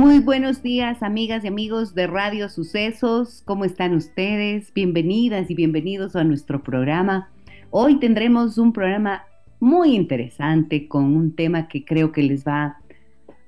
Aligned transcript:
Muy 0.00 0.20
buenos 0.20 0.62
días, 0.62 1.02
amigas 1.02 1.44
y 1.44 1.48
amigos 1.48 1.94
de 1.94 2.06
Radio 2.06 2.48
Sucesos. 2.48 3.42
¿Cómo 3.44 3.66
están 3.66 3.94
ustedes? 3.94 4.72
Bienvenidas 4.72 5.50
y 5.50 5.54
bienvenidos 5.54 6.16
a 6.16 6.24
nuestro 6.24 6.62
programa. 6.62 7.28
Hoy 7.68 8.00
tendremos 8.00 8.56
un 8.56 8.72
programa 8.72 9.24
muy 9.58 9.94
interesante 9.94 10.88
con 10.88 11.14
un 11.14 11.36
tema 11.36 11.68
que 11.68 11.84
creo 11.84 12.12
que 12.12 12.22
les 12.22 12.46
va 12.46 12.78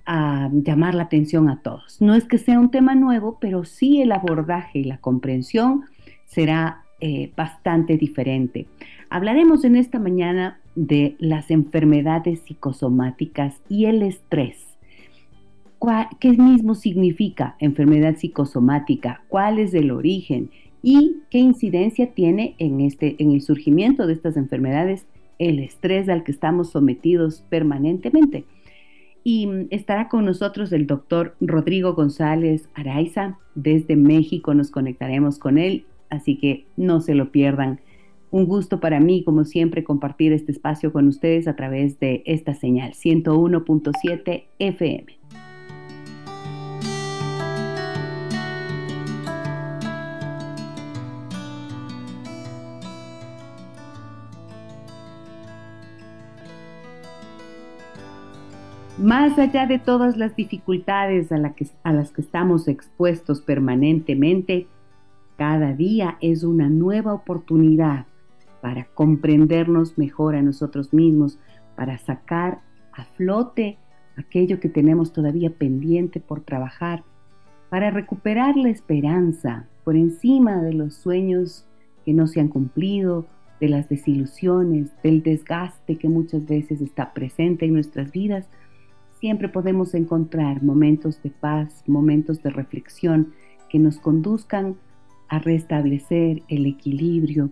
a 0.04 0.50
llamar 0.52 0.94
la 0.94 1.04
atención 1.04 1.48
a 1.48 1.62
todos. 1.62 2.02
No 2.02 2.14
es 2.14 2.24
que 2.24 2.36
sea 2.36 2.60
un 2.60 2.70
tema 2.70 2.94
nuevo, 2.94 3.38
pero 3.40 3.64
sí 3.64 4.02
el 4.02 4.12
abordaje 4.12 4.80
y 4.80 4.84
la 4.84 4.98
comprensión 4.98 5.84
será 6.26 6.82
eh, 7.00 7.32
bastante 7.34 7.96
diferente. 7.96 8.66
Hablaremos 9.08 9.64
en 9.64 9.74
esta 9.74 9.98
mañana 9.98 10.60
de 10.74 11.16
las 11.18 11.50
enfermedades 11.50 12.40
psicosomáticas 12.40 13.58
y 13.70 13.86
el 13.86 14.02
estrés. 14.02 14.71
¿Qué 16.20 16.30
mismo 16.32 16.74
significa 16.74 17.56
enfermedad 17.58 18.16
psicosomática? 18.16 19.22
¿Cuál 19.28 19.58
es 19.58 19.74
el 19.74 19.90
origen? 19.90 20.50
¿Y 20.82 21.16
qué 21.30 21.38
incidencia 21.38 22.12
tiene 22.12 22.54
en, 22.58 22.80
este, 22.80 23.16
en 23.18 23.32
el 23.32 23.40
surgimiento 23.40 24.06
de 24.06 24.12
estas 24.12 24.36
enfermedades 24.36 25.06
el 25.42 25.58
estrés 25.58 26.08
al 26.08 26.22
que 26.22 26.32
estamos 26.32 26.70
sometidos 26.70 27.44
permanentemente. 27.48 28.44
Y 29.24 29.46
mm, 29.46 29.66
estará 29.70 30.08
con 30.08 30.24
nosotros 30.24 30.72
el 30.72 30.86
doctor 30.86 31.34
Rodrigo 31.40 31.94
González 31.94 32.68
Araiza. 32.74 33.38
Desde 33.54 33.96
México 33.96 34.54
nos 34.54 34.70
conectaremos 34.70 35.38
con 35.38 35.58
él, 35.58 35.84
así 36.10 36.38
que 36.38 36.66
no 36.76 37.00
se 37.00 37.14
lo 37.14 37.32
pierdan. 37.32 37.80
Un 38.30 38.46
gusto 38.46 38.80
para 38.80 38.98
mí, 38.98 39.24
como 39.24 39.44
siempre, 39.44 39.84
compartir 39.84 40.32
este 40.32 40.52
espacio 40.52 40.92
con 40.92 41.06
ustedes 41.08 41.48
a 41.48 41.56
través 41.56 42.00
de 42.00 42.22
esta 42.24 42.54
señal 42.54 42.92
101.7 42.92 44.44
FM. 44.58 45.21
Más 59.02 59.36
allá 59.36 59.66
de 59.66 59.80
todas 59.80 60.16
las 60.16 60.36
dificultades 60.36 61.32
a, 61.32 61.38
las 61.38 62.12
que 62.12 62.20
estamos 62.20 62.68
expuestos 62.68 63.40
permanentemente, 63.40 64.68
cada 65.36 65.72
día 65.72 66.18
es 66.20 66.44
una 66.44 66.68
nueva 66.68 67.12
oportunidad 67.12 68.06
para 68.60 68.84
comprendernos 68.94 69.98
mejor 69.98 70.36
a 70.36 70.42
nosotros 70.42 70.94
mismos, 70.94 71.40
para 71.74 71.98
sacar 71.98 72.60
a 72.92 73.04
flote 73.16 73.76
aquello 74.16 74.60
que 74.60 74.68
tenemos 74.68 75.12
todavía 75.12 75.50
pendiente 75.50 76.20
por 76.20 76.42
trabajar, 76.42 77.02
para 77.70 77.90
recuperar 77.90 78.56
la 78.56 78.68
esperanza 78.68 79.66
por 79.82 79.96
encima 79.96 80.62
de 80.62 80.74
los 80.74 80.94
sueños 80.94 81.66
que 82.04 82.12
no 82.12 82.28
se 82.28 82.38
han 82.38 82.46
cumplido, 82.46 83.26
de 83.58 83.68
las 83.68 83.88
desilusiones, 83.88 84.90
del 85.02 85.24
desgaste 85.24 85.96
que 85.96 86.08
muchas 86.08 86.46
veces 86.46 86.80
está 86.80 87.12
presente 87.12 87.64
en 87.64 87.74
nuestras 87.74 88.12
vidas 88.12 88.48
siempre 89.22 89.48
podemos 89.48 89.94
encontrar 89.94 90.64
momentos 90.64 91.22
de 91.22 91.30
paz, 91.30 91.84
momentos 91.86 92.42
de 92.42 92.50
reflexión 92.50 93.32
que 93.70 93.78
nos 93.78 93.98
conduzcan 93.98 94.74
a 95.28 95.38
restablecer 95.38 96.42
el 96.48 96.66
equilibrio, 96.66 97.50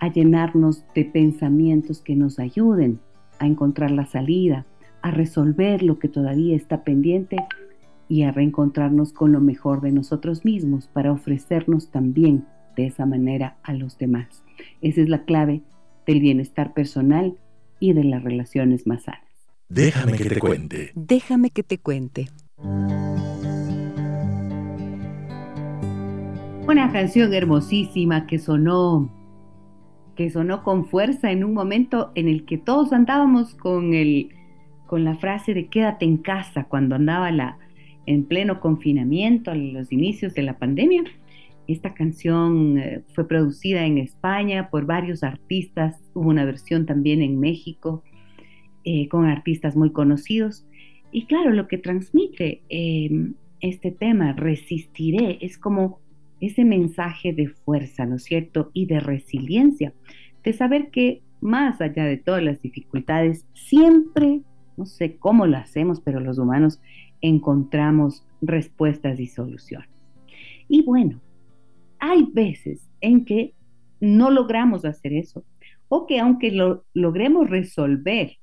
a 0.00 0.12
llenarnos 0.12 0.84
de 0.94 1.06
pensamientos 1.06 2.02
que 2.02 2.14
nos 2.14 2.38
ayuden 2.38 3.00
a 3.38 3.46
encontrar 3.46 3.90
la 3.90 4.04
salida, 4.04 4.66
a 5.00 5.10
resolver 5.10 5.82
lo 5.82 5.98
que 5.98 6.08
todavía 6.08 6.54
está 6.54 6.84
pendiente 6.84 7.38
y 8.06 8.24
a 8.24 8.30
reencontrarnos 8.30 9.14
con 9.14 9.32
lo 9.32 9.40
mejor 9.40 9.80
de 9.80 9.92
nosotros 9.92 10.44
mismos 10.44 10.88
para 10.88 11.10
ofrecernos 11.10 11.90
también 11.90 12.44
de 12.76 12.84
esa 12.84 13.06
manera 13.06 13.56
a 13.62 13.72
los 13.72 13.96
demás. 13.96 14.44
Esa 14.82 15.00
es 15.00 15.08
la 15.08 15.24
clave 15.24 15.62
del 16.06 16.20
bienestar 16.20 16.74
personal 16.74 17.38
y 17.80 17.94
de 17.94 18.04
las 18.04 18.22
relaciones 18.22 18.86
más 18.86 19.04
sanas. 19.04 19.27
Déjame 19.70 20.16
que 20.16 20.30
te 20.30 20.40
cuente. 20.40 20.92
Déjame 20.94 21.50
que 21.50 21.62
te 21.62 21.78
cuente. 21.78 22.28
Una 26.66 26.90
canción 26.90 27.34
hermosísima 27.34 28.26
que 28.26 28.38
sonó 28.38 29.12
que 30.16 30.30
sonó 30.30 30.64
con 30.64 30.86
fuerza 30.86 31.30
en 31.30 31.44
un 31.44 31.52
momento 31.54 32.10
en 32.14 32.28
el 32.28 32.44
que 32.44 32.58
todos 32.58 32.92
andábamos 32.92 33.54
con 33.54 33.92
el 33.92 34.30
con 34.86 35.04
la 35.04 35.16
frase 35.16 35.52
de 35.52 35.66
quédate 35.66 36.06
en 36.06 36.16
casa 36.16 36.64
cuando 36.64 36.94
andaba 36.96 37.30
la 37.30 37.58
en 38.06 38.24
pleno 38.24 38.60
confinamiento 38.60 39.50
a 39.50 39.54
los 39.54 39.92
inicios 39.92 40.32
de 40.32 40.42
la 40.44 40.58
pandemia. 40.58 41.04
Esta 41.66 41.92
canción 41.92 42.78
eh, 42.78 43.02
fue 43.14 43.28
producida 43.28 43.84
en 43.84 43.98
España 43.98 44.70
por 44.70 44.86
varios 44.86 45.22
artistas, 45.22 46.00
hubo 46.14 46.30
una 46.30 46.46
versión 46.46 46.86
también 46.86 47.20
en 47.20 47.38
México 47.38 48.02
eh, 48.90 49.06
con 49.06 49.26
artistas 49.26 49.76
muy 49.76 49.92
conocidos. 49.92 50.64
Y 51.12 51.26
claro, 51.26 51.50
lo 51.50 51.68
que 51.68 51.76
transmite 51.76 52.62
em, 52.70 53.34
este 53.60 53.90
tema, 53.90 54.32
resistiré, 54.32 55.36
es 55.42 55.58
como 55.58 56.00
ese 56.40 56.64
mensaje 56.64 57.34
de 57.34 57.48
fuerza, 57.48 58.06
¿no 58.06 58.16
es 58.16 58.24
cierto? 58.24 58.70
Y 58.72 58.86
de 58.86 59.00
resiliencia, 59.00 59.92
de 60.42 60.54
saber 60.54 60.88
que 60.88 61.20
más 61.42 61.82
allá 61.82 62.06
de 62.06 62.16
todas 62.16 62.42
las 62.42 62.62
dificultades, 62.62 63.46
siempre, 63.52 64.40
no 64.78 64.86
sé 64.86 65.16
cómo 65.16 65.46
lo 65.46 65.58
hacemos, 65.58 66.00
pero 66.00 66.18
los 66.18 66.38
humanos 66.38 66.80
encontramos 67.20 68.24
respuestas 68.40 69.20
y 69.20 69.26
soluciones. 69.26 69.90
Y 70.66 70.80
bueno, 70.80 71.20
hay 71.98 72.26
veces 72.32 72.88
en 73.02 73.26
que 73.26 73.52
no 74.00 74.30
logramos 74.30 74.86
hacer 74.86 75.12
eso, 75.12 75.44
o 75.88 76.06
que 76.06 76.20
aunque 76.20 76.52
lo 76.52 76.86
logremos 76.94 77.50
resolver 77.50 78.38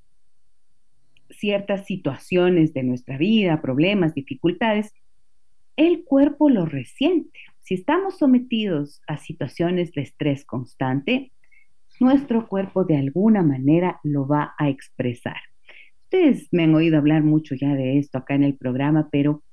ciertas 1.38 1.86
situaciones 1.86 2.74
de 2.74 2.84
nuestra 2.84 3.18
vida, 3.18 3.62
problemas, 3.62 4.14
dificultades, 4.14 4.94
el 5.76 6.04
cuerpo 6.04 6.50
lo 6.50 6.66
resiente. 6.66 7.40
Si 7.62 7.74
estamos 7.74 8.18
sometidos 8.18 9.02
a 9.08 9.18
situaciones 9.18 9.92
de 9.94 10.02
estrés 10.02 10.46
constante, 10.46 11.32
nuestro 12.00 12.48
cuerpo 12.48 12.84
de 12.84 12.98
alguna 12.98 13.42
manera 13.42 14.00
lo 14.04 14.28
va 14.28 14.54
a 14.58 14.70
expresar. 14.70 15.38
Ustedes 16.04 16.48
me 16.52 16.64
han 16.64 16.76
oído 16.76 16.98
hablar 16.98 17.24
mucho 17.24 17.56
ya 17.56 17.74
de 17.74 17.98
esto 17.98 18.18
acá 18.18 18.36
en 18.36 18.44
el 18.44 18.56
programa, 18.56 19.10
pero 19.12 19.44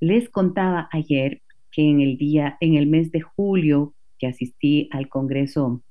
les 0.00 0.28
contaba 0.28 0.88
ayer 0.92 1.40
que 1.70 1.82
en 1.82 2.00
el 2.00 2.16
día, 2.18 2.56
en 2.60 2.74
el 2.74 2.86
mes 2.86 3.10
de 3.12 3.22
julio, 3.22 3.94
que 4.18 4.26
asistí 4.26 4.88
al 4.92 5.08
Congreso 5.08 5.82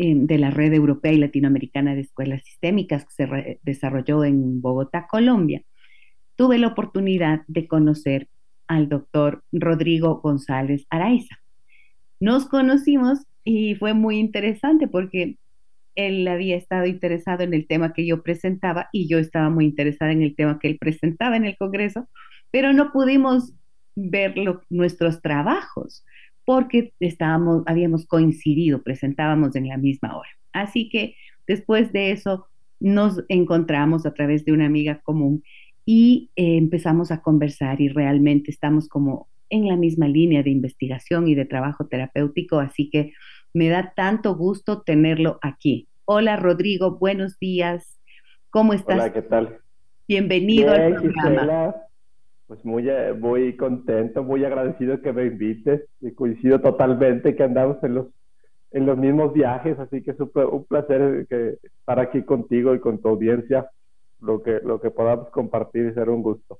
de 0.00 0.38
la 0.38 0.50
Red 0.50 0.72
Europea 0.72 1.12
y 1.12 1.18
Latinoamericana 1.18 1.94
de 1.94 2.00
Escuelas 2.00 2.42
Sistémicas 2.44 3.04
que 3.04 3.26
se 3.26 3.60
desarrolló 3.62 4.24
en 4.24 4.62
Bogotá, 4.62 5.06
Colombia, 5.06 5.62
tuve 6.36 6.58
la 6.58 6.68
oportunidad 6.68 7.42
de 7.48 7.68
conocer 7.68 8.28
al 8.66 8.88
doctor 8.88 9.44
Rodrigo 9.52 10.20
González 10.22 10.86
Araiza. 10.88 11.36
Nos 12.18 12.46
conocimos 12.46 13.18
y 13.44 13.74
fue 13.74 13.92
muy 13.92 14.18
interesante 14.18 14.88
porque 14.88 15.36
él 15.96 16.26
había 16.28 16.56
estado 16.56 16.86
interesado 16.86 17.42
en 17.42 17.52
el 17.52 17.66
tema 17.66 17.92
que 17.92 18.06
yo 18.06 18.22
presentaba 18.22 18.88
y 18.92 19.06
yo 19.06 19.18
estaba 19.18 19.50
muy 19.50 19.66
interesada 19.66 20.12
en 20.12 20.22
el 20.22 20.34
tema 20.34 20.58
que 20.58 20.68
él 20.68 20.78
presentaba 20.78 21.36
en 21.36 21.44
el 21.44 21.58
Congreso, 21.58 22.08
pero 22.50 22.72
no 22.72 22.90
pudimos 22.90 23.52
ver 23.96 24.34
nuestros 24.70 25.20
trabajos 25.20 26.04
porque 26.50 26.92
estábamos, 26.98 27.62
habíamos 27.66 28.06
coincidido, 28.08 28.82
presentábamos 28.82 29.54
en 29.54 29.68
la 29.68 29.76
misma 29.76 30.16
hora. 30.16 30.30
Así 30.52 30.88
que 30.88 31.14
después 31.46 31.92
de 31.92 32.10
eso 32.10 32.48
nos 32.80 33.22
encontramos 33.28 34.04
a 34.04 34.14
través 34.14 34.44
de 34.44 34.50
una 34.50 34.66
amiga 34.66 34.98
común 35.00 35.44
y 35.86 36.32
eh, 36.34 36.56
empezamos 36.56 37.12
a 37.12 37.22
conversar 37.22 37.80
y 37.80 37.88
realmente 37.88 38.50
estamos 38.50 38.88
como 38.88 39.28
en 39.48 39.68
la 39.68 39.76
misma 39.76 40.08
línea 40.08 40.42
de 40.42 40.50
investigación 40.50 41.28
y 41.28 41.36
de 41.36 41.44
trabajo 41.44 41.86
terapéutico, 41.86 42.58
así 42.58 42.90
que 42.90 43.12
me 43.54 43.68
da 43.68 43.92
tanto 43.94 44.34
gusto 44.34 44.82
tenerlo 44.82 45.38
aquí. 45.42 45.86
Hola 46.04 46.34
Rodrigo, 46.34 46.98
buenos 46.98 47.38
días. 47.38 48.00
¿Cómo 48.50 48.72
estás? 48.72 48.96
Hola, 48.96 49.12
¿qué 49.12 49.22
tal? 49.22 49.58
Bienvenido 50.08 50.72
al 50.72 50.94
programa. 50.96 51.76
Pues 52.50 52.64
muy, 52.64 52.88
eh, 52.88 53.12
muy 53.16 53.56
contento, 53.56 54.24
muy 54.24 54.44
agradecido 54.44 55.00
que 55.00 55.12
me 55.12 55.24
invites 55.24 55.82
y 56.00 56.10
coincido 56.10 56.60
totalmente 56.60 57.36
que 57.36 57.44
andamos 57.44 57.76
en 57.84 57.94
los, 57.94 58.08
en 58.72 58.86
los 58.86 58.98
mismos 58.98 59.32
viajes, 59.32 59.78
así 59.78 60.02
que 60.02 60.10
es 60.10 60.18
un 60.18 60.64
placer 60.64 61.28
que 61.30 61.58
estar 61.62 62.00
aquí 62.00 62.24
contigo 62.24 62.74
y 62.74 62.80
con 62.80 63.00
tu 63.00 63.08
audiencia, 63.08 63.70
lo 64.20 64.42
que, 64.42 64.58
lo 64.64 64.80
que 64.80 64.90
podamos 64.90 65.30
compartir 65.30 65.86
y 65.86 65.94
ser 65.94 66.10
un 66.10 66.24
gusto. 66.24 66.58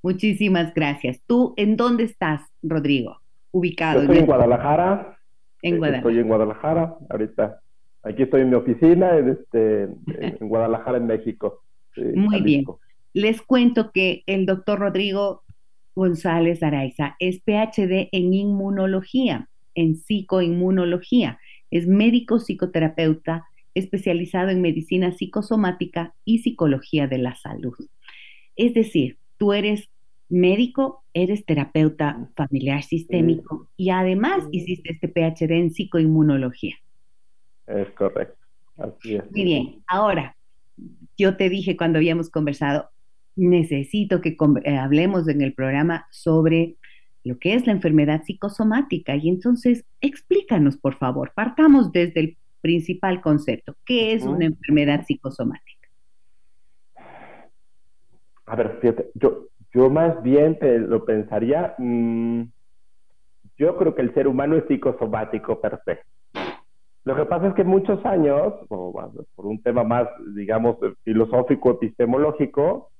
Muchísimas 0.00 0.72
gracias. 0.74 1.20
¿Tú 1.26 1.54
en 1.56 1.76
dónde 1.76 2.04
estás, 2.04 2.42
Rodrigo? 2.62 3.16
Ubicado. 3.50 3.96
Yo 3.96 4.02
estoy 4.02 4.18
en 4.18 4.26
Guadalajara. 4.26 5.18
En 5.60 5.78
Guadalajara. 5.78 6.08
Estoy 6.08 6.18
en 6.20 6.28
Guadalajara, 6.28 6.94
ahorita. 7.10 7.60
Aquí 8.04 8.22
estoy 8.22 8.42
en 8.42 8.50
mi 8.50 8.54
oficina, 8.54 9.18
en, 9.18 9.30
este, 9.30 9.88
en 10.06 10.48
Guadalajara, 10.48 10.98
en 10.98 11.06
México. 11.08 11.64
Muy 11.96 12.40
bien. 12.42 12.64
Les 13.12 13.42
cuento 13.42 13.90
que 13.92 14.22
el 14.26 14.46
doctor 14.46 14.80
Rodrigo 14.80 15.42
González 15.94 16.62
Araiza 16.62 17.16
es 17.18 17.40
PhD 17.40 18.08
en 18.12 18.32
inmunología, 18.32 19.48
en 19.74 19.96
psicoinmunología. 19.96 21.38
Es 21.70 21.86
médico 21.86 22.38
psicoterapeuta 22.38 23.46
especializado 23.74 24.50
en 24.50 24.62
medicina 24.62 25.12
psicosomática 25.12 26.14
y 26.24 26.38
psicología 26.38 27.06
de 27.06 27.18
la 27.18 27.34
salud. 27.36 27.74
Es 28.56 28.74
decir, 28.74 29.18
tú 29.38 29.52
eres 29.52 29.88
médico, 30.28 31.04
eres 31.12 31.44
terapeuta 31.44 32.28
familiar 32.36 32.82
sistémico 32.82 33.68
y 33.76 33.90
además 33.90 34.44
hiciste 34.50 34.92
este 34.92 35.08
PhD 35.08 35.52
en 35.52 35.70
psicoinmunología. 35.70 36.76
Es 37.66 37.90
correcto. 37.90 38.38
Así 38.78 39.16
es. 39.16 39.30
Muy 39.30 39.44
bien. 39.44 39.82
Ahora, 39.86 40.36
yo 41.18 41.36
te 41.36 41.48
dije 41.48 41.76
cuando 41.76 41.98
habíamos 41.98 42.30
conversado, 42.30 42.90
necesito 43.36 44.20
que 44.20 44.36
eh, 44.64 44.76
hablemos 44.76 45.28
en 45.28 45.42
el 45.42 45.54
programa 45.54 46.06
sobre 46.10 46.76
lo 47.24 47.38
que 47.38 47.54
es 47.54 47.66
la 47.66 47.72
enfermedad 47.72 48.22
psicosomática. 48.24 49.16
Y 49.16 49.28
entonces, 49.28 49.84
explícanos, 50.00 50.76
por 50.76 50.94
favor, 50.96 51.32
partamos 51.34 51.92
desde 51.92 52.20
el 52.20 52.36
principal 52.60 53.20
concepto. 53.20 53.74
¿Qué 53.84 54.14
es 54.14 54.24
una 54.24 54.46
enfermedad 54.46 55.04
psicosomática? 55.06 55.88
A 58.46 58.56
ver, 58.56 58.78
fíjate, 58.80 59.10
yo, 59.14 59.48
yo 59.72 59.88
más 59.88 60.22
bien 60.22 60.58
lo 60.60 61.04
pensaría, 61.04 61.74
mm, 61.78 62.42
yo 63.56 63.76
creo 63.76 63.94
que 63.94 64.02
el 64.02 64.14
ser 64.14 64.26
humano 64.26 64.56
es 64.56 64.64
psicosomático 64.66 65.60
perfecto. 65.60 66.06
Lo 67.04 67.16
que 67.16 67.24
pasa 67.24 67.48
es 67.48 67.54
que 67.54 67.64
muchos 67.64 68.04
años, 68.04 68.54
por 68.68 69.46
un 69.46 69.60
tema 69.62 69.82
más, 69.82 70.08
digamos, 70.34 70.76
filosófico, 71.02 71.72
epistemológico, 71.72 72.91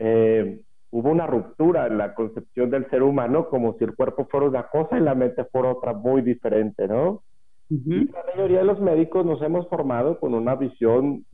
eh, 0.00 0.60
hubo 0.90 1.10
una 1.10 1.26
ruptura 1.26 1.86
en 1.86 1.98
la 1.98 2.14
concepción 2.14 2.70
del 2.70 2.88
ser 2.90 3.02
humano 3.02 3.48
como 3.48 3.76
si 3.78 3.84
el 3.84 3.94
cuerpo 3.94 4.26
fuera 4.30 4.46
una 4.46 4.64
cosa 4.64 4.98
y 4.98 5.00
la 5.00 5.14
mente 5.14 5.44
fuera 5.44 5.72
otra 5.72 5.92
muy 5.92 6.22
diferente, 6.22 6.88
¿no? 6.88 7.22
y 7.68 8.06
la 8.10 8.24
mayoría 8.34 8.58
de 8.58 8.64
los 8.64 8.80
médicos 8.80 9.24
nos 9.24 9.40
hemos 9.42 9.68
formado 9.68 10.18
con 10.18 10.34
una 10.34 10.56
visión, 10.56 11.24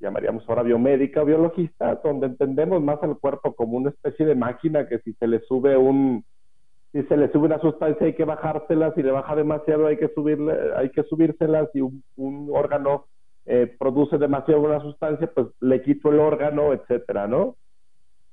llamaríamos 0.00 0.48
ahora 0.48 0.62
biomédica 0.62 1.20
o 1.20 1.26
biologista, 1.26 2.00
donde 2.02 2.28
entendemos 2.28 2.82
más 2.82 3.02
al 3.02 3.18
cuerpo 3.18 3.54
como 3.54 3.76
una 3.76 3.90
especie 3.90 4.24
de 4.24 4.34
máquina 4.34 4.88
que 4.88 5.00
si 5.00 5.12
se 5.12 5.26
le 5.26 5.40
sube 5.40 5.76
un, 5.76 6.24
si 6.92 7.02
se 7.02 7.16
le 7.18 7.30
sube 7.30 7.44
una 7.44 7.60
sustancia 7.60 8.06
hay 8.06 8.14
que 8.14 8.24
bajársela, 8.24 8.94
si 8.94 9.02
le 9.02 9.10
baja 9.10 9.36
demasiado 9.36 9.86
hay 9.86 9.98
que 9.98 10.08
subirle, 10.14 10.54
hay 10.76 10.88
que 10.90 11.02
subírselas, 11.02 11.68
si 11.74 11.82
un, 11.82 12.02
un 12.16 12.48
órgano 12.54 13.04
eh, 13.44 13.74
produce 13.78 14.16
demasiado 14.16 14.62
una 14.62 14.80
sustancia, 14.80 15.30
pues 15.34 15.48
le 15.60 15.82
quito 15.82 16.10
el 16.10 16.20
órgano, 16.20 16.72
etcétera, 16.72 17.26
¿no? 17.26 17.56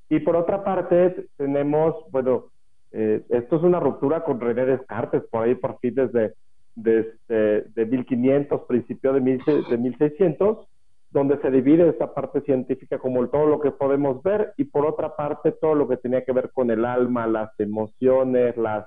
Y 0.09 0.19
por 0.19 0.35
otra 0.35 0.63
parte, 0.63 1.27
tenemos, 1.37 1.95
bueno, 2.11 2.45
eh, 2.91 3.23
esto 3.29 3.57
es 3.57 3.63
una 3.63 3.79
ruptura 3.79 4.23
con 4.23 4.39
René 4.39 4.65
Descartes, 4.65 5.23
por 5.29 5.43
ahí 5.43 5.55
por 5.55 5.79
fin 5.79 5.93
desde, 5.93 6.33
desde 6.75 7.61
de 7.75 7.85
1500, 7.85 8.61
principio 8.67 9.13
de, 9.13 9.19
de 9.21 9.77
1600, 9.77 10.67
donde 11.11 11.39
se 11.41 11.51
divide 11.51 11.89
esta 11.89 12.13
parte 12.13 12.41
científica 12.41 12.99
como 12.99 13.27
todo 13.29 13.45
lo 13.45 13.59
que 13.59 13.71
podemos 13.71 14.21
ver 14.23 14.53
y 14.57 14.65
por 14.65 14.85
otra 14.85 15.15
parte 15.15 15.51
todo 15.51 15.75
lo 15.75 15.87
que 15.87 15.97
tenía 15.97 16.23
que 16.23 16.31
ver 16.31 16.51
con 16.51 16.69
el 16.69 16.85
alma, 16.85 17.27
las 17.27 17.51
emociones, 17.59 18.55
las, 18.57 18.85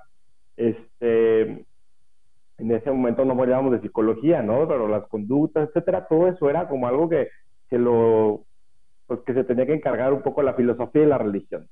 este, 0.56 1.42
en 1.42 2.70
ese 2.70 2.90
momento 2.90 3.24
no 3.24 3.40
hablábamos 3.40 3.72
de 3.72 3.80
psicología, 3.80 4.42
¿no? 4.42 4.68
Pero 4.68 4.86
las 4.86 5.06
conductas, 5.08 5.68
etcétera, 5.68 6.06
todo 6.08 6.28
eso 6.28 6.48
era 6.48 6.68
como 6.68 6.86
algo 6.86 7.08
que, 7.08 7.28
que 7.68 7.78
lo 7.78 8.44
pues 9.12 9.24
que 9.26 9.34
se 9.34 9.44
tenía 9.44 9.66
que 9.66 9.74
encargar 9.74 10.10
un 10.14 10.22
poco 10.22 10.42
la 10.42 10.54
filosofía 10.54 11.02
y 11.02 11.06
la 11.06 11.18
religión. 11.18 11.68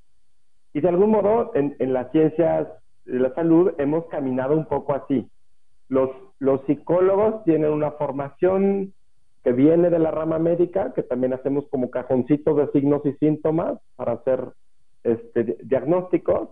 Y 0.73 0.81
de 0.81 0.89
algún 0.89 1.09
modo, 1.09 1.51
en, 1.55 1.75
las 1.91 2.11
ciencias 2.11 2.67
de 3.05 3.19
la 3.19 3.33
salud 3.33 3.71
hemos 3.79 4.05
caminado 4.09 4.55
un 4.55 4.65
poco 4.65 4.93
así. 4.93 5.27
Los, 5.89 6.11
los 6.37 6.61
psicólogos 6.67 7.43
tienen 7.43 7.71
una 7.71 7.91
formación 7.93 8.93
que 9.43 9.53
viene 9.53 9.89
de 9.89 9.97
la 9.97 10.11
rama 10.11 10.37
médica, 10.37 10.93
que 10.93 11.01
también 11.01 11.33
hacemos 11.33 11.65
como 11.71 11.89
cajoncitos 11.89 12.55
de 12.57 12.71
signos 12.73 13.01
y 13.05 13.13
síntomas 13.13 13.79
para 13.95 14.11
hacer 14.13 14.49
este, 15.03 15.57
diagnósticos, 15.63 16.49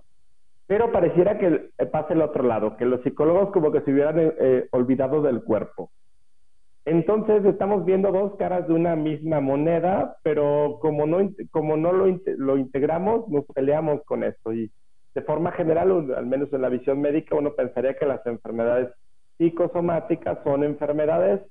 pero 0.65 0.91
pareciera 0.91 1.37
que 1.37 1.69
pase 1.91 2.13
el 2.13 2.23
otro 2.23 2.41
lado, 2.41 2.77
que 2.77 2.85
los 2.85 3.03
psicólogos 3.03 3.51
como 3.51 3.71
que 3.71 3.81
se 3.81 3.91
hubieran 3.91 4.15
eh, 4.17 4.67
olvidado 4.71 5.21
del 5.21 5.43
cuerpo. 5.43 5.91
Entonces 6.85 7.45
estamos 7.45 7.85
viendo 7.85 8.11
dos 8.11 8.35
caras 8.37 8.67
de 8.67 8.73
una 8.73 8.95
misma 8.95 9.41
moneda, 9.41 10.17
pero 10.23 10.79
como 10.81 11.05
no, 11.05 11.29
como 11.51 11.77
no 11.77 11.91
lo, 11.93 12.05
lo 12.37 12.57
integramos, 12.57 13.27
nos 13.27 13.45
peleamos 13.45 14.01
con 14.05 14.23
esto. 14.23 14.53
Y 14.53 14.71
de 15.13 15.21
forma 15.21 15.51
general, 15.51 16.13
al 16.15 16.25
menos 16.25 16.51
en 16.53 16.61
la 16.61 16.69
visión 16.69 17.01
médica, 17.01 17.35
uno 17.35 17.53
pensaría 17.53 17.95
que 17.95 18.05
las 18.05 18.25
enfermedades 18.25 18.89
psicosomáticas 19.37 20.39
son 20.43 20.63
enfermedades 20.63 21.41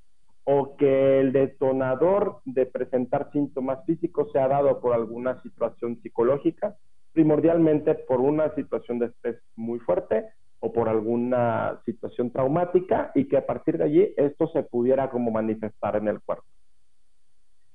o 0.45 0.77
que 0.77 1.21
el 1.21 1.33
detonador 1.33 2.41
de 2.45 2.67
presentar 2.67 3.31
síntomas 3.33 3.85
físicos 3.85 4.33
se 4.33 4.39
ha 4.39 4.49
dado 4.49 4.81
por 4.81 4.95
alguna 4.95 5.43
situación 5.43 6.01
psicológica, 6.01 6.77
primordialmente 7.13 7.95
por 7.95 8.21
una 8.21 8.55
situación 8.55 8.99
de 8.99 9.07
estrés 9.07 9.43
muy 9.57 9.79
fuerte 9.81 10.27
o 10.61 10.73
por 10.73 10.89
alguna 10.89 11.81
situación 11.85 12.31
traumática 12.31 13.13
y 13.15 13.27
que 13.27 13.37
a 13.37 13.47
partir 13.47 13.79
de 13.79 13.85
allí 13.85 14.15
esto 14.17 14.49
se 14.49 14.63
pudiera 14.63 15.11
como 15.11 15.31
manifestar 15.31 15.97
en 15.97 16.09
el 16.09 16.21
cuerpo. 16.21 16.45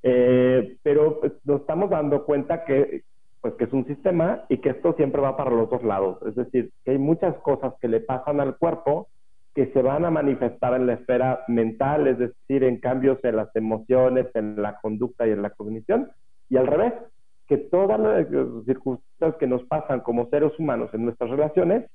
Eh, 0.03 0.77
pero 0.83 1.21
pues, 1.21 1.33
nos 1.45 1.61
estamos 1.61 1.89
dando 1.89 2.25
cuenta 2.25 2.65
que, 2.65 3.03
pues, 3.39 3.53
que 3.53 3.63
es 3.65 3.73
un 3.73 3.85
sistema 3.85 4.43
y 4.49 4.57
que 4.57 4.71
esto 4.71 4.93
siempre 4.93 5.21
va 5.21 5.37
para 5.37 5.51
los 5.51 5.69
dos 5.69 5.83
lados. 5.83 6.17
Es 6.27 6.35
decir, 6.35 6.71
que 6.83 6.91
hay 6.91 6.97
muchas 6.97 7.35
cosas 7.37 7.73
que 7.79 7.87
le 7.87 8.01
pasan 8.01 8.41
al 8.41 8.57
cuerpo 8.57 9.07
que 9.55 9.71
se 9.71 9.81
van 9.81 10.03
a 10.03 10.11
manifestar 10.11 10.73
en 10.73 10.87
la 10.87 10.93
esfera 10.93 11.43
mental, 11.47 12.07
es 12.07 12.17
decir, 12.17 12.63
en 12.63 12.79
cambios 12.79 13.19
en 13.23 13.35
las 13.35 13.55
emociones, 13.55 14.25
en 14.33 14.61
la 14.61 14.79
conducta 14.81 15.27
y 15.27 15.31
en 15.31 15.43
la 15.43 15.51
cognición, 15.51 16.11
y 16.49 16.57
al 16.57 16.67
revés, 16.67 16.93
que 17.47 17.57
todas 17.57 17.99
las 17.99 18.27
circunstancias 18.65 19.35
que 19.39 19.47
nos 19.47 19.63
pasan 19.65 19.99
como 20.01 20.27
seres 20.29 20.57
humanos 20.57 20.89
en 20.93 21.05
nuestras 21.05 21.29
relaciones 21.29 21.85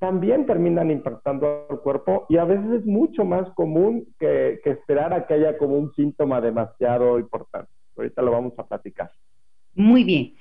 también 0.00 0.46
terminan 0.46 0.90
impactando 0.90 1.66
al 1.68 1.80
cuerpo 1.80 2.24
y 2.30 2.38
a 2.38 2.44
veces 2.44 2.80
es 2.80 2.86
mucho 2.86 3.24
más 3.24 3.48
común 3.50 4.06
que, 4.18 4.58
esperar 4.64 5.12
a 5.12 5.26
que 5.26 5.34
haya 5.34 5.58
como 5.58 5.78
un 5.78 5.92
síntoma 5.94 6.40
demasiado 6.40 7.18
importante. 7.18 7.70
Ahorita 7.96 8.22
lo 8.22 8.32
vamos 8.32 8.54
a 8.58 8.66
platicar. 8.66 9.10
Muy 9.74 10.02
bien. 10.04 10.34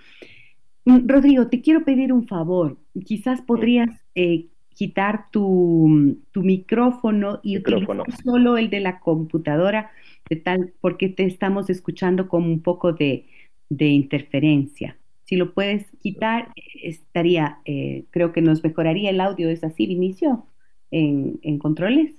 Mm, 0.85 1.07
Rodrigo, 1.07 1.49
te 1.49 1.61
quiero 1.61 1.83
pedir 1.83 2.13
un 2.13 2.25
favor. 2.25 2.77
Quizás 3.05 3.41
podrías 3.41 3.89
eh, 4.15 4.47
quitar 4.69 5.29
tu, 5.29 6.15
micrófono 6.35 7.41
y 7.43 7.57
utilizar 7.57 8.05
solo 8.23 8.57
el 8.57 8.69
de 8.69 8.79
la 8.79 9.01
computadora, 9.01 9.91
de 10.29 10.37
tal, 10.37 10.73
porque 10.79 11.09
te 11.09 11.25
estamos 11.25 11.69
escuchando 11.69 12.29
como 12.29 12.47
un 12.47 12.61
poco 12.61 12.93
de 12.93 13.25
interferencia. 13.69 14.95
Si 15.29 15.35
lo 15.35 15.53
puedes 15.53 15.85
quitar, 16.01 16.51
estaría, 16.81 17.59
eh, 17.65 18.05
creo 18.09 18.33
que 18.33 18.41
nos 18.41 18.63
mejoraría 18.63 19.11
el 19.11 19.21
audio. 19.21 19.47
¿Es 19.47 19.63
así, 19.63 19.85
Vinicio? 19.85 20.47
En, 20.89 21.39
en 21.43 21.59
controles. 21.59 22.15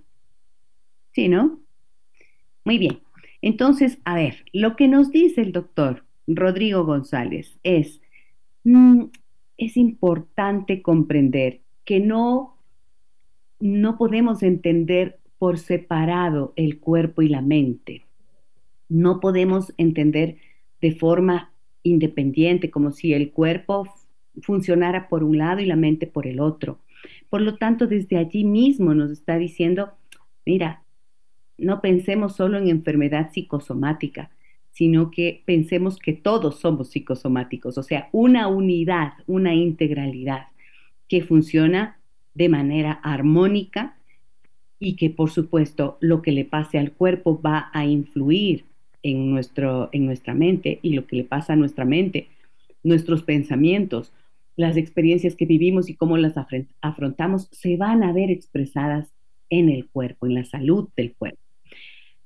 Sí, 1.10 1.26
¿no? 1.26 1.58
Muy 2.64 2.78
bien. 2.78 3.00
Entonces, 3.42 3.98
a 4.04 4.14
ver, 4.14 4.44
lo 4.52 4.76
que 4.76 4.86
nos 4.86 5.10
dice 5.10 5.40
el 5.40 5.50
doctor 5.50 6.04
Rodrigo 6.28 6.84
González 6.84 7.58
es, 7.64 8.00
mm, 8.62 9.06
es 9.58 9.76
importante 9.76 10.80
comprender 10.80 11.62
que 11.84 11.98
no, 11.98 12.58
no 13.58 13.98
podemos 13.98 14.44
entender 14.44 15.18
por 15.36 15.58
separado 15.58 16.52
el 16.54 16.78
cuerpo 16.78 17.22
y 17.22 17.28
la 17.28 17.42
mente. 17.42 18.06
No 18.88 19.18
podemos 19.18 19.74
entender 19.78 20.36
de 20.80 20.94
forma 20.94 21.50
independiente, 21.82 22.70
como 22.70 22.90
si 22.90 23.14
el 23.14 23.30
cuerpo 23.30 23.88
funcionara 24.42 25.08
por 25.08 25.24
un 25.24 25.38
lado 25.38 25.60
y 25.60 25.66
la 25.66 25.76
mente 25.76 26.06
por 26.06 26.26
el 26.26 26.40
otro. 26.40 26.78
Por 27.28 27.40
lo 27.40 27.56
tanto, 27.56 27.86
desde 27.86 28.16
allí 28.16 28.44
mismo 28.44 28.94
nos 28.94 29.10
está 29.10 29.38
diciendo, 29.38 29.92
mira, 30.44 30.82
no 31.58 31.80
pensemos 31.80 32.36
solo 32.36 32.58
en 32.58 32.68
enfermedad 32.68 33.30
psicosomática, 33.32 34.30
sino 34.70 35.10
que 35.10 35.42
pensemos 35.44 35.98
que 35.98 36.12
todos 36.12 36.60
somos 36.60 36.90
psicosomáticos, 36.90 37.76
o 37.76 37.82
sea, 37.82 38.08
una 38.12 38.48
unidad, 38.48 39.12
una 39.26 39.54
integralidad 39.54 40.46
que 41.08 41.22
funciona 41.22 41.98
de 42.34 42.48
manera 42.48 42.92
armónica 43.02 43.96
y 44.78 44.96
que 44.96 45.10
por 45.10 45.30
supuesto 45.30 45.98
lo 46.00 46.22
que 46.22 46.32
le 46.32 46.44
pase 46.44 46.78
al 46.78 46.92
cuerpo 46.92 47.40
va 47.40 47.70
a 47.72 47.84
influir 47.84 48.64
en, 49.02 49.30
nuestro, 49.30 49.88
en 49.92 50.06
nuestra 50.06 50.34
mente 50.34 50.78
y 50.82 50.94
lo 50.94 51.06
que 51.06 51.16
le 51.16 51.24
pasa 51.24 51.54
a 51.54 51.56
nuestra 51.56 51.84
mente, 51.84 52.28
nuestros 52.82 53.22
pensamientos, 53.22 54.12
las 54.56 54.76
experiencias 54.76 55.36
que 55.36 55.46
vivimos 55.46 55.88
y 55.88 55.94
cómo 55.94 56.16
las 56.16 56.34
afrontamos 56.82 57.48
se 57.50 57.76
van 57.76 58.02
a 58.02 58.12
ver 58.12 58.30
expresadas 58.30 59.12
en 59.48 59.68
el 59.68 59.88
cuerpo, 59.88 60.26
en 60.26 60.34
la 60.34 60.44
salud 60.44 60.88
del 60.96 61.14
cuerpo. 61.14 61.40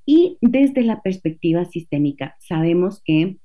Y 0.07 0.37
desde 0.41 0.83
la 0.83 1.01
perspectiva 1.01 1.65
sistémica, 1.65 2.37
sabemos 2.39 3.01
que, 3.03 3.37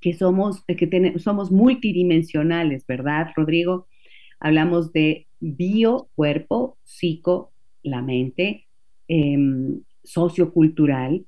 que, 0.00 0.14
somos, 0.14 0.64
que 0.64 1.14
somos 1.18 1.50
multidimensionales, 1.50 2.86
¿verdad, 2.86 3.28
Rodrigo? 3.36 3.86
Hablamos 4.40 4.92
de 4.92 5.26
bio, 5.40 6.08
cuerpo, 6.14 6.78
psico, 6.84 7.52
la 7.82 8.02
mente, 8.02 8.66
em, 9.08 9.82
sociocultural, 10.02 11.26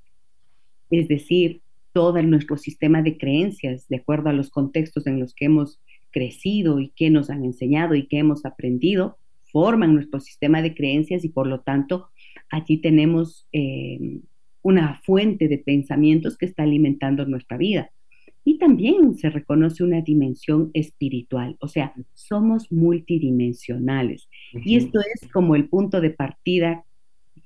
es 0.91 1.09
decir, 1.09 1.61
todo 1.93 2.23
nuestro 2.23 2.57
sistema 2.57 3.03
de 3.03 3.19
creencias, 3.19 3.89
de 3.89 3.97
acuerdo 3.97 4.29
a 4.29 4.33
los 4.33 4.51
contextos 4.51 5.07
en 5.07 5.19
los 5.21 5.35
que 5.35 5.47
hemos 5.47 5.81
crecido 6.11 6.81
y 6.81 6.91
que 6.91 7.11
nos 7.11 7.31
han 7.31 7.45
enseñado 7.45 7.95
y 7.95 8.07
que 8.07 8.19
hemos 8.19 8.45
aprendido, 8.45 9.19
forman 9.51 9.95
nuestro 9.95 10.21
sistema 10.21 10.63
de 10.63 10.75
creencias 10.75 11.25
y 11.25 11.29
por 11.29 11.47
lo 11.47 11.61
tanto 11.61 12.09
allí 12.51 12.79
tenemos 12.79 13.47
eh, 13.53 14.21
una 14.63 15.01
fuente 15.05 15.49
de 15.49 15.59
pensamientos 15.59 16.37
que 16.37 16.47
está 16.47 16.63
alimentando 16.63 17.25
nuestra 17.27 17.57
vida. 17.57 17.91
Y 18.45 18.59
también 18.59 19.15
se 19.19 19.29
reconoce 19.29 19.85
una 19.85 20.01
dimensión 20.01 20.71
espiritual, 20.73 21.57
o 21.61 21.69
sea, 21.69 21.93
somos 22.15 22.73
multidimensionales. 22.73 24.29
Y 24.65 24.77
esto 24.77 25.01
es 25.01 25.29
como 25.31 25.55
el 25.55 25.69
punto 25.69 26.01
de 26.01 26.11
partida 26.11 26.85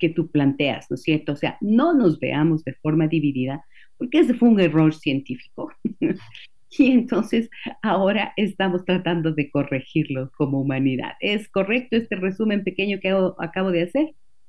que 0.03 0.09
tú 0.09 0.29
planteas, 0.29 0.91
¿no 0.91 0.97
es 0.97 1.03
cierto? 1.03 1.31
O 1.33 1.37
sea, 1.37 1.57
no 1.61 1.95
nos 1.95 2.19
veamos 2.19 2.65
de 2.65 2.75
forma 2.75 3.07
dividida, 3.07 3.65
porque 3.97 4.19
ese 4.19 4.35
fue 4.35 4.49
un 4.49 4.59
error 4.59 4.93
científico. 4.93 5.71
y 6.77 6.91
entonces 6.91 7.49
ahora 7.83 8.33
estamos 8.37 8.85
tratando 8.85 9.33
de 9.33 9.49
corregirlo 9.49 10.33
como 10.37 10.61
humanidad. 10.61 11.13
¿Es 11.21 11.49
correcto 11.49 11.97
este 11.97 12.17
resumen 12.17 12.65
pequeño 12.65 12.99
que 13.01 13.15
acabo 13.39 13.71
de 13.71 13.83
hacer? 13.83 14.09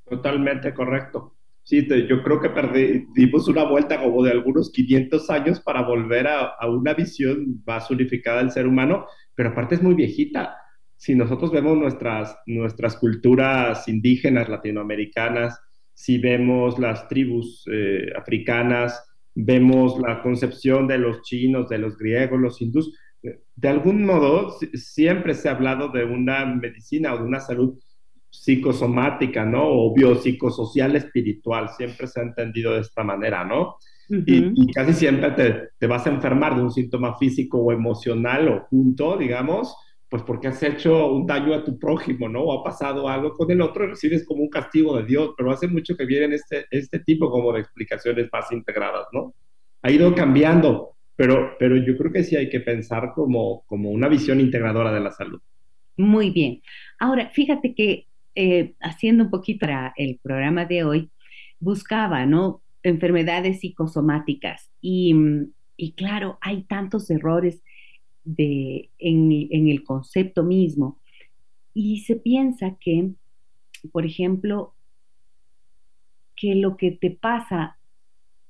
Totalmente 0.10 0.74
correcto. 0.74 1.36
Sí, 1.62 1.88
yo 2.10 2.24
creo 2.24 2.42
que 2.42 2.50
perdimos 2.50 3.48
una 3.48 3.64
vuelta 3.64 4.02
como 4.02 4.24
de 4.24 4.32
algunos 4.32 4.72
500 4.72 5.30
años 5.30 5.60
para 5.60 5.84
volver 5.84 6.26
a, 6.26 6.48
a, 6.60 6.68
una 6.68 6.96
visión 6.96 7.62
más 7.64 7.92
unificada 7.92 8.40
del 8.40 8.50
ser 8.50 8.66
humano, 8.66 9.06
pero 9.36 9.50
aparte 9.50 9.76
es 9.76 9.84
muy 9.84 9.94
viejita. 9.94 10.58
Si 11.04 11.16
nosotros 11.16 11.52
vemos 11.52 11.78
nuestras, 11.78 12.38
nuestras 12.46 12.96
culturas 12.96 13.90
indígenas 13.90 14.48
latinoamericanas, 14.48 15.60
si 15.94 16.18
vemos 16.18 16.80
las 16.80 17.10
tribus 17.10 17.66
eh, 17.70 18.08
africanas, 18.16 19.04
vemos 19.36 20.00
la 20.00 20.22
concepción 20.22 20.88
de 20.88 21.00
los 21.00 21.22
chinos, 21.24 21.68
de 21.68 21.80
los 21.80 21.98
griegos, 21.98 22.40
los 22.40 22.62
hindús, 22.62 22.98
de 23.22 23.68
algún 23.68 24.06
modo 24.06 24.58
siempre 24.76 25.34
se 25.34 25.50
ha 25.50 25.56
hablado 25.56 25.90
de 25.90 26.06
una 26.06 26.46
medicina 26.46 27.14
o 27.14 27.18
de 27.18 27.24
una 27.24 27.42
salud 27.42 27.78
psicosomática, 28.30 29.44
¿no? 29.44 29.62
O 29.66 29.94
biopsicosocial 29.94 30.96
espiritual, 30.96 31.68
siempre 31.76 32.08
se 32.08 32.22
ha 32.22 32.24
entendido 32.24 32.76
de 32.76 32.80
esta 32.80 33.04
manera, 33.04 33.44
¿no? 33.44 33.76
y, 34.08 34.72
casi 34.72 34.94
siempre 34.94 35.32
te, 35.32 35.70
te, 35.78 35.88
vas 35.88 36.08
a 36.08 36.12
enfermar 36.12 36.56
de 36.56 36.62
un 36.62 36.72
síntoma 36.72 37.18
físico 37.18 37.58
o 37.58 37.74
emocional 37.74 38.48
o 38.48 38.62
junto, 38.70 39.18
digamos, 39.18 39.76
pues 40.14 40.22
porque 40.22 40.48
has 40.48 40.62
hecho 40.62 41.12
un 41.12 41.26
daño 41.26 41.56
a 41.56 41.64
tu 41.64 41.80
prójimo, 41.80 42.30
¿no? 42.30 42.42
O 42.42 42.60
ha 42.60 42.64
pasado 42.64 43.10
algo 43.10 43.34
con 43.34 43.50
el 43.50 43.60
otro 43.62 43.84
y 43.84 43.88
recibes 43.88 44.24
como 44.28 44.44
un 44.44 44.50
castigo 44.50 44.96
de 44.96 45.08
Dios, 45.08 45.34
pero 45.36 45.50
hace 45.50 45.68
mucho 45.68 45.98
que 45.98 46.06
vienen 46.06 46.34
este, 46.34 46.68
este 46.70 47.00
tipo 47.00 47.32
como 47.32 47.52
de 47.52 47.62
explicaciones 47.62 48.30
más 48.32 48.52
integradas, 48.52 49.08
¿no? 49.12 49.34
Ha 49.82 49.90
ido 49.90 50.14
cambiando, 50.14 50.98
pero, 51.16 51.56
pero 51.58 51.78
yo 51.78 51.98
creo 51.98 52.12
que 52.12 52.24
sí 52.24 52.36
hay 52.36 52.48
que 52.48 52.60
pensar 52.60 53.14
como, 53.16 53.64
como 53.66 53.90
una 53.90 54.08
visión 54.08 54.40
integradora 54.40 54.94
de 54.94 55.00
la 55.00 55.10
salud. 55.10 55.42
Muy 55.98 56.30
bien. 56.30 56.62
Ahora, 57.00 57.32
fíjate 57.32 57.74
que 57.74 58.06
eh, 58.36 58.76
haciendo 58.82 59.24
un 59.24 59.32
poquito 59.32 59.66
para 59.66 59.96
el 59.98 60.20
programa 60.22 60.66
de 60.66 60.84
hoy, 60.84 61.10
buscaba, 61.60 62.28
¿no? 62.28 62.62
Enfermedades 62.84 63.62
psicosomáticas. 63.62 64.70
Y, 64.80 65.16
y 65.76 65.94
claro, 65.94 66.38
hay 66.40 66.66
tantos 66.66 67.10
errores 67.10 67.64
de, 68.24 68.90
en, 69.00 69.32
en, 69.32 69.68
el 69.70 69.84
concepto 69.84 70.44
mismo. 70.44 71.00
Y 71.74 72.02
se 72.02 72.16
piensa 72.16 72.78
que, 72.80 73.12
por 73.92 74.06
ejemplo, 74.06 74.76
que 76.36 76.56
lo 76.56 76.78
que 76.78 76.92
te 76.92 77.12
pasa 77.12 77.78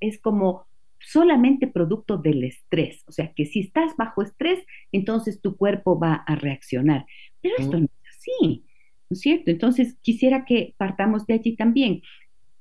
es 0.00 0.20
como 0.20 0.66
solamente 1.00 1.66
producto 1.66 2.18
del 2.18 2.44
estrés. 2.44 3.04
O 3.06 3.12
sea, 3.12 3.32
que 3.32 3.46
si 3.46 3.60
estás 3.60 3.96
bajo 3.96 4.22
estrés, 4.22 4.64
entonces 4.92 5.40
tu 5.40 5.56
cuerpo 5.56 5.98
va 5.98 6.14
a 6.14 6.34
reaccionar. 6.34 7.06
Pero 7.40 7.54
esto 7.58 7.78
no 7.78 7.86
es 7.86 8.18
así. 8.18 8.64
¿no 9.10 9.14
es 9.14 9.20
cierto? 9.20 9.50
Entonces, 9.50 9.96
quisiera 10.02 10.44
que 10.44 10.74
partamos 10.76 11.26
de 11.26 11.34
allí 11.34 11.56
también. 11.56 12.02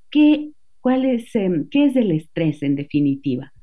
¿Qué, 0.10 0.52
cuál 0.82 1.06
es, 1.06 1.34
em, 1.36 1.68
¿Qué 1.70 1.86
es 1.86 1.96
el 1.96 2.12
estrés 2.12 2.62
en 2.64 2.76
definitiva? 2.76 3.54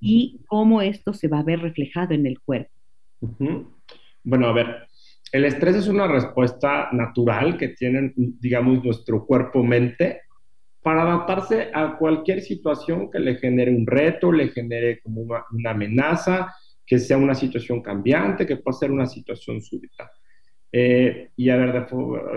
Y 0.00 0.40
cómo 0.46 0.80
esto 0.80 1.12
se 1.12 1.28
va 1.28 1.40
a 1.40 1.42
ver 1.42 1.60
reflejado 1.60 2.14
en 2.14 2.24
el 2.24 2.40
cuerpo. 2.40 2.72
Bueno, 3.20 4.46
a 4.46 4.52
ver, 4.52 4.88
el 5.32 5.44
estrés 5.44 5.76
es 5.76 5.88
una 5.88 6.08
respuesta 6.08 6.88
natural 6.92 7.56
que 7.56 7.68
tiene, 7.68 8.12
digamos, 8.16 8.84
nuestro 8.84 9.24
cuerpo-mente 9.24 10.22
para 10.82 11.02
adaptarse 11.02 11.70
a 11.72 11.96
cualquier 11.98 12.40
situación 12.40 13.10
que 13.10 13.18
le 13.18 13.36
genere 13.36 13.74
un 13.74 13.86
reto, 13.86 14.32
le 14.32 14.48
genere 14.48 15.00
como 15.02 15.20
una, 15.20 15.70
amenaza, 15.70 16.54
que 16.86 16.98
sea 16.98 17.18
una 17.18 17.34
situación 17.34 17.82
cambiante, 17.82 18.46
que 18.46 18.56
pueda 18.56 18.78
ser 18.78 18.90
una 18.90 19.06
situación 19.06 19.60
súbita. 19.60 20.10
Eh, 20.72 21.30
y 21.36 21.50
a 21.50 21.56
ver, 21.56 21.86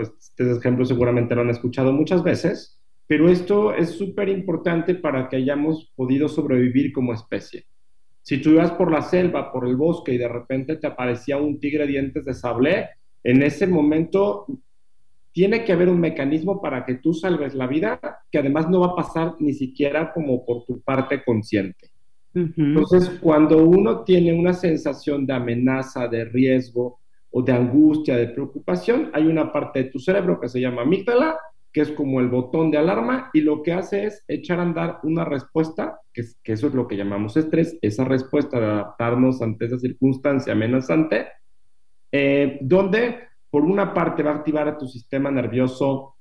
este 0.08 0.52
ejemplo 0.52 0.84
seguramente 0.84 1.34
lo 1.34 1.40
han 1.40 1.50
escuchado 1.50 1.92
muchas 1.92 2.22
veces, 2.22 2.80
pero 3.06 3.28
esto 3.28 3.74
es 3.74 3.90
súper 3.90 4.28
importante 4.28 4.94
para 4.94 5.28
que 5.28 5.36
hayamos 5.36 5.92
podido 5.96 6.28
sobrevivir 6.28 6.92
como 6.92 7.12
especie. 7.12 7.66
Si 8.24 8.38
tú 8.38 8.50
ibas 8.50 8.72
por 8.72 8.90
la 8.90 9.02
selva, 9.02 9.52
por 9.52 9.68
el 9.68 9.76
bosque 9.76 10.14
y 10.14 10.18
de 10.18 10.28
repente 10.28 10.76
te 10.76 10.86
aparecía 10.86 11.36
un 11.36 11.60
tigre 11.60 11.86
dientes 11.86 12.24
de 12.24 12.32
sable, 12.32 12.88
en 13.22 13.42
ese 13.42 13.66
momento 13.66 14.46
tiene 15.30 15.62
que 15.62 15.72
haber 15.72 15.90
un 15.90 16.00
mecanismo 16.00 16.62
para 16.62 16.86
que 16.86 16.94
tú 16.94 17.12
salves 17.12 17.54
la 17.54 17.66
vida, 17.66 18.00
que 18.30 18.38
además 18.38 18.70
no 18.70 18.80
va 18.80 18.86
a 18.88 18.96
pasar 18.96 19.34
ni 19.40 19.52
siquiera 19.52 20.10
como 20.12 20.44
por 20.46 20.64
tu 20.64 20.80
parte 20.80 21.22
consciente. 21.22 21.90
Entonces, 22.34 23.10
cuando 23.20 23.62
uno 23.62 24.04
tiene 24.04 24.32
una 24.32 24.54
sensación 24.54 25.26
de 25.26 25.34
amenaza, 25.34 26.08
de 26.08 26.24
riesgo, 26.24 26.98
o 27.36 27.42
de 27.42 27.52
angustia, 27.52 28.16
de 28.16 28.28
preocupación, 28.28 29.10
hay 29.12 29.26
una 29.26 29.52
parte 29.52 29.82
de 29.82 29.90
tu 29.90 29.98
cerebro 29.98 30.40
que 30.40 30.48
se 30.48 30.60
llama 30.60 30.82
amígdala, 30.82 31.36
que 31.74 31.82
es 31.82 31.90
como 31.90 32.20
el 32.20 32.28
botón 32.28 32.70
de 32.70 32.78
alarma 32.78 33.30
y 33.34 33.42
lo 33.42 33.62
que 33.62 33.72
hace 33.72 34.06
es 34.06 34.24
echar 34.28 34.60
a 34.60 34.62
andar 34.62 35.00
una 35.02 35.24
respuesta, 35.24 36.00
que, 36.12 36.22
que 36.42 36.52
eso 36.52 36.68
es 36.68 36.74
lo 36.74 36.88
que 36.88 36.96
llamamos 36.96 37.36
estrés, 37.36 37.76
esa 37.82 38.04
respuesta 38.04 38.58
de 38.58 38.66
adaptarnos 38.66 39.42
ante 39.42 39.66
esa 39.66 39.78
circunstancia 39.78 40.52
amenazante, 40.52 41.26
eh, 42.12 42.58
donde 42.62 43.18
por 43.50 43.64
una 43.64 43.92
parte 43.92 44.22
va 44.22 44.30
a 44.30 44.36
activar 44.36 44.68
a 44.68 44.78
tu 44.78 44.86
sistema 44.86 45.30
nervioso 45.30 46.16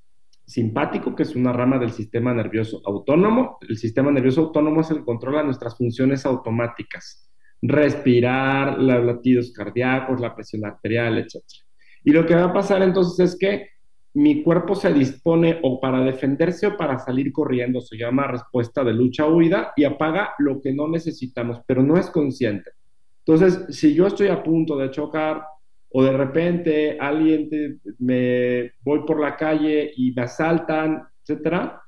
simpático, 0.45 1.15
que 1.15 1.23
es 1.23 1.35
una 1.35 1.53
rama 1.53 1.77
del 1.77 1.91
sistema 1.91 2.33
nervioso 2.33 2.81
autónomo. 2.85 3.59
El 3.61 3.77
sistema 3.77 4.11
nervioso 4.11 4.41
autónomo 4.41 4.81
es 4.81 4.91
el 4.91 4.97
que 4.97 5.05
controla 5.05 5.43
nuestras 5.43 5.77
funciones 5.77 6.25
automáticas 6.25 7.29
respirar, 7.65 8.77
los 8.77 9.05
latidos 9.05 9.53
cardíacos, 9.53 10.19
la 10.19 10.35
presión 10.35 10.65
arterial, 10.65 11.17
etc. 11.17 11.41
Y 12.03 12.11
lo 12.11 12.25
que 12.25 12.35
va 12.35 12.45
a 12.45 12.53
pasar 12.53 12.83
entonces 12.83 13.31
es 13.31 13.39
que 13.39 13.69
mi 14.15 14.43
cuerpo 14.43 14.75
se 14.75 14.93
dispone 14.93 15.59
o 15.63 15.79
para 15.79 16.03
defenderse 16.03 16.67
o 16.67 16.77
para 16.77 16.99
salir 16.99 17.31
corriendo, 17.31 17.81
se 17.81 17.97
llama 17.97 18.27
respuesta 18.27 18.83
de 18.83 18.93
lucha-huida 18.93 19.73
y 19.75 19.85
apaga 19.85 20.33
lo 20.37 20.61
que 20.61 20.71
no 20.71 20.87
necesitamos, 20.87 21.61
pero 21.65 21.81
no 21.81 21.97
es 21.97 22.09
consciente. 22.09 22.71
Entonces, 23.25 23.75
si 23.75 23.93
yo 23.93 24.07
estoy 24.07 24.27
a 24.27 24.43
punto 24.43 24.77
de 24.77 24.91
chocar 24.91 25.43
o 25.89 26.03
de 26.03 26.11
repente 26.11 26.97
alguien 26.99 27.49
me 27.99 28.71
voy 28.81 29.05
por 29.05 29.19
la 29.19 29.35
calle 29.35 29.91
y 29.95 30.11
me 30.11 30.23
asaltan, 30.23 31.03
etcétera, 31.21 31.81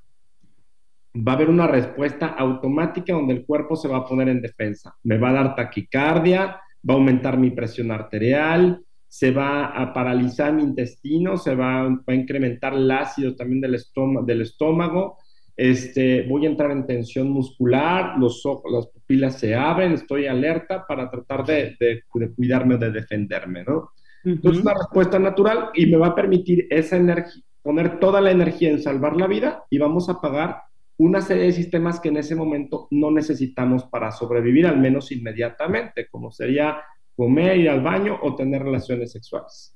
va 1.16 1.32
a 1.32 1.36
haber 1.36 1.50
una 1.50 1.68
respuesta 1.68 2.28
automática 2.28 3.14
donde 3.14 3.34
el 3.34 3.46
cuerpo 3.46 3.76
se 3.76 3.88
va 3.88 3.98
a 3.98 4.06
poner 4.06 4.30
en 4.30 4.42
defensa. 4.42 4.96
Me 5.04 5.18
va 5.18 5.30
a 5.30 5.34
dar 5.34 5.56
taquicardia, 5.56 6.60
va 6.88 6.94
a 6.94 6.98
aumentar 6.98 7.38
mi 7.38 7.52
presión 7.52 7.92
arterial, 7.92 8.85
se 9.16 9.32
va 9.32 9.68
a 9.68 9.94
paralizar 9.94 10.52
mi 10.52 10.62
intestino, 10.62 11.38
se 11.38 11.56
va, 11.56 11.86
a 11.86 12.14
incrementar 12.14 12.74
el 12.74 12.92
ácido 12.92 13.34
también 13.34 13.62
del, 13.62 13.76
estómago, 13.76 14.26
del 14.26 14.42
estómago 14.42 15.18
este, 15.56 16.24
voy 16.24 16.46
a 16.46 16.50
entrar 16.50 16.70
en 16.72 16.86
tensión 16.86 17.30
muscular, 17.30 18.20
los 18.20 18.46
ojos, 18.46 18.70
las 18.70 18.88
pupilas 18.88 19.40
se 19.40 19.56
abren, 19.56 19.94
estoy 19.94 20.28
alerta 20.28 20.86
para 20.86 21.10
tratar 21.10 21.46
de, 21.46 21.78
de, 21.80 22.04
de 22.14 22.34
cuidarme, 22.36 22.76
de 22.76 22.92
defenderme, 22.92 23.64
¿no? 23.64 23.92
Entonces, 24.26 24.62
una 24.62 24.74
respuesta 24.74 25.18
natural 25.18 25.70
y 25.76 25.86
me 25.86 25.96
va 25.96 26.08
a 26.08 26.16
permitir 26.16 26.68
esa 26.70 26.98
energía, 26.98 27.42
poner 27.62 28.02
toda 28.02 28.20
la 28.20 28.32
energía 28.32 28.70
en 28.70 28.82
salvar 28.82 29.16
la 29.16 29.28
vida 29.28 29.64
y 29.70 29.78
vamos 29.78 30.10
a 30.10 30.14
apagar 30.14 30.58
una 30.98 31.22
serie 31.22 31.44
de 31.44 31.52
sistemas 31.54 32.02
que 32.02 32.10
en 32.10 32.18
ese 32.18 32.36
momento 32.36 32.90
no 32.92 33.12
necesitamos 33.12 33.86
para 33.86 34.12
sobrevivir, 34.12 34.68
al 34.68 34.78
menos 34.78 35.10
inmediatamente, 35.14 36.08
como 36.10 36.32
sería 36.32 36.82
comer, 37.16 37.58
ir 37.58 37.70
al 37.70 37.82
baño 37.82 38.18
o 38.22 38.36
tener 38.36 38.64
relaciones 38.64 39.12
sexuales. 39.12 39.76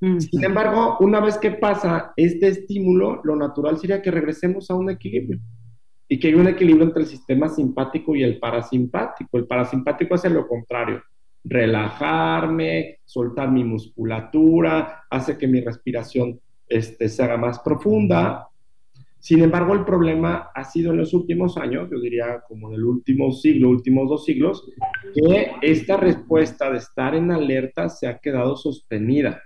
Sin 0.00 0.44
embargo, 0.44 0.96
una 1.00 1.18
vez 1.18 1.38
que 1.38 1.50
pasa 1.50 2.12
este 2.16 2.46
estímulo, 2.48 3.20
lo 3.24 3.34
natural 3.34 3.78
sería 3.78 4.00
que 4.00 4.12
regresemos 4.12 4.70
a 4.70 4.76
un 4.76 4.90
equilibrio 4.90 5.40
y 6.08 6.20
que 6.20 6.28
hay 6.28 6.34
un 6.34 6.46
equilibrio 6.46 6.84
entre 6.84 7.02
el 7.02 7.08
sistema 7.08 7.48
simpático 7.48 8.14
y 8.14 8.22
el 8.22 8.38
parasimpático. 8.38 9.36
El 9.38 9.46
parasimpático 9.46 10.14
hace 10.14 10.30
lo 10.30 10.46
contrario, 10.46 11.02
relajarme, 11.42 13.00
soltar 13.04 13.50
mi 13.50 13.64
musculatura, 13.64 15.04
hace 15.10 15.36
que 15.36 15.48
mi 15.48 15.60
respiración 15.60 16.40
este, 16.68 17.08
se 17.08 17.22
haga 17.22 17.36
más 17.36 17.58
profunda. 17.58 18.48
Sin 19.20 19.42
embargo, 19.42 19.74
el 19.74 19.84
problema 19.84 20.50
ha 20.54 20.64
sido 20.64 20.92
en 20.92 20.98
los 20.98 21.12
últimos 21.12 21.56
años, 21.56 21.88
yo 21.90 22.00
diría 22.00 22.40
como 22.46 22.68
en 22.68 22.74
el 22.74 22.84
último 22.84 23.32
siglo, 23.32 23.68
últimos 23.68 24.08
dos 24.08 24.24
siglos, 24.24 24.70
que 25.14 25.52
esta 25.60 25.96
respuesta 25.96 26.70
de 26.70 26.78
estar 26.78 27.14
en 27.14 27.30
alerta 27.30 27.88
se 27.88 28.06
ha 28.06 28.18
quedado 28.18 28.56
sostenida. 28.56 29.42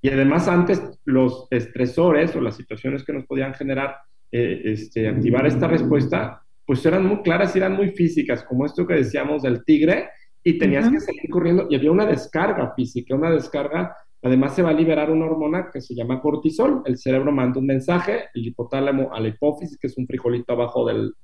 Y 0.00 0.08
además 0.08 0.48
antes 0.48 0.82
los 1.04 1.46
estresores 1.50 2.34
o 2.34 2.40
las 2.40 2.56
situaciones 2.56 3.04
que 3.04 3.12
nos 3.12 3.26
podían 3.26 3.54
generar, 3.54 3.96
eh, 4.32 4.62
este, 4.64 5.08
activar 5.08 5.46
esta 5.46 5.68
respuesta, 5.68 6.42
pues 6.66 6.84
eran 6.86 7.06
muy 7.06 7.22
claras 7.22 7.54
y 7.54 7.58
eran 7.58 7.74
muy 7.74 7.90
físicas, 7.90 8.42
como 8.44 8.66
esto 8.66 8.86
que 8.86 8.94
decíamos 8.94 9.42
del 9.42 9.64
tigre, 9.64 10.08
y 10.42 10.58
tenías 10.58 10.88
que 10.88 11.00
seguir 11.00 11.30
corriendo 11.30 11.66
y 11.70 11.76
había 11.76 11.92
una 11.92 12.06
descarga 12.06 12.72
física, 12.74 13.14
una 13.14 13.30
descarga, 13.30 13.94
además 14.22 14.54
se 14.54 14.62
va 14.62 14.70
a 14.70 14.74
liberar 14.74 15.10
una 15.10 15.26
hormona 15.26 15.70
que 15.72 15.80
se 15.80 15.94
llama 15.94 16.20
cortisol, 16.20 16.82
el 16.86 16.96
cerebro 16.96 17.32
manda 17.32 17.58
un 17.58 17.66
mensaje, 17.66 18.26
el 18.34 18.46
hipotálamo 18.46 19.12
a 19.12 19.20
la 19.20 19.28
hipófisis, 19.28 19.78
que 19.78 19.88
es 19.88 19.98
un 19.98 20.06
frijolito 20.06 20.52
abajo 20.52 20.86
del, 20.86 21.14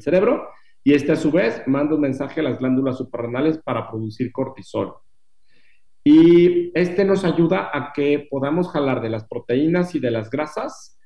cerebro, 0.00 0.48
y 0.82 0.94
este 0.94 1.12
a 1.12 1.16
su 1.16 1.30
vez 1.30 1.62
manda 1.66 1.94
un 1.94 2.00
mensaje 2.00 2.40
a 2.40 2.42
las 2.42 2.58
glándulas 2.58 2.98
suprarrenales 2.98 3.58
para 3.58 3.88
producir 3.88 4.32
cortisol. 4.32 4.94
Y 6.02 6.76
este 6.78 7.04
nos 7.04 7.24
ayuda 7.24 7.70
a 7.72 7.92
que 7.92 8.26
podamos 8.30 8.70
jalar 8.70 9.02
de 9.02 9.10
las 9.10 9.28
proteínas 9.28 9.94
y 9.94 10.00
de 10.00 10.10
las 10.10 10.30
grasas 10.30 10.98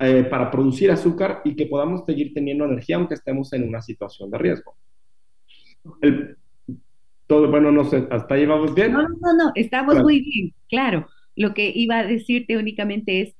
eh, 0.00 0.24
para 0.24 0.50
producir 0.50 0.90
azúcar 0.90 1.40
y 1.44 1.54
que 1.54 1.66
podamos 1.66 2.04
seguir 2.04 2.34
teniendo 2.34 2.64
energía 2.64 2.96
aunque 2.96 3.14
estemos 3.14 3.52
en 3.52 3.68
una 3.68 3.80
situación 3.80 4.30
de 4.30 4.38
riesgo. 4.38 4.74
El, 6.02 6.36
todo, 7.30 7.48
bueno, 7.48 7.70
no 7.70 7.84
sé, 7.84 8.08
¿hasta 8.10 8.34
ahí 8.34 8.44
vamos 8.44 8.74
bien? 8.74 8.90
No, 8.90 9.02
no, 9.02 9.32
no, 9.36 9.52
estamos 9.54 9.92
claro. 9.94 10.04
muy 10.04 10.20
bien, 10.20 10.52
claro. 10.68 11.06
Lo 11.36 11.54
que 11.54 11.70
iba 11.72 12.00
a 12.00 12.04
decirte 12.04 12.56
únicamente 12.56 13.20
es 13.20 13.36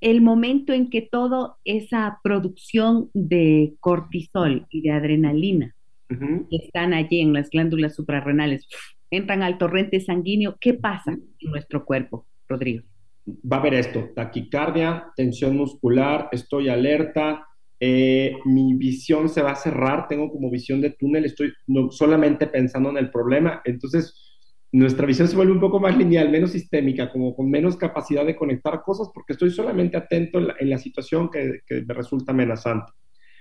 el 0.00 0.20
momento 0.20 0.72
en 0.72 0.90
que 0.90 1.02
toda 1.02 1.54
esa 1.64 2.18
producción 2.24 3.08
de 3.14 3.74
cortisol 3.78 4.66
y 4.68 4.82
de 4.82 4.90
adrenalina 4.90 5.76
uh 6.10 6.14
-huh. 6.14 6.48
que 6.50 6.56
están 6.56 6.92
allí 6.92 7.20
en 7.20 7.32
las 7.32 7.50
glándulas 7.50 7.94
suprarrenales 7.94 8.66
entran 9.12 9.44
al 9.44 9.58
torrente 9.58 10.00
sanguíneo, 10.00 10.56
¿qué 10.60 10.74
pasa 10.74 11.12
en 11.12 11.50
nuestro 11.50 11.84
cuerpo, 11.84 12.26
Rodrigo? 12.48 12.82
Va 13.28 13.58
a 13.58 13.60
haber 13.60 13.74
esto, 13.74 14.10
taquicardia, 14.12 15.12
tensión 15.14 15.56
muscular, 15.56 16.28
estoy 16.32 16.68
alerta, 16.68 17.46
eh, 17.80 18.36
mi 18.44 18.74
visión 18.74 19.28
se 19.28 19.42
va 19.42 19.52
a 19.52 19.56
cerrar, 19.56 20.08
tengo 20.08 20.30
como 20.30 20.50
visión 20.50 20.80
de 20.80 20.90
túnel, 20.90 21.24
estoy 21.24 21.52
no, 21.66 21.90
solamente 21.90 22.46
pensando 22.46 22.90
en 22.90 22.96
el 22.98 23.10
problema, 23.10 23.62
entonces 23.64 24.36
nuestra 24.70 25.06
visión 25.06 25.28
se 25.28 25.36
vuelve 25.36 25.52
un 25.52 25.60
poco 25.60 25.80
más 25.80 25.96
lineal, 25.96 26.30
menos 26.30 26.50
sistémica, 26.50 27.10
como 27.10 27.34
con 27.34 27.48
menos 27.50 27.76
capacidad 27.76 28.26
de 28.26 28.36
conectar 28.36 28.82
cosas, 28.82 29.08
porque 29.14 29.32
estoy 29.32 29.50
solamente 29.50 29.96
atento 29.96 30.38
en 30.38 30.48
la, 30.48 30.56
en 30.58 30.70
la 30.70 30.78
situación 30.78 31.30
que, 31.30 31.60
que, 31.66 31.82
me 31.82 31.94
resulta 31.94 32.32
amenazante. 32.32 32.92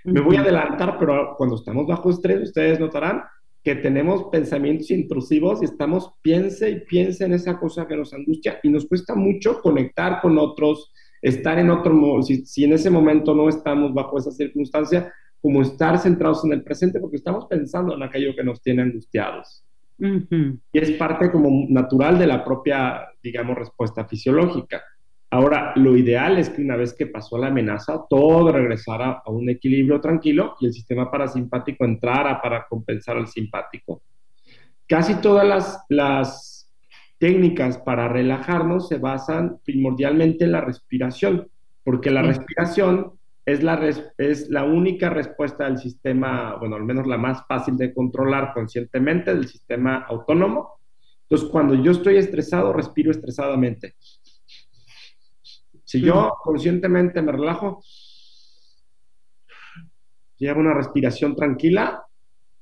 Me 0.06 0.22
voy 0.22 0.38
a 0.38 0.42
adelantar, 0.42 0.98
pero 0.98 1.36
cuando 1.38 1.58
estamos 1.58 1.86
bajo 1.86 2.10
estrés, 2.10 2.42
ustedes 2.44 2.80
notarán 2.80 3.24
que 3.62 3.76
tenemos 3.76 4.30
pensamientos 4.32 4.90
intrusivos 4.92 5.62
y 5.62 5.66
estamos 5.66 6.14
piense 6.22 6.70
y 6.70 6.80
piense 6.86 7.26
en 7.26 7.34
esa 7.34 7.60
cosa 7.60 7.86
que 7.86 7.98
nos 7.98 8.14
angustia 8.14 8.62
y 8.64 8.70
nos 8.70 8.86
cuesta 8.86 9.14
mucho 9.14 9.62
conectar 9.62 10.22
con 10.22 10.38
otros, 10.38 10.94
estar 11.22 11.60
en 11.60 11.70
otro 11.70 11.94
modo, 11.94 12.22
si, 12.24 12.46
si 12.46 12.64
en 12.64 12.74
ese 12.74 12.90
momento 12.90 13.34
no 13.34 13.50
estamos 13.50 13.94
bajo 13.94 14.18
esa 14.18 14.32
circunstancia, 14.32 15.12
como 15.42 15.62
estar 15.62 15.98
centrados 16.00 16.44
en 16.46 16.54
el 16.54 16.64
presente 16.64 17.00
porque 17.00 17.18
estamos 17.18 17.46
pensando 17.46 17.96
en 17.96 18.04
aquello 18.04 18.36
que 18.36 18.44
nos 18.44 18.62
tiene 18.62 18.82
angustiados. 18.82 19.64
Uh 20.00 20.06
-huh. 20.06 20.60
Y 20.72 20.80
es 20.80 20.92
parte 20.92 21.32
como 21.32 21.66
natural 21.70 22.20
de 22.20 22.28
la 22.28 22.44
propia, 22.44 23.08
digamos, 23.22 23.58
respuesta 23.58 24.06
fisiológica. 24.06 24.84
Ahora, 25.30 25.74
lo 25.76 25.98
ideal 25.98 26.38
es 26.38 26.50
que 26.50 26.62
una 26.62 26.78
vez 26.78 26.94
que 26.94 27.08
pasó 27.08 27.38
la 27.38 27.48
amenaza, 27.48 28.06
todo 28.10 28.52
regresara 28.52 29.22
a 29.26 29.30
un 29.30 29.50
equilibrio 29.50 30.00
tranquilo 30.00 30.56
y 30.60 30.68
el 30.68 30.74
sistema 30.74 31.12
parasimpático 31.12 31.84
entrara 31.84 32.42
para 32.42 32.66
compensar 32.68 33.18
al 33.18 33.28
simpático. 33.28 34.04
Casi 34.88 35.16
todas 35.16 35.46
las, 35.46 35.86
las 35.90 36.57
técnicas 37.18 37.78
para 37.80 38.08
relajarnos 38.08 38.88
se 38.88 38.98
basan 38.98 39.60
primordialmente 39.64 40.46
en 40.46 40.52
la 40.52 40.62
respiración, 40.62 41.50
porque 41.84 42.12
la 42.12 42.22
sí. 42.22 42.28
respiración 42.28 43.14
es 43.46 43.64
la, 43.64 43.78
res, 43.78 44.04
es 44.18 44.50
la 44.50 44.66
única 44.66 45.10
respuesta 45.10 45.66
del 45.66 45.78
sistema, 45.78 46.56
bueno, 46.60 46.76
al 46.76 46.84
menos 46.84 47.08
la 47.08 47.18
más 47.18 47.46
fácil 47.48 47.78
de 47.78 47.94
controlar 47.94 48.54
conscientemente 48.54 49.34
del 49.34 49.48
sistema 49.48 50.06
autónomo. 50.08 50.82
Entonces, 51.24 51.50
cuando 51.50 51.74
yo 51.76 51.92
estoy 51.92 52.18
estresado, 52.18 52.74
respiro 52.74 53.10
estresadamente. 53.12 53.96
Si 55.86 56.02
yo 56.02 56.34
conscientemente 56.44 57.22
me 57.22 57.32
relajo 57.32 57.82
y 60.38 60.48
hago 60.48 60.60
una 60.60 60.74
respiración 60.74 61.34
tranquila, 61.34 62.06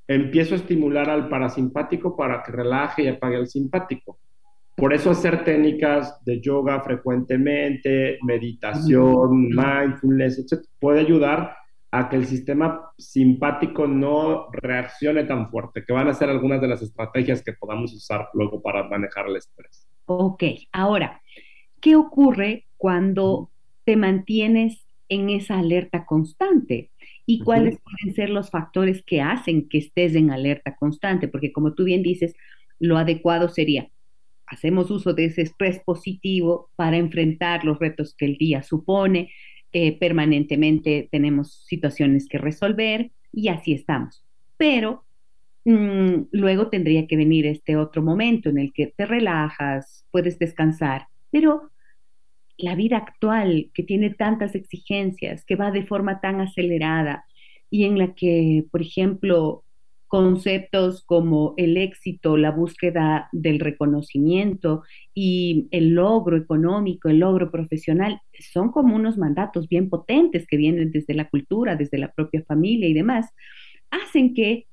empiezo 0.06 0.54
a 0.54 0.58
estimular 0.58 1.10
al 1.10 1.28
parasimpático 1.28 2.16
para 2.16 2.44
que 2.44 2.52
relaje 2.52 3.02
y 3.02 3.08
apague 3.08 3.36
el 3.36 3.48
simpático. 3.48 4.20
Por 4.76 4.92
eso 4.92 5.10
hacer 5.10 5.42
técnicas 5.42 6.22
de 6.24 6.38
yoga 6.40 6.82
frecuentemente, 6.82 8.18
meditación, 8.22 9.48
mindfulness, 9.48 10.38
etc., 10.38 10.62
puede 10.78 11.00
ayudar 11.00 11.56
a 11.90 12.10
que 12.10 12.16
el 12.16 12.26
sistema 12.26 12.92
simpático 12.98 13.86
no 13.86 14.48
reaccione 14.52 15.24
tan 15.24 15.50
fuerte, 15.50 15.82
que 15.82 15.94
van 15.94 16.08
a 16.08 16.14
ser 16.14 16.28
algunas 16.28 16.60
de 16.60 16.68
las 16.68 16.82
estrategias 16.82 17.42
que 17.42 17.54
podamos 17.54 17.94
usar 17.94 18.28
luego 18.34 18.60
para 18.60 18.86
manejar 18.86 19.26
el 19.28 19.36
estrés. 19.36 19.88
Ok, 20.04 20.44
ahora, 20.72 21.22
¿qué 21.80 21.96
ocurre 21.96 22.66
cuando 22.76 23.50
te 23.84 23.96
mantienes 23.96 24.86
en 25.08 25.30
esa 25.30 25.58
alerta 25.58 26.04
constante? 26.04 26.90
¿Y 27.24 27.40
cuáles 27.40 27.78
pueden 27.80 28.14
ser 28.14 28.28
los 28.28 28.50
factores 28.50 29.02
que 29.02 29.22
hacen 29.22 29.68
que 29.68 29.78
estés 29.78 30.14
en 30.14 30.30
alerta 30.30 30.76
constante? 30.76 31.28
Porque 31.28 31.50
como 31.50 31.72
tú 31.72 31.84
bien 31.84 32.02
dices, 32.02 32.34
lo 32.78 32.98
adecuado 32.98 33.48
sería, 33.48 33.88
hacemos 34.46 34.90
uso 34.90 35.12
de 35.12 35.26
ese 35.26 35.42
estrés 35.42 35.80
positivo 35.84 36.70
para 36.76 36.96
enfrentar 36.96 37.64
los 37.64 37.78
retos 37.78 38.14
que 38.16 38.26
el 38.26 38.36
día 38.36 38.62
supone, 38.62 39.30
eh, 39.72 39.98
permanentemente 39.98 41.08
tenemos 41.10 41.64
situaciones 41.66 42.28
que 42.28 42.38
resolver 42.38 43.10
y 43.32 43.48
así 43.48 43.72
estamos. 43.72 44.24
Pero 44.56 45.04
mmm, 45.64 46.28
luego 46.30 46.68
tendría 46.68 47.06
que 47.06 47.16
venir 47.16 47.46
este 47.46 47.76
otro 47.76 48.02
momento 48.02 48.48
en 48.48 48.58
el 48.58 48.72
que 48.72 48.94
te 48.96 49.04
relajas, 49.04 50.06
puedes 50.10 50.38
descansar, 50.38 51.08
pero 51.30 51.72
la 52.58 52.74
vida 52.74 52.96
actual 52.96 53.70
que 53.74 53.82
tiene 53.82 54.10
tantas 54.10 54.54
exigencias, 54.54 55.44
que 55.44 55.56
va 55.56 55.70
de 55.70 55.84
forma 55.84 56.20
tan 56.20 56.40
acelerada 56.40 57.26
y 57.68 57.84
en 57.84 57.98
la 57.98 58.14
que, 58.14 58.64
por 58.70 58.80
ejemplo, 58.80 59.64
conceptos 60.06 61.04
como 61.04 61.54
el 61.56 61.76
éxito, 61.76 62.36
la 62.36 62.50
búsqueda 62.50 63.28
del 63.32 63.60
reconocimiento 63.60 64.82
y 65.14 65.68
el 65.70 65.94
logro 65.94 66.36
económico, 66.36 67.08
el 67.08 67.18
logro 67.18 67.50
profesional, 67.50 68.20
son 68.52 68.70
como 68.70 68.94
unos 68.96 69.18
mandatos 69.18 69.68
bien 69.68 69.88
potentes 69.88 70.46
que 70.46 70.56
vienen 70.56 70.90
desde 70.92 71.14
la 71.14 71.28
cultura, 71.28 71.76
desde 71.76 71.98
la 71.98 72.12
propia 72.12 72.42
familia 72.46 72.88
y 72.88 72.94
demás, 72.94 73.26
hacen 73.90 74.34
que 74.34 74.66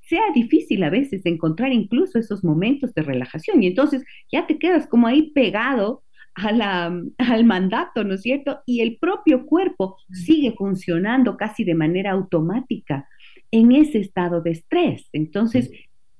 sea 0.00 0.24
difícil 0.34 0.82
a 0.82 0.90
veces 0.90 1.24
encontrar 1.24 1.72
incluso 1.72 2.18
esos 2.18 2.44
momentos 2.44 2.92
de 2.94 3.02
relajación. 3.02 3.62
Y 3.62 3.68
entonces 3.68 4.04
ya 4.30 4.46
te 4.46 4.58
quedas 4.58 4.86
como 4.86 5.06
ahí 5.06 5.30
pegado 5.30 6.02
a 6.34 6.52
la, 6.52 7.02
al 7.18 7.44
mandato, 7.44 8.04
¿no 8.04 8.14
es 8.14 8.22
cierto? 8.22 8.60
Y 8.66 8.80
el 8.80 8.98
propio 8.98 9.46
cuerpo 9.46 9.96
sigue 10.10 10.52
funcionando 10.56 11.36
casi 11.36 11.64
de 11.64 11.74
manera 11.74 12.12
automática 12.12 13.06
en 13.52 13.70
ese 13.70 13.98
estado 14.00 14.40
de 14.40 14.50
estrés. 14.50 15.08
Entonces, 15.12 15.70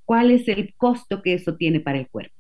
¿cuál 0.05 0.31
es 0.31 0.47
el 0.47 0.73
costo 0.77 1.21
que 1.23 1.35
eso 1.35 1.57
tiene 1.57 1.81
para 1.81 1.99
el 1.99 2.09
cuerpo? 2.09 2.35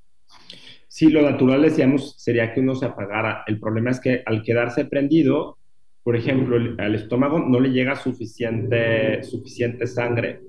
Sí, 0.86 1.10
lo 1.10 1.22
natural, 1.22 1.62
decíamos, 1.62 2.14
sería 2.18 2.52
que 2.54 2.60
uno 2.60 2.76
se 2.76 2.86
apagara. 2.86 3.42
El 3.48 3.58
problema 3.58 3.90
es 3.90 3.98
que 3.98 4.22
al 4.24 4.42
quedarse 4.42 4.84
prendido, 4.84 5.58
Por 6.02 6.16
ejemplo, 6.16 6.56
al 6.78 6.94
estómago 6.94 7.38
no 7.38 7.60
le 7.60 7.70
llega 7.70 7.94
suficiente, 7.94 9.22
suficiente 9.22 9.86
sangre 9.86 10.40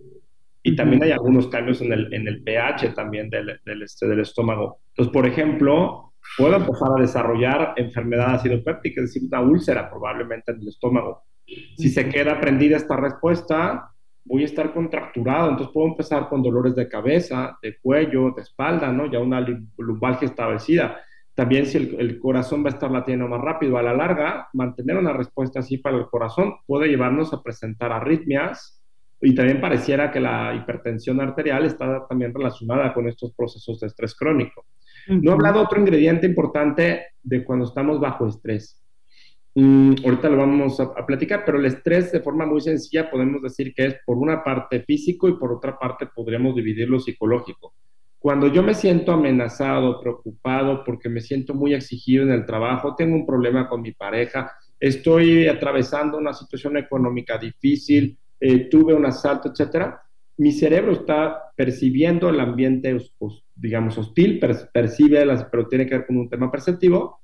y 0.64 0.76
también 0.76 1.04
hay 1.04 1.12
algunos 1.12 1.48
cambios 1.48 1.82
en 1.82 1.94
el, 1.94 2.12
en 2.14 2.28
el 2.28 2.42
pH 2.42 2.94
también 2.96 3.30
del, 3.30 3.60
del, 3.64 3.84
este, 3.84 4.08
del 4.08 4.22
estómago. 4.22 4.80
Entonces, 4.90 5.14
por 5.14 5.28
ejemplo, 5.28 6.14
puedo 6.38 6.56
empezar 6.56 6.90
a 6.98 7.02
desarrollar 7.02 7.74
enfermedad 7.76 8.36
ácido 8.36 8.64
péptica, 8.64 9.02
es 9.02 9.14
decir, 9.14 9.28
una 9.28 9.42
úlcera 9.42 9.90
probablemente 9.90 10.52
en 10.52 10.62
el 10.62 10.70
estómago. 10.70 11.24
Si 11.78 11.90
se 11.90 12.10
queda 12.10 12.42
prendida 12.42 12.78
esta 12.78 12.98
respuesta, 12.98 13.92
voy 14.26 14.44
a 14.44 14.46
estar 14.46 14.74
contracturado, 14.74 15.50
entonces 15.50 15.74
puedo 15.74 15.88
empezar 15.88 16.30
con 16.30 16.42
dolores 16.42 16.76
de 16.76 16.88
cabeza, 16.88 17.58
de 17.62 17.78
cuello, 17.80 18.32
de 18.36 18.42
espalda, 18.42 18.92
¿no? 18.92 19.12
Ya 19.12 19.20
una 19.20 19.46
lumbalgia 19.78 20.28
establecida. 20.28 21.02
También 21.36 21.66
si 21.66 21.78
el, 21.78 21.96
el, 22.00 22.20
corazón 22.20 22.64
va 22.64 22.70
a 22.70 22.74
estar 22.74 22.92
latiendo 22.92 23.28
más 23.28 23.42
rápido, 23.42 23.78
a 23.78 23.84
la 23.84 23.94
larga, 23.94 24.50
mantener 24.54 24.98
una 24.98 25.14
respuesta 25.14 25.60
así 25.60 25.78
para 25.78 25.98
el 25.98 26.06
corazón 26.06 26.56
puede 26.68 26.88
llevarnos 26.88 27.34
a 27.34 27.42
presentar 27.42 27.92
arritmias 27.92 28.84
y 29.26 29.34
también 29.34 29.62
pareciera 29.62 30.12
que 30.12 30.20
la 30.20 30.54
hipertensión 30.54 31.22
arterial 31.22 31.66
está 31.66 32.06
también 32.08 32.34
relacionada 32.34 32.94
con 32.94 33.08
estos 33.08 33.34
procesos 33.34 33.80
de 33.80 33.88
estrés 33.88 34.14
crónico. 34.16 34.66
No 35.08 35.32
he 35.32 35.34
hablado 35.34 35.62
otro 35.62 35.80
ingrediente 35.80 36.28
importante 36.28 37.08
de 37.22 37.44
cuando 37.44 37.66
estamos 37.66 38.00
bajo 38.02 38.28
estrés. 38.28 38.83
Mm, 39.56 39.96
ahorita 40.04 40.30
lo 40.30 40.38
vamos 40.38 40.80
a, 40.80 41.06
platicar, 41.06 41.44
pero 41.46 41.60
el 41.60 41.66
estrés 41.66 42.12
de 42.12 42.22
forma 42.22 42.46
muy 42.46 42.60
sencilla 42.62 43.12
podemos 43.12 43.42
decir 43.42 43.74
que 43.74 43.86
es 43.86 43.96
por 44.06 44.18
una 44.18 44.44
parte 44.44 44.82
físico 44.82 45.30
y 45.30 45.38
por 45.38 45.52
otra 45.52 45.78
parte 45.78 46.08
podríamos 46.08 46.56
dividirlo 46.56 47.00
psicológico. 47.00 47.76
Cuando 48.18 48.48
yo 48.48 48.64
me 48.64 48.74
siento 48.74 49.12
amenazado, 49.12 50.00
preocupado, 50.00 50.84
porque 50.84 51.10
me 51.10 51.22
siento 51.22 51.54
muy 51.54 51.74
exigido 51.74 52.24
en 52.24 52.32
el 52.32 52.46
trabajo, 52.46 52.96
tengo 52.96 53.16
un 53.16 53.26
problema 53.26 53.68
con 53.68 53.82
mi 53.82 53.92
pareja, 53.92 54.52
estoy 54.80 55.48
atravesando 55.48 56.18
una 56.18 56.34
situación 56.34 56.78
económica 56.78 57.38
difícil, 57.38 58.18
eh, 58.40 58.70
tuve 58.70 58.94
un 58.94 59.06
asalto, 59.06 59.50
etcétera, 59.50 60.02
mi 60.38 60.52
cerebro 60.52 60.94
está 60.94 61.52
percibiendo 61.56 62.30
el 62.30 62.40
ambiente, 62.40 62.98
digamos, 63.56 63.98
hostil, 63.98 64.40
percibe, 64.74 65.26
las, 65.26 65.46
pero 65.46 65.68
tiene 65.68 65.86
que 65.86 65.98
ver 65.98 66.08
con 66.08 66.18
un 66.18 66.30
tema 66.30 66.50
perceptivo, 66.50 67.20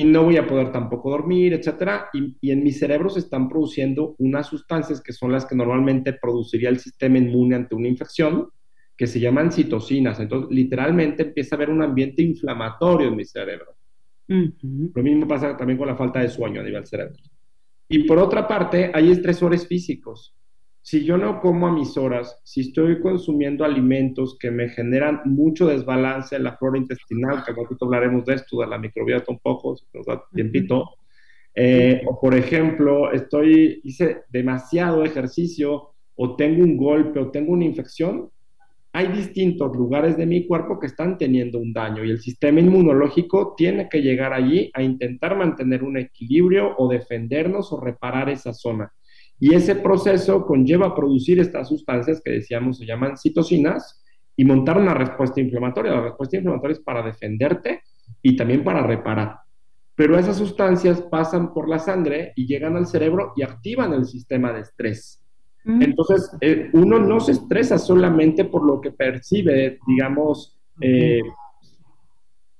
y 0.00 0.04
no 0.04 0.24
voy 0.24 0.38
a 0.38 0.46
poder 0.46 0.72
tampoco 0.72 1.10
dormir, 1.10 1.52
etcétera. 1.52 2.08
Y, 2.14 2.34
y, 2.40 2.50
en 2.52 2.62
mi 2.62 2.72
cerebro 2.72 3.10
se 3.10 3.18
están 3.18 3.50
produciendo 3.50 4.14
unas 4.18 4.46
sustancias 4.46 5.02
que 5.02 5.12
son 5.12 5.30
las 5.30 5.44
que 5.44 5.54
normalmente 5.54 6.14
produciría 6.14 6.70
el 6.70 6.78
sistema 6.78 7.18
inmune 7.18 7.54
ante 7.56 7.74
una 7.74 7.88
infección, 7.88 8.48
que 8.96 9.06
se 9.06 9.20
llaman 9.20 9.52
citocinas. 9.52 10.18
Entonces, 10.18 10.50
literalmente 10.50 11.24
empieza 11.24 11.54
a 11.54 11.58
haber 11.58 11.68
un 11.68 11.82
ambiente 11.82 12.22
inflamatorio 12.22 13.08
en 13.08 13.16
mi 13.16 13.26
cerebro. 13.26 13.76
Uh 14.28 14.34
-huh. 14.34 14.92
Lo 14.94 15.02
mismo 15.02 15.28
pasa 15.28 15.54
también 15.54 15.78
con 15.78 15.88
la 15.88 15.96
falta 15.96 16.20
de 16.20 16.30
sueño 16.30 16.62
a 16.62 16.64
nivel 16.64 16.86
cerebro. 16.86 17.16
Y 17.86 18.04
por 18.04 18.18
otra 18.18 18.48
parte, 18.48 18.90
hay 18.94 19.10
estresores 19.10 19.66
físicos. 19.66 20.34
Si 20.82 21.04
yo 21.04 21.18
no 21.18 21.40
como 21.40 21.66
a 21.66 21.72
mis 21.72 21.96
horas, 21.96 22.40
si 22.42 22.62
estoy 22.62 23.00
consumiendo 23.00 23.64
alimentos 23.64 24.38
que 24.38 24.50
me 24.50 24.68
generan 24.70 25.20
mucho 25.26 25.66
desbalance 25.66 26.36
en 26.36 26.44
la 26.44 26.56
flora 26.56 26.78
intestinal, 26.78 27.44
que 27.44 27.52
poquito 27.52 27.84
hablaremos 27.84 28.24
de 28.24 28.34
esto, 28.34 28.60
de 28.60 28.66
la 28.66 28.78
microbiota 28.78 29.30
un 29.30 29.38
poco, 29.38 29.76
si 29.76 29.84
nos 29.92 30.06
da 30.06 30.22
tiempito, 30.32 30.90
eh, 31.54 32.02
o 32.06 32.18
por 32.18 32.34
ejemplo, 32.34 33.12
estoy, 33.12 33.80
hice 33.84 34.22
demasiado 34.30 35.04
ejercicio, 35.04 35.90
o 36.16 36.36
tengo 36.36 36.62
un 36.62 36.76
golpe, 36.76 37.18
o 37.18 37.30
tengo 37.30 37.52
una 37.52 37.64
infección, 37.64 38.30
hay 38.92 39.08
distintos 39.08 39.74
lugares 39.76 40.16
de 40.16 40.26
mi 40.26 40.46
cuerpo 40.46 40.78
que 40.80 40.88
están 40.88 41.16
teniendo 41.16 41.58
un 41.58 41.72
daño 41.72 42.04
y 42.04 42.10
el 42.10 42.20
sistema 42.20 42.60
inmunológico 42.60 43.54
tiene 43.56 43.88
que 43.88 44.02
llegar 44.02 44.32
allí 44.32 44.70
a 44.74 44.82
intentar 44.82 45.36
mantener 45.36 45.84
un 45.84 45.96
equilibrio 45.96 46.74
o 46.76 46.88
defendernos 46.88 47.72
o 47.72 47.80
reparar 47.80 48.28
esa 48.30 48.52
zona. 48.52 48.92
Y 49.40 49.54
ese 49.54 49.74
proceso 49.74 50.44
conlleva 50.44 50.94
producir 50.94 51.40
estas 51.40 51.68
sustancias 51.68 52.20
que 52.22 52.32
decíamos 52.32 52.78
se 52.78 52.86
llaman 52.86 53.16
citocinas 53.16 54.04
y 54.36 54.44
montar 54.44 54.78
una 54.78 54.94
respuesta 54.94 55.40
inflamatoria. 55.40 55.92
La 55.92 56.02
respuesta 56.02 56.36
inflamatoria 56.36 56.74
es 56.74 56.80
para 56.80 57.02
defenderte 57.02 57.82
y 58.22 58.36
también 58.36 58.62
para 58.62 58.82
reparar. 58.82 59.38
Pero 59.94 60.18
esas 60.18 60.36
sustancias 60.36 61.02
pasan 61.02 61.52
por 61.52 61.68
la 61.68 61.78
sangre 61.78 62.32
y 62.36 62.46
llegan 62.46 62.76
al 62.76 62.86
cerebro 62.86 63.32
y 63.36 63.42
activan 63.42 63.92
el 63.92 64.04
sistema 64.04 64.52
de 64.52 64.60
estrés. 64.60 65.22
Entonces, 65.64 66.34
eh, 66.40 66.70
uno 66.72 66.98
no 66.98 67.20
se 67.20 67.32
estresa 67.32 67.78
solamente 67.78 68.46
por 68.46 68.64
lo 68.64 68.80
que 68.80 68.92
percibe, 68.92 69.78
digamos, 69.86 70.58
eh, 70.80 71.20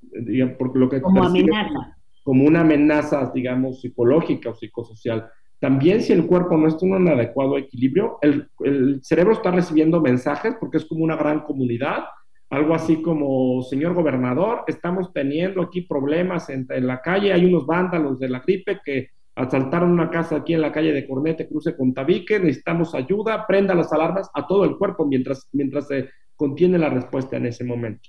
digamos 0.03 0.57
por 0.57 0.77
lo 0.77 0.89
que 0.89 1.01
como 1.01 1.25
amenaza. 1.25 1.97
Como 2.23 2.45
una 2.45 2.61
amenaza, 2.61 3.33
digamos, 3.35 3.81
psicológica 3.81 4.51
o 4.51 4.55
psicosocial. 4.55 5.31
También 5.61 6.01
si 6.01 6.13
el 6.13 6.27
cuerpo 6.27 6.57
no 6.57 6.69
está 6.69 6.87
en 6.87 6.95
un 6.95 7.09
adecuado 7.09 7.59
equilibrio, 7.59 8.19
el, 8.23 8.49
el 8.61 9.01
cerebro 9.03 9.35
está 9.35 9.51
recibiendo 9.51 10.01
mensajes 10.01 10.55
porque 10.59 10.79
es 10.79 10.87
como 10.87 11.05
una 11.05 11.17
gran 11.17 11.41
comunidad, 11.41 12.05
algo 12.49 12.75
así 12.75 13.01
como, 13.03 13.63
señor 13.63 13.95
gobernador, 13.95 14.65
estamos 14.67 15.13
teniendo 15.13 15.63
aquí 15.63 15.83
problemas 15.83 16.49
en, 16.49 16.67
en 16.71 16.87
la 16.87 17.01
calle, 17.01 17.33
hay 17.33 17.45
unos 17.45 17.67
vándalos 17.67 18.19
de 18.19 18.29
la 18.29 18.41
gripe 18.41 18.81
que 18.85 19.11
asaltaron 19.37 19.91
una 19.93 20.11
casa 20.11 20.37
aquí 20.37 20.55
en 20.55 20.63
la 20.63 20.73
calle 20.73 20.93
de 20.93 21.07
Cornete, 21.07 21.47
cruce 21.47 21.77
con 21.77 21.95
Tabique, 21.95 22.41
necesitamos 22.41 22.95
ayuda, 22.95 23.47
prenda 23.47 23.75
las 23.75 23.93
alarmas 23.93 24.31
a 24.35 24.47
todo 24.47 24.65
el 24.65 24.77
cuerpo 24.77 25.07
mientras, 25.07 25.49
mientras 25.53 25.87
se 25.87 26.09
contiene 26.35 26.79
la 26.79 26.89
respuesta 26.89 27.37
en 27.37 27.47
ese 27.47 27.65
momento. 27.65 28.09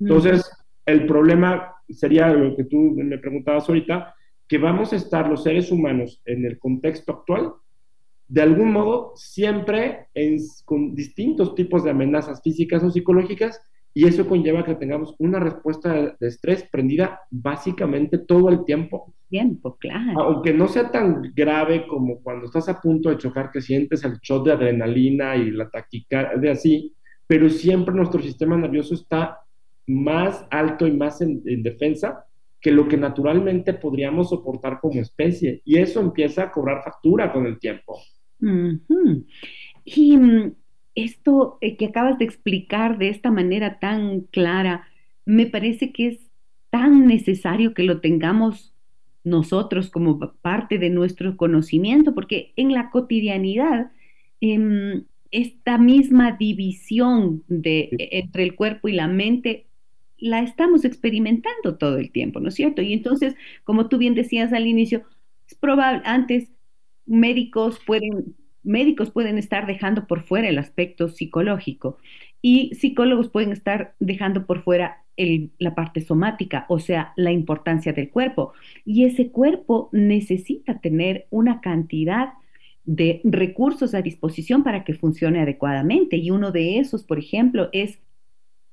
Entonces, 0.00 0.50
el 0.86 1.06
problema 1.06 1.74
sería 1.88 2.28
lo 2.28 2.56
que 2.56 2.64
tú 2.64 2.94
me 2.96 3.18
preguntabas 3.18 3.68
ahorita, 3.68 4.14
que 4.48 4.58
vamos 4.58 4.92
a 4.92 4.96
estar 4.96 5.28
los 5.28 5.42
seres 5.42 5.70
humanos 5.70 6.20
en 6.24 6.44
el 6.44 6.58
contexto 6.58 7.12
actual, 7.12 7.52
de 8.28 8.42
algún 8.42 8.72
modo, 8.72 9.12
siempre 9.14 10.06
en, 10.14 10.38
con 10.64 10.94
distintos 10.94 11.54
tipos 11.54 11.84
de 11.84 11.90
amenazas 11.90 12.40
físicas 12.42 12.82
o 12.82 12.90
psicológicas, 12.90 13.60
y 13.94 14.06
eso 14.06 14.26
conlleva 14.26 14.64
que 14.64 14.74
tengamos 14.74 15.14
una 15.18 15.38
respuesta 15.38 15.92
de, 16.18 16.28
estrés 16.28 16.66
prendida 16.70 17.20
básicamente 17.30 18.18
todo 18.18 18.48
el 18.48 18.64
tiempo. 18.64 19.12
Tiempo, 19.28 19.76
claro. 19.76 20.22
Aunque 20.22 20.54
no 20.54 20.66
sea 20.68 20.90
tan 20.90 21.32
grave 21.34 21.86
como 21.86 22.20
cuando 22.20 22.46
estás 22.46 22.68
a 22.68 22.80
punto 22.80 23.10
de 23.10 23.18
chocar, 23.18 23.50
que 23.50 23.60
sientes 23.60 24.02
el 24.04 24.18
shot 24.22 24.46
de 24.46 24.52
adrenalina 24.52 25.36
y 25.36 25.50
la 25.50 25.68
taquicardia 25.68 26.52
así, 26.52 26.94
pero 27.26 27.48
siempre 27.50 27.94
nuestro 27.94 28.20
sistema 28.22 28.56
nervioso 28.56 28.94
está 28.94 29.40
más 29.86 30.46
alto 30.50 30.86
y 30.86 30.92
más 30.92 31.20
en, 31.20 31.42
en 31.44 31.62
defensa 31.62 32.24
que 32.62 32.70
lo 32.70 32.86
que 32.86 32.96
naturalmente 32.96 33.74
podríamos 33.74 34.30
soportar 34.30 34.78
como 34.80 35.00
especie. 35.00 35.60
Y 35.64 35.78
eso 35.78 36.00
empieza 36.00 36.44
a 36.44 36.52
cobrar 36.52 36.82
factura 36.84 37.32
con 37.32 37.44
el 37.44 37.58
tiempo. 37.58 38.00
Y 39.84 40.18
esto 40.94 41.58
eh, 41.60 41.76
que 41.76 41.86
acabas 41.86 42.18
de 42.18 42.24
explicar 42.24 42.98
de 42.98 43.08
esta 43.08 43.32
manera 43.32 43.80
tan 43.80 44.20
clara, 44.20 44.86
me 45.26 45.46
parece 45.46 45.92
que 45.92 46.06
es 46.06 46.30
tan 46.70 47.06
necesario 47.06 47.74
que 47.74 47.82
lo 47.82 48.00
tengamos 48.00 48.74
nosotros 49.24 49.90
como 49.90 50.18
parte 50.40 50.78
de 50.78 50.90
nuestro 50.90 51.36
conocimiento, 51.36 52.14
porque 52.14 52.52
en 52.56 52.72
la 52.72 52.90
cotidianidad, 52.90 53.90
eh, 54.40 55.02
esta 55.32 55.78
misma 55.78 56.32
división 56.32 57.42
de, 57.48 57.88
sí. 57.90 58.08
entre 58.12 58.44
el 58.44 58.54
cuerpo 58.54 58.88
y 58.88 58.92
la 58.92 59.08
mente 59.08 59.66
la 60.22 60.40
estamos 60.40 60.84
experimentando 60.84 61.76
todo 61.76 61.98
el 61.98 62.10
tiempo, 62.12 62.40
¿no 62.40 62.48
es 62.48 62.54
cierto? 62.54 62.82
Y 62.82 62.92
entonces, 62.92 63.34
como 63.64 63.88
tú 63.88 63.98
bien 63.98 64.14
decías 64.14 64.52
al 64.52 64.66
inicio, 64.66 65.04
es 65.48 65.54
probable, 65.56 66.02
antes 66.04 66.50
médicos 67.06 67.80
pueden 67.86 68.36
médicos 68.62 69.10
pueden 69.10 69.38
estar 69.38 69.66
dejando 69.66 70.06
por 70.06 70.22
fuera 70.22 70.48
el 70.48 70.58
aspecto 70.58 71.08
psicológico 71.08 71.98
y 72.40 72.74
psicólogos 72.74 73.28
pueden 73.28 73.52
estar 73.52 73.94
dejando 74.00 74.46
por 74.46 74.62
fuera 74.62 74.98
la 75.58 75.74
parte 75.74 76.00
somática, 76.00 76.64
o 76.68 76.78
sea, 76.78 77.12
la 77.16 77.30
importancia 77.30 77.92
del 77.92 78.10
cuerpo. 78.10 78.54
Y 78.84 79.04
ese 79.04 79.30
cuerpo 79.30 79.90
necesita 79.92 80.80
tener 80.80 81.26
una 81.30 81.60
cantidad 81.60 82.32
de 82.84 83.20
recursos 83.22 83.94
a 83.94 84.02
disposición 84.02 84.64
para 84.64 84.84
que 84.84 84.94
funcione 84.94 85.40
adecuadamente. 85.40 86.16
Y 86.16 86.30
uno 86.30 86.50
de 86.50 86.78
esos, 86.78 87.04
por 87.04 87.18
ejemplo, 87.18 87.68
es 87.72 88.00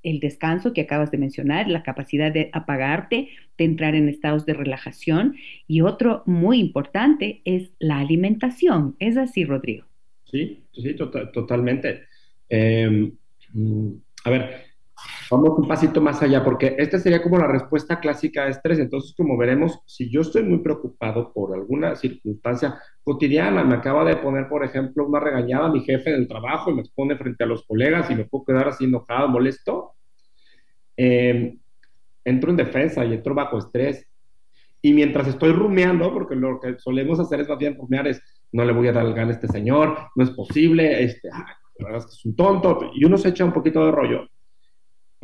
el 0.04 0.20
descanso 0.20 0.74
que 0.74 0.82
acabas 0.82 1.12
de 1.12 1.18
mencionar, 1.18 1.68
la 1.68 1.84
capacidad 1.84 2.32
de 2.32 2.50
apagarte, 2.54 3.30
de 3.58 3.66
entrar 3.66 3.96
en 3.96 4.08
estados 4.10 4.46
de 4.46 4.54
relajación. 4.54 5.36
Y 5.68 5.82
otro 5.82 6.24
muy 6.26 6.60
importante 6.60 7.42
es 7.46 7.72
la 7.80 8.00
alimentación. 8.00 8.96
¿Es 9.00 9.18
así, 9.18 9.46
Rodrigo? 9.46 9.86
Sí, 10.26 10.64
sí, 10.74 10.94
to 10.94 11.10
tota-, 11.10 11.32
totalmente. 11.32 12.04
Eh, 12.50 13.12
a 14.24 14.30
ver, 14.30 14.69
vamos 15.30 15.58
un 15.58 15.68
pasito 15.68 16.02
más 16.02 16.22
allá, 16.22 16.44
porque 16.44 16.76
esta 16.78 16.98
sería 17.00 17.22
como 17.22 17.38
la 17.38 17.48
respuesta 17.48 18.00
clásica 18.00 18.44
a 18.44 18.50
estrés. 18.50 18.80
Entonces, 18.80 19.14
como 19.16 19.38
veremos, 19.38 19.80
si 19.86 20.10
yo 20.10 20.22
estoy 20.22 20.44
muy 20.44 20.60
preocupado 20.60 21.32
por 21.34 21.54
alguna 21.54 21.96
circunstancia 21.96 22.80
cotidiana, 23.04 23.64
me 23.64 23.76
acaba 23.76 24.04
de 24.06 24.18
poner, 24.18 24.48
por 24.48 24.64
ejemplo, 24.64 25.08
una 25.08 25.20
regañada 25.20 25.68
a 25.68 25.72
mi 25.72 25.82
jefe 25.82 26.10
en 26.10 26.22
el 26.22 26.28
trabajo 26.28 26.72
y 26.72 26.76
me 26.76 26.82
expone 26.82 27.16
frente 27.18 27.44
a 27.44 27.48
los 27.48 27.66
colegas 27.66 28.10
y 28.10 28.16
me 28.16 28.26
puedo 28.26 28.46
quedar 28.46 28.68
así 28.68 28.86
enojado, 28.86 29.28
molesto, 29.28 29.94
eh, 30.98 31.58
entro 32.24 32.52
en 32.52 32.58
defensa 32.58 33.06
y 33.06 33.14
entro 33.14 33.34
bajo 33.34 33.58
estrés. 33.58 34.06
y 34.82 34.94
mientras 34.94 35.28
estoy 35.28 35.52
rumeando, 35.52 36.14
porque 36.14 36.36
lo 36.36 36.58
que 36.62 36.80
solemos 36.80 37.20
hacer 37.20 37.42
es 37.42 37.50
más 37.50 37.58
bien 37.58 37.76
rumear, 37.76 38.08
es 38.08 38.22
no 38.52 38.66
le 38.66 38.74
voy 38.74 38.88
a 38.88 38.94
dar 38.94 39.06
el 39.06 39.14
gan 39.14 39.30
a 39.30 39.32
este 39.32 39.48
señor, 39.48 39.98
no 40.16 40.24
es 40.24 40.32
posible, 40.32 41.04
este, 41.04 41.30
ah, 41.32 41.46
la 41.78 41.86
verdad 41.86 42.00
es 42.00 42.06
que 42.06 42.18
es 42.18 42.26
un 42.26 42.36
tonto, 42.36 42.92
y 42.94 43.06
uno 43.06 43.18
se 43.18 43.30
echa 43.30 43.46
un 43.46 43.54
poquito 43.54 43.86
de 43.86 43.92
rollo, 43.92 44.28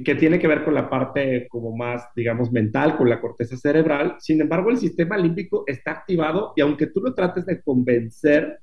que 0.03 0.15
tiene 0.15 0.39
que 0.39 0.47
ver 0.47 0.63
con 0.63 0.73
la 0.73 0.89
parte 0.89 1.47
como 1.47 1.75
más, 1.75 2.09
digamos, 2.15 2.51
mental, 2.51 2.97
con 2.97 3.09
la 3.09 3.21
corteza 3.21 3.55
cerebral. 3.55 4.17
Sin 4.19 4.41
embargo, 4.41 4.69
el 4.69 4.77
sistema 4.77 5.17
límbico 5.17 5.63
está 5.67 5.91
activado 5.91 6.53
y 6.55 6.61
aunque 6.61 6.87
tú 6.87 6.99
lo 7.01 7.13
trates 7.13 7.45
de 7.45 7.61
convencer, 7.61 8.59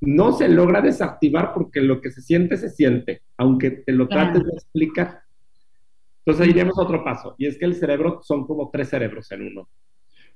no 0.00 0.32
se 0.32 0.48
logra 0.48 0.80
desactivar 0.80 1.52
porque 1.52 1.80
lo 1.80 2.00
que 2.00 2.10
se 2.10 2.22
siente, 2.22 2.56
se 2.56 2.70
siente, 2.70 3.22
aunque 3.36 3.70
te 3.70 3.92
lo 3.92 4.06
trates 4.08 4.44
de 4.44 4.52
explicar. 4.52 5.22
Entonces, 6.20 6.44
ahí 6.44 6.50
iríamos 6.50 6.78
a 6.78 6.82
otro 6.82 7.02
paso, 7.02 7.34
y 7.38 7.46
es 7.46 7.56
que 7.58 7.64
el 7.64 7.74
cerebro 7.74 8.20
son 8.22 8.46
como 8.46 8.70
tres 8.70 8.90
cerebros 8.90 9.30
en 9.32 9.46
uno. 9.46 9.68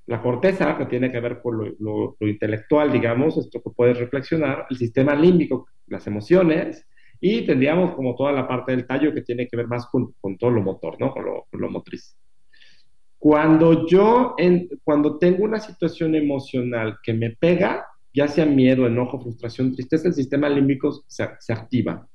La 0.06 0.20
corteza, 0.20 0.76
que 0.76 0.86
tiene 0.86 1.12
que 1.12 1.20
ver 1.20 1.40
con 1.40 1.76
lo, 1.78 2.16
intelectual, 2.20 2.90
digamos, 2.90 3.36
esto 3.36 3.62
que 3.62 3.70
puedes 3.70 3.98
reflexionar, 3.98 4.66
el 4.70 4.76
sistema 4.76 5.14
límbico, 5.14 5.68
las 5.86 6.06
emociones, 6.06 6.88
y 7.24 7.46
tendríamos 7.46 7.94
como 7.94 8.16
toda 8.16 8.32
la 8.32 8.48
parte 8.48 8.72
del 8.72 8.84
tallo 8.84 9.14
que 9.14 9.22
tiene 9.22 9.46
que 9.46 9.56
ver 9.56 9.68
más 9.68 9.86
con, 9.86 10.12
todo 10.36 10.50
lo 10.50 10.60
motor, 10.60 10.96
¿no? 10.98 11.12
Con 11.12 11.24
lo, 11.24 11.70
motriz. 11.70 12.16
Cuando 13.16 13.86
yo, 13.86 14.34
en, 14.36 14.68
cuando 14.82 15.18
tengo 15.18 15.44
una 15.44 15.60
situación 15.60 16.16
emocional 16.16 16.98
que 17.00 17.14
me 17.14 17.30
pega, 17.30 17.86
ya 18.12 18.26
sea 18.26 18.44
miedo, 18.44 18.88
enojo, 18.88 19.20
frustración, 19.20 19.72
tristeza, 19.72 20.08
el 20.08 20.14
sistema 20.14 20.48
límbico 20.48 21.04
se, 21.06 21.28
se 21.38 21.52
activa. 21.52 22.08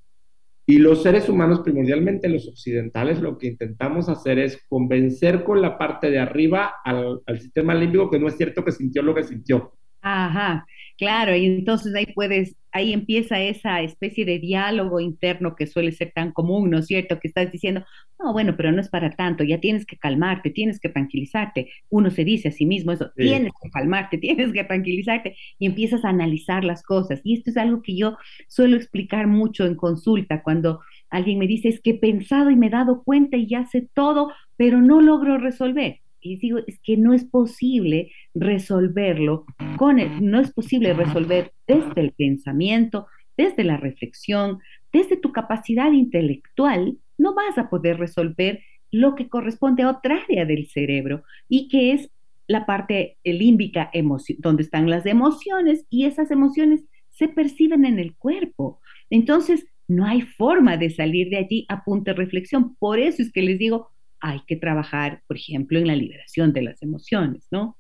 Y 0.66 0.80
los 0.80 1.04
seres 1.04 1.30
humanos, 1.30 1.62
primordialmente 1.62 2.28
los 2.28 2.46
occidentales, 2.46 3.22
lo 3.22 3.38
que 3.38 3.48
intentamos 3.48 4.10
hacer 4.10 4.40
es 4.40 4.62
convencer 4.68 5.46
con 5.46 5.62
la 5.62 5.78
parte 5.78 6.12
de 6.12 6.20
arriba 6.20 6.74
al, 6.84 7.22
al 7.26 7.40
sistema 7.40 7.74
límbico 7.74 8.12
que 8.12 8.20
no 8.20 8.28
es 8.28 8.36
cierto 8.36 8.66
que 8.66 8.74
sintió 8.74 9.02
lo 9.04 9.16
que 9.16 9.24
sintió. 9.24 9.72
Ajá, 10.10 10.66
claro, 10.98 11.36
y 11.36 11.46
entonces 11.46 11.94
ahí 11.94 12.06
puedes, 12.16 12.56
ahí 12.72 12.94
empieza 12.94 13.42
esa 13.42 13.82
especie 13.82 14.24
de 14.24 14.40
diálogo 14.40 15.02
interno 15.02 15.54
que 15.56 15.68
suele 15.68 15.92
ser 15.92 16.14
tan 16.16 16.32
común, 16.32 16.70
¿no 16.70 16.78
es 16.80 16.88
cierto? 16.88 17.20
Que 17.20 17.28
estás 17.28 17.52
diciendo, 17.52 17.84
no, 18.18 18.32
bueno, 18.32 18.56
pero 18.56 18.72
no 18.72 18.80
es 18.80 18.88
para 18.90 19.10
tanto, 19.12 19.44
ya 19.44 19.60
tienes 19.60 19.86
que 19.86 19.98
calmarte, 19.98 20.50
tienes 20.52 20.80
que 20.80 20.88
tranquilizarte. 20.90 21.70
Uno 21.90 22.10
se 22.10 22.24
dice 22.24 22.48
a 22.48 22.52
sí 22.52 22.66
mismo 22.66 22.94
eso, 22.94 23.12
tienes 23.18 23.52
que 23.62 23.70
calmarte, 23.70 24.18
tienes 24.20 24.54
que 24.54 24.64
tranquilizarte, 24.64 25.36
y 25.60 25.66
empiezas 25.66 26.06
a 26.06 26.10
analizar 26.10 26.64
las 26.64 26.84
cosas. 26.84 27.20
Y 27.26 27.34
esto 27.36 27.50
es 27.50 27.58
algo 27.58 27.82
que 27.82 27.98
yo 27.98 28.18
suelo 28.48 28.78
explicar 28.78 29.28
mucho 29.28 29.66
en 29.66 29.76
consulta, 29.76 30.42
cuando 30.42 30.80
alguien 31.10 31.38
me 31.40 31.48
dice, 31.48 31.68
es 31.68 31.82
que 31.82 31.92
he 31.92 32.00
pensado 32.00 32.50
y 32.50 32.56
me 32.56 32.68
he 32.68 32.70
dado 32.70 33.04
cuenta 33.04 33.36
y 33.36 33.48
ya 33.48 33.66
sé 33.66 33.90
todo, 33.94 34.32
pero 34.56 34.82
no 34.82 35.02
logro 35.02 35.38
resolver 35.38 36.00
y 36.22 36.38
digo, 36.38 36.60
es 36.66 36.80
que 36.80 36.98
no 36.98 37.14
es 37.14 37.26
posible 37.26 38.12
resolverlo 38.34 39.46
con 39.78 40.00
el, 40.00 40.24
no 40.26 40.40
es 40.40 40.52
posible 40.54 40.94
resolver 40.94 41.54
desde 41.68 42.02
el 42.02 42.12
pensamiento, 42.14 43.08
desde 43.38 43.64
la 43.64 43.78
reflexión, 43.78 44.60
desde 44.92 45.18
tu 45.18 45.32
capacidad 45.32 45.92
intelectual, 45.92 46.98
no 47.18 47.36
vas 47.36 47.58
a 47.58 47.70
poder 47.70 47.98
resolver 47.98 48.62
lo 48.92 49.16
que 49.16 49.30
corresponde 49.30 49.84
a 49.84 49.92
otra 49.92 50.24
área 50.24 50.46
del 50.46 50.68
cerebro 50.68 51.24
y 51.50 51.68
que 51.68 51.94
es 51.94 52.10
la 52.48 52.66
parte 52.66 53.18
límbica, 53.24 53.92
donde 54.40 54.64
están 54.64 54.90
las 54.90 55.06
emociones 55.06 55.86
y 55.90 56.06
esas 56.06 56.32
emociones 56.32 56.86
se 57.10 57.28
perciben 57.28 57.84
en 57.84 58.00
el 58.00 58.16
cuerpo. 58.16 58.80
Entonces, 59.10 59.68
no 59.88 60.06
hay 60.06 60.22
forma 60.22 60.78
de 60.78 60.90
salir 60.90 61.30
de 61.30 61.38
allí 61.38 61.66
a 61.70 61.84
punto 61.84 62.12
de 62.12 62.18
reflexión. 62.18 62.76
Por 62.76 63.00
eso 63.00 63.22
es 63.22 63.32
que 63.32 63.42
les 63.42 63.58
digo, 63.58 63.90
hay 64.20 64.42
que 64.48 64.56
trabajar, 64.56 65.22
por 65.28 65.38
ejemplo, 65.38 65.80
en 65.80 65.88
la 65.88 65.96
liberación 65.96 66.54
de 66.54 66.62
las 66.64 66.82
emociones, 66.82 67.48
¿no? 67.52 67.78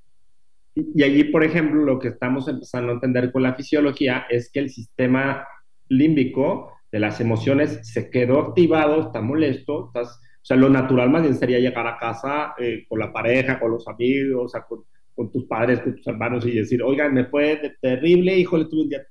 Y 0.75 1.03
allí, 1.03 1.23
por 1.25 1.43
ejemplo, 1.43 1.83
lo 1.83 1.97
que 1.99 2.09
estamos 2.09 2.47
empezando 2.47 2.91
a 2.91 2.95
entender 2.95 3.31
con 3.31 3.41
la 3.41 3.55
fisiología 3.55 4.25
es 4.29 4.51
que 4.51 4.59
el 4.59 4.69
sistema 4.69 5.47
límbico 5.89 6.71
de 6.91 6.99
las 6.99 7.19
emociones 7.19 7.79
se 7.81 8.09
quedó 8.09 8.39
activado, 8.39 9.01
está 9.01 9.21
molesto, 9.21 9.87
estás, 9.87 10.19
o 10.19 10.45
sea, 10.45 10.57
lo 10.57 10.69
natural 10.69 11.09
más 11.09 11.23
bien 11.23 11.35
sería 11.35 11.59
llegar 11.59 11.87
a 11.87 11.97
casa 11.97 12.53
eh, 12.59 12.85
con 12.87 12.99
la 12.99 13.11
pareja, 13.11 13.59
con 13.59 13.71
los 13.71 13.87
amigos, 13.87 14.45
o 14.45 14.47
sea, 14.49 14.61
con, 14.61 14.83
con, 15.15 15.31
tus 15.31 15.45
padres, 15.45 15.79
con 15.81 15.95
tus 15.95 16.05
hermanos 16.07 16.45
y 16.45 16.51
decir, 16.51 16.83
oigan, 16.83 17.13
me 17.13 17.25
fue 17.25 17.75
terrible, 17.81 18.37
híjole, 18.37 18.65
tuve 18.65 18.83
un 18.83 18.89
día 18.89 19.01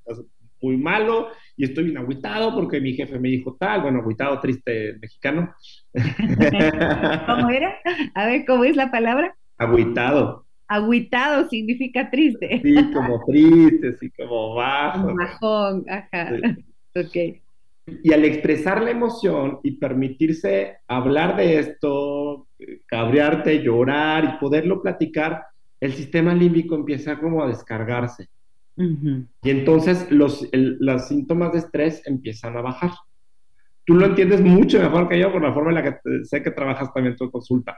muy 0.61 0.77
malo 0.77 1.29
y 1.57 1.65
estoy 1.65 1.85
bien 1.85 1.99
agüitado 1.99 2.55
porque 2.55 2.81
mi 2.81 2.93
jefe 2.93 3.19
me 3.19 3.29
dijo 3.29 3.57
tal, 3.59 3.83
bueno, 3.83 4.01
agüitado, 4.01 4.41
triste 4.41 4.97
mexicano. 5.01 5.55
¿Cómo 7.27 7.51
era? 7.51 7.77
A 8.15 8.27
ver, 8.27 8.45
¿cómo 8.47 8.65
es 8.65 8.77
la 8.77 8.91
palabra? 8.91 9.37
Agüitado. 9.59 10.47
Agüitado 10.69 11.49
significa 11.49 12.11
triste. 12.11 12.61
Sí, 12.63 12.75
como 12.93 13.25
triste, 13.25 13.93
sí, 13.99 14.11
como 14.11 14.55
bajo. 14.55 15.15
Bajón, 15.15 15.85
ajá. 15.89 16.31
Ok. 16.97 17.43
Y 18.03 18.13
al 18.15 18.25
expresar 18.25 18.83
la 18.83 18.91
emoción 18.91 19.61
y 19.63 19.73
permitirse 19.73 20.79
hablar 20.89 21.37
de 21.37 21.59
esto, 21.59 22.49
cabrearte, 22.87 23.63
llorar 23.63 24.25
y 24.25 24.41
poderlo 24.41 24.81
platicar, 24.81 25.45
el 25.79 25.93
sistema 25.93 26.35
límbico 26.35 26.75
empieza 26.75 27.19
como 27.21 27.43
a 27.43 27.49
descargarse. 27.49 28.29
Y 28.77 29.51
entonces 29.51 30.11
los, 30.11 30.47
los 30.53 31.09
síntomas 31.09 31.53
de 31.53 31.59
estrés 31.59 32.03
empiezan 32.07 32.57
a 32.57 32.61
bajar. 32.61 32.91
Tú 33.85 33.95
lo 33.95 34.07
entiendes 34.07 34.43
mucho 34.43 34.79
mejor 34.81 35.09
que 35.09 35.19
yo 35.19 35.33
por 35.33 35.43
la 35.43 35.55
forma 35.55 35.71
en 35.71 35.75
la 35.77 35.83
que 35.83 36.25
sé 36.25 36.43
que 36.43 36.51
trabajas 36.51 36.93
también 36.93 37.17
tu 37.17 37.31
consulta. 37.31 37.77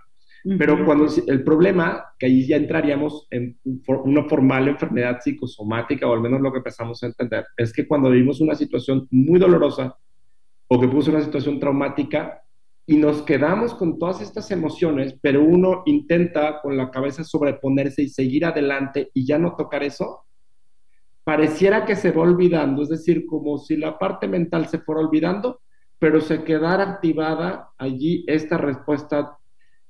Pero 0.56 0.84
cuando 0.84 1.06
el 1.26 1.42
problema, 1.42 2.04
que 2.18 2.26
ahí 2.26 2.46
ya 2.46 2.56
entraríamos 2.56 3.26
en 3.30 3.58
una 3.86 4.24
formal 4.24 4.68
enfermedad 4.68 5.18
psicosomática, 5.20 6.06
o 6.06 6.14
al 6.14 6.20
menos 6.20 6.40
lo 6.40 6.52
que 6.52 6.58
empezamos 6.58 7.02
a 7.02 7.06
entender, 7.06 7.44
es 7.56 7.72
que 7.72 7.86
cuando 7.86 8.10
vivimos 8.10 8.40
una 8.40 8.54
situación 8.54 9.06
muy 9.10 9.38
dolorosa 9.38 9.96
o 10.68 10.80
que 10.80 10.88
puso 10.88 11.10
una 11.10 11.22
situación 11.22 11.58
traumática 11.58 12.42
y 12.86 12.96
nos 12.96 13.22
quedamos 13.22 13.74
con 13.74 13.98
todas 13.98 14.22
estas 14.22 14.50
emociones, 14.50 15.18
pero 15.20 15.42
uno 15.42 15.82
intenta 15.86 16.60
con 16.62 16.76
la 16.76 16.90
cabeza 16.90 17.24
sobreponerse 17.24 18.02
y 18.02 18.08
seguir 18.08 18.46
adelante 18.46 19.10
y 19.12 19.26
ya 19.26 19.38
no 19.38 19.56
tocar 19.56 19.82
eso, 19.82 20.24
pareciera 21.28 21.84
que 21.84 21.94
se 21.94 22.10
va 22.10 22.22
olvidando, 22.22 22.82
es 22.82 22.88
decir, 22.88 23.26
como 23.26 23.58
si 23.58 23.76
la 23.76 23.98
parte 23.98 24.26
mental 24.26 24.66
se 24.66 24.78
fuera 24.78 25.02
olvidando, 25.02 25.60
pero 25.98 26.22
se 26.22 26.42
quedara 26.42 26.84
activada 26.84 27.68
allí 27.76 28.24
esta 28.26 28.56
respuesta, 28.56 29.36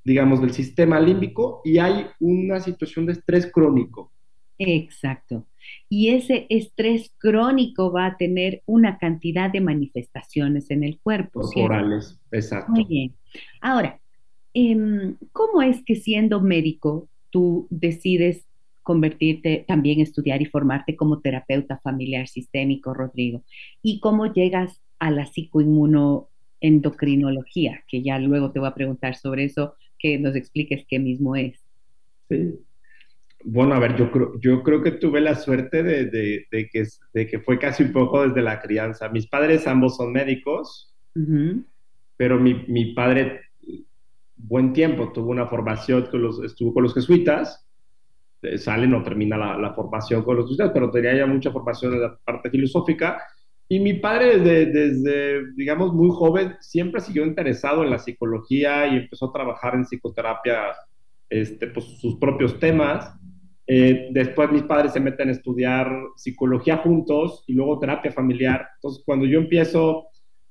digamos, 0.03 0.41
del 0.41 0.51
sistema 0.51 0.99
límbico 0.99 1.61
y 1.65 1.79
hay 1.79 2.07
una 2.19 2.59
situación 2.59 3.07
de 3.07 3.13
estrés 3.13 3.53
crónico. 3.53 4.11
Exacto. 4.59 5.47
Y 5.89 6.09
ese 6.09 6.49
estrés 6.51 7.13
crónico 7.19 7.93
va 7.93 8.07
a 8.07 8.17
tener 8.17 8.65
una 8.67 8.99
cantidad 8.99 9.49
de 9.49 9.61
manifestaciones 9.61 10.73
en 10.73 10.83
el 10.83 10.99
cuerpo. 10.99 11.43
Corporales, 11.43 12.19
exacto. 12.33 12.73
Muy 12.73 12.85
bien. 12.85 13.15
Ahora, 13.61 14.01
em, 14.55 15.15
¿cómo 15.31 15.63
es 15.63 15.85
que 15.85 15.95
siendo 15.95 16.41
médico 16.41 17.09
tú 17.31 17.69
decides 17.71 18.48
convertirte, 18.89 19.65
también 19.69 20.01
estudiar 20.01 20.41
y 20.41 20.47
formarte 20.47 20.97
como 20.97 21.21
terapeuta 21.21 21.79
familiar 21.85 22.27
sistémico, 22.27 22.95
Rodrigo. 22.95 23.45
¿Y 23.83 24.01
cómo 24.01 24.33
llegas 24.33 24.81
a 24.99 25.11
la 25.11 25.27
psicoinmunoendocrinología? 25.27 27.85
Que 27.87 28.03
ya 28.03 28.19
luego 28.19 28.51
te 28.51 28.61
voy 28.61 28.69
a 28.69 28.75
preguntar 28.75 29.15
sobre 29.15 29.45
eso, 29.45 29.75
que 29.99 30.19
nos 30.19 30.35
expliques 30.37 30.87
qué 30.89 30.99
mismo 30.99 31.37
es. 31.37 31.63
Sí. 32.31 32.55
Bueno, 33.45 33.75
a 33.75 33.79
ver, 33.79 33.95
yo 33.95 34.11
creo, 34.11 34.41
yo 34.41 34.63
creo 34.63 34.83
que 34.83 34.93
tuve 34.93 35.21
la 35.21 35.35
suerte 35.35 35.83
de, 35.83 36.07
de, 36.07 36.47
que, 36.73 36.87
de 37.13 37.27
que 37.27 37.41
fue 37.41 37.59
casi 37.59 37.83
un 37.83 37.93
poco 37.93 38.27
desde 38.27 38.41
la 38.41 38.59
crianza. 38.59 39.11
Mis 39.11 39.27
padres 39.27 39.67
ambos 39.67 39.99
son 39.99 40.15
médicos, 40.15 40.95
pero 42.17 42.41
mi, 42.41 42.65
mi, 42.69 42.95
padre, 42.95 43.43
buen 44.35 44.73
tiempo, 44.73 45.13
tuvo 45.13 45.31
una 45.31 45.47
formación, 45.47 46.07
con 46.11 46.23
los, 46.23 46.43
estuvo 46.43 46.73
con 46.73 46.85
los 46.85 46.95
jesuitas, 46.95 47.68
eh, 48.43 48.59
sale, 48.59 48.87
no 48.87 49.03
termina 49.03 49.37
la, 49.37 49.73
formación 49.75 50.23
con 50.23 50.37
los 50.37 50.45
estudiantes, 50.45 50.75
pero 50.75 50.91
tenía 50.91 51.17
ya 51.17 51.27
mucha 51.27 51.51
formación 51.51 51.95
en 51.95 52.03
la 52.03 52.19
parte 52.25 52.51
filosófica. 52.51 53.21
Y 53.69 53.81
mi 53.81 53.95
padre 53.95 54.39
desde, 54.39 54.67
desde, 54.67 55.53
digamos, 55.55 55.93
muy 55.93 56.11
joven 56.11 56.57
siempre 56.61 57.01
siguió 57.01 57.27
interesado 57.27 57.83
en 57.83 57.91
la 57.91 57.99
psicología 57.99 58.87
y 58.87 58.97
empezó 58.97 59.27
a 59.27 59.33
trabajar 59.33 59.75
en 59.75 59.85
psicoterapia, 59.85 60.75
este, 61.29 61.67
pues, 61.67 61.85
sus 62.01 62.17
propios 62.17 62.59
temas. 62.59 63.15
Eh, 63.67 64.09
después 64.13 64.51
mis 64.51 64.63
padres 64.63 64.93
se 64.95 65.01
meten 65.01 65.29
a 65.29 65.33
estudiar 65.33 65.93
psicología 66.17 66.79
juntos 66.79 67.45
y 67.47 67.53
luego 67.53 67.79
terapia 67.79 68.11
familiar. 68.11 68.67
Entonces, 68.77 69.03
cuando 69.05 69.27
yo 69.27 69.39
empiezo 69.39 70.07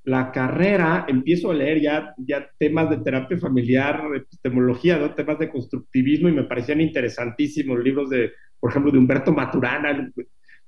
la 0.08 0.32
carrera 0.32 1.06
empiezo 1.10 1.52
a 1.52 1.54
leer 1.54 1.82
ya, 1.82 2.16
ya 2.18 2.50
temas 2.58 2.90
de 2.90 3.00
terapia 3.00 3.38
familiar, 3.38 4.04
epistemología, 4.16 4.98
¿no? 4.98 5.14
temas 5.14 5.38
de 5.38 5.50
constructivismo 5.50 6.30
y 6.30 6.32
me 6.32 6.46
parecían 6.46 6.80
interesantísimos 6.80 7.78
libros 7.80 8.10
de, 8.10 8.32
por 8.58 8.70
ejemplo, 8.70 8.90
de 8.90 9.00
Humberto 9.00 9.34
Maturana. 9.34 10.10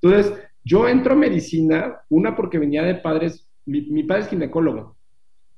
Entonces, 0.01 0.33
yo 0.61 0.89
entro 0.89 1.13
a 1.13 1.15
medicina, 1.15 2.01
una 2.09 2.35
porque 2.35 2.59
venía 2.59 2.83
de 2.83 2.95
padres, 2.95 3.49
mi, 3.65 4.03
padre 4.03 4.23
es 4.23 4.27
ginecólogo, 4.27 4.97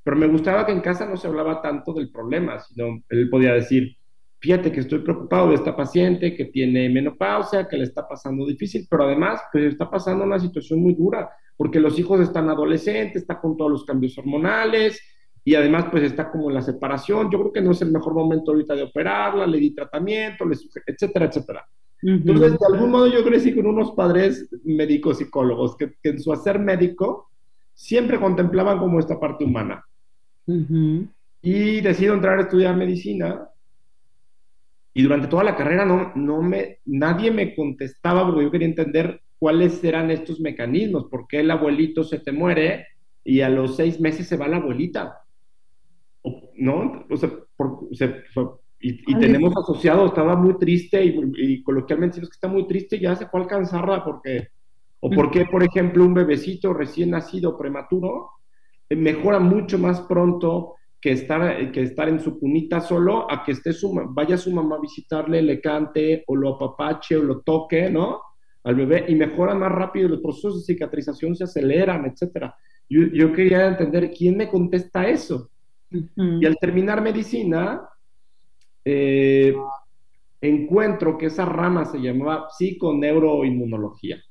pero 0.04 0.16
me 0.16 0.28
gustaba 0.28 0.64
que 0.64 0.74
en 0.74 0.82
casa 0.82 1.08
no 1.08 1.18
se 1.18 1.26
hablaba 1.26 1.60
tanto 1.60 1.92
del 1.92 2.12
problema, 2.12 2.60
sino 2.60 3.02
él 3.10 3.30
podía 3.32 3.54
decir, 3.54 3.98
fíjate 4.38 4.72
que 4.72 4.82
estoy 4.82 5.00
preocupado 5.00 5.50
de 5.50 5.56
esta 5.56 5.76
paciente 5.76 6.36
que 6.36 6.46
tiene 6.46 6.88
menopausia, 6.88 7.68
que 7.68 7.78
le 7.78 7.86
está 7.86 8.08
pasando 8.08 8.46
difícil, 8.46 8.86
pero 8.88 9.06
además, 9.06 9.42
pues 9.52 9.66
está 9.66 9.90
pasando 9.90 10.24
una 10.24 10.38
situación 10.38 10.82
muy 10.82 10.94
dura, 10.94 11.32
porque 11.58 11.80
los 11.80 11.98
hijos 12.00 12.20
están 12.22 12.50
adolescentes, 12.50 13.22
está 13.22 13.40
con 13.40 13.56
todos 13.58 13.72
los 13.72 13.86
cambios 13.86 14.18
hormonales, 14.18 15.00
y 15.44 15.56
además 15.56 15.86
pues 15.90 16.04
está 16.04 16.30
como 16.30 16.50
en 16.50 16.56
la 16.56 16.62
separación, 16.62 17.32
yo 17.32 17.40
creo 17.40 17.54
que 17.54 17.62
no 17.62 17.72
es 17.72 17.82
el 17.82 17.92
mejor 17.92 18.14
momento 18.14 18.52
ahorita 18.52 18.76
de 18.76 18.84
operarla, 18.84 19.48
le 19.48 19.58
di 19.58 19.74
tratamiento, 19.74 20.46
etcétera, 20.86 21.26
etcétera. 21.26 21.66
Entonces, 22.04 22.58
de 22.60 22.66
algún 22.66 22.92
modo 22.92 23.08
yo 23.08 23.24
crecí 23.24 23.54
con 23.54 23.68
unos 23.68 23.92
padres 23.92 24.50
médicos 24.64 25.20
psicólogos 25.20 25.76
que, 25.78 25.94
en 26.04 26.20
su 26.20 26.34
hacer 26.34 26.58
médico 26.58 27.30
siempre 27.74 28.20
contemplaban 28.20 28.80
como 28.80 29.00
esta 29.00 29.20
parte 29.20 29.44
humana. 29.44 29.84
Y 31.42 31.82
decido 31.82 32.14
entrar 32.14 32.40
a 32.40 32.42
estudiar 32.42 32.76
medicina 32.76 33.48
y 34.94 35.04
durante 35.04 35.28
toda 35.28 35.44
la 35.44 35.56
carrera 35.56 35.86
no, 35.86 36.12
no 36.16 36.42
me, 36.42 36.80
nadie 36.86 37.32
me 37.32 37.56
contestaba 37.56 38.26
porque 38.26 38.44
yo 38.44 38.52
quería 38.52 38.68
entender 38.68 39.22
cuáles 39.42 39.84
eran 39.84 40.12
estos 40.12 40.40
mecanismos, 40.40 41.06
por 41.06 41.26
qué 41.28 41.40
el 41.40 41.50
abuelito 41.50 42.04
se 42.04 42.20
te 42.20 42.32
muere 42.32 42.86
y 43.24 43.42
a 43.42 43.50
los 43.50 43.76
seis 43.76 44.00
meses 44.00 44.28
se 44.28 44.38
va 44.38 44.48
la 44.48 44.58
abuelita. 44.58 45.24
¿No? 46.58 47.08
O 47.10 47.18
sea, 47.18 47.32
y, 48.80 49.16
tenemos 49.16 49.58
asociado, 49.58 50.06
estaba 50.06 50.36
muy 50.36 50.60
triste 50.60 51.04
y, 51.04 51.64
coloquialmente 51.64 52.18
decimos 52.18 52.30
que 52.30 52.36
está 52.36 52.48
muy 52.50 52.68
triste, 52.68 53.00
ya 53.00 53.16
se 53.16 53.26
fue 53.26 53.40
a 53.40 53.44
alcanzarla 53.44 54.06
porque, 54.06 54.50
o 55.00 55.10
porque, 55.10 55.46
por 55.46 55.64
ejemplo, 55.64 56.06
un 56.06 56.14
bebecito 56.14 56.72
recién 56.72 57.10
nacido 57.10 57.58
prematuro 57.58 58.30
eh, 58.90 58.96
mejora 58.96 59.40
mucho 59.40 59.80
más 59.80 60.02
pronto 60.02 60.76
que 61.02 61.14
estar, 61.14 61.72
que 61.72 61.82
estar 61.82 62.08
en 62.10 62.20
su 62.20 62.38
cunita 62.40 62.80
solo 62.80 63.26
a 63.32 63.44
que 63.44 63.54
esté 63.54 63.74
su, 63.74 63.92
vaya 64.10 64.38
su 64.38 64.52
mamá 64.52 64.76
a 64.76 64.82
visitarle, 64.82 65.42
le 65.42 65.60
cante 65.60 66.24
o 66.28 66.36
lo 66.36 66.50
apapache 66.50 67.18
o 67.18 67.24
lo 67.24 67.42
toque, 67.42 67.90
¿no? 67.90 68.22
Al 68.64 68.76
bebé 68.76 69.06
y 69.08 69.16
mejora 69.16 69.56
más 69.56 69.72
rápido, 69.72 70.10
los 70.10 70.22
procesos 70.22 70.66
de 70.66 70.74
cicatrización 70.74 71.36
se 71.36 71.46
aceleran, 71.46 72.06
etcétera. 72.06 72.56
Yo, 72.88 73.08
yo 73.14 73.34
quería 73.34 73.68
entender 73.68 74.12
quién 74.12 74.38
me 74.38 74.48
contesta 74.48 75.08
eso. 75.08 75.50
Y 76.16 76.46
al 76.46 76.58
terminar 76.58 77.02
medicina, 77.02 77.82
eh, 78.86 79.54
encuentro 80.40 81.18
que 81.18 81.28
esa 81.28 81.46
rama 81.46 81.86
se 81.86 82.00
llamaba 82.00 82.48
psiconeuroinmunología. 82.50 84.22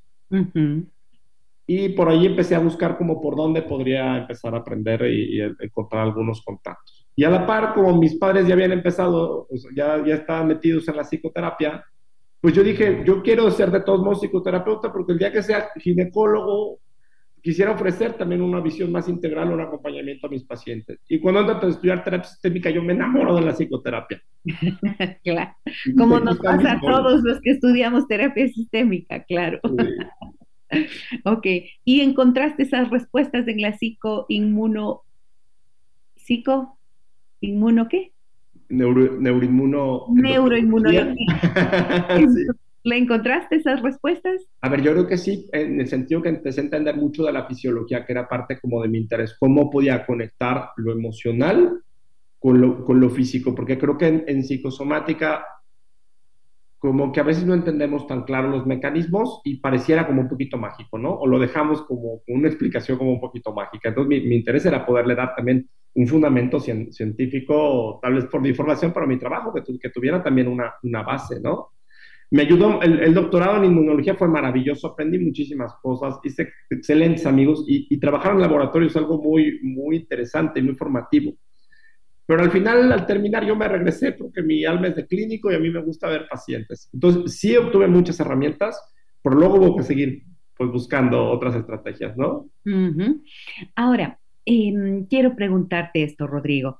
Y 1.67 1.89
por 1.89 2.09
ahí 2.09 2.25
empecé 2.25 2.55
a 2.55 2.59
buscar 2.59 2.97
como 2.97 3.21
por 3.21 3.35
dónde 3.35 3.61
podría 3.61 4.17
empezar 4.17 4.53
a 4.55 4.59
aprender 4.59 5.03
y, 5.09 5.41
encontrar 5.59 6.03
algunos 6.03 6.41
contactos. 6.43 7.07
Y 7.15 7.23
a 7.23 7.29
la 7.29 7.45
par, 7.45 7.73
como 7.73 7.97
mis 7.97 8.15
padres 8.15 8.47
ya 8.47 8.53
habían 8.53 8.71
empezado, 8.71 9.47
ya, 9.75 10.03
ya 10.05 10.15
estaban 10.15 10.47
metidos 10.47 10.87
en 10.87 10.97
la 10.97 11.03
psicoterapia, 11.03 11.85
pues 12.41 12.55
yo 12.55 12.63
dije, 12.63 13.03
yo 13.05 13.21
quiero 13.21 13.49
ser 13.51 13.69
de 13.69 13.81
todos 13.81 14.01
modos 14.01 14.19
psicoterapeuta 14.19 14.91
porque 14.91 15.13
el 15.13 15.19
día 15.19 15.31
que 15.31 15.43
sea 15.43 15.69
ginecólogo, 15.79 16.79
quisiera 17.41 17.71
ofrecer 17.71 18.13
también 18.13 18.41
una 18.41 18.59
visión 18.59 18.91
más 18.91 19.07
integral, 19.07 19.51
un 19.51 19.61
acompañamiento 19.61 20.27
a 20.27 20.29
mis 20.29 20.43
pacientes. 20.43 20.99
Y 21.07 21.19
cuando 21.19 21.41
ando 21.41 21.53
a 21.53 21.69
estudiar 21.69 22.03
terapia 22.03 22.29
sistémica, 22.29 22.69
yo 22.69 22.83
me 22.83 22.93
enamoro 22.93 23.35
de 23.35 23.41
la 23.41 23.53
psicoterapia. 23.53 24.21
claro, 25.23 25.55
como 25.97 26.19
nos 26.19 26.39
pasa 26.39 26.73
a 26.73 26.81
todos 26.81 27.21
los 27.23 27.39
que 27.41 27.51
estudiamos 27.51 28.07
terapia 28.07 28.47
sistémica, 28.47 29.23
claro. 29.23 29.59
ok, 31.25 31.47
y 31.83 32.01
encontraste 32.01 32.63
esas 32.63 32.89
respuestas 32.89 33.47
en 33.47 33.61
la 33.61 33.73
psicoinmuno, 33.73 35.01
psico, 36.15 36.79
inmuno 37.39 37.87
qué? 37.87 38.13
Neuro, 38.71 39.19
neuroinmuno. 39.19 40.05
Neuroinmunología. 40.13 41.15
¿Le 42.83 42.97
encontraste 42.97 43.57
esas 43.57 43.81
respuestas? 43.81 44.41
A 44.61 44.69
ver, 44.69 44.81
yo 44.81 44.91
creo 44.93 45.07
que 45.07 45.17
sí, 45.17 45.47
en 45.51 45.79
el 45.79 45.87
sentido 45.87 46.21
que 46.21 46.29
empecé 46.29 46.61
a 46.61 46.63
entender 46.63 46.95
mucho 46.95 47.23
de 47.23 47.31
la 47.31 47.45
fisiología, 47.45 48.05
que 48.05 48.11
era 48.11 48.27
parte 48.27 48.59
como 48.59 48.81
de 48.81 48.87
mi 48.87 48.97
interés, 48.97 49.35
cómo 49.39 49.69
podía 49.69 50.03
conectar 50.05 50.69
lo 50.77 50.91
emocional 50.91 51.79
con 52.39 52.59
lo, 52.59 52.83
con 52.83 52.99
lo 52.99 53.09
físico, 53.11 53.53
porque 53.53 53.77
creo 53.77 53.97
que 53.97 54.07
en, 54.07 54.23
en 54.25 54.43
psicosomática 54.43 55.45
como 56.79 57.11
que 57.11 57.19
a 57.19 57.23
veces 57.23 57.45
no 57.45 57.53
entendemos 57.53 58.07
tan 58.07 58.23
claro 58.23 58.49
los 58.49 58.65
mecanismos 58.65 59.41
y 59.43 59.57
pareciera 59.57 60.07
como 60.07 60.21
un 60.21 60.27
poquito 60.27 60.57
mágico, 60.57 60.97
¿no? 60.97 61.13
O 61.13 61.27
lo 61.27 61.37
dejamos 61.37 61.83
como 61.83 62.23
una 62.27 62.47
explicación 62.47 62.97
como 62.97 63.11
un 63.11 63.21
poquito 63.21 63.53
mágica. 63.53 63.89
Entonces 63.89 64.09
mi, 64.09 64.27
mi 64.27 64.35
interés 64.35 64.65
era 64.65 64.83
poderle 64.83 65.13
dar 65.13 65.35
también 65.35 65.69
un 65.93 66.07
fundamento 66.07 66.59
científico, 66.59 67.99
tal 68.01 68.15
vez 68.15 68.25
por 68.25 68.41
mi 68.41 68.53
formación, 68.53 68.93
para 68.93 69.05
mi 69.05 69.17
trabajo, 69.19 69.53
que, 69.53 69.61
que 69.77 69.89
tuviera 69.89 70.23
también 70.23 70.47
una, 70.47 70.73
una, 70.83 71.03
base, 71.03 71.39
¿no? 71.41 71.71
Me 72.29 72.43
ayudó, 72.43 72.81
el, 72.81 72.99
el, 72.99 73.13
doctorado 73.13 73.57
en 73.57 73.65
inmunología 73.65 74.15
fue 74.15 74.29
maravilloso, 74.29 74.87
aprendí 74.87 75.19
muchísimas 75.19 75.73
cosas, 75.81 76.17
hice 76.23 76.49
excelentes 76.69 77.25
amigos 77.25 77.65
y, 77.67 77.87
y 77.93 77.99
trabajar 77.99 78.31
en 78.31 78.39
laboratorio 78.39 78.87
es 78.87 78.95
algo 78.95 79.21
muy, 79.21 79.59
muy 79.63 79.97
interesante 79.97 80.61
y 80.61 80.63
muy 80.63 80.75
formativo. 80.75 81.33
Pero 82.25 82.43
al 82.43 82.51
final, 82.51 82.89
al 82.89 83.05
terminar, 83.05 83.45
yo 83.45 83.57
me 83.57 83.67
regresé 83.67 84.13
porque 84.13 84.41
mi 84.41 84.63
alma 84.63 84.87
es 84.87 84.95
de 84.95 85.05
clínico 85.05 85.51
y 85.51 85.55
a 85.55 85.59
mí 85.59 85.69
me 85.69 85.81
gusta 85.81 86.07
ver 86.07 86.29
pacientes. 86.29 86.89
Entonces, 86.93 87.37
sí 87.37 87.57
obtuve 87.57 87.87
muchas 87.87 88.17
herramientas, 88.21 88.79
pero 89.21 89.35
luego 89.35 89.55
hubo 89.55 89.75
que 89.75 89.83
seguir 89.83 90.23
pues, 90.55 90.71
buscando 90.71 91.29
otras 91.29 91.55
estrategias, 91.55 92.15
¿no? 92.15 92.49
Ahora, 93.75 94.20
em, 94.45 95.05
quiero 95.05 95.35
preguntarte 95.35 96.03
esto, 96.03 96.27
Rodrigo. 96.27 96.79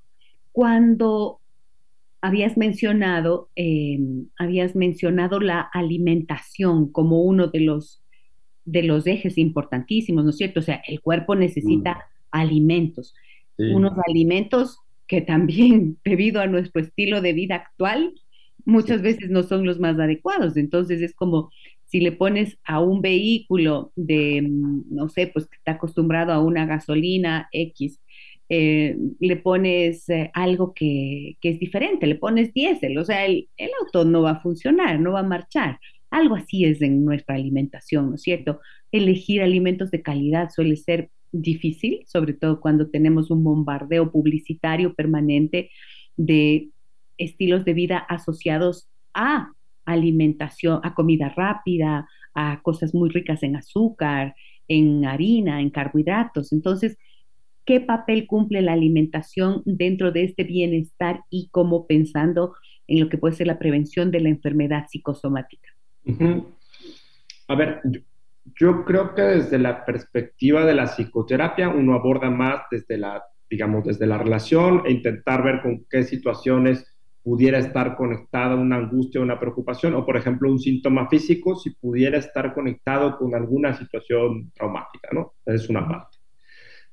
Cuando 0.52 1.39
habías 2.21 2.58
mencionado, 2.58 3.50
em, 3.56 4.28
habías 4.38 4.76
mencionado 4.76 5.39
la 5.39 5.62
alimentación 5.74 6.91
como 6.91 7.21
uno 7.24 7.47
de 7.47 7.62
los, 7.62 8.02
de 8.65 8.84
los 8.84 9.08
ejes 9.08 9.38
importantísimos, 9.38 10.24
¿no 10.24 10.30
es 10.30 10.38
cierto? 10.38 10.60
O 10.60 10.63
sea, 10.63 10.82
el 10.88 11.02
cuerpo 11.02 11.36
necesita 11.36 11.95
mm. 11.95 11.97
alimentos, 12.32 13.15
unos 13.58 13.93
alimentos 14.08 14.80
que 15.08 15.21
también 15.21 15.97
debido 16.06 16.41
a 16.41 16.47
nuestro 16.47 16.82
estilo 16.82 17.21
de 17.21 17.34
vida 17.34 17.56
actual, 17.56 18.13
muchas 18.65 19.02
veces 19.02 19.30
no 19.30 19.43
son 19.43 19.65
los 19.65 19.80
más 19.80 20.00
adecuados. 20.00 20.58
Entonces 20.58 21.02
es 21.02 21.13
como 21.13 21.52
si 21.91 21.99
le 21.99 22.13
pones 22.13 22.58
a 22.63 22.80
un 22.80 23.01
vehículo 23.01 23.91
de, 23.97 24.41
mm, 24.41 24.95
no 24.95 25.10
sé, 25.10 25.27
pues 25.27 25.47
que 25.47 25.58
está 25.58 25.73
acostumbrado 25.73 26.32
a 26.32 26.39
una 26.39 26.65
gasolina 26.65 27.49
X, 27.51 27.99
eh, 28.47 28.97
le 29.19 29.36
pones 29.38 30.08
eh, 30.10 30.32
algo 30.34 30.73
que, 30.73 31.38
es 31.41 31.60
diferente, 31.60 32.08
le 32.08 32.15
pones 32.15 32.54
diésel, 32.54 32.97
o 32.97 33.04
sea, 33.04 33.25
el, 33.25 33.49
el, 33.58 33.71
auto 33.82 34.06
no 34.06 34.21
va 34.21 34.32
a 34.32 34.41
funcionar, 34.41 34.99
no 35.01 35.12
va 35.13 35.19
a 35.19 35.23
marchar. 35.23 35.80
Algo 36.10 36.36
así 36.36 36.65
es 36.65 36.82
en 36.82 37.04
nuestra 37.06 37.36
alimentación, 37.36 38.10
¿no 38.10 38.15
es 38.15 38.21
cierto? 38.21 38.62
Elegir 38.93 39.41
alimentos 39.41 39.91
de 39.91 40.01
calidad 40.01 40.49
suele 40.49 40.77
ser 40.77 41.10
difícil, 41.34 42.04
sobre 42.08 42.34
todo 42.34 42.62
cuando 42.62 42.89
tenemos 42.89 43.32
un 43.32 43.43
bombardeo 43.43 44.12
publicitario 44.12 44.93
permanente 44.93 45.71
de 46.15 46.69
estilos 47.17 47.65
de 47.65 47.73
vida 47.73 47.97
asociados 47.97 48.89
a 49.13 49.54
alimentación, 49.86 50.80
a 50.84 50.94
comida 50.94 51.30
rápida, 51.30 52.08
a 52.34 52.62
cosas 52.62 52.94
muy 52.94 53.10
ricas 53.10 53.44
en 53.44 53.56
azúcar, 53.56 54.36
en 54.67 55.06
harina, 55.06 55.62
en 55.62 55.70
carbohidratos. 55.70 56.54
Entonces, 56.54 56.98
¿qué 57.65 57.82
papel 57.82 58.28
cumple 58.28 58.62
la 58.62 58.74
alimentación 58.74 59.62
dentro 59.65 60.12
de 60.12 60.24
este 60.24 60.44
bienestar 60.44 61.24
y 61.30 61.50
cómo 61.52 61.88
pensando 61.88 62.54
en 62.88 63.00
lo 63.00 63.10
que 63.10 63.17
puede 63.17 63.36
ser 63.36 63.48
la 63.48 63.60
prevención 63.60 64.12
de 64.12 64.22
la 64.22 64.30
enfermedad 64.30 64.86
psicosomática? 64.89 65.70
A 67.48 67.56
ver, 67.56 67.82
yo 68.60 68.86
creo 68.86 69.13
que 69.13 69.22
desde 69.22 69.60
la 69.60 69.86
perspectiva 69.86 70.65
de 70.65 70.74
la 70.74 70.88
psicoterapia 70.88 71.70
uno 71.70 71.94
aborda 71.94 72.30
más 72.30 72.62
desde 72.72 72.98
la, 72.98 73.24
digamos, 73.50 73.84
desde 73.86 74.08
la 74.08 74.17
relación 74.17 74.84
e 74.86 74.91
intentar 74.91 75.44
ver 75.44 75.62
con 75.62 75.86
qué 75.89 76.04
situaciones 76.04 76.90
pudiera 77.24 77.60
estar 77.60 77.96
conectada 77.96 78.56
una 78.56 78.78
angustia, 78.78 79.22
una 79.22 79.40
preocupación, 79.40 79.94
o 79.96 80.06
por 80.06 80.18
ejemplo 80.18 80.52
un 80.52 80.60
síntoma 80.60 81.08
físico, 81.08 81.56
si 81.56 81.72
pudiera 81.72 82.18
estar 82.18 82.54
conectado 82.54 83.18
con 83.18 83.36
alguna 83.36 83.74
situación 83.74 84.52
traumática, 84.54 85.10
¿no? 85.12 85.34
Es 85.46 85.70
una 85.70 85.88
parte. 85.88 86.18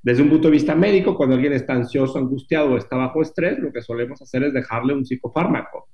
Desde 0.01 0.23
un 0.23 0.29
punto 0.29 0.47
de 0.47 0.53
vista 0.53 0.75
médico, 0.75 1.15
cuando 1.17 1.35
alguien 1.35 1.53
está 1.53 1.73
ansioso, 1.73 2.19
angustiado 2.19 2.71
o 2.71 2.77
está 2.77 2.95
bajo 2.95 3.21
estrés, 3.21 3.59
lo 3.59 3.71
que 3.71 3.81
solemos 3.81 4.21
hacer 4.21 4.43
es 4.43 4.53
dejarle 4.53 4.93
un 4.93 5.05
psicofármaco. 5.05 5.89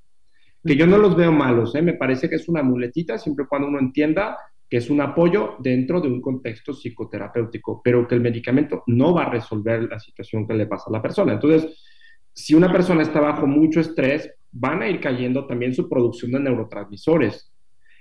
Que 0.64 0.76
yo 0.76 0.86
no 0.86 0.98
los 0.98 1.16
veo 1.16 1.32
malos, 1.32 1.74
¿eh? 1.76 1.82
me 1.82 1.94
parece 1.94 2.30
que 2.30 2.36
es 2.36 2.48
una 2.48 2.62
muletita, 2.62 3.18
siempre 3.18 3.46
cuando 3.48 3.68
uno 3.68 3.80
entienda 3.80 4.38
que 4.70 4.78
es 4.78 4.90
un 4.90 5.00
apoyo 5.02 5.56
dentro 5.60 6.02
de 6.02 6.08
un 6.08 6.22
contexto 6.22 6.74
psicoterapéutico, 6.74 7.82
pero 7.84 8.08
que 8.08 8.16
el 8.16 8.22
medicamento 8.22 8.84
no 8.88 9.14
va 9.14 9.24
a 9.24 9.30
resolver 9.30 9.84
la 9.84 10.00
situación 10.00 10.48
que 10.48 10.56
le 10.56 10.66
pasa 10.66 10.86
a 10.88 10.92
la 10.92 11.02
persona. 11.02 11.34
Entonces, 11.34 11.84
si 12.36 12.54
una 12.54 12.72
persona 12.72 13.02
está 13.02 13.22
bajo 13.22 13.48
mucho 13.48 13.80
estrés, 13.80 14.30
van 14.52 14.82
a 14.82 14.90
ir 14.90 15.00
cayendo 15.00 15.48
también 15.48 15.74
su 15.74 15.88
producción 15.90 16.32
de 16.32 16.42
neurotransmisores. 16.42 17.52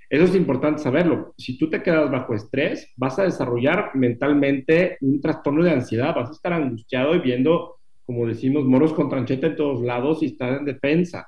Eso 0.09 0.25
es 0.25 0.35
importante 0.35 0.83
saberlo. 0.83 1.33
Si 1.37 1.57
tú 1.57 1.69
te 1.69 1.81
quedas 1.81 2.11
bajo 2.11 2.35
estrés, 2.35 2.91
vas 2.97 3.17
a 3.17 3.23
desarrollar 3.23 3.91
mentalmente 3.95 4.97
un 5.01 5.21
trastorno 5.21 5.63
de 5.63 5.71
ansiedad, 5.71 6.13
vas 6.13 6.29
a 6.29 6.33
estar 6.33 6.53
angustiado 6.53 7.15
y 7.15 7.19
viendo, 7.19 7.77
como 8.05 8.27
decimos, 8.27 8.65
moros 8.65 8.93
con 8.93 9.09
trancheta 9.09 9.47
en 9.47 9.55
todos 9.55 9.81
lados 9.81 10.21
y 10.21 10.27
estar 10.27 10.59
en 10.59 10.65
defensa. 10.65 11.27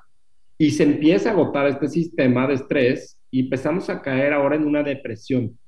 Y 0.58 0.70
se 0.70 0.84
empieza 0.84 1.30
a 1.30 1.32
agotar 1.32 1.66
este 1.66 1.88
sistema 1.88 2.46
de 2.46 2.54
estrés 2.54 3.18
y 3.30 3.40
empezamos 3.40 3.88
a 3.88 4.02
caer 4.02 4.32
ahora 4.32 4.56
en 4.56 4.66
una 4.66 4.82
depresión. 4.82 5.58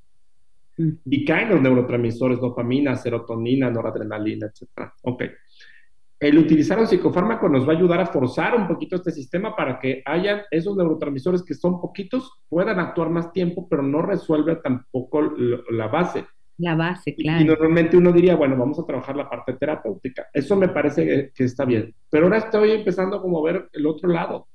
Y 1.05 1.25
caen 1.25 1.51
los 1.51 1.61
neurotransmisores, 1.61 2.39
dopamina, 2.39 2.97
serotonina, 2.97 3.71
noradrenalina, 3.71 4.47
etc. 4.47 4.91
Ok. 5.03 5.25
El 6.21 6.37
utilizar 6.37 6.79
un 6.79 6.87
psicofármaco 6.87 7.49
nos 7.49 7.67
va 7.67 7.73
a 7.73 7.77
ayudar 7.77 7.99
a 7.99 8.07
forzar 8.07 8.55
un 8.55 8.69
poquito 8.69 8.97
este 8.97 9.11
sistema 9.11 9.57
para 9.57 9.79
que 9.81 10.03
haya 10.05 10.45
esos 10.51 10.77
neurotransmisores 10.77 11.43
que 11.43 11.55
son 11.55 11.81
poquitos, 11.81 12.31
puedan 12.47 12.79
actuar 12.79 13.09
más 13.09 13.33
tiempo, 13.33 13.67
pero 13.71 13.83
no 13.83 14.03
resuelve 14.03 14.57
tampoco 14.57 15.33
la 15.71 15.89
base. 15.89 16.27
La 16.59 16.75
base, 16.75 17.15
claro. 17.15 17.41
Y 17.41 17.47
normalmente 17.47 17.97
uno 17.97 18.13
diría, 18.13 18.37
bueno, 18.37 18.55
vamos 18.55 18.79
a 18.79 18.85
trabajar 18.85 19.17
la 19.17 19.31
parte 19.31 19.55
terapéutica. 19.55 20.27
Eso 20.35 20.57
me 20.57 20.69
parece 20.69 21.33
que, 21.35 21.45
está 21.45 21.65
bien. 21.65 21.95
Pero 22.11 22.25
ahora 22.27 22.37
estoy 22.37 22.73
empezando 22.73 23.23
como 23.23 23.39
a 23.39 23.51
ver 23.51 23.71
el 23.73 23.87
otro 23.87 24.11
lado. 24.11 24.47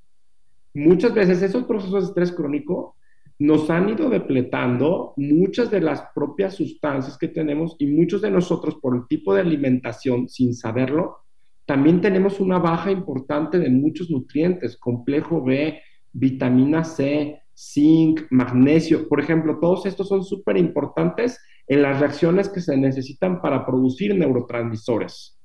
Muchas 0.76 1.16
veces 1.16 1.42
esos 1.42 1.64
procesos 1.64 2.04
de 2.04 2.08
estrés 2.10 2.32
crónico 2.32 2.96
nos 3.40 3.72
han 3.72 3.90
ido 3.90 4.08
depletando 4.08 5.14
muchas 5.18 5.72
de 5.72 5.82
las 5.82 6.04
propias 6.14 6.54
sustancias 6.54 7.18
que 7.18 7.28
tenemos 7.28 7.76
y 7.80 7.88
muchos 7.88 8.22
de 8.22 8.30
nosotros 8.30 8.76
por 8.76 8.96
el 8.96 9.08
tipo 9.08 9.34
de 9.34 9.42
alimentación, 9.42 10.30
sin 10.30 10.54
saberlo, 10.54 11.25
también 11.66 12.02
tenemos 12.02 12.40
una 12.40 12.60
baja 12.60 12.92
importante 12.92 13.58
de 13.58 13.70
muchos 13.70 14.10
nutrientes, 14.10 14.78
complejo 14.78 15.44
B, 15.44 15.82
vitamina 16.14 16.84
C, 16.84 17.42
zinc, 17.56 18.22
magnesio. 18.30 19.08
Por 19.08 19.20
ejemplo, 19.20 19.60
todos 19.60 19.86
estos 19.86 20.08
son 20.08 20.24
súper 20.24 20.58
importantes 20.58 21.40
en 21.68 21.82
las 21.82 22.00
reacciones 22.00 22.50
que 22.50 22.62
se 22.62 22.78
necesitan 22.78 23.42
para 23.42 23.66
producir 23.66 24.16
neurotransmisores. 24.16 25.40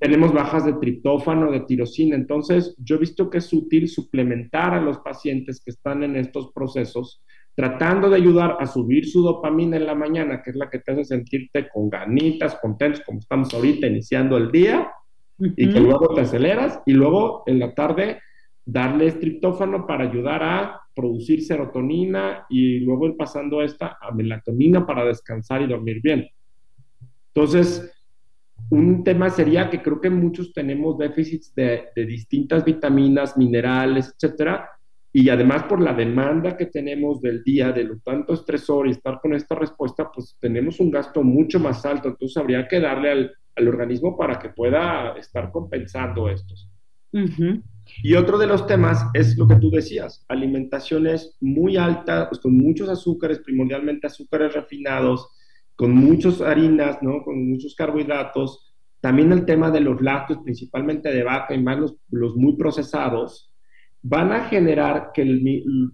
Tenemos 0.00 0.32
bajas 0.34 0.66
de 0.66 0.72
triptófano, 0.74 1.52
de 1.52 1.60
tirosina. 1.60 2.16
Entonces, 2.16 2.74
yo 2.78 2.96
he 2.96 2.98
visto 2.98 3.30
que 3.30 3.38
es 3.38 3.52
útil 3.52 3.88
suplementar 3.88 4.74
a 4.74 4.80
los 4.80 4.98
pacientes 4.98 5.62
que 5.64 5.70
están 5.70 6.02
en 6.02 6.16
estos 6.16 6.52
procesos, 6.52 7.22
tratando 7.54 8.10
de 8.10 8.16
ayudar 8.16 8.56
a 8.58 8.66
subir 8.66 9.06
su 9.06 9.22
dopamina 9.22 9.76
en 9.76 9.86
la 9.86 9.94
mañana, 9.94 10.42
que 10.42 10.50
es 10.50 10.56
la 10.56 10.68
que 10.68 10.80
te 10.80 10.92
hace 10.92 11.04
sentirte 11.04 11.68
con 11.68 11.88
ganitas, 11.88 12.58
contentos, 12.60 13.02
como 13.06 13.20
estamos 13.20 13.54
ahorita 13.54 13.86
iniciando 13.86 14.36
el 14.36 14.50
día, 14.50 14.90
y 15.56 15.72
que 15.72 15.80
luego 15.80 16.14
te 16.14 16.22
aceleras, 16.22 16.80
y 16.86 16.92
luego 16.92 17.42
en 17.46 17.58
la 17.58 17.74
tarde 17.74 18.20
darle 18.64 19.10
triptófano 19.12 19.86
para 19.86 20.04
ayudar 20.04 20.42
a 20.42 20.80
producir 20.94 21.42
serotonina 21.42 22.46
y 22.48 22.80
luego 22.80 23.06
ir 23.06 23.16
pasando 23.16 23.62
esta 23.62 23.98
a 24.00 24.12
melatonina 24.12 24.86
para 24.86 25.04
descansar 25.04 25.62
y 25.62 25.66
dormir 25.66 26.00
bien. 26.02 26.28
Entonces, 27.34 27.90
un 28.70 29.02
tema 29.02 29.30
sería 29.30 29.70
que 29.70 29.82
creo 29.82 30.00
que 30.00 30.10
muchos 30.10 30.52
tenemos 30.52 30.98
déficits 30.98 31.54
de, 31.54 31.88
distintas 31.96 32.64
vitaminas, 32.64 33.36
minerales, 33.36 34.14
etcétera, 34.14 34.68
y 35.12 35.28
además 35.28 35.64
por 35.64 35.80
la 35.80 35.92
demanda 35.92 36.56
que 36.56 36.66
tenemos 36.66 37.20
del 37.20 37.42
día, 37.42 37.72
de 37.72 37.84
lo 37.84 37.98
tanto 37.98 38.34
estresor 38.34 38.86
y 38.86 38.92
estar 38.92 39.20
con 39.20 39.34
esta 39.34 39.54
respuesta, 39.54 40.10
pues 40.12 40.36
tenemos 40.40 40.78
un 40.80 40.90
gasto 40.90 41.22
mucho 41.22 41.58
más 41.58 41.84
alto, 41.84 42.08
entonces 42.08 42.36
habría 42.36 42.68
que 42.68 42.80
darle 42.80 43.10
al, 43.10 43.36
organismo 43.68 44.16
para 44.16 44.38
que 44.38 44.48
pueda 44.48 45.14
estar 45.18 45.52
compensando 45.52 46.30
estos. 46.30 46.70
Y 48.02 48.14
otro 48.14 48.38
de 48.38 48.46
los 48.46 48.66
temas 48.66 49.04
es 49.14 49.36
lo 49.36 49.46
que 49.46 49.56
tú 49.56 49.70
decías, 49.70 50.24
alimentaciones 50.28 51.36
muy 51.40 51.76
altas, 51.76 52.28
pues, 52.28 52.40
con 52.40 52.56
muchos 52.56 52.88
azúcares, 52.88 53.40
primordialmente 53.40 54.06
azúcares 54.06 54.54
refinados, 54.54 55.28
con 55.74 55.94
muchas 55.94 56.40
harinas, 56.40 56.98
¿no? 57.02 57.22
Con 57.22 57.48
muchos 57.48 57.74
carbohidratos. 57.74 58.74
También 59.00 59.32
el 59.32 59.46
tema 59.46 59.70
de 59.70 59.80
los 59.80 60.00
lácteos, 60.00 60.40
principalmente 60.44 61.10
de 61.10 61.22
vaca 61.22 61.54
y 61.54 61.62
más 61.62 61.78
los, 62.10 62.36
muy 62.36 62.56
procesados, 62.56 63.49
van 64.02 64.32
a 64.32 64.44
generar 64.48 65.10
que 65.12 65.24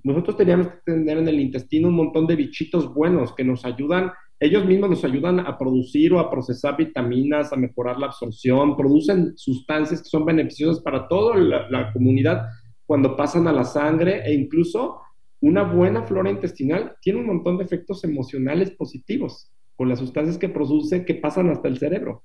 nosotros 0.03 0.37
teníamos 0.37 0.69
que 0.69 0.93
tener 0.93 1.19
en 1.19 1.29
el 1.29 1.41
intestino 1.41 1.89
un 1.89 1.97
montón 1.97 2.27
de 2.27 2.37
bichitos 2.37 2.93
buenos 2.93 3.35
que 3.35 3.45
nos 3.45 3.65
ayudan, 3.65 4.13
ellos 4.39 4.65
mismos 4.65 4.91
nos 4.91 5.05
ayudan 5.05 5.41
a 5.41 5.59
producir 5.59 6.13
o 6.13 6.21
a 6.21 6.31
procesar 6.31 6.77
vitaminas, 6.77 7.53
a 7.53 7.57
mejorar 7.57 7.99
la 7.99 8.07
absorción, 8.07 8.77
producen 8.77 9.33
sustancias 9.37 10.03
que 10.03 10.09
son 10.09 10.25
beneficiosas 10.25 10.83
para 10.83 11.09
toda 11.09 11.37
la, 11.37 11.69
la 11.71 11.93
comunidad 11.93 12.47
cuando 12.85 13.17
pasan 13.17 13.49
a 13.49 13.53
la 13.53 13.65
sangre 13.65 14.23
e 14.25 14.35
incluso 14.35 15.01
una 15.41 15.63
buena 15.63 16.03
flora 16.03 16.31
intestinal 16.31 16.97
tiene 17.01 17.21
un 17.21 17.27
montón 17.27 17.59
de 17.59 17.65
efectos 17.65 18.05
emocionales 18.05 18.71
positivos 18.71 19.51
con 19.75 19.89
las 19.89 19.99
sustancias 19.99 20.39
que 20.39 20.49
produce 20.49 21.05
que 21.05 21.15
pasan 21.15 21.51
hasta 21.51 21.69
el 21.69 21.79
cerebro. 21.79 22.25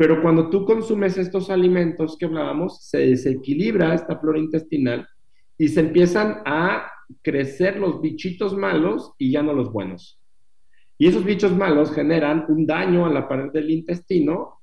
Pero 0.00 0.22
cuando 0.22 0.48
tú 0.48 0.64
consumes 0.64 1.18
estos 1.18 1.50
alimentos 1.50 2.16
que 2.16 2.24
hablábamos, 2.24 2.86
se 2.88 3.00
desequilibra 3.00 3.92
esta 3.92 4.18
flora 4.18 4.38
intestinal 4.38 5.06
y 5.58 5.68
se 5.68 5.80
empiezan 5.80 6.40
a 6.46 6.90
crecer 7.20 7.78
los 7.78 8.00
bichitos 8.00 8.56
malos 8.56 9.12
y 9.18 9.30
ya 9.32 9.42
no 9.42 9.52
los 9.52 9.70
buenos. 9.70 10.18
Y 10.96 11.06
esos 11.06 11.22
bichos 11.22 11.54
malos 11.54 11.92
generan 11.92 12.46
un 12.48 12.64
daño 12.64 13.04
a 13.04 13.12
la 13.12 13.28
pared 13.28 13.52
del 13.52 13.70
intestino 13.70 14.60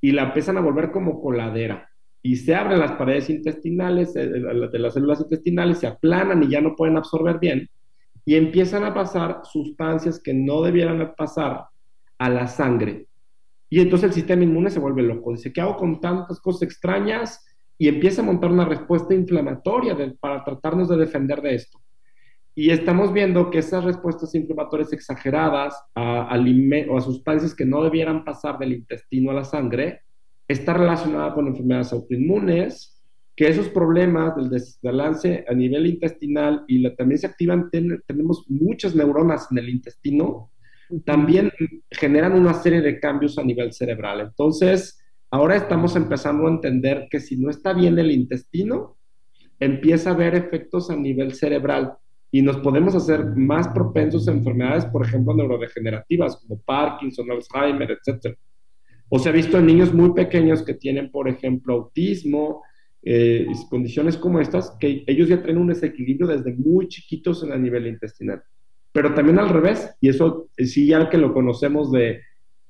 y 0.00 0.12
la 0.12 0.28
empiezan 0.28 0.56
a 0.56 0.62
volver 0.62 0.90
como 0.90 1.20
coladera. 1.20 1.90
Y 2.22 2.36
se 2.36 2.54
abren 2.54 2.80
las 2.80 2.92
paredes 2.92 3.28
intestinales, 3.28 4.16
eh, 4.16 4.28
de 4.28 4.78
las 4.78 4.94
células 4.94 5.20
intestinales, 5.20 5.80
se 5.80 5.88
aplanan 5.88 6.42
y 6.42 6.48
ya 6.48 6.62
no 6.62 6.74
pueden 6.74 6.96
absorber 6.96 7.38
bien 7.38 7.68
y 8.24 8.36
empiezan 8.36 8.84
a 8.84 8.94
pasar 8.94 9.42
sustancias 9.44 10.18
que 10.18 10.32
no 10.32 10.62
debieran 10.62 11.12
pasar 11.18 11.66
a 12.16 12.30
la 12.30 12.46
sangre. 12.46 13.08
Y 13.74 13.80
entonces 13.80 14.10
el 14.10 14.14
sistema 14.14 14.44
inmune 14.44 14.70
se 14.70 14.78
vuelve 14.78 15.02
loco. 15.02 15.32
Dice, 15.32 15.52
¿qué 15.52 15.60
hago 15.60 15.74
con 15.74 16.00
tantas 16.00 16.38
cosas 16.38 16.62
extrañas? 16.62 17.44
Y 17.76 17.88
empieza 17.88 18.22
a 18.22 18.24
montar 18.24 18.52
una 18.52 18.64
respuesta 18.64 19.14
inflamatoria 19.14 19.96
para 20.20 20.44
tratarnos 20.44 20.88
de 20.88 20.96
defender 20.96 21.42
de 21.42 21.56
esto. 21.56 21.80
Y 22.54 22.70
estamos 22.70 23.12
viendo 23.12 23.50
que 23.50 23.58
esas 23.58 23.82
respuestas 23.82 24.32
inflamatorias 24.36 24.92
exageradas 24.92 25.74
a, 25.92 26.32
a 26.32 27.00
sustancias 27.00 27.52
que 27.52 27.64
no 27.64 27.82
debieran 27.82 28.24
pasar 28.24 28.60
del 28.60 28.74
intestino 28.74 29.32
a 29.32 29.34
la 29.34 29.44
sangre 29.44 30.02
está 30.46 30.74
relacionada 30.74 31.34
con 31.34 31.48
enfermedades 31.48 31.92
autoinmunes, 31.92 33.02
que 33.34 33.48
esos 33.48 33.68
problemas 33.70 34.36
del 34.36 34.50
desbalance 34.50 35.44
a 35.48 35.52
nivel 35.52 35.88
intestinal 35.88 36.64
y 36.68 36.88
también 36.94 37.18
se 37.18 37.26
activan, 37.26 37.68
tenemos 38.06 38.44
muchas 38.48 38.94
neuronas 38.94 39.48
en 39.50 39.58
el 39.58 39.68
intestino, 39.68 40.52
también 41.04 41.52
generan 41.90 42.32
una 42.32 42.54
serie 42.54 42.80
de 42.80 43.00
cambios 43.00 43.38
a 43.38 43.42
nivel 43.42 43.72
cerebral. 43.72 44.20
Entonces, 44.20 45.00
ahora 45.30 45.56
estamos 45.56 45.96
empezando 45.96 46.46
a 46.46 46.50
entender 46.50 47.08
que 47.10 47.20
si 47.20 47.36
no 47.36 47.50
está 47.50 47.72
bien 47.72 47.98
el 47.98 48.10
intestino, 48.10 48.96
empieza 49.58 50.10
a 50.10 50.14
haber 50.14 50.34
efectos 50.34 50.90
a 50.90 50.96
nivel 50.96 51.34
cerebral 51.34 51.94
y 52.30 52.42
nos 52.42 52.56
podemos 52.58 52.94
hacer 52.94 53.24
más 53.36 53.68
propensos 53.68 54.26
a 54.26 54.32
enfermedades, 54.32 54.84
por 54.86 55.06
ejemplo, 55.06 55.34
neurodegenerativas 55.34 56.36
como 56.36 56.60
Parkinson, 56.62 57.30
Alzheimer, 57.30 57.92
etc. 57.92 58.36
O 59.08 59.18
se 59.18 59.28
ha 59.28 59.32
visto 59.32 59.58
en 59.58 59.66
niños 59.66 59.94
muy 59.94 60.12
pequeños 60.12 60.62
que 60.62 60.74
tienen, 60.74 61.10
por 61.10 61.28
ejemplo, 61.28 61.74
autismo, 61.74 62.62
eh, 63.02 63.46
condiciones 63.70 64.16
como 64.16 64.40
estas, 64.40 64.76
que 64.80 65.04
ellos 65.06 65.28
ya 65.28 65.42
traen 65.42 65.58
un 65.58 65.68
desequilibrio 65.68 66.26
desde 66.26 66.54
muy 66.54 66.88
chiquitos 66.88 67.42
en 67.44 67.52
el 67.52 67.62
nivel 67.62 67.86
intestinal. 67.86 68.42
Pero 68.94 69.12
también 69.12 69.40
al 69.40 69.48
revés, 69.48 69.90
y 70.00 70.08
eso 70.08 70.46
eh, 70.56 70.66
sí 70.66 70.86
ya 70.86 71.10
que 71.10 71.18
lo 71.18 71.34
conocemos 71.34 71.90
de, 71.90 72.20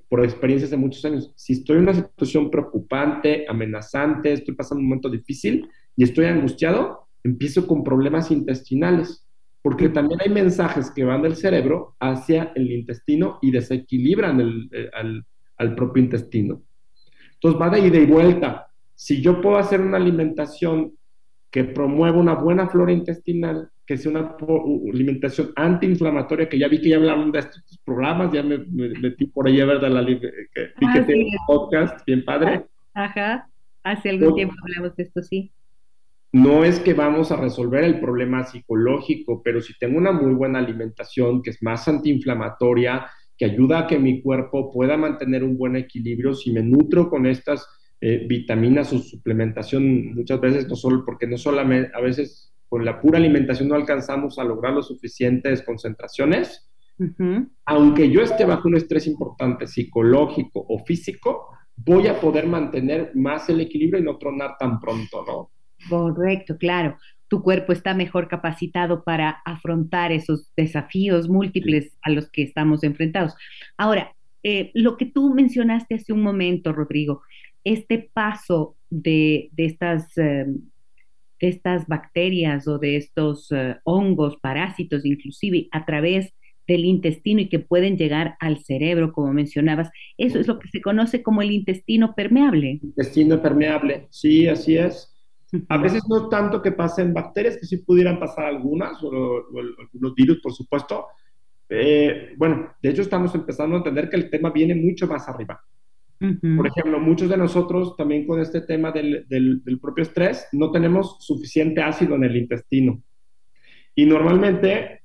por 0.08 0.24
experiencias 0.24 0.70
de 0.70 0.78
muchos 0.78 1.04
años, 1.04 1.30
si 1.36 1.52
estoy 1.52 1.76
en 1.76 1.82
una 1.82 1.92
situación 1.92 2.50
preocupante, 2.50 3.44
amenazante, 3.46 4.32
estoy 4.32 4.54
pasando 4.54 4.80
un 4.80 4.88
momento 4.88 5.10
difícil 5.10 5.68
y 5.94 6.02
estoy 6.02 6.24
angustiado, 6.24 7.08
empiezo 7.22 7.66
con 7.66 7.84
problemas 7.84 8.30
intestinales, 8.30 9.28
porque 9.60 9.90
también 9.90 10.22
hay 10.22 10.30
mensajes 10.30 10.90
que 10.90 11.04
van 11.04 11.20
del 11.20 11.36
cerebro 11.36 11.94
hacia 12.00 12.52
el 12.54 12.72
intestino 12.72 13.38
y 13.42 13.50
desequilibran 13.50 14.40
el, 14.40 14.70
eh, 14.72 14.88
al, 14.94 15.26
al 15.58 15.74
propio 15.74 16.02
intestino. 16.02 16.62
Entonces 17.34 17.60
va 17.60 17.68
de 17.68 17.86
ida 17.86 17.98
y 17.98 18.06
vuelta 18.06 18.68
si 18.94 19.20
yo 19.20 19.42
puedo 19.42 19.58
hacer 19.58 19.82
una 19.82 19.98
alimentación 19.98 20.94
que 21.50 21.64
promueva 21.64 22.16
una 22.16 22.34
buena 22.34 22.66
flora 22.68 22.92
intestinal, 22.92 23.70
que 23.86 23.96
sea 23.96 24.10
una 24.10 24.36
alimentación 24.92 25.52
antiinflamatoria, 25.56 26.48
que 26.48 26.58
ya 26.58 26.68
vi 26.68 26.80
que 26.80 26.90
ya 26.90 26.96
hablaron 26.96 27.30
de 27.30 27.40
estos 27.40 27.78
programas, 27.84 28.32
ya 28.32 28.42
me, 28.42 28.58
metí 28.58 29.26
por 29.26 29.46
ahí 29.46 29.60
a 29.60 29.66
ver 29.66 29.80
de 29.80 29.90
la 29.90 30.02
vi 30.02 30.18
que 30.20 30.30
ah, 30.82 31.04
tiene 31.06 31.24
un 31.24 31.46
podcast 31.46 32.04
bien 32.06 32.24
padre. 32.24 32.64
Ajá, 32.94 33.48
hace 33.82 34.10
algún 34.10 34.28
pues 34.28 34.36
tiempo 34.36 34.54
hablamos 34.62 34.96
de 34.96 35.02
esto, 35.02 35.22
sí. 35.22 35.52
No 36.32 36.64
es 36.64 36.80
que 36.80 36.94
vamos 36.94 37.30
a 37.30 37.36
resolver 37.36 37.84
el 37.84 38.00
problema 38.00 38.42
psicológico, 38.42 39.42
pero 39.42 39.60
si 39.60 39.76
tengo 39.78 39.98
una 39.98 40.10
muy 40.10 40.34
buena 40.34 40.58
alimentación 40.58 41.42
que 41.42 41.50
es 41.50 41.62
más 41.62 41.86
antiinflamatoria, 41.86 43.06
que 43.36 43.44
ayuda 43.44 43.80
a 43.80 43.86
que 43.86 43.98
mi 43.98 44.22
cuerpo 44.22 44.72
pueda 44.72 44.96
mantener 44.96 45.44
un 45.44 45.56
buen 45.56 45.76
equilibrio, 45.76 46.34
si 46.34 46.52
me 46.52 46.62
nutro 46.62 47.08
con 47.10 47.26
estas 47.26 47.66
eh, 48.00 48.24
vitaminas 48.26 48.92
o 48.92 48.98
suplementación 48.98 50.14
muchas 50.14 50.40
veces, 50.40 50.68
no 50.68 50.76
solo 50.76 51.04
porque 51.04 51.26
no 51.26 51.36
solamente, 51.36 51.90
a 51.94 52.00
veces 52.00 52.53
con 52.74 52.84
la 52.84 53.00
pura 53.00 53.18
alimentación 53.18 53.68
no 53.68 53.76
alcanzamos 53.76 54.36
a 54.36 54.42
lograr 54.42 54.72
los 54.72 54.88
suficientes 54.88 55.62
concentraciones. 55.62 56.68
Aunque 57.64 58.10
yo 58.10 58.20
esté 58.20 58.44
bajo 58.44 58.66
un 58.66 58.74
estrés 58.74 59.06
importante 59.06 59.68
psicológico 59.68 60.66
o 60.68 60.84
físico, 60.84 61.50
voy 61.76 62.08
a 62.08 62.20
poder 62.20 62.48
mantener 62.48 63.12
más 63.14 63.48
el 63.48 63.60
equilibrio 63.60 64.00
y 64.00 64.04
no 64.04 64.18
tronar 64.18 64.56
tan 64.58 64.80
pronto, 64.80 65.24
¿no? 65.24 65.50
Correcto, 65.88 66.58
claro. 66.58 66.98
Tu 67.28 67.44
cuerpo 67.44 67.72
está 67.72 67.94
mejor 67.94 68.26
capacitado 68.26 69.04
para 69.04 69.30
afrontar 69.44 70.10
esos 70.10 70.50
desafíos 70.56 71.28
múltiples 71.28 71.96
a 72.02 72.10
los 72.10 72.28
que 72.28 72.42
estamos 72.42 72.82
enfrentados. 72.82 73.36
Ahora, 73.76 74.16
eh, 74.42 74.72
lo 74.74 74.96
que 74.96 75.06
tú 75.06 75.32
mencionaste 75.32 75.94
hace 75.94 76.12
un 76.12 76.24
momento, 76.24 76.72
Rodrigo, 76.72 77.22
este 77.62 78.10
paso 78.12 78.74
de, 78.90 79.50
estas, 79.56 80.18
eh, 80.18 80.46
de 81.40 81.48
estas 81.48 81.86
bacterias 81.86 82.66
o 82.68 82.78
de 82.78 82.96
estos 82.96 83.50
eh, 83.52 83.76
hongos, 83.84 84.36
parásitos 84.40 85.04
inclusive, 85.04 85.68
a 85.72 85.84
través 85.84 86.34
del 86.66 86.84
intestino 86.84 87.40
y 87.40 87.48
que 87.48 87.58
pueden 87.58 87.96
llegar 87.96 88.36
al 88.40 88.58
cerebro, 88.58 89.12
como 89.12 89.32
mencionabas. 89.32 89.90
Eso 90.16 90.38
es 90.38 90.46
lo 90.46 90.58
que 90.58 90.68
se 90.68 90.80
conoce 90.80 91.22
como 91.22 91.42
el 91.42 91.50
intestino 91.50 92.14
permeable. 92.14 92.80
Intestino 92.82 93.40
permeable, 93.40 94.06
sí, 94.10 94.48
así 94.48 94.76
es. 94.76 95.10
A 95.68 95.78
veces 95.78 96.02
no 96.08 96.28
tanto 96.28 96.60
que 96.60 96.72
pasen 96.72 97.14
bacterias, 97.14 97.56
que 97.56 97.66
sí 97.66 97.76
pudieran 97.78 98.18
pasar 98.18 98.46
algunas, 98.46 99.02
o, 99.02 99.44
los 99.92 100.14
virus, 100.14 100.40
por 100.40 100.52
supuesto. 100.52 101.06
Eh, 101.68 102.34
bueno, 102.36 102.74
de 102.82 102.90
hecho 102.90 103.02
estamos 103.02 103.34
empezando 103.34 103.76
a 103.76 103.78
entender 103.78 104.10
que 104.10 104.16
el 104.16 104.30
tema 104.30 104.50
viene 104.50 104.74
mucho 104.74 105.06
más 105.06 105.28
arriba. 105.28 105.60
Por 106.18 106.66
ejemplo, 106.66 107.00
muchos 107.00 107.28
de 107.28 107.36
nosotros 107.36 107.96
también 107.96 108.26
con 108.26 108.40
este 108.40 108.60
tema 108.62 108.92
del, 108.92 109.26
propio 109.80 110.02
estrés 110.02 110.46
no 110.52 110.70
tenemos 110.70 111.16
suficiente 111.20 111.82
ácido 111.82 112.14
en 112.14 112.24
el 112.24 112.36
intestino. 112.36 113.02
Y 113.94 114.06
normalmente 114.06 115.02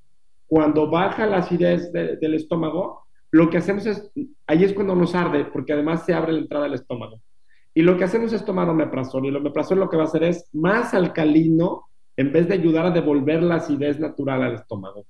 cuando 0.47 0.89
baja 0.89 1.25
la 1.27 1.37
acidez 1.37 1.91
del 1.91 2.33
estómago, 2.33 3.07
lo 3.31 3.49
que 3.49 3.57
hacemos 3.57 3.85
es, 3.85 4.11
ahí 4.47 4.63
es 4.63 4.73
cuando 4.73 4.95
nos 4.95 5.13
arde, 5.13 5.45
porque 5.45 5.73
además 5.73 6.05
se 6.05 6.13
abre 6.13 6.33
la 6.33 6.39
entrada 6.39 6.65
del 6.65 6.73
estómago. 6.73 7.21
Y 7.73 7.83
lo 7.83 7.97
que 7.97 8.03
hacemos 8.03 8.33
es 8.33 8.43
tomar 8.43 8.67
omeprazol, 8.67 9.25
y 9.25 9.27
el 9.27 9.35
omeprazol 9.35 9.79
lo 9.79 9.89
que 9.89 9.97
va 9.97 10.03
a 10.03 10.07
hacer 10.07 10.23
es 10.23 10.49
más 10.53 10.93
alcalino 10.93 11.85
en 12.17 12.33
vez 12.33 12.47
de 12.47 12.55
ayudar 12.55 12.87
a 12.87 12.91
devolver 12.91 13.43
la 13.43 13.55
acidez 13.55 13.99
natural 13.99 14.41
al 14.41 14.55
estómago. 14.55 15.05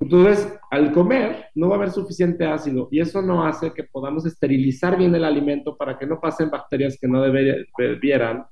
Entonces, 0.00 0.58
al 0.70 0.92
comer 0.92 1.46
no 1.54 1.68
va 1.68 1.74
a 1.74 1.78
haber 1.78 1.90
suficiente 1.90 2.46
ácido 2.46 2.88
y 2.90 3.00
eso 3.00 3.20
no 3.20 3.44
hace 3.44 3.72
que 3.72 3.84
podamos 3.84 4.24
esterilizar 4.26 4.96
bien 4.96 5.14
el 5.14 5.24
alimento 5.24 5.76
para 5.76 5.98
que 5.98 6.06
no 6.06 6.20
pasen 6.20 6.50
bacterias 6.50 6.96
que 7.00 7.08
no 7.08 7.22
debieran. 7.22 8.44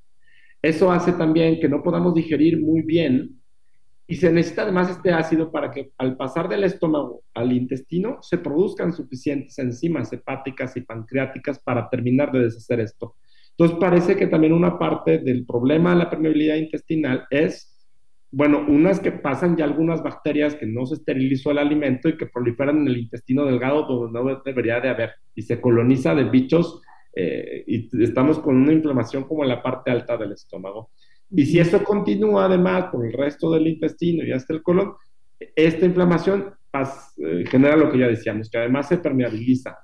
Eso 0.60 0.90
hace 0.90 1.12
también 1.12 1.60
que 1.60 1.68
no 1.68 1.82
podamos 1.82 2.14
digerir 2.14 2.60
muy 2.60 2.82
bien 2.82 3.40
y 4.08 4.16
se 4.16 4.32
necesita 4.32 4.62
además 4.62 4.90
este 4.90 5.10
ácido 5.10 5.50
para 5.50 5.70
que 5.70 5.90
al 5.98 6.16
pasar 6.16 6.48
del 6.48 6.64
estómago 6.64 7.24
al 7.34 7.52
intestino 7.52 8.18
se 8.22 8.38
produzcan 8.38 8.92
suficientes 8.92 9.58
enzimas 9.58 10.12
hepáticas 10.12 10.76
y 10.76 10.82
pancreáticas 10.82 11.58
para 11.58 11.88
terminar 11.88 12.30
de 12.30 12.44
deshacer 12.44 12.80
esto. 12.80 13.16
Entonces 13.50 13.78
parece 13.80 14.16
que 14.16 14.28
también 14.28 14.52
una 14.52 14.78
parte 14.78 15.18
del 15.18 15.44
problema 15.44 15.90
de 15.90 15.96
la 15.96 16.10
permeabilidad 16.10 16.56
intestinal 16.56 17.26
es, 17.30 17.75
bueno, 18.30 18.64
unas 18.68 19.00
que 19.00 19.12
pasan 19.12 19.56
ya 19.56 19.64
algunas 19.64 20.02
bacterias 20.02 20.54
que 20.54 20.66
no 20.66 20.84
se 20.86 20.94
esterilizó 20.94 21.50
el 21.50 21.58
alimento 21.58 22.08
y 22.08 22.16
que 22.16 22.26
proliferan 22.26 22.78
en 22.78 22.88
el 22.88 22.98
intestino 22.98 23.44
delgado 23.44 23.82
donde 23.86 24.20
no 24.20 24.42
debería 24.44 24.80
de 24.80 24.88
haber 24.88 25.10
y 25.34 25.42
se 25.42 25.60
coloniza 25.60 26.14
de 26.14 26.24
bichos 26.24 26.82
eh, 27.14 27.64
y 27.66 28.02
estamos 28.02 28.38
con 28.38 28.56
una 28.56 28.72
inflamación 28.72 29.24
como 29.24 29.42
en 29.42 29.48
la 29.48 29.62
parte 29.62 29.90
alta 29.90 30.16
del 30.16 30.32
estómago. 30.32 30.90
Y 31.30 31.46
si 31.46 31.58
eso 31.58 31.82
continúa 31.82 32.44
además 32.44 32.86
por 32.92 33.06
el 33.06 33.12
resto 33.12 33.50
del 33.50 33.66
intestino 33.66 34.24
y 34.24 34.32
hasta 34.32 34.52
el 34.52 34.62
colon, 34.62 34.94
esta 35.38 35.86
inflamación 35.86 36.54
eh, 37.18 37.44
genera 37.48 37.76
lo 37.76 37.90
que 37.90 37.98
ya 37.98 38.08
decíamos, 38.08 38.50
que 38.50 38.58
además 38.58 38.88
se 38.88 38.98
permeabiliza. 38.98 39.78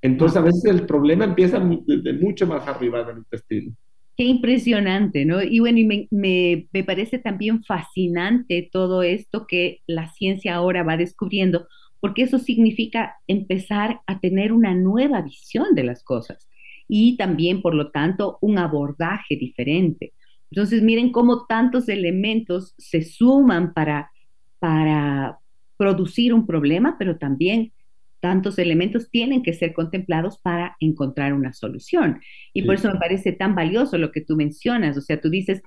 Entonces 0.00 0.36
a 0.36 0.42
veces 0.42 0.64
el 0.66 0.86
problema 0.86 1.24
empieza 1.24 1.58
de, 1.58 2.12
mucho 2.12 2.46
más 2.46 2.66
arriba 2.68 3.02
del 3.02 3.18
intestino. 3.18 3.72
Qué 4.18 4.24
impresionante, 4.24 5.24
¿no? 5.24 5.42
Y 5.44 5.60
bueno, 5.60 5.78
y 5.78 5.84
me, 5.84 6.08
me, 6.10 6.68
me, 6.72 6.82
parece 6.84 7.20
también 7.20 7.62
fascinante 7.62 8.68
todo 8.72 9.04
esto 9.04 9.46
que 9.46 9.82
la 9.86 10.10
ciencia 10.10 10.56
ahora 10.56 10.82
va 10.82 10.96
descubriendo, 10.96 11.68
porque 12.00 12.22
eso 12.22 12.40
significa 12.40 13.16
empezar 13.28 14.00
a 14.08 14.18
tener 14.18 14.52
una 14.52 14.74
nueva 14.74 15.22
visión 15.22 15.74
de 15.76 15.84
las 15.84 16.02
cosas 16.02 16.48
y 16.88 17.16
también, 17.16 17.62
por 17.62 17.74
lo 17.74 17.92
tanto, 17.92 18.38
un 18.40 18.58
abordaje 18.58 19.36
diferente. 19.36 20.14
Entonces, 20.50 20.82
miren 20.82 21.12
cómo 21.12 21.46
tantos 21.46 21.88
elementos 21.88 22.74
se 22.78 23.02
suman 23.02 23.72
para, 23.72 24.10
para 24.58 25.38
producir 25.76 26.34
un 26.34 26.46
problema, 26.46 26.96
pero 26.98 27.18
también 27.18 27.72
tantos 28.20 28.58
elementos 28.58 29.10
tienen 29.10 29.42
que 29.42 29.52
ser 29.52 29.72
contemplados 29.72 30.38
para 30.40 30.76
encontrar 30.80 31.32
una 31.32 31.52
solución. 31.52 32.20
Y 32.52 32.62
por 32.62 32.76
eso 32.76 32.92
me 32.92 32.98
parece 32.98 33.32
tan 33.32 33.54
valioso 33.54 33.98
lo 33.98 34.12
que 34.12 34.20
tú 34.20 34.36
mencionas. 34.36 34.96
O 34.96 35.00
sea, 35.00 35.20
tú 35.20 35.30
dices, 35.30 35.62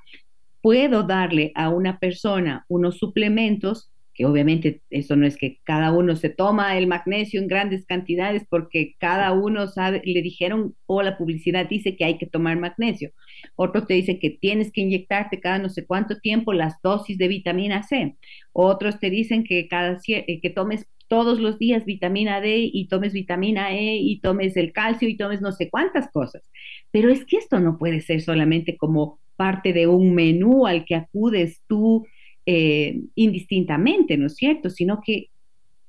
puedo 0.61 1.03
darle 1.03 1.51
a 1.55 1.69
una 1.69 1.99
persona 1.99 2.65
unos 2.67 2.97
suplementos 2.97 3.91
que 4.13 4.25
obviamente 4.25 4.81
eso 4.89 5.15
no 5.15 5.25
es 5.25 5.37
que 5.37 5.59
cada 5.63 5.91
uno 5.93 6.15
se 6.15 6.29
toma 6.29 6.77
el 6.77 6.87
magnesio 6.87 7.39
en 7.39 7.47
grandes 7.47 7.85
cantidades 7.85 8.43
porque 8.49 8.95
cada 8.99 9.31
uno 9.31 9.67
sabe, 9.67 10.01
le 10.03 10.21
dijeron 10.21 10.75
o 10.85 11.01
la 11.01 11.17
publicidad 11.17 11.67
dice 11.67 11.95
que 11.95 12.05
hay 12.05 12.17
que 12.17 12.27
tomar 12.27 12.59
magnesio. 12.59 13.11
Otros 13.55 13.87
te 13.87 13.93
dicen 13.93 14.19
que 14.19 14.29
tienes 14.29 14.71
que 14.71 14.81
inyectarte 14.81 15.39
cada 15.39 15.59
no 15.59 15.69
sé 15.69 15.85
cuánto 15.85 16.19
tiempo 16.19 16.53
las 16.53 16.81
dosis 16.81 17.17
de 17.17 17.27
vitamina 17.29 17.83
C. 17.83 18.17
Otros 18.51 18.99
te 18.99 19.09
dicen 19.09 19.43
que 19.43 19.67
cada 19.67 19.97
eh, 20.07 20.39
que 20.41 20.49
tomes 20.49 20.87
todos 21.11 21.41
los 21.41 21.59
días 21.59 21.83
vitamina 21.83 22.39
D 22.39 22.69
y 22.71 22.87
tomes 22.87 23.11
vitamina 23.11 23.75
E 23.75 23.97
y 23.97 24.21
tomes 24.21 24.55
el 24.55 24.71
calcio 24.71 25.09
y 25.09 25.17
tomes 25.17 25.41
no 25.41 25.51
sé 25.51 25.69
cuántas 25.69 26.09
cosas. 26.09 26.41
Pero 26.89 27.09
es 27.09 27.25
que 27.25 27.35
esto 27.35 27.59
no 27.59 27.77
puede 27.77 27.99
ser 27.99 28.21
solamente 28.21 28.77
como 28.77 29.19
parte 29.35 29.73
de 29.73 29.87
un 29.87 30.15
menú 30.15 30.65
al 30.65 30.85
que 30.85 30.95
acudes 30.95 31.63
tú 31.67 32.07
eh, 32.45 33.01
indistintamente, 33.15 34.15
¿no 34.15 34.27
es 34.27 34.37
cierto? 34.37 34.69
Sino 34.69 35.01
que 35.05 35.27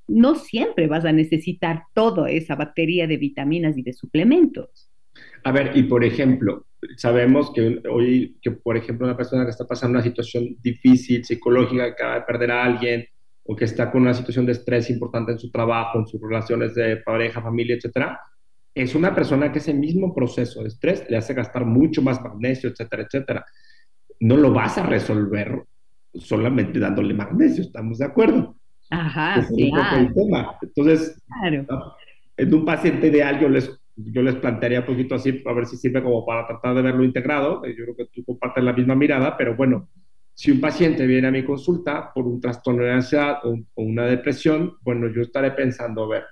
no 0.09 0.35
siempre 0.35 0.89
vas 0.89 1.05
a 1.05 1.13
necesitar 1.13 1.85
toda 1.95 2.29
esa 2.29 2.57
batería 2.57 3.07
de 3.07 3.17
vitaminas 3.17 3.79
y 3.79 3.83
de 3.83 3.93
suplementos. 3.93 4.91
A 5.45 5.53
ver, 5.53 5.71
y 5.77 5.85
por 5.85 6.03
ejemplo, 6.03 6.67
sabemos 6.97 7.53
que 7.53 7.81
hoy, 7.89 8.39
que 8.43 8.51
por 8.51 8.77
ejemplo, 8.77 9.07
una 9.07 9.17
persona 9.17 9.45
que 9.45 9.53
está 9.53 9.69
pasando 9.69 9.99
una 9.99 10.03
situación 10.03 10.57
difícil, 10.61 11.25
psicológica, 11.25 11.85
acaba 11.85 12.17
de 12.17 12.23
perder 12.23 12.51
a 12.51 12.65
alguien, 12.65 13.07
o 13.45 13.57
que 13.57 13.65
está 13.65 13.91
con 13.91 14.03
una 14.03 14.15
situación 14.15 14.47
de 14.47 14.53
estrés 14.53 14.91
importante 14.91 15.33
en 15.33 15.39
su 15.39 15.51
trabajo, 15.51 15.99
en 15.99 16.07
sus 16.07 16.21
relaciones 16.21 16.75
de 16.75 16.99
pareja, 16.99 17.43
familia, 17.43 17.77
etcétera, 17.77 18.21
es 18.75 18.95
una 18.95 19.15
persona 19.15 19.53
que 19.53 19.59
ese 19.59 19.75
mismo 19.75 20.15
proceso 20.15 20.63
de 20.63 20.69
estrés 20.69 21.05
le 21.11 21.17
hace 21.17 21.35
gastar 21.35 21.67
mucho 21.67 22.01
más 22.03 22.23
magnesio, 22.23 22.71
etcétera, 22.71 23.03
etcétera. 23.03 23.45
No 24.21 24.37
lo 24.37 24.53
vas 24.53 24.79
a 24.79 24.85
resolver 24.85 25.65
solamente 26.15 26.79
dándole 26.79 27.15
magnesio, 27.15 27.65
¿estamos 27.65 27.99
de 27.99 28.05
acuerdo? 28.05 28.57
Ajá, 28.91 29.43
sí. 29.43 29.73
Entonces, 30.63 31.21
ah, 31.31 31.97
en 32.37 32.55
un 32.55 32.65
paciente 32.65 33.09
ideal 33.09 33.41
yo 33.41 33.49
les, 33.49 33.71
yo 33.97 34.23
les 34.23 34.37
plantearía 34.37 34.81
un 34.81 34.87
poquito 34.87 35.15
así, 35.15 35.43
a 35.45 35.53
ver 35.53 35.67
si 35.67 35.77
sirve 35.77 36.03
como 36.03 36.25
para 36.25 36.47
tratar 36.47 36.75
de 36.75 36.83
verlo 36.83 37.05
integrado. 37.05 37.63
Yo 37.67 37.85
creo 37.85 37.97
que 37.97 38.07
tú 38.13 38.25
compartes 38.25 38.63
la 38.63 38.73
misma 38.73 38.95
mirada, 38.95 39.37
pero 39.37 39.57
bueno, 39.57 39.89
si 40.43 40.51
un 40.51 40.61
paciente 40.61 41.07
viene 41.07 41.29
a 41.29 41.31
mi 41.31 41.45
consulta 41.45 42.11
por 42.13 42.27
un 42.27 42.41
trastorno 42.41 42.83
de 42.83 42.91
ansiedad 42.91 43.39
o, 43.45 43.51
o 43.53 43.83
una 43.85 44.07
depresión, 44.07 44.75
bueno, 44.81 45.07
yo 45.07 45.23
estaré 45.23 45.53
pensando, 45.53 46.03
a 46.03 46.09
ver, 46.09 46.25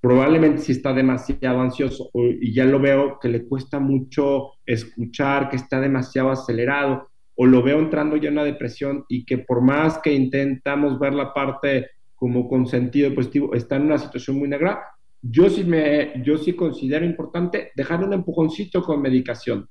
probablemente 0.00 0.62
si 0.62 0.72
está 0.72 0.94
demasiado 0.94 1.60
ansioso 1.60 2.08
y 2.14 2.54
ya 2.54 2.64
lo 2.64 2.80
veo 2.80 3.18
que 3.20 3.28
le 3.28 3.46
cuesta 3.46 3.78
mucho 3.78 4.52
escuchar, 4.64 5.50
que 5.50 5.56
está 5.56 5.82
demasiado 5.82 6.30
acelerado, 6.30 7.10
o 7.34 7.44
lo 7.44 7.62
veo 7.62 7.78
entrando 7.78 8.16
ya 8.16 8.28
en 8.28 8.38
una 8.38 8.44
depresión 8.44 9.04
y 9.06 9.26
que 9.26 9.36
por 9.36 9.60
más 9.60 9.98
que 9.98 10.14
intentamos 10.14 10.98
ver 10.98 11.12
la 11.12 11.34
parte 11.34 11.90
como 12.14 12.48
con 12.48 12.66
sentido 12.66 13.14
positivo, 13.14 13.52
está 13.52 13.76
en 13.76 13.82
una 13.82 13.98
situación 13.98 14.38
muy 14.38 14.48
negra, 14.48 14.82
yo 15.20 15.50
sí, 15.50 15.62
me, 15.62 16.22
yo 16.24 16.38
sí 16.38 16.54
considero 16.54 17.04
importante 17.04 17.70
dejar 17.76 18.02
un 18.02 18.14
empujoncito 18.14 18.82
con 18.82 19.02
medicación. 19.02 19.68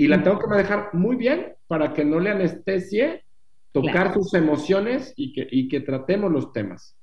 Y 0.00 0.08
la 0.08 0.22
tengo 0.22 0.38
que 0.38 0.56
dejar 0.56 0.94
muy 0.94 1.14
bien 1.14 1.52
para 1.66 1.92
que 1.92 2.06
no 2.06 2.20
le 2.20 2.30
anestesie, 2.30 3.22
tocar 3.70 4.14
sus 4.14 4.32
emociones 4.32 5.12
y 5.14 5.34
que, 5.34 5.46
y 5.50 5.68
que 5.68 5.80
tratemos 5.80 6.32
los 6.32 6.54
temas. 6.54 6.96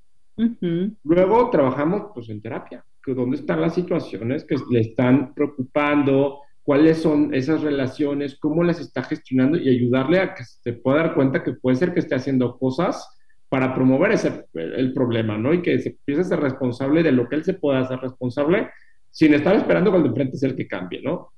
Luego 1.04 1.52
trabajamos 1.52 2.08
pues 2.16 2.28
en 2.30 2.42
terapia, 2.42 2.84
que 3.04 3.14
dónde 3.14 3.38
están 3.38 3.62
las 3.62 3.76
situaciones 3.76 4.46
que 4.46 4.56
le 4.72 4.80
están 4.80 5.36
preocupando, 5.36 6.40
cuáles 6.64 6.98
son 6.98 7.36
esas 7.36 7.62
relaciones, 7.62 8.40
cómo 8.40 8.64
las 8.64 8.80
está 8.80 9.04
gestionando 9.04 9.60
y 9.60 9.70
ayudarle 9.70 10.20
a 10.20 10.34
que 10.34 10.44
se 10.44 10.74
pueda 10.74 11.04
dar 11.04 11.14
cuenta 11.14 11.44
que 11.44 11.54
puede 11.54 11.76
ser 11.76 11.94
que 11.94 12.00
esté 12.00 12.16
haciendo 12.16 12.58
cosas 12.58 13.16
para 13.48 13.76
promover 13.76 14.14
ese, 14.14 14.46
el 14.56 14.92
problema, 14.94 15.38
¿no? 15.38 15.54
Y 15.54 15.62
que 15.62 15.78
se 15.78 15.90
empiece 15.90 16.22
a 16.22 16.24
ser 16.24 16.40
responsable 16.40 17.04
de 17.04 17.12
lo 17.12 17.30
que 17.30 17.36
él 17.36 17.44
se 17.44 17.54
pueda 17.54 17.82
hacer 17.82 18.00
responsable 18.00 18.70
sin 19.12 19.36
estar 19.36 19.56
esperando 19.56 19.92
que 19.92 19.98
el 19.98 20.04
de 20.04 20.10
enfrente 20.10 20.38
sea 20.38 20.50
el 20.50 20.56
que 20.56 20.68
cambie, 20.68 21.02
¿no? 21.04 21.34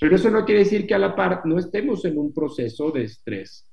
Pero 0.00 0.16
eso 0.16 0.30
no 0.30 0.44
quiere 0.44 0.60
decir 0.60 0.86
que 0.86 0.94
a 0.94 0.98
la 0.98 1.14
par 1.16 1.42
no 1.44 1.58
estemos 1.58 2.04
en 2.04 2.18
un 2.18 2.32
proceso 2.32 2.90
de 2.90 3.04
estrés 3.04 3.68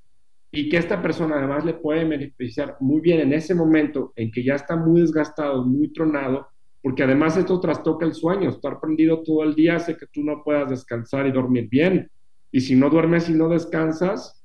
y 0.50 0.68
que 0.68 0.76
esta 0.76 1.00
persona 1.02 1.36
además 1.36 1.64
le 1.64 1.74
puede 1.74 2.04
beneficiar 2.04 2.76
muy 2.80 3.00
bien 3.00 3.20
en 3.20 3.32
ese 3.32 3.54
momento 3.54 4.12
en 4.16 4.30
que 4.30 4.42
ya 4.42 4.54
está 4.54 4.76
muy 4.76 5.02
desgastado, 5.02 5.64
muy 5.64 5.92
tronado, 5.92 6.48
porque 6.82 7.02
además 7.02 7.36
esto 7.36 7.60
trastoca 7.60 8.06
el 8.06 8.14
sueño, 8.14 8.50
estar 8.50 8.80
prendido 8.80 9.22
todo 9.22 9.42
el 9.42 9.54
día 9.54 9.76
hace 9.76 9.96
que 9.96 10.06
tú 10.06 10.22
no 10.22 10.42
puedas 10.42 10.70
descansar 10.70 11.26
y 11.26 11.32
dormir 11.32 11.68
bien. 11.68 12.10
Y 12.50 12.60
si 12.60 12.74
no 12.74 12.88
duermes 12.88 13.28
y 13.28 13.34
no 13.34 13.48
descansas, 13.48 14.42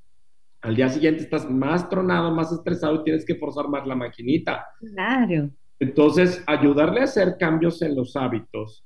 al 0.62 0.76
día 0.76 0.90
siguiente 0.90 1.24
estás 1.24 1.50
más 1.50 1.88
tronado, 1.90 2.34
más 2.34 2.52
estresado 2.52 2.96
y 2.96 3.04
tienes 3.04 3.26
que 3.26 3.36
forzar 3.36 3.68
más 3.68 3.88
la 3.88 3.96
maquinita. 3.96 4.66
Claro. 4.80 5.50
Entonces, 5.80 6.44
ayudarle 6.46 7.02
a 7.02 7.06
hacer 7.06 7.38
cambios 7.40 7.82
en 7.82 7.96
los 7.96 8.16
hábitos, 8.16 8.84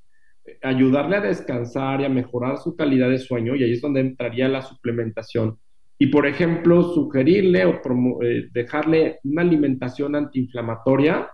ayudarle 0.66 1.18
a 1.18 1.22
descansar 1.22 2.02
y 2.02 2.06
a 2.06 2.10
mejorar 2.10 2.58
su 2.58 2.76
calidad 2.76 3.10
de 3.10 3.20
sueño, 3.20 3.56
y 3.56 3.64
ahí 3.64 3.74
es 3.74 3.82
donde 3.82 4.02
entraría 4.02 4.48
la 4.48 4.62
suplementación. 4.62 5.58
Y, 5.98 6.08
por 6.08 6.28
ejemplo, 6.28 6.94
sugerirle 6.94 7.66
o 7.66 7.80
eh, 8.22 8.50
dejarle 8.52 9.20
una 9.24 9.42
alimentación 9.42 10.16
antiinflamatoria 10.16 11.30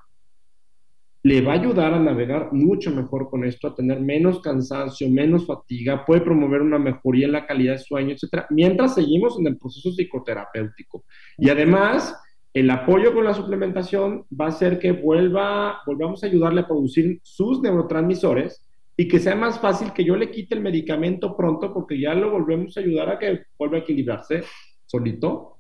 le 1.24 1.42
va 1.42 1.54
a 1.54 1.56
ayudar 1.56 1.94
a 1.94 2.00
navegar 2.00 2.52
mucho 2.52 2.90
mejor 2.90 3.30
con 3.30 3.44
esto, 3.44 3.68
a 3.68 3.76
tener 3.76 4.00
menos 4.00 4.42
cansancio, 4.42 5.08
menos 5.10 5.46
fatiga, 5.46 6.04
puede 6.04 6.22
promover 6.22 6.62
una 6.62 6.80
mejoría 6.80 7.28
en 7.28 7.34
la 7.34 7.46
calidad 7.46 7.74
de 7.74 7.80
sueño, 7.80 8.14
etcétera, 8.14 8.48
mientras 8.50 8.96
seguimos 8.96 9.40
en 9.40 9.48
el 9.48 9.58
proceso 9.58 9.92
psicoterapéutico. 9.92 11.04
Y 11.38 11.50
además, 11.50 12.16
el 12.54 12.70
apoyo 12.72 13.14
con 13.14 13.24
la 13.24 13.36
suplementación 13.36 14.26
va 14.30 14.46
a 14.46 14.50
hacer 14.50 14.80
que 14.80 14.94
vuelva, 14.94 15.82
volvamos 15.86 16.24
a 16.24 16.28
ayudarle 16.28 16.62
a 16.62 16.68
producir 16.68 17.20
sus 17.24 17.62
neurotransmisores 17.62 18.66
y 19.02 19.08
que 19.08 19.20
sea 19.20 19.36
más 19.36 19.60
fácil 19.60 19.94
que 19.94 20.06
yo 20.06 20.16
le 20.16 20.30
quite 20.30 20.54
el 20.54 20.62
medicamento 20.62 21.36
pronto 21.36 21.74
porque 21.74 22.00
ya 22.00 22.14
lo 22.14 22.30
volvemos 22.30 22.78
a 22.78 22.82
ayudar 22.82 23.10
a 23.10 23.18
que 23.18 23.46
vuelva 23.58 23.78
a 23.78 23.80
equilibrarse 23.80 24.44
solito. 24.86 25.58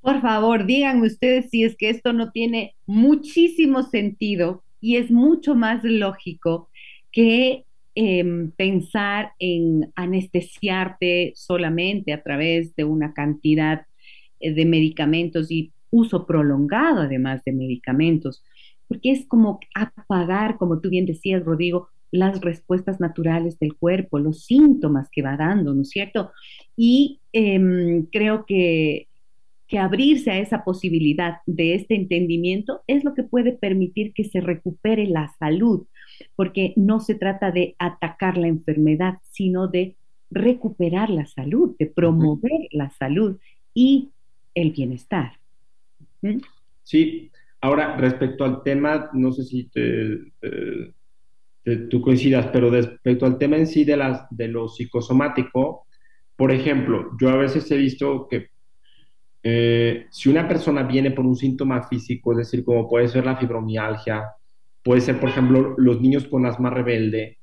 Por 0.00 0.20
favor, 0.20 0.64
díganme 0.64 1.08
ustedes 1.08 1.50
si 1.50 1.64
es 1.64 1.76
que 1.76 1.90
esto 1.90 2.12
no 2.12 2.30
tiene 2.30 2.76
muchísimo 2.86 3.82
sentido 3.82 4.62
y 4.80 4.98
es 4.98 5.10
mucho 5.10 5.56
más 5.56 5.82
lógico 5.82 6.70
que 7.10 7.64
em, 7.96 8.52
pensar 8.52 9.32
en 9.40 9.90
anestesiarte 9.96 11.32
solamente 11.34 12.12
a 12.12 12.22
través 12.22 12.76
de 12.76 12.84
una 12.84 13.14
cantidad 13.14 13.84
eh, 14.38 14.54
de 14.54 14.64
medicamentos 14.64 15.50
y 15.50 15.72
uso 15.90 16.24
prolongado 16.24 17.00
además 17.00 17.42
de 17.44 17.50
medicamentos, 17.50 18.44
porque 18.86 19.10
es 19.10 19.26
como 19.26 19.58
apagar, 19.74 20.56
como 20.56 20.80
tú 20.80 20.88
bien 20.88 21.04
decías, 21.04 21.44
Rodrigo, 21.44 21.88
las 22.12 22.40
respuestas 22.42 23.00
naturales 23.00 23.58
del 23.58 23.74
cuerpo, 23.74 24.18
los 24.18 24.44
síntomas 24.44 25.08
que 25.10 25.22
va 25.22 25.36
dando, 25.36 25.74
¿no 25.74 25.82
es 25.82 25.88
cierto? 25.88 26.30
Y 26.76 27.18
em, 27.32 28.06
creo 28.12 28.44
que, 28.46 29.08
que 29.66 29.78
abrirse 29.78 30.30
a 30.30 30.38
esa 30.38 30.62
posibilidad 30.62 31.38
de 31.46 31.74
este 31.74 31.94
entendimiento 31.94 32.82
es 32.86 33.02
lo 33.02 33.14
que 33.14 33.22
puede 33.22 33.52
permitir 33.52 34.12
que 34.12 34.24
se 34.24 34.42
recupere 34.42 35.06
la 35.06 35.34
salud, 35.38 35.86
porque 36.36 36.74
no 36.76 37.00
se 37.00 37.14
trata 37.14 37.50
de 37.50 37.74
atacar 37.78 38.36
la 38.36 38.48
enfermedad, 38.48 39.14
sino 39.30 39.68
de 39.68 39.96
recuperar 40.30 41.08
la 41.08 41.24
salud, 41.24 41.74
de 41.78 41.86
promover 41.86 42.68
la 42.70 42.90
salud 42.90 43.38
y 43.72 44.10
el 44.54 44.72
bienestar. 44.72 45.32
¿Mm? 46.20 46.40
Sí, 46.82 47.30
ahora 47.62 47.96
respecto 47.96 48.44
al 48.44 48.62
tema, 48.62 49.08
no 49.14 49.32
sé 49.32 49.44
si 49.44 49.70
tú 51.90 52.02
coincidas, 52.02 52.46
pero 52.52 52.70
respecto 52.70 53.24
al 53.24 53.38
tema 53.38 53.56
en 53.56 53.66
sí 53.66 53.84
de, 53.84 53.96
las, 53.96 54.26
de 54.30 54.48
lo 54.48 54.68
psicosomático, 54.68 55.86
por 56.36 56.50
ejemplo, 56.50 57.10
yo 57.20 57.30
a 57.30 57.36
veces 57.36 57.70
he 57.70 57.76
visto 57.76 58.26
que 58.28 58.48
eh, 59.44 60.06
si 60.10 60.28
una 60.28 60.48
persona 60.48 60.82
viene 60.82 61.10
por 61.10 61.24
un 61.24 61.36
síntoma 61.36 61.82
físico, 61.88 62.32
es 62.32 62.38
decir, 62.38 62.64
como 62.64 62.88
puede 62.88 63.08
ser 63.08 63.24
la 63.24 63.36
fibromialgia, 63.36 64.24
puede 64.82 65.00
ser, 65.00 65.20
por 65.20 65.28
ejemplo, 65.28 65.74
los 65.78 66.00
niños 66.00 66.26
con 66.26 66.46
asma 66.46 66.70
rebelde, 66.70 67.38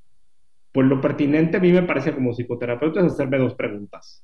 pues 0.71 0.87
lo 0.87 1.01
pertinente 1.01 1.57
a 1.57 1.59
mí 1.59 1.71
me 1.71 1.83
parece 1.83 2.13
como 2.13 2.33
psicoterapeuta 2.33 2.99
es 2.99 3.13
hacerme 3.13 3.37
dos 3.37 3.55
preguntas. 3.55 4.23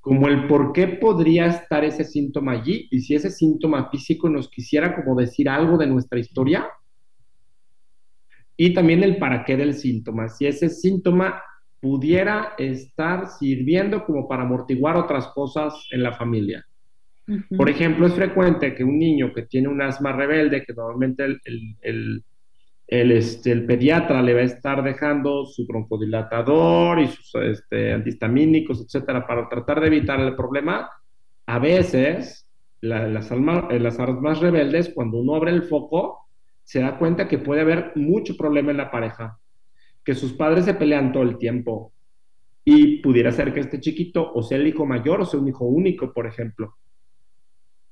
Como 0.00 0.26
el 0.28 0.48
por 0.48 0.72
qué 0.72 0.88
podría 0.88 1.46
estar 1.46 1.84
ese 1.84 2.04
síntoma 2.04 2.52
allí 2.52 2.88
y 2.90 3.00
si 3.00 3.14
ese 3.14 3.30
síntoma 3.30 3.88
físico 3.90 4.28
nos 4.28 4.48
quisiera 4.48 4.96
como 4.96 5.14
decir 5.14 5.48
algo 5.48 5.78
de 5.78 5.86
nuestra 5.86 6.18
historia 6.18 6.68
y 8.56 8.74
también 8.74 9.02
el 9.02 9.18
para 9.18 9.44
qué 9.44 9.56
del 9.56 9.74
síntoma, 9.74 10.28
si 10.28 10.46
ese 10.46 10.68
síntoma 10.68 11.42
pudiera 11.80 12.54
estar 12.58 13.26
sirviendo 13.28 14.04
como 14.04 14.28
para 14.28 14.42
amortiguar 14.42 14.96
otras 14.96 15.28
cosas 15.28 15.86
en 15.90 16.02
la 16.02 16.12
familia. 16.12 16.64
Por 17.56 17.70
ejemplo, 17.70 18.06
es 18.06 18.14
frecuente 18.14 18.74
que 18.74 18.84
un 18.84 18.98
niño 18.98 19.32
que 19.32 19.42
tiene 19.42 19.68
un 19.68 19.80
asma 19.80 20.12
rebelde, 20.12 20.64
que 20.64 20.74
normalmente 20.74 21.24
el 21.24 22.22
el, 22.92 23.10
este, 23.12 23.52
el 23.52 23.64
pediatra 23.64 24.20
le 24.20 24.34
va 24.34 24.40
a 24.40 24.44
estar 24.44 24.82
dejando 24.82 25.46
su 25.46 25.66
broncodilatador 25.66 27.00
y 27.00 27.08
sus 27.08 27.34
este, 27.36 27.90
antihistamínicos, 27.90 28.82
etcétera, 28.84 29.26
para 29.26 29.48
tratar 29.48 29.80
de 29.80 29.86
evitar 29.86 30.20
el 30.20 30.36
problema. 30.36 30.90
A 31.46 31.58
veces, 31.58 32.46
las, 32.82 33.32
almas, 33.32 33.64
eh, 33.70 33.80
las 33.80 33.98
armas 33.98 34.40
rebeldes, 34.40 34.92
cuando 34.94 35.20
uno 35.20 35.36
abre 35.36 35.52
el 35.52 35.62
foco, 35.62 36.21
se 36.64 36.80
da 36.80 36.98
cuenta 36.98 37.28
que 37.28 37.38
puede 37.38 37.60
haber 37.60 37.92
mucho 37.94 38.36
problema 38.36 38.70
en 38.70 38.76
la 38.76 38.90
pareja, 38.90 39.38
que 40.04 40.14
sus 40.14 40.32
padres 40.32 40.64
se 40.64 40.74
pelean 40.74 41.12
todo 41.12 41.22
el 41.22 41.38
tiempo 41.38 41.92
y 42.64 42.98
pudiera 43.02 43.32
ser 43.32 43.52
que 43.52 43.60
este 43.60 43.80
chiquito 43.80 44.32
o 44.32 44.42
sea 44.42 44.58
el 44.58 44.66
hijo 44.66 44.86
mayor 44.86 45.20
o 45.20 45.24
sea 45.26 45.40
un 45.40 45.48
hijo 45.48 45.64
único, 45.64 46.12
por 46.12 46.26
ejemplo. 46.26 46.76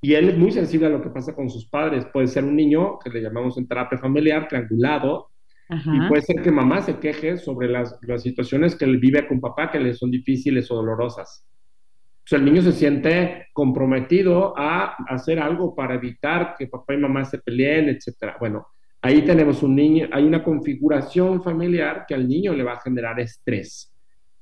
Y 0.02 0.14
él 0.14 0.30
es 0.30 0.38
muy 0.38 0.50
sensible 0.50 0.86
a 0.86 0.90
lo 0.90 1.02
que 1.02 1.10
pasa 1.10 1.34
con 1.34 1.50
sus 1.50 1.68
padres. 1.68 2.06
Puede 2.10 2.26
ser 2.26 2.44
un 2.44 2.56
niño, 2.56 2.98
que 2.98 3.10
le 3.10 3.20
llamamos 3.20 3.58
en 3.58 3.68
terapia 3.68 3.98
familiar, 3.98 4.48
triangulado, 4.48 5.28
y 5.68 6.08
puede 6.08 6.22
ser 6.22 6.42
que 6.42 6.50
mamá 6.50 6.80
se 6.80 6.98
queje 6.98 7.36
sobre 7.36 7.68
las, 7.68 7.96
las, 8.02 8.22
situaciones 8.22 8.74
que 8.74 8.86
él 8.86 8.98
vive 8.98 9.28
con 9.28 9.40
papá 9.40 9.70
que 9.70 9.78
le 9.78 9.94
son 9.94 10.10
difíciles 10.10 10.68
o 10.70 10.74
dolorosas. 10.74 11.46
Sea, 12.24 12.38
el 12.38 12.44
niño 12.44 12.62
se 12.62 12.72
siente 12.72 13.48
comprometido 13.52 14.54
a 14.56 14.96
hacer 15.08 15.40
algo 15.40 15.74
para 15.74 15.94
evitar 15.94 16.54
que 16.58 16.68
papá 16.68 16.94
y 16.94 16.98
mamá 16.98 17.24
se 17.24 17.38
peleen, 17.38 17.88
etc. 17.88 18.34
Bueno, 18.38 18.68
ahí 19.02 19.22
tenemos 19.22 19.62
un 19.62 19.74
niño, 19.74 20.08
hay 20.12 20.24
una 20.24 20.42
configuración 20.42 21.42
familiar 21.42 22.04
que 22.06 22.14
al 22.14 22.28
niño 22.28 22.54
le 22.54 22.62
va 22.62 22.74
a 22.74 22.80
generar 22.80 23.18
estrés 23.18 23.90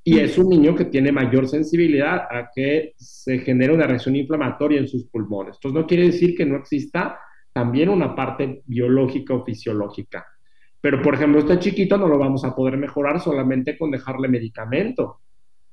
y 0.08 0.18
es 0.20 0.38
un 0.38 0.48
niño 0.48 0.74
que 0.74 0.86
tiene 0.86 1.12
mayor 1.12 1.46
sensibilidad 1.46 2.26
a 2.30 2.48
que 2.54 2.94
se 2.96 3.40
genere 3.40 3.74
una 3.74 3.86
reacción 3.86 4.16
inflamatoria 4.16 4.78
en 4.78 4.88
sus 4.88 5.04
pulmones. 5.04 5.56
Entonces 5.56 5.78
no 5.78 5.86
quiere 5.86 6.04
decir 6.04 6.34
que 6.34 6.46
no 6.46 6.56
exista 6.56 7.18
también 7.52 7.90
una 7.90 8.14
parte 8.14 8.62
biológica 8.64 9.34
o 9.34 9.44
fisiológica. 9.44 10.26
Pero, 10.80 11.02
por 11.02 11.14
ejemplo, 11.14 11.40
este 11.40 11.58
chiquito 11.58 11.98
no 11.98 12.08
lo 12.08 12.16
vamos 12.16 12.42
a 12.46 12.54
poder 12.56 12.78
mejorar 12.78 13.20
solamente 13.20 13.76
con 13.76 13.90
dejarle 13.90 14.28
medicamento. 14.28 15.20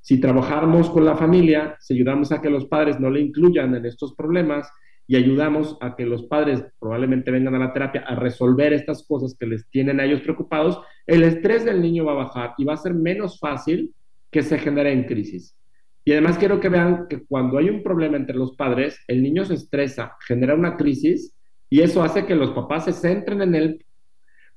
Si 0.06 0.20
trabajamos 0.20 0.92
con 0.92 1.04
la 1.04 1.16
familia, 1.16 1.78
si 1.80 1.96
ayudamos 1.96 2.32
a 2.32 2.40
que 2.40 2.52
los 2.52 2.68
padres 2.68 3.00
no 3.00 3.10
le 3.10 3.22
incluyan 3.22 3.74
en 3.74 3.88
estos 3.88 4.14
problemas 4.14 4.72
y 5.08 5.16
ayudamos 5.16 5.80
a 5.82 5.96
que 5.96 6.06
los 6.06 6.28
padres 6.28 6.64
probablemente 6.80 7.32
vengan 7.32 7.56
a 7.56 7.58
la 7.58 7.74
terapia 7.74 8.04
a 8.06 8.14
resolver 8.14 8.72
estas 8.72 9.04
cosas 9.08 9.36
que 9.36 9.48
les 9.48 9.68
tienen 9.72 10.00
a 10.00 10.06
ellos 10.06 10.22
preocupados, 10.22 10.80
el 11.08 11.24
estrés 11.24 11.66
del 11.66 11.82
niño 11.82 12.06
va 12.06 12.12
a 12.12 12.26
bajar 12.26 12.54
y 12.60 12.66
va 12.66 12.76
a 12.76 12.78
ser 12.78 12.94
menos 12.94 13.40
fácil 13.40 13.96
que 14.30 14.44
se 14.44 14.60
genera 14.60 14.92
en 14.92 15.06
crisis. 15.06 15.58
Y 16.04 16.12
además 16.12 16.38
quiero 16.38 16.60
que 16.60 16.70
vean 16.70 17.08
que 17.10 17.26
cuando 17.26 17.58
hay 17.58 17.72
un 17.72 17.82
problema 17.82 18.16
entre 18.16 18.36
los 18.36 18.56
padres, 18.56 19.04
el 19.08 19.24
niño 19.24 19.44
se 19.44 19.56
estresa, 19.56 20.16
genera 20.28 20.54
una 20.54 20.78
crisis 20.78 21.36
y 21.68 21.82
eso 21.82 22.04
hace 22.04 22.28
que 22.28 22.36
los 22.36 22.52
papás 22.52 22.86
se 22.86 22.94
centren 22.94 23.42
en 23.42 23.56
él 23.56 23.86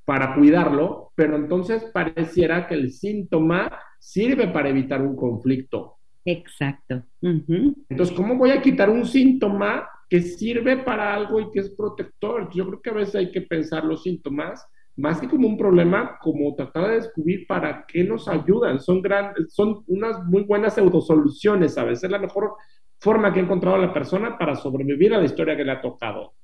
para 0.05 0.34
cuidarlo, 0.34 1.11
pero 1.14 1.36
entonces 1.36 1.86
pareciera 1.94 2.66
que 2.66 2.74
el 2.74 2.92
síntoma 2.92 3.78
sirve 3.99 4.49
para 4.49 4.68
evitar 4.68 5.03
un 5.03 5.16
conflicto. 5.16 5.96
Exacto. 6.24 7.03
Entonces, 7.20 8.14
¿cómo 8.14 8.36
voy 8.36 8.51
a 8.51 8.61
quitar 8.61 8.90
un 8.90 9.05
síntoma 9.05 9.88
que 10.09 10.20
sirve 10.20 10.78
para 10.78 11.14
algo 11.14 11.40
y 11.40 11.51
que 11.51 11.61
es 11.61 11.70
protector? 11.70 12.51
Yo 12.53 12.66
creo 12.66 12.82
que 12.82 12.90
a 12.90 12.94
veces 12.94 13.14
hay 13.14 13.30
que 13.30 13.42
pensar 13.42 13.84
los 13.84 14.03
síntomas 14.03 14.66
más 14.99 15.20
que 15.20 15.28
como 15.28 15.46
un 15.46 15.57
problema, 15.57 16.18
como 16.20 16.55
tratar 16.57 16.88
de 16.88 16.96
descubrir 16.96 17.46
para 17.46 17.86
qué 17.86 18.03
nos 18.03 18.28
ayudan. 18.28 18.80
Son, 18.80 19.01
grandes, 19.01 19.55
son 19.55 19.84
unas 19.86 20.24
muy 20.24 20.42
buenas 20.42 20.74
pseudosoluciones, 20.74 21.78
a 21.78 21.84
veces 21.84 22.05
es 22.05 22.11
la 22.11 22.18
mejor 22.18 22.55
forma 23.01 23.32
que 23.32 23.38
ha 23.38 23.44
encontrado 23.44 23.78
la 23.78 23.92
persona 23.92 24.36
para 24.36 24.57
sobrevivir 24.57 25.14
a 25.14 25.18
la 25.18 25.24
historia 25.24 25.57
que 25.57 25.64
le 25.64 25.70
ha 25.70 25.80
tocado. 25.80 26.34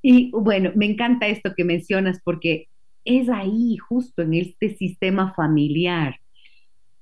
Y 0.00 0.30
bueno, 0.30 0.72
me 0.74 0.86
encanta 0.86 1.28
esto 1.28 1.52
que 1.54 1.64
mencionas 1.64 2.20
porque 2.24 2.68
es 3.04 3.28
ahí, 3.28 3.76
justo 3.76 4.22
en 4.22 4.34
este 4.34 4.74
sistema 4.76 5.34
familiar, 5.34 6.20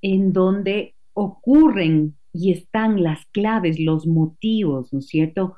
en 0.01 0.33
donde 0.33 0.95
ocurren 1.15 2.17
y 2.33 2.53
están 2.53 3.03
las 3.03 3.25
claves, 3.27 3.79
los 3.79 4.07
motivos, 4.07 4.93
¿no 4.93 5.01
es 5.01 5.07
cierto? 5.07 5.57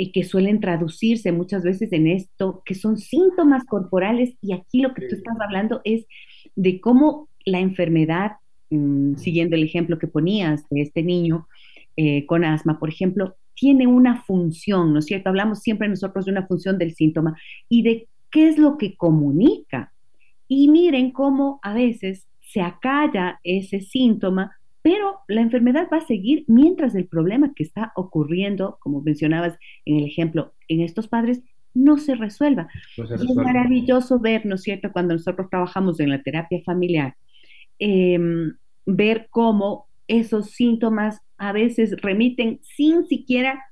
y 0.00 0.12
que 0.12 0.24
suelen 0.24 0.60
traducirse 0.60 1.30
muchas 1.30 1.62
veces 1.62 1.92
en 1.92 2.06
esto, 2.06 2.62
que 2.64 2.74
son 2.74 2.96
síntomas 2.96 3.66
corporales, 3.66 4.34
y 4.40 4.54
aquí 4.54 4.80
lo 4.80 4.94
que 4.94 5.06
tú 5.06 5.14
estás 5.14 5.38
hablando 5.38 5.82
es 5.84 6.06
de 6.56 6.80
cómo 6.80 7.28
la 7.44 7.60
enfermedad, 7.60 8.32
mm, 8.70 9.16
siguiendo 9.16 9.56
el 9.56 9.62
ejemplo 9.62 9.98
que 9.98 10.06
ponías 10.06 10.66
de 10.70 10.80
este 10.80 11.02
niño 11.02 11.46
eh, 11.98 12.24
con 12.24 12.44
asma, 12.46 12.78
por 12.78 12.88
ejemplo, 12.88 13.36
tiene 13.52 13.86
una 13.86 14.22
función, 14.22 14.94
¿no 14.94 15.00
es 15.00 15.04
cierto? 15.04 15.28
Hablamos 15.28 15.60
siempre 15.60 15.86
nosotros 15.86 16.24
de 16.24 16.32
una 16.32 16.46
función 16.46 16.78
del 16.78 16.94
síntoma 16.94 17.36
y 17.68 17.82
de 17.82 18.08
qué 18.30 18.48
es 18.48 18.58
lo 18.58 18.78
que 18.78 18.96
comunica. 18.96 19.92
Y 20.48 20.68
miren 20.68 21.12
cómo 21.12 21.60
a 21.62 21.74
veces 21.74 22.26
se 22.40 22.60
acalla 22.60 23.40
ese 23.44 23.80
síntoma 23.80 24.52
pero 24.82 25.20
la 25.28 25.42
enfermedad 25.42 25.88
va 25.92 25.98
a 25.98 26.06
seguir 26.06 26.44
mientras 26.46 26.94
el 26.94 27.06
problema 27.06 27.52
que 27.54 27.62
está 27.62 27.92
ocurriendo, 27.96 28.78
como 28.80 29.02
mencionabas 29.02 29.58
en 29.84 29.98
el 29.98 30.04
ejemplo, 30.04 30.54
en 30.68 30.80
estos 30.80 31.08
padres, 31.08 31.42
no 31.74 31.98
se 31.98 32.14
resuelva. 32.14 32.68
es 32.96 33.34
maravilloso 33.36 34.18
ver, 34.18 34.46
¿no 34.46 34.54
es 34.56 34.62
cierto?, 34.62 34.90
cuando 34.92 35.14
nosotros 35.14 35.48
trabajamos 35.50 36.00
en 36.00 36.10
la 36.10 36.22
terapia 36.22 36.60
familiar, 36.64 37.14
em, 37.78 38.54
ver 38.86 39.28
cómo 39.30 39.86
esos 40.08 40.50
síntomas 40.50 41.20
a 41.36 41.52
veces 41.52 42.00
remiten 42.00 42.58
sin 42.62 43.06
siquiera 43.06 43.62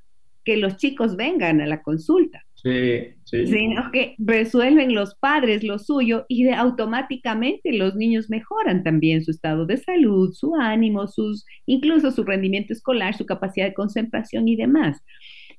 que 0.44 0.56
los 0.56 0.76
chicos 0.76 1.16
vengan 1.16 1.60
a 1.60 1.66
la 1.66 1.82
consulta. 1.82 2.44
Sí, 2.62 3.14
sí. 3.22 3.46
Sino 3.46 3.92
que 3.92 4.16
resuelven 4.18 4.92
los 4.92 5.14
padres 5.14 5.62
lo 5.62 5.78
suyo 5.78 6.26
y 6.28 6.42
de, 6.42 6.54
automáticamente 6.54 7.72
los 7.72 7.94
niños 7.94 8.28
mejoran 8.30 8.82
también 8.82 9.22
su 9.22 9.30
estado 9.30 9.64
de 9.64 9.76
salud, 9.76 10.32
su 10.32 10.56
ánimo, 10.56 11.06
sus, 11.06 11.46
incluso 11.66 12.10
su 12.10 12.24
rendimiento 12.24 12.72
escolar, 12.72 13.14
su 13.16 13.26
capacidad 13.26 13.66
de 13.66 13.74
concentración 13.74 14.48
y 14.48 14.56
demás. 14.56 15.00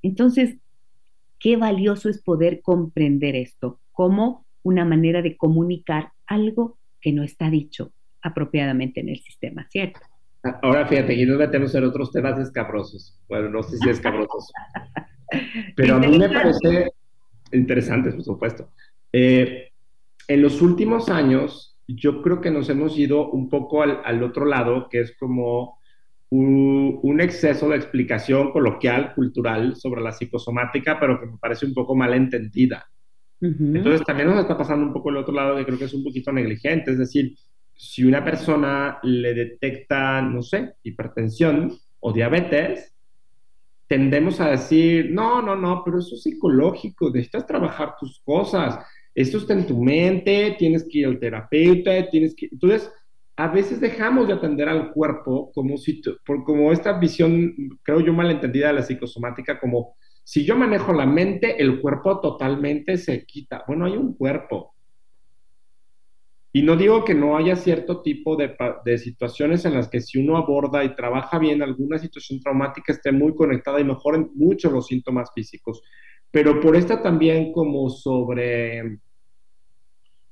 Entonces, 0.02 0.58
qué 1.40 1.56
valioso 1.56 2.10
es 2.10 2.22
poder 2.22 2.60
comprender 2.62 3.34
esto 3.38 3.80
como 3.94 4.46
una 4.62 4.84
manera 4.84 5.22
de 5.22 5.38
comunicar 5.38 6.12
algo 6.28 6.78
que 7.00 7.14
no 7.14 7.24
está 7.24 7.50
dicho 7.50 7.94
apropiadamente 8.22 9.00
en 9.00 9.08
el 9.08 9.20
sistema, 9.20 9.66
¿cierto? 9.70 10.02
Ahora 10.62 10.86
fíjate, 10.86 11.14
y 11.14 11.26
nos 11.26 11.38
metemos 11.38 11.74
en 11.76 11.86
otros 11.86 12.12
temas 12.12 12.38
escabrosos. 12.40 13.18
Bueno, 13.30 13.48
no 13.48 13.64
sé 13.64 13.78
si 13.78 13.90
escabrosos. 13.90 14.52
Pero 15.76 15.96
a 15.96 16.00
mí 16.00 16.18
me 16.18 16.30
parece 16.30 16.92
interesante, 17.52 18.12
por 18.12 18.24
supuesto. 18.24 18.72
Eh, 19.12 19.70
en 20.28 20.42
los 20.42 20.62
últimos 20.62 21.10
años, 21.10 21.78
yo 21.88 22.22
creo 22.22 22.40
que 22.40 22.52
nos 22.52 22.70
hemos 22.70 22.98
ido 22.98 23.30
un 23.32 23.50
poco 23.50 23.82
al, 23.82 24.24
otro 24.24 24.46
lado, 24.46 24.88
que 24.90 25.02
es 25.02 25.18
como 25.18 25.80
un, 26.30 27.20
exceso 27.20 27.70
de 27.70 27.78
explicación 27.78 28.52
coloquial, 28.52 29.14
cultural 29.16 29.76
sobre 29.76 30.02
la 30.02 30.12
psicosomática, 30.12 31.00
pero 31.00 31.20
que 31.20 31.26
me 31.26 31.38
parece 31.38 31.66
un 31.66 31.74
poco 31.74 31.96
mal 31.96 32.14
entendida. 32.14 32.86
Entonces 33.42 34.04
también 34.06 34.28
nos 34.28 34.40
está 34.40 34.58
pasando 34.58 34.86
un 34.86 34.94
poco 34.94 35.10
el 35.10 35.18
otro 35.18 35.34
lado 35.34 35.56
que 35.56 35.66
creo 35.66 35.80
que 35.80 35.86
es 35.86 35.94
un 35.94 36.04
poquito 36.04 36.32
negligente, 36.32 36.92
es 36.92 36.98
decir, 36.98 37.36
si 37.74 38.04
una 38.04 38.24
persona 38.24 39.00
le 39.02 39.34
detecta, 39.34 40.22
no 40.22 40.42
sé, 40.42 40.74
hipertensión 40.84 41.74
o 42.02 42.12
diabetes, 42.12 42.94
tendemos 43.90 44.40
a 44.40 44.52
decir, 44.52 45.10
no, 45.12 45.42
no, 45.42 45.56
no, 45.56 45.82
pero 45.84 45.98
eso 45.98 46.14
es 46.14 46.22
psicológico, 46.22 47.08
necesitas 47.08 47.48
trabajar 47.48 47.96
tus 48.00 48.22
cosas, 48.24 48.86
esto 49.16 49.40
está 49.40 49.54
en 49.54 49.66
tu 49.66 49.82
mente, 49.82 50.56
tienes 50.60 50.88
que 50.88 51.00
ir 51.00 51.08
al 51.08 51.20
terapeuta, 51.20 52.08
tienes 52.12 52.36
que... 52.36 52.48
Entonces, 52.52 52.92
a 53.36 53.48
veces 53.48 53.82
dejamos 53.82 54.28
de 54.28 54.34
atender 54.34 54.70
al 54.70 54.92
cuerpo 54.92 55.52
como 55.54 55.76
si, 55.78 56.04
por, 56.24 56.44
como 56.44 56.72
esta 56.72 57.00
visión, 57.00 57.56
creo 57.82 58.00
yo, 58.02 58.14
malentendida 58.14 58.68
de 58.68 58.74
la 58.74 58.84
psicosomática, 58.84 59.60
como 59.60 59.96
si 60.24 60.46
yo 60.46 60.56
manejo 60.56 60.94
la 60.94 61.08
mente, 61.08 61.60
el 61.60 61.82
cuerpo 61.82 62.20
totalmente 62.20 62.96
se 62.98 63.26
quita. 63.26 63.64
Bueno, 63.68 63.86
hay 63.86 63.94
un 63.94 64.14
cuerpo, 64.14 64.76
y 66.52 66.64
no 66.64 66.76
digo 66.76 67.06
que 67.06 67.14
no 67.14 67.38
haya 67.38 67.56
cierto 67.56 68.02
tipo 68.02 68.36
de, 68.36 68.56
de, 68.84 68.98
situaciones 68.98 69.66
en 69.66 69.76
las 69.76 69.88
que 69.88 70.02
si 70.02 70.20
uno 70.20 70.36
aborda 70.36 70.84
y 70.84 70.96
trabaja 70.96 71.38
bien 71.38 71.62
alguna 71.62 72.00
situación 72.00 72.40
traumática 72.40 72.92
esté 72.92 73.12
muy 73.12 73.36
conectada 73.36 73.80
y 73.80 73.84
mejoren 73.84 74.32
mucho 74.34 74.72
los 74.72 74.88
síntomas 74.88 75.30
físicos, 75.34 75.84
pero 76.32 76.60
por 76.60 76.76
esta 76.76 77.02
también 77.02 77.52
como 77.52 77.90
sobre, 77.90 79.00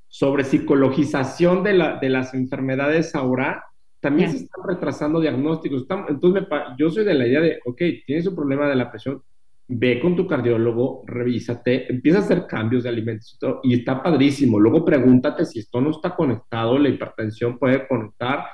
sobre 0.07 0.43
psicologización 0.43 1.63
de, 1.63 1.73
la, 1.73 1.99
de 1.99 2.09
las 2.09 2.33
enfermedades 2.33 3.13
ahora, 3.13 3.65
también 3.99 4.31
se 4.31 4.37
están 4.37 4.63
retrasando 4.67 5.19
diagnósticos. 5.19 5.85
entonces, 6.07 6.43
yo 6.77 6.89
soy 6.89 7.03
de 7.03 7.13
la 7.13 7.27
idea 7.27 7.41
de, 7.41 7.59
ok, 7.65 7.81
tienes 8.05 8.27
un 8.27 8.35
problema 8.35 8.67
de 8.69 8.75
la 8.75 8.89
presión, 8.89 9.23
ve 9.67 9.99
con 9.99 10.15
tu 10.15 10.25
cardiólogo, 10.25 11.03
revísate, 11.05 11.91
empieza 11.91 12.19
a 12.19 12.21
hacer 12.21 12.47
cambios 12.47 12.83
de 12.83 12.89
alimentos 12.89 13.37
y 13.63 13.73
está 13.73 14.01
padrísimo. 14.01 14.59
Luego 14.59 14.85
pregúntate 14.85 15.45
si 15.45 15.59
esto 15.59 15.81
no 15.81 15.91
está 15.91 16.15
conectado, 16.15 16.77
la 16.77 16.89
hipertensión 16.89 17.59
puede 17.59 17.87
conectar 17.87 18.45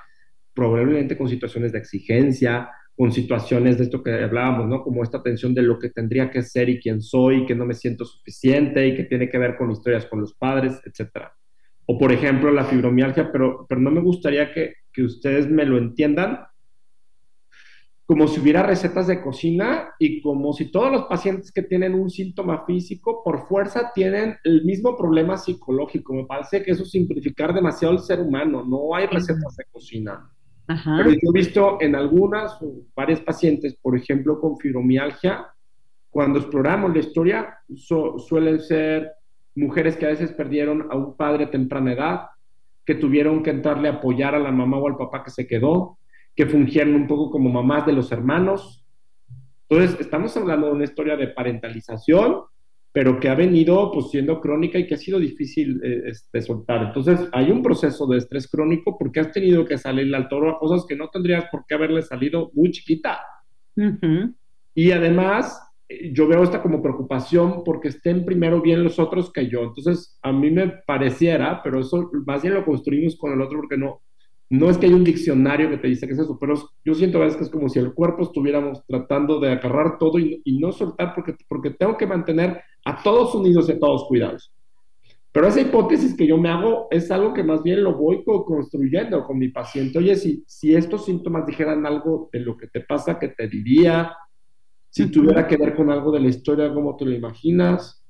probablemente 0.53 1.18
con 1.18 1.30
situaciones 1.30 1.72
de 1.72 1.80
exigencia, 1.80 2.70
con 2.95 3.11
situaciones 3.11 3.78
de 3.78 3.86
esto 3.86 4.03
que 4.03 4.11
hablábamos, 4.11 4.68
¿no? 4.68 4.84
Como 4.84 5.03
esta 5.03 5.22
tensión 5.22 5.53
de 5.53 5.64
lo 5.64 5.80
que 5.80 5.89
tendría 5.89 6.30
que 6.30 6.43
ser 6.43 6.70
y 6.70 6.80
quién 6.80 7.01
soy, 7.01 7.45
que 7.45 7.55
no 7.55 7.66
me 7.66 7.74
siento 7.74 8.05
suficiente 8.05 8.88
y 8.88 8.95
que 8.95 9.03
tiene 9.03 9.30
que 9.30 9.38
ver 9.38 9.55
con 9.55 9.72
historias 9.72 10.05
con 10.05 10.22
los 10.22 10.36
padres, 10.36 10.80
etcétera. 10.86 11.34
O 11.86 11.97
por 11.97 12.11
ejemplo 12.11 12.51
la 12.51 12.66
fibromialgia, 12.66 13.32
pero, 13.32 13.66
pero 13.68 13.82
no 13.82 13.91
me 13.91 14.01
gustaría 14.01 14.53
que, 14.53 14.76
que 14.91 15.03
ustedes 15.03 15.49
me 15.49 15.66
lo 15.66 15.78
entiendan 15.78 16.39
como 18.14 18.28
si 18.28 18.39
hubiera 18.39 18.61
recetas 18.61 19.07
de 19.07 19.24
cocina 19.24 19.89
y 19.97 20.22
como 20.22 20.53
si 20.53 20.72
todos 20.72 20.91
los 20.91 21.05
pacientes 21.05 21.51
que 21.51 21.64
tienen 21.64 21.95
un 21.95 22.11
síntoma 22.11 22.64
físico 22.64 23.24
por 23.24 23.47
fuerza 23.47 23.91
tienen 23.95 24.38
el 24.43 24.64
mismo 24.66 24.95
problema 24.95 25.36
psicológico. 25.36 26.14
Me 26.14 26.26
parece 26.26 26.61
que 26.61 26.74
eso 26.74 26.84
es 26.84 26.91
simplificar 26.91 27.55
demasiado 27.55 27.95
el 27.95 28.01
ser 28.01 28.20
humano. 28.20 28.64
No 28.64 28.93
hay 28.93 29.07
recetas 29.07 29.55
de 29.55 29.64
cocina. 29.72 30.30
Pero 30.68 31.09
yo 31.09 31.18
he 31.28 31.32
visto 31.34 31.78
en 31.82 31.95
algunas 31.95 32.61
o 32.61 32.84
varias 32.95 33.20
pacientes, 33.20 33.76
por 33.82 33.97
ejemplo, 33.97 34.39
con 34.39 34.59
fibromialgia, 34.59 35.47
cuando 36.11 36.38
exploramos 36.38 36.93
la 36.93 36.99
historia, 36.99 37.57
suelen 37.76 38.59
ser 38.59 39.11
mujeres 39.55 39.97
que 39.97 40.05
a 40.05 40.09
veces 40.09 40.32
perdieron 40.34 40.86
a 40.91 40.95
un 40.95 41.18
padre 41.18 41.45
a 41.45 41.49
temprana 41.49 41.93
edad, 41.93 42.22
que 42.86 42.93
tuvieron 42.93 43.41
que 43.41 43.49
entrarle 43.49 43.89
a 43.89 43.93
apoyar 43.93 44.36
a 44.36 44.39
la 44.39 44.51
mamá 44.51 44.78
o 44.78 44.88
al 44.88 44.97
papá 44.97 45.24
que 45.24 45.32
se 45.32 45.47
quedó, 45.47 45.97
que 46.36 46.45
fungieron 46.45 46.95
un 46.95 47.07
poco 47.07 47.29
como 47.31 47.49
mamás 47.49 47.86
de 47.86 47.93
los 47.93 48.11
hermanos. 48.11 48.86
Entonces, 49.69 49.99
estamos 49.99 50.36
hablando 50.38 50.67
de 50.67 50.73
una 50.73 50.84
historia 50.84 51.15
de 51.15 51.27
parentalización, 51.27 52.41
pero 52.91 53.19
que 53.19 53.29
ha 53.29 53.36
venido 53.36 53.91
pues 53.91 54.11
siendo 54.11 54.39
crónica 54.39 54.77
y 54.77 54.86
que 54.86 54.95
ha 54.95 54.97
sido 54.97 55.19
difícil 55.19 55.81
eh, 55.84 56.03
este, 56.05 56.41
soltar. 56.41 56.84
Entonces, 56.84 57.27
hay 57.31 57.49
un 57.51 57.63
proceso 57.63 58.05
de 58.07 58.17
estrés 58.17 58.47
crónico 58.47 58.97
porque 58.97 59.19
has 59.19 59.31
tenido 59.31 59.65
que 59.65 59.77
salir 59.77 60.13
al 60.15 60.27
toro 60.27 60.51
a 60.51 60.59
cosas 60.59 60.86
que 60.88 60.95
no 60.95 61.09
tendrías 61.09 61.45
por 61.51 61.65
qué 61.67 61.75
haberle 61.75 62.01
salido 62.01 62.51
muy 62.53 62.71
chiquita. 62.71 63.19
Y 64.75 64.91
además, 64.91 65.59
eh, 65.89 66.11
yo 66.13 66.27
veo 66.27 66.43
esta 66.43 66.61
como 66.61 66.81
preocupación 66.81 67.63
porque 67.63 67.88
estén 67.88 68.25
primero 68.25 68.61
bien 68.61 68.84
los 68.84 68.99
otros 68.99 69.31
que 69.31 69.47
yo. 69.47 69.63
Entonces, 69.63 70.19
a 70.21 70.31
mí 70.31 70.51
me 70.51 70.67
pareciera, 70.67 71.61
pero 71.63 71.79
eso 71.79 72.11
más 72.25 72.41
bien 72.43 72.53
lo 72.53 72.65
construimos 72.65 73.17
con 73.17 73.34
el 73.34 73.41
otro 73.41 73.59
porque 73.59 73.77
no, 73.77 74.01
no 74.50 74.70
es 74.70 74.78
que 74.78 74.86
hay 74.86 74.94
un 74.94 75.04
diccionario 75.04 75.70
que 75.70 75.78
te 75.78 75.88
dice 75.88 76.08
que 76.08 76.14
es 76.14 76.20
eso, 76.20 76.38
pero 76.39 76.56
yo 76.84 76.94
siento 76.94 77.18
a 77.18 77.22
veces 77.22 77.38
que 77.38 77.44
es 77.44 77.50
como 77.50 77.70
si 77.70 77.80
el 77.80 77.94
cuerpo 77.94 78.24
estuviéramos 78.24 78.86
tratando 78.86 79.39
de 79.39 79.52
agarrar 79.52 79.98
todo 79.98 80.20
y, 80.20 80.41
no 80.60 80.72
soltar 80.72 81.14
porque, 81.16 81.36
porque 81.48 81.72
tengo 81.72 81.98
que 81.98 82.06
mantener 82.06 82.62
a 82.86 83.02
todos 83.02 83.34
unidos 83.34 83.70
y 83.70 83.74
a 83.74 83.80
todos 83.80 84.06
cuidados. 84.08 84.54
Pero 85.32 85.48
esa 85.48 85.62
hipótesis 85.62 86.16
que 86.16 86.28
yo 86.28 86.38
me 86.38 86.50
hago 86.50 86.88
es 86.91 87.10
algo 87.10 87.34
que 87.34 87.44
más 87.44 87.64
bien 87.64 87.84
lo 87.84 87.98
voy 87.98 88.24
construyendo 88.24 89.24
con 89.24 89.39
mi 89.39 89.50
paciente. 89.50 89.98
Oye, 89.98 90.16
si, 90.16 90.44
si 90.46 90.76
estos 90.76 91.06
síntomas 91.06 91.48
dijeran 91.48 91.88
algo 91.88 92.30
de 92.32 92.39
lo 92.39 92.56
que 92.56 92.68
te 92.68 92.82
pasa, 92.82 93.18
que 93.18 93.30
te 93.30 93.48
diría, 93.48 94.16
si 94.91 95.10
tuviera 95.10 95.48
que 95.48 95.58
ver 95.58 95.76
con 95.76 95.89
algo 95.89 96.12
de 96.12 96.20
la 96.20 96.28
historia, 96.28 96.72
¿cómo 96.72 96.96
te 96.96 97.06
lo 97.06 97.12
imaginas? 97.12 98.03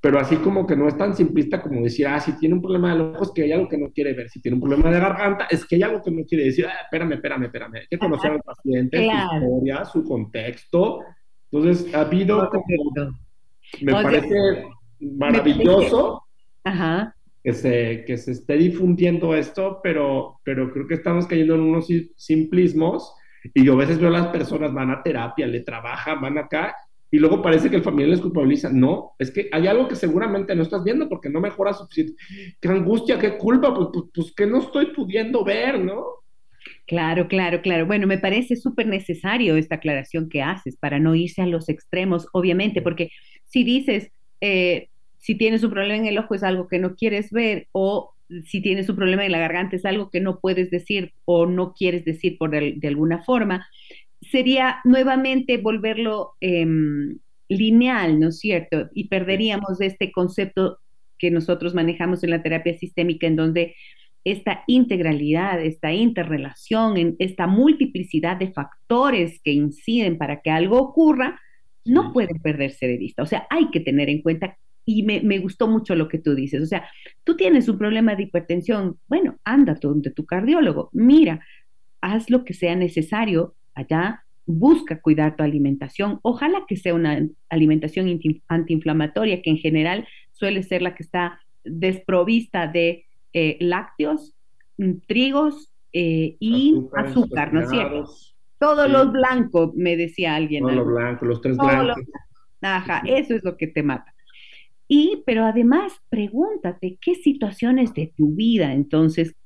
Pero 0.00 0.20
así 0.20 0.36
como 0.36 0.66
que 0.66 0.76
no 0.76 0.86
es 0.86 0.96
tan 0.96 1.14
simplista 1.16 1.60
como 1.60 1.82
decir, 1.82 2.06
ah, 2.06 2.20
si 2.20 2.32
tiene 2.38 2.54
un 2.54 2.62
problema 2.62 2.94
de 2.94 3.00
ojos, 3.00 3.32
que 3.34 3.42
hay 3.42 3.52
algo 3.52 3.68
que 3.68 3.78
no 3.78 3.90
quiere 3.90 4.12
ver, 4.12 4.28
si 4.28 4.40
tiene 4.40 4.54
un 4.54 4.60
problema 4.60 4.90
de 4.90 5.00
garganta, 5.00 5.46
es 5.50 5.66
que 5.66 5.74
hay 5.76 5.82
algo 5.82 6.02
que 6.02 6.10
no 6.12 6.24
quiere 6.24 6.44
decir, 6.44 6.66
ah, 6.66 6.82
espérame, 6.84 7.14
espérame, 7.14 7.44
espérame, 7.44 7.74
hay 7.74 7.86
que 7.90 7.98
conocer 7.98 8.30
al 8.30 8.40
paciente, 8.42 8.98
su 8.98 9.36
historia, 9.36 9.84
su 9.84 10.04
contexto. 10.04 11.00
Entonces, 11.50 11.92
ha 11.94 12.02
habido 12.02 12.48
me 13.82 13.92
parece 13.92 14.66
maravilloso 15.00 16.22
Que, 17.42 17.52
se, 17.52 18.04
que 18.06 18.16
se 18.18 18.32
esté 18.32 18.56
difundiendo 18.56 19.34
esto, 19.34 19.80
pero, 19.82 20.40
pero 20.44 20.70
creo 20.72 20.86
que 20.86 20.94
estamos 20.94 21.26
cayendo 21.26 21.54
en 21.54 21.62
unos 21.62 21.88
simplismos 22.16 23.14
y 23.54 23.64
yo 23.64 23.74
a 23.74 23.76
veces 23.76 23.98
veo 23.98 24.08
a 24.08 24.12
las 24.12 24.26
personas 24.28 24.72
van 24.72 24.90
a 24.90 25.02
terapia, 25.02 25.46
le 25.46 25.60
trabajan, 25.60 26.20
van 26.20 26.38
acá 26.38 26.74
y 27.10 27.18
luego 27.18 27.42
parece 27.42 27.70
que 27.70 27.76
el 27.76 27.82
familiar 27.82 28.10
les 28.10 28.20
culpabiliza. 28.20 28.70
No, 28.70 29.12
es 29.18 29.30
que 29.30 29.48
hay 29.52 29.66
algo 29.66 29.88
que 29.88 29.96
seguramente 29.96 30.54
no 30.54 30.62
estás 30.62 30.84
viendo 30.84 31.08
porque 31.08 31.30
no 31.30 31.40
mejora 31.40 31.72
suficiente. 31.72 32.14
Qué 32.60 32.68
angustia, 32.68 33.18
qué 33.18 33.38
culpa, 33.38 33.74
pues, 33.74 33.88
pues, 33.92 34.04
pues 34.14 34.32
que 34.34 34.46
no 34.46 34.58
estoy 34.58 34.86
pudiendo 34.86 35.44
ver, 35.44 35.80
¿no? 35.80 36.04
Claro, 36.86 37.28
claro, 37.28 37.62
claro. 37.62 37.86
Bueno, 37.86 38.06
me 38.06 38.18
parece 38.18 38.56
súper 38.56 38.86
necesario 38.86 39.56
esta 39.56 39.76
aclaración 39.76 40.28
que 40.28 40.42
haces 40.42 40.76
para 40.76 40.98
no 40.98 41.14
irse 41.14 41.42
a 41.42 41.46
los 41.46 41.68
extremos, 41.68 42.28
obviamente, 42.32 42.82
porque 42.82 43.10
si 43.44 43.64
dices, 43.64 44.10
eh, 44.40 44.88
si 45.18 45.34
tienes 45.34 45.62
un 45.64 45.70
problema 45.70 45.96
en 45.96 46.06
el 46.06 46.18
ojo 46.18 46.34
es 46.34 46.42
algo 46.42 46.68
que 46.68 46.78
no 46.78 46.94
quieres 46.94 47.30
ver 47.30 47.68
o 47.72 48.14
si 48.46 48.60
tienes 48.60 48.88
un 48.88 48.96
problema 48.96 49.24
en 49.24 49.32
la 49.32 49.38
garganta 49.38 49.76
es 49.76 49.86
algo 49.86 50.10
que 50.10 50.20
no 50.20 50.38
puedes 50.38 50.70
decir 50.70 51.12
o 51.24 51.46
no 51.46 51.72
quieres 51.72 52.04
decir 52.04 52.36
por 52.36 52.50
de 52.50 52.88
alguna 52.88 53.22
forma, 53.22 53.66
sería 54.30 54.78
nuevamente 54.84 55.56
volverlo 55.58 56.34
em, 56.40 57.18
lineal, 57.48 58.20
¿no 58.20 58.28
es 58.28 58.38
cierto? 58.38 58.88
Y 58.94 59.08
perderíamos 59.08 59.80
este 59.80 60.12
concepto 60.12 60.78
que 61.18 61.30
nosotros 61.30 61.74
manejamos 61.74 62.22
en 62.22 62.30
la 62.30 62.42
terapia 62.42 62.76
sistémica, 62.78 63.26
en 63.26 63.36
donde 63.36 63.74
esta 64.24 64.62
integralidad, 64.66 65.60
esta 65.62 65.92
interrelación, 65.92 67.16
esta 67.18 67.46
multiplicidad 67.46 68.36
de 68.36 68.52
factores 68.52 69.40
que 69.42 69.52
inciden 69.52 70.18
para 70.18 70.40
que 70.40 70.50
algo 70.50 70.78
ocurra, 70.78 71.40
no 71.84 72.12
pueden 72.12 72.40
perderse 72.40 72.86
de 72.86 72.98
vista. 72.98 73.22
O 73.22 73.26
sea, 73.26 73.46
hay 73.50 73.70
que 73.70 73.80
tener 73.80 74.10
en 74.10 74.20
cuenta, 74.20 74.58
y 74.84 75.02
me, 75.02 75.20
me, 75.20 75.38
gustó 75.38 75.68
mucho 75.68 75.94
lo 75.94 76.08
que 76.08 76.18
tú 76.18 76.34
dices, 76.34 76.62
o 76.62 76.66
sea, 76.66 76.88
tú 77.24 77.36
tienes 77.36 77.68
un 77.68 77.78
problema 77.78 78.14
de 78.14 78.24
hipertensión, 78.24 78.98
bueno, 79.06 79.36
anda 79.44 79.78
donde 79.80 80.10
tu 80.10 80.24
cardiólogo, 80.24 80.90
mira, 80.92 81.40
haz 82.00 82.30
lo 82.30 82.44
que 82.44 82.54
sea 82.54 82.76
necesario 82.76 83.54
allá, 83.78 84.24
busca 84.46 85.00
cuidar 85.00 85.36
tu 85.36 85.42
alimentación, 85.42 86.20
ojalá 86.22 86.64
que 86.66 86.76
sea 86.76 86.94
una 86.94 87.20
alimentación 87.50 88.18
antiinflamatoria, 88.48 89.42
que 89.42 89.50
en 89.50 89.58
general 89.58 90.08
suele 90.32 90.62
ser 90.62 90.80
la 90.80 90.94
que 90.94 91.02
está 91.02 91.40
desprovista 91.64 92.66
de 92.66 93.04
eh, 93.34 93.58
lácteos, 93.60 94.34
mm, 94.78 94.92
trigos 95.06 95.70
eh, 95.92 96.36
y 96.40 96.82
azúcar, 96.96 97.52
¿no 97.52 97.60
es 97.60 97.68
cierto? 97.68 98.04
Todos 98.58 98.90
los 98.90 99.12
blancos, 99.12 99.74
me 99.74 99.96
decía 99.96 100.34
alguien. 100.34 100.62
Todos 100.62 100.76
los 100.76 100.86
blancos, 100.86 101.28
los 101.28 101.40
tres 101.40 101.56
blancos. 101.56 102.04
Ajá, 102.60 103.02
eso 103.06 103.34
es 103.34 103.44
lo 103.44 103.56
que 103.56 103.68
te 103.68 103.82
mata. 103.82 104.12
Y, 104.88 105.22
pero 105.26 105.44
además, 105.44 105.92
pregúntate 106.08 106.98
qué 107.00 107.14
situaciones 107.14 107.92
de 107.92 108.12
tu 108.16 108.34
vida, 108.34 108.72
entonces, 108.72 109.36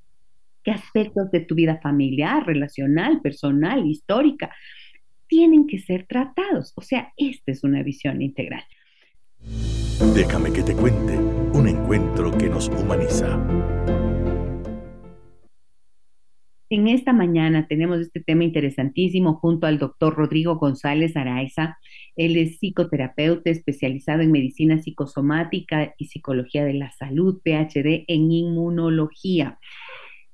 qué 0.63 0.71
aspectos 0.71 1.31
de 1.31 1.41
tu 1.41 1.55
vida 1.55 1.79
familiar, 1.83 2.47
relacional, 2.47 3.21
personal, 3.21 3.87
histórica, 3.87 4.51
tienen 5.27 5.67
que 5.67 5.79
ser 5.79 6.07
tratados. 6.07 6.73
O 6.77 6.83
sea, 6.83 7.13
esta 7.17 7.53
es 7.53 7.65
una 7.65 7.83
visión 7.83 8.21
integral. 8.23 8.65
Déjame 10.15 10.53
que 10.53 10.63
te 10.63 10.75
cuente 10.75 11.17
un 11.17 11.69
encuentro 11.69 12.37
que 12.37 12.49
nos 12.49 12.69
humaniza. 12.69 13.41
En 16.69 16.89
esta 16.89 17.13
mañana 17.13 17.67
tenemos 17.69 18.01
este 18.01 18.21
tema 18.21 18.45
interesantísimo 18.45 19.35
junto 19.35 19.67
al 19.67 19.79
doctor 19.79 20.15
Rodrigo 20.15 20.57
González 20.57 21.17
Araiza. 21.19 21.77
Él 22.17 22.39
es 22.39 22.59
psicoterapeuta 22.59 23.51
especializado 23.51 24.23
en 24.23 24.33
medicina 24.33 24.79
psicosomática 24.79 25.95
y 25.99 26.07
psicología 26.07 26.65
de 26.65 26.73
la 26.73 26.91
salud, 26.93 27.43
PhD 27.45 28.05
en 28.09 28.33
inmunología. 28.33 29.59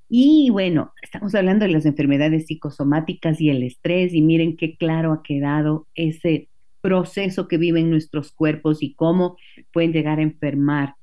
Y 0.09 0.49
bueno, 0.51 0.95
estamos 1.03 1.35
hablando 1.35 1.67
de 1.67 1.73
las 1.73 1.85
enfermedades 1.85 2.47
psicosomáticas 2.47 3.41
y 3.41 3.51
el 3.51 3.63
estrés 3.63 4.15
y 4.15 4.23
miren 4.23 4.57
qué 4.57 4.77
claro 4.77 5.13
ha 5.13 5.23
quedado 5.23 5.87
ese 5.95 6.49
proceso 6.81 7.47
que 7.47 7.59
viven 7.59 7.91
nuestros 7.91 8.33
cuerpos 8.33 8.83
y 8.83 8.95
cómo 8.95 9.37
pueden 9.73 9.93
llegar 9.93 10.19
a 10.19 10.23
enfermar 10.23 10.95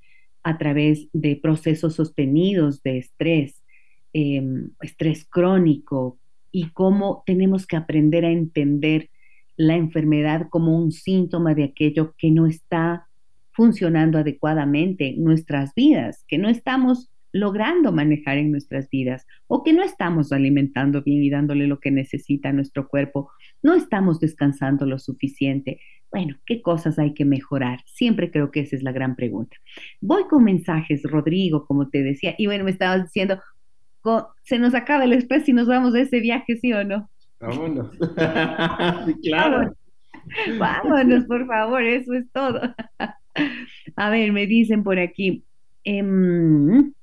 a 0.41 0.57
través 0.57 1.07
de 1.13 1.35
procesos 1.35 1.95
sostenidos 1.95 2.81
de 2.81 2.97
estrés, 2.97 3.63
em, 4.13 4.71
estrés 4.81 5.25
crónico 5.25 6.17
y 6.51 6.69
cómo 6.71 7.23
tenemos 7.27 7.67
que 7.67 7.75
aprender 7.75 8.25
a 8.25 8.31
entender 8.31 9.09
la 9.57 9.75
enfermedad 9.75 10.47
como 10.49 10.77
un 10.77 10.91
síntoma 10.91 11.53
de 11.53 11.65
aquello 11.65 12.15
que 12.17 12.31
no 12.31 12.47
está 12.47 13.07
funcionando 13.51 14.17
adecuadamente 14.17 15.09
en 15.09 15.23
nuestras 15.23 15.73
vidas, 15.75 16.25
que 16.27 16.37
no 16.37 16.49
estamos 16.49 17.09
logrando 17.35 17.91
manejar 17.91 18.37
en 18.37 18.49
nuestras 18.49 18.89
vidas 18.89 19.27
o 19.47 19.61
que 19.61 19.73
no 19.73 19.83
estamos 19.83 20.31
alimentando 20.31 21.03
bien 21.03 21.21
y 21.21 21.29
dándole 21.29 21.67
lo 21.67 21.81
que 21.81 21.91
necesita 21.91 22.53
nuestro 22.53 22.87
cuerpo, 22.87 23.29
no 23.61 23.73
estamos 23.73 24.21
descansando 24.21 24.85
lo 24.85 24.99
suficiente. 24.99 25.81
Bueno, 26.09 26.37
¿qué 26.45 26.61
cosas 26.61 26.97
hay 26.97 27.13
que 27.13 27.25
mejorar? 27.25 27.81
Siempre 27.87 28.31
creo 28.31 28.51
que 28.51 28.61
esa 28.61 28.77
es 28.77 28.83
la 28.83 28.93
gran 28.93 29.17
pregunta. 29.17 29.57
Voy 29.99 30.23
con 30.29 30.45
mensajes, 30.45 31.03
Rodrigo, 31.03 31.65
como 31.65 31.89
te 31.89 32.03
decía, 32.03 32.35
y 32.37 32.45
bueno, 32.45 32.63
me 32.63 32.71
estabas 32.71 33.03
diciendo, 33.03 33.41
se 34.43 34.57
nos 34.57 34.73
acaba 34.73 35.03
el 35.03 35.11
estrés 35.11 35.49
y 35.49 35.51
nos 35.51 35.67
vamos 35.67 35.91
de 35.91 36.03
ese 36.03 36.21
viaje, 36.21 36.55
¿sí 36.55 36.71
o 36.71 36.85
no? 36.85 37.09
Vámonos. 37.41 37.97
claro. 39.23 39.75
Vámonos, 40.57 41.25
por 41.25 41.45
favor, 41.47 41.83
eso 41.83 42.13
es 42.13 42.31
todo. 42.31 42.61
A 43.97 44.09
ver, 44.09 44.31
me 44.31 44.47
dicen 44.47 44.85
por 44.85 44.99
aquí. 44.99 45.43
Em, 45.83 46.94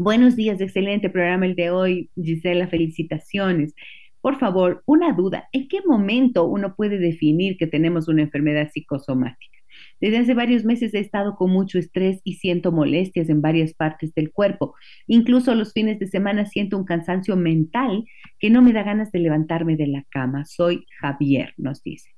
Buenos 0.00 0.36
días, 0.36 0.60
excelente 0.60 1.10
programa 1.10 1.44
el 1.44 1.56
de 1.56 1.72
hoy, 1.72 2.08
Gisela, 2.14 2.68
felicitaciones. 2.68 3.74
Por 4.20 4.38
favor, 4.38 4.84
una 4.86 5.12
duda, 5.12 5.48
¿en 5.50 5.66
qué 5.66 5.80
momento 5.84 6.44
uno 6.44 6.76
puede 6.76 6.98
definir 6.98 7.56
que 7.56 7.66
tenemos 7.66 8.06
una 8.06 8.22
enfermedad 8.22 8.70
psicosomática? 8.72 9.58
Desde 10.00 10.18
hace 10.18 10.34
varios 10.34 10.64
meses 10.64 10.94
he 10.94 11.00
estado 11.00 11.34
con 11.34 11.50
mucho 11.50 11.80
estrés 11.80 12.20
y 12.22 12.34
siento 12.34 12.70
molestias 12.70 13.28
en 13.28 13.42
varias 13.42 13.74
partes 13.74 14.14
del 14.14 14.30
cuerpo. 14.30 14.76
Incluso 15.08 15.52
los 15.56 15.72
fines 15.72 15.98
de 15.98 16.06
semana 16.06 16.46
siento 16.46 16.78
un 16.78 16.84
cansancio 16.84 17.34
mental 17.34 18.04
que 18.38 18.50
no 18.50 18.62
me 18.62 18.72
da 18.72 18.84
ganas 18.84 19.10
de 19.10 19.18
levantarme 19.18 19.74
de 19.74 19.88
la 19.88 20.04
cama. 20.10 20.44
Soy 20.44 20.86
Javier, 21.00 21.54
nos 21.56 21.82
dice. 21.82 22.08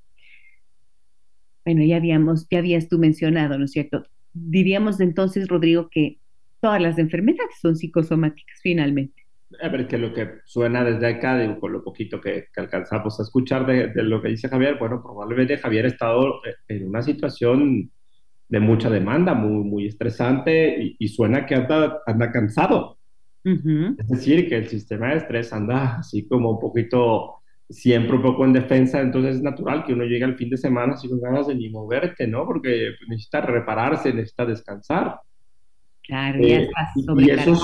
Bueno, 1.64 1.82
ya 1.82 1.96
habíamos, 1.96 2.46
ya 2.50 2.58
habías 2.58 2.90
tú 2.90 2.98
mencionado, 2.98 3.56
¿no 3.56 3.64
es 3.64 3.72
cierto? 3.72 4.04
Diríamos 4.34 5.00
entonces, 5.00 5.48
Rodrigo, 5.48 5.88
que 5.88 6.19
todas 6.60 6.80
las 6.80 6.98
enfermedades 6.98 7.54
son 7.60 7.76
psicosomáticas 7.76 8.58
finalmente. 8.62 9.20
A 9.60 9.68
ver, 9.68 9.88
que 9.88 9.98
lo 9.98 10.12
que 10.14 10.28
suena 10.44 10.84
desde 10.84 11.06
acá, 11.08 11.36
digo, 11.36 11.58
con 11.58 11.72
lo 11.72 11.82
poquito 11.82 12.20
que, 12.20 12.46
alcanzamos 12.56 13.18
a 13.18 13.24
escuchar 13.24 13.66
de, 13.66 13.90
lo 14.02 14.22
que 14.22 14.28
dice 14.28 14.48
Javier, 14.48 14.76
bueno, 14.78 15.02
probablemente 15.02 15.58
Javier 15.58 15.86
ha 15.86 15.88
estado 15.88 16.36
eh, 16.44 16.54
en 16.68 16.88
una 16.88 17.02
situación 17.02 17.90
de 18.48 18.60
mucha 18.60 18.90
demanda, 18.90 19.34
muy, 19.34 19.64
muy 19.64 19.86
estresante 19.86 20.96
y, 20.98 21.08
suena 21.08 21.46
que 21.46 21.54
anda, 21.54 22.00
anda 22.06 22.30
cansado. 22.30 22.98
Es 23.42 24.08
decir, 24.08 24.48
que 24.48 24.56
el 24.56 24.68
sistema 24.68 25.10
de 25.10 25.16
estrés 25.16 25.52
anda 25.52 25.96
así 25.98 26.28
como 26.28 26.50
un 26.50 26.60
poquito, 26.60 27.36
siempre 27.68 28.16
un 28.16 28.22
poco 28.22 28.44
en 28.44 28.52
defensa, 28.52 29.00
entonces 29.00 29.36
es 29.36 29.42
natural 29.42 29.84
que 29.84 29.94
uno 29.94 30.04
llegue 30.04 30.24
al 30.24 30.36
fin 30.36 30.50
de 30.50 30.58
semana 30.58 30.96
sin 30.96 31.18
ganas 31.20 31.46
de 31.46 31.54
ni 31.54 31.70
moverte, 31.70 32.26
¿no? 32.26 32.44
Porque 32.44 32.90
necesita 33.08 33.40
repararse, 33.40 34.12
necesita 34.12 34.44
descansar. 34.44 35.20
Claro, 36.10 36.40
ya 36.40 36.58
eh, 36.58 36.70
y 37.18 37.30
esos 37.30 37.62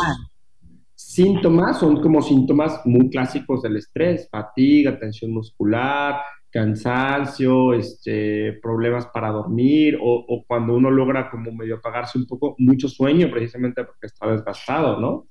síntomas 0.94 1.80
son 1.80 2.00
como 2.00 2.22
síntomas 2.22 2.80
muy 2.84 3.10
clásicos 3.10 3.60
del 3.62 3.76
estrés, 3.76 4.28
fatiga, 4.30 4.96
tensión 4.96 5.32
muscular, 5.32 6.20
cansancio, 6.48 7.74
este, 7.74 8.52
problemas 8.62 9.06
para 9.08 9.30
dormir 9.30 9.98
o, 10.00 10.44
cuando 10.46 10.76
uno 10.76 10.92
logra 10.92 11.28
como 11.28 11.50
medio 11.50 11.78
apagarse 11.78 12.18
un 12.18 12.26
poco, 12.28 12.54
mucho 12.58 12.88
sueño 12.88 13.28
precisamente 13.32 13.82
porque 13.82 14.06
está 14.06 14.30
desgastado, 14.30 15.00
¿no? 15.00 15.26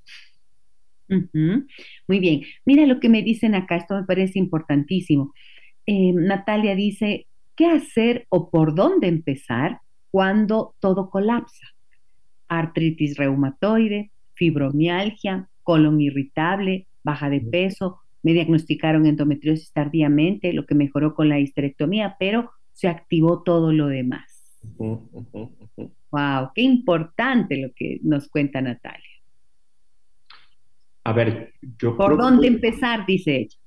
Muy 1.07 2.19
bien. 2.19 2.41
Mira 2.65 2.85
lo 2.85 2.99
que 2.99 3.07
me 3.07 3.21
dicen 3.21 3.55
acá, 3.55 3.77
esto 3.77 3.95
me 3.95 4.03
parece 4.03 4.39
importantísimo. 4.39 5.33
Eh, 5.85 6.11
Natalia 6.11 6.75
dice, 6.75 7.27
¿qué 7.55 7.67
hacer 7.67 8.25
o 8.27 8.49
por 8.49 8.75
dónde 8.75 9.07
empezar 9.07 9.79
cuando 10.11 10.75
todo 10.81 11.09
colapsa? 11.09 11.74
Artritis 12.47 13.17
reumatoide, 13.17 14.11
fibromialgia, 14.33 15.49
colon 15.63 15.99
irritable, 16.01 16.87
baja 17.03 17.29
de 17.29 17.41
peso. 17.41 17.99
Me 18.23 18.33
diagnosticaron 18.33 19.05
endometriosis 19.05 19.71
tardíamente, 19.71 20.53
lo 20.53 20.65
que 20.65 20.75
mejoró 20.75 21.13
con 21.13 21.29
la 21.29 21.39
histerectomía, 21.39 22.15
pero 22.19 22.51
se 22.73 22.87
activó 22.87 23.43
todo 23.43 23.71
lo 23.71 23.87
demás. 23.87 24.61
Wow, 26.11 26.51
qué 26.53 26.61
importante 26.61 27.57
lo 27.57 27.73
que 27.75 27.99
nos 28.03 28.27
cuenta 28.29 28.61
Natalia. 28.61 29.01
A 31.03 31.13
ver, 31.13 31.53
yo 31.77 31.95
¿Por 31.95 32.17
dónde 32.17 32.47
empezar? 32.47 33.05
Dice 33.05 33.35
ella. 33.37 33.57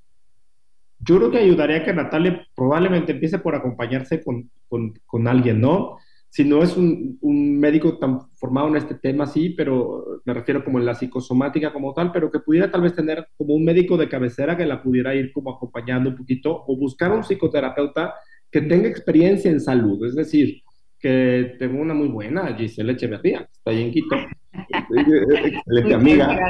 Yo 1.01 1.19
creo 1.19 1.31
que 1.31 1.39
ayudaría 1.39 1.77
a 1.79 1.85
que 1.85 1.93
Natalia 1.93 2.47
probablemente 2.57 3.13
empiece 3.13 3.39
por 3.39 3.55
acompañarse 3.55 4.23
con, 4.23 4.51
con, 4.69 4.95
con 5.07 5.29
alguien, 5.29 5.61
¿no? 5.61 5.99
Si 6.31 6.45
no 6.45 6.63
es 6.63 6.77
un, 6.77 7.19
un, 7.21 7.59
médico 7.59 7.99
tan 7.99 8.21
formado 8.35 8.69
en 8.69 8.77
este 8.77 8.95
tema, 8.95 9.27
sí, 9.27 9.51
pero 9.51 10.21
me 10.25 10.35
refiero 10.35 10.63
como 10.63 10.79
en 10.79 10.87
la 10.87 10.95
psicosomática 10.95 11.73
como 11.73 11.95
tal, 11.95 12.13
pero 12.13 12.31
que 12.31 12.41
pudiera 12.41 12.71
tal 12.71 12.83
vez 12.83 12.95
tener 12.95 13.27
como 13.37 13.55
un 13.55 13.65
médico 13.65 13.97
de 13.97 14.09
cabecera 14.09 14.57
que 14.57 14.67
la 14.67 14.83
pudiera 14.83 15.15
ir 15.15 15.33
como 15.33 15.51
acompañando 15.51 16.11
un 16.11 16.17
poquito 16.17 16.65
o 16.67 16.77
buscar 16.77 17.13
un 17.13 17.23
psicoterapeuta 17.23 18.15
que 18.51 18.63
tenga 18.63 18.89
experiencia 18.89 19.51
en 19.51 19.61
salud, 19.61 20.05
es 20.07 20.15
decir, 20.15 20.63
que 20.99 21.57
tenga 21.59 21.81
una 21.81 21.95
muy 21.95 22.09
buena, 22.09 22.55
Giselle 22.57 22.93
Echeverría, 22.93 23.39
que 23.39 23.53
está 23.53 23.71
ahí 23.71 23.83
en 23.83 23.91
Quito, 23.91 24.17
excelente 24.91 25.95
amiga. 25.95 26.39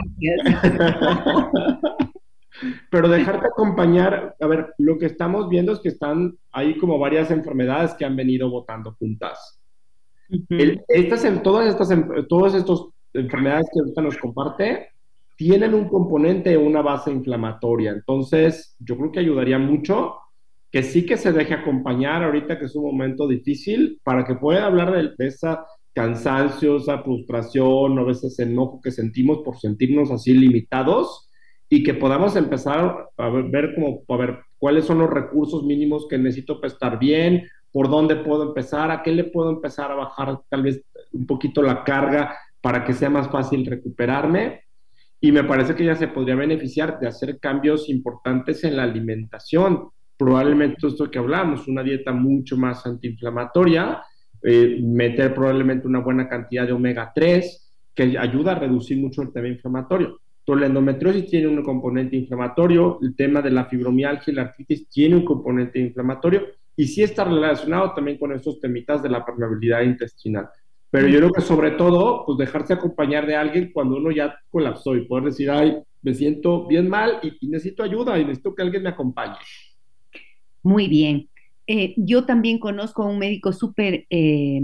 Pero 2.90 3.08
dejarte 3.08 3.46
acompañar, 3.46 4.36
a 4.40 4.46
ver, 4.46 4.74
lo 4.78 4.98
que 4.98 5.06
estamos 5.06 5.48
viendo 5.48 5.72
es 5.72 5.80
que 5.80 5.88
están 5.88 6.36
ahí 6.52 6.76
como 6.78 6.98
varias 6.98 7.30
enfermedades 7.30 7.94
que 7.94 8.04
han 8.04 8.16
venido 8.16 8.50
votando 8.50 8.94
juntas 8.98 9.57
estas, 10.88 11.42
todas 11.42 11.68
estas 11.68 11.88
todas 12.28 12.54
estas 12.54 12.80
enfermedades 13.14 13.66
que 13.72 13.80
ahorita 13.80 14.02
nos 14.02 14.18
comparte 14.18 14.88
tienen 15.36 15.72
un 15.72 15.88
componente, 15.88 16.56
una 16.56 16.82
base 16.82 17.12
inflamatoria. 17.12 17.92
Entonces, 17.92 18.76
yo 18.80 18.96
creo 18.96 19.12
que 19.12 19.20
ayudaría 19.20 19.58
mucho 19.58 20.16
que 20.70 20.82
sí 20.82 21.06
que 21.06 21.16
se 21.16 21.32
deje 21.32 21.54
acompañar 21.54 22.24
ahorita 22.24 22.58
que 22.58 22.66
es 22.66 22.74
un 22.74 22.84
momento 22.84 23.28
difícil 23.28 24.00
para 24.02 24.24
que 24.24 24.34
pueda 24.34 24.66
hablar 24.66 24.92
de, 25.16 25.26
esa 25.26 25.64
cansancio, 25.94 26.76
esa 26.76 27.02
frustración, 27.02 27.98
a 27.98 28.02
veces 28.02 28.38
enojo 28.38 28.80
que 28.82 28.90
sentimos 28.90 29.38
por 29.44 29.58
sentirnos 29.58 30.10
así 30.10 30.32
limitados 30.32 31.30
y 31.68 31.82
que 31.82 31.94
podamos 31.94 32.36
empezar 32.36 33.08
a 33.16 33.28
ver, 33.30 33.74
como, 33.74 34.02
a 34.08 34.16
ver 34.16 34.38
cuáles 34.58 34.84
son 34.84 34.98
los 34.98 35.10
recursos 35.10 35.64
mínimos 35.64 36.06
que 36.08 36.18
necesito 36.18 36.60
para 36.60 36.72
estar 36.72 36.98
bien, 36.98 37.44
por 37.72 37.88
dónde 37.88 38.16
puedo 38.16 38.44
empezar, 38.48 38.90
a 38.90 39.02
qué 39.02 39.12
le 39.12 39.24
puedo 39.24 39.50
empezar 39.50 39.90
a 39.90 39.94
bajar 39.94 40.40
tal 40.48 40.62
vez 40.62 40.82
un 41.12 41.26
poquito 41.26 41.62
la 41.62 41.84
carga 41.84 42.36
para 42.60 42.84
que 42.84 42.92
sea 42.92 43.10
más 43.10 43.28
fácil 43.28 43.66
recuperarme. 43.66 44.62
Y 45.20 45.32
me 45.32 45.44
parece 45.44 45.74
que 45.74 45.84
ya 45.84 45.96
se 45.96 46.08
podría 46.08 46.36
beneficiar 46.36 46.98
de 47.00 47.08
hacer 47.08 47.38
cambios 47.40 47.88
importantes 47.88 48.62
en 48.64 48.76
la 48.76 48.84
alimentación. 48.84 49.88
Probablemente 50.16 50.86
esto 50.86 51.10
que 51.10 51.18
hablamos, 51.18 51.66
una 51.66 51.82
dieta 51.82 52.12
mucho 52.12 52.56
más 52.56 52.86
antiinflamatoria, 52.86 54.02
eh, 54.42 54.78
meter 54.82 55.34
probablemente 55.34 55.86
una 55.86 55.98
buena 55.98 56.28
cantidad 56.28 56.66
de 56.66 56.72
omega 56.72 57.12
3, 57.14 57.72
que 57.94 58.16
ayuda 58.16 58.52
a 58.52 58.58
reducir 58.60 58.96
mucho 58.98 59.22
el 59.22 59.32
tema 59.32 59.48
inflamatorio. 59.48 60.20
Entonces, 60.38 60.60
la 60.60 60.66
endometriosis 60.68 61.26
tiene 61.28 61.48
un 61.48 61.62
componente 61.62 62.16
inflamatorio, 62.16 62.98
el 63.02 63.14
tema 63.16 63.42
de 63.42 63.50
la 63.50 63.66
fibromialgia 63.66 64.32
y 64.32 64.36
la 64.36 64.42
artritis 64.42 64.88
tiene 64.88 65.16
un 65.16 65.24
componente 65.24 65.78
inflamatorio, 65.78 66.46
y 66.78 66.86
sí 66.86 67.02
está 67.02 67.24
relacionado 67.24 67.92
también 67.92 68.18
con 68.18 68.32
estos 68.32 68.60
temitas 68.60 69.02
de 69.02 69.08
la 69.08 69.26
permeabilidad 69.26 69.82
intestinal. 69.82 70.48
Pero 70.90 71.08
yo 71.08 71.18
creo 71.18 71.32
que 71.32 71.40
sobre 71.40 71.72
todo, 71.72 72.24
pues 72.24 72.38
dejarse 72.38 72.72
acompañar 72.72 73.26
de 73.26 73.34
alguien 73.34 73.72
cuando 73.74 73.96
uno 73.96 74.12
ya 74.12 74.38
colapsó 74.48 74.94
y 74.94 75.04
poder 75.04 75.24
decir, 75.24 75.50
ay, 75.50 75.76
me 76.02 76.14
siento 76.14 76.68
bien 76.68 76.88
mal 76.88 77.18
y, 77.20 77.48
necesito 77.48 77.82
ayuda 77.82 78.16
y 78.16 78.22
necesito 78.22 78.54
que 78.54 78.62
alguien 78.62 78.84
me 78.84 78.90
acompañe. 78.90 79.34
Muy 80.62 80.86
bien. 80.86 81.28
Eh, 81.66 81.94
yo 81.96 82.24
también 82.24 82.60
conozco 82.60 83.02
a 83.02 83.06
un 83.06 83.18
médico 83.18 83.52
súper 83.52 84.06
eh, 84.08 84.62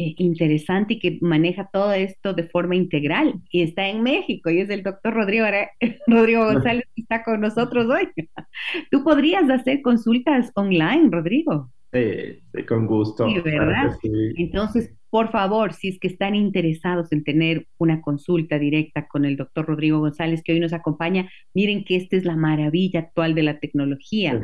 eh, 0.00 0.14
interesante 0.18 0.94
y 0.94 0.98
que 1.00 1.18
maneja 1.20 1.68
todo 1.72 1.92
esto 1.92 2.32
de 2.32 2.44
forma 2.44 2.76
integral 2.76 3.34
y 3.50 3.62
está 3.62 3.88
en 3.88 4.04
México 4.04 4.48
y 4.48 4.60
es 4.60 4.70
el 4.70 4.84
doctor 4.84 5.12
Rodrigo, 5.12 5.46
Rodrigo 6.06 6.44
González 6.44 6.84
que 6.94 7.02
está 7.02 7.24
con 7.24 7.40
nosotros 7.40 7.86
hoy. 7.86 8.08
Tú 8.92 9.02
podrías 9.02 9.50
hacer 9.50 9.82
consultas 9.82 10.52
online, 10.54 11.08
Rodrigo. 11.10 11.72
Sí, 11.92 12.64
con 12.68 12.86
gusto. 12.86 13.26
Sí, 13.28 13.40
¿verdad? 13.40 13.96
Entonces, 14.36 14.94
por 15.10 15.32
favor, 15.32 15.72
si 15.72 15.88
es 15.88 15.98
que 15.98 16.06
están 16.06 16.36
interesados 16.36 17.10
en 17.10 17.24
tener 17.24 17.66
una 17.78 18.00
consulta 18.00 18.58
directa 18.60 19.08
con 19.08 19.24
el 19.24 19.36
doctor 19.36 19.66
Rodrigo 19.66 19.98
González, 19.98 20.42
que 20.44 20.52
hoy 20.52 20.60
nos 20.60 20.74
acompaña, 20.74 21.28
miren 21.54 21.84
que 21.84 21.96
esta 21.96 22.16
es 22.16 22.24
la 22.24 22.36
maravilla 22.36 23.00
actual 23.00 23.34
de 23.34 23.42
la 23.42 23.58
tecnología. 23.58 24.40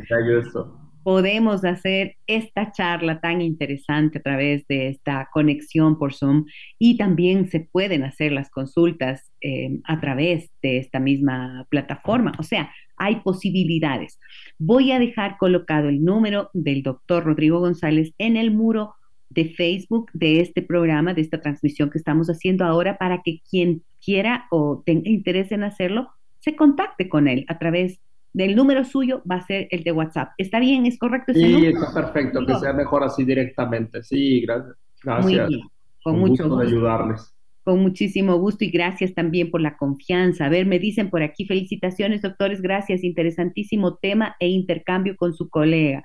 Podemos 1.04 1.64
hacer 1.64 2.16
esta 2.26 2.72
charla 2.72 3.20
tan 3.20 3.40
interesante 3.42 4.18
a 4.18 4.22
través 4.22 4.66
de 4.66 4.88
esta 4.88 5.28
conexión 5.32 5.98
por 5.98 6.14
Zoom 6.14 6.46
y 6.78 6.96
también 6.96 7.48
se 7.50 7.60
pueden 7.60 8.02
hacer 8.02 8.32
las 8.32 8.50
consultas 8.50 9.30
eh, 9.40 9.78
a 9.84 10.00
través 10.00 10.50
de 10.62 10.78
esta 10.78 10.98
misma 10.98 11.66
plataforma. 11.68 12.32
O 12.38 12.42
sea, 12.42 12.72
hay 12.96 13.16
posibilidades. 13.16 14.18
Voy 14.58 14.92
a 14.92 14.98
dejar 14.98 15.36
colocado 15.36 15.88
el 15.88 16.02
número 16.02 16.50
del 16.54 16.82
doctor 16.82 17.24
Rodrigo 17.24 17.60
González 17.60 18.12
en 18.18 18.36
el 18.36 18.50
muro 18.50 18.94
de 19.28 19.46
Facebook 19.50 20.10
de 20.14 20.40
este 20.40 20.62
programa, 20.62 21.12
de 21.12 21.20
esta 21.20 21.40
transmisión 21.40 21.90
que 21.90 21.98
estamos 21.98 22.28
haciendo 22.28 22.64
ahora, 22.64 22.96
para 22.98 23.22
que 23.22 23.40
quien 23.50 23.82
quiera 24.02 24.46
o 24.50 24.82
tenga 24.84 25.10
interés 25.10 25.52
en 25.52 25.64
hacerlo, 25.64 26.08
se 26.40 26.56
contacte 26.56 27.08
con 27.08 27.26
él 27.26 27.44
a 27.48 27.58
través 27.58 28.00
del 28.34 28.56
número 28.56 28.84
suyo, 28.84 29.22
va 29.30 29.36
a 29.36 29.46
ser 29.46 29.68
el 29.70 29.84
de 29.84 29.92
WhatsApp. 29.92 30.32
¿Está 30.36 30.58
bien? 30.60 30.84
¿Es 30.86 30.98
correcto 30.98 31.32
ese 31.32 31.40
sí, 31.40 31.66
está 31.66 31.94
perfecto, 31.94 32.44
que 32.44 32.54
sea 32.56 32.72
mejor 32.72 33.04
así 33.04 33.24
directamente. 33.24 34.02
Sí, 34.02 34.40
gracias. 34.40 34.76
Gracias. 35.02 35.24
Muy 35.24 35.56
bien. 35.56 35.68
Con, 36.02 36.18
mucho 36.18 36.48
gusto. 36.48 36.58
de 36.58 36.66
ayudarles. 36.66 37.32
Con 37.62 37.80
muchísimo 37.80 38.36
gusto 38.36 38.64
y 38.64 38.70
gracias 38.70 39.14
también 39.14 39.50
por 39.50 39.60
la 39.60 39.76
confianza. 39.76 40.46
A 40.46 40.48
ver, 40.48 40.66
me 40.66 40.80
dicen 40.80 41.10
por 41.10 41.22
aquí, 41.22 41.46
felicitaciones, 41.46 42.22
doctores, 42.22 42.60
gracias, 42.60 43.04
interesantísimo 43.04 43.96
tema 43.96 44.34
e 44.40 44.48
intercambio 44.48 45.16
con 45.16 45.32
su 45.32 45.48
colega. 45.48 46.02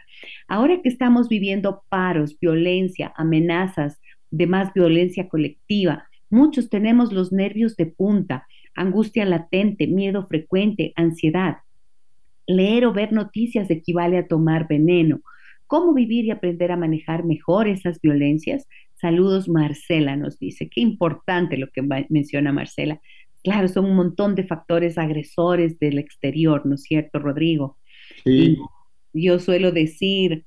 Ahora 0.47 0.81
que 0.81 0.89
estamos 0.89 1.27
viviendo 1.29 1.81
paros, 1.89 2.37
violencia, 2.39 3.11
amenazas 3.17 3.99
de 4.29 4.45
más 4.45 4.71
violencia 4.73 5.27
colectiva, 5.27 6.07
muchos 6.29 6.69
tenemos 6.69 7.11
los 7.11 7.31
nervios 7.31 7.75
de 7.75 7.87
punta, 7.87 8.45
angustia 8.75 9.25
latente, 9.25 9.87
miedo 9.87 10.27
frecuente, 10.27 10.93
ansiedad. 10.95 11.57
Leer 12.49 12.85
o 12.85 12.93
ver 12.93 13.13
noticias 13.13 13.69
equivale 13.69 14.17
a 14.17 14.27
tomar 14.27 14.67
veneno. 14.67 15.21
¿Cómo 15.67 15.93
vivir 15.93 16.25
y 16.25 16.31
aprender 16.31 16.71
a 16.71 16.77
manejar 16.77 17.23
mejor 17.23 17.67
esas 17.67 18.01
violencias? 18.01 18.67
Saludos, 18.95 19.47
Marcela 19.47 20.15
nos 20.15 20.39
dice. 20.39 20.67
Qué 20.67 20.81
importante 20.81 21.57
lo 21.57 21.69
que 21.69 21.83
menciona 22.09 22.51
Marcela. 22.51 22.99
Claro, 23.43 23.67
son 23.67 23.85
un 23.85 23.95
montón 23.95 24.33
de 24.33 24.45
factores 24.45 24.97
agresores 24.97 25.77
del 25.77 25.99
exterior, 25.99 26.65
¿no 26.65 26.73
es 26.73 26.81
cierto, 26.81 27.19
Rodrigo? 27.19 27.77
Sí. 28.23 28.57
yo 29.13 29.37
suelo 29.37 29.71
decir, 29.71 30.45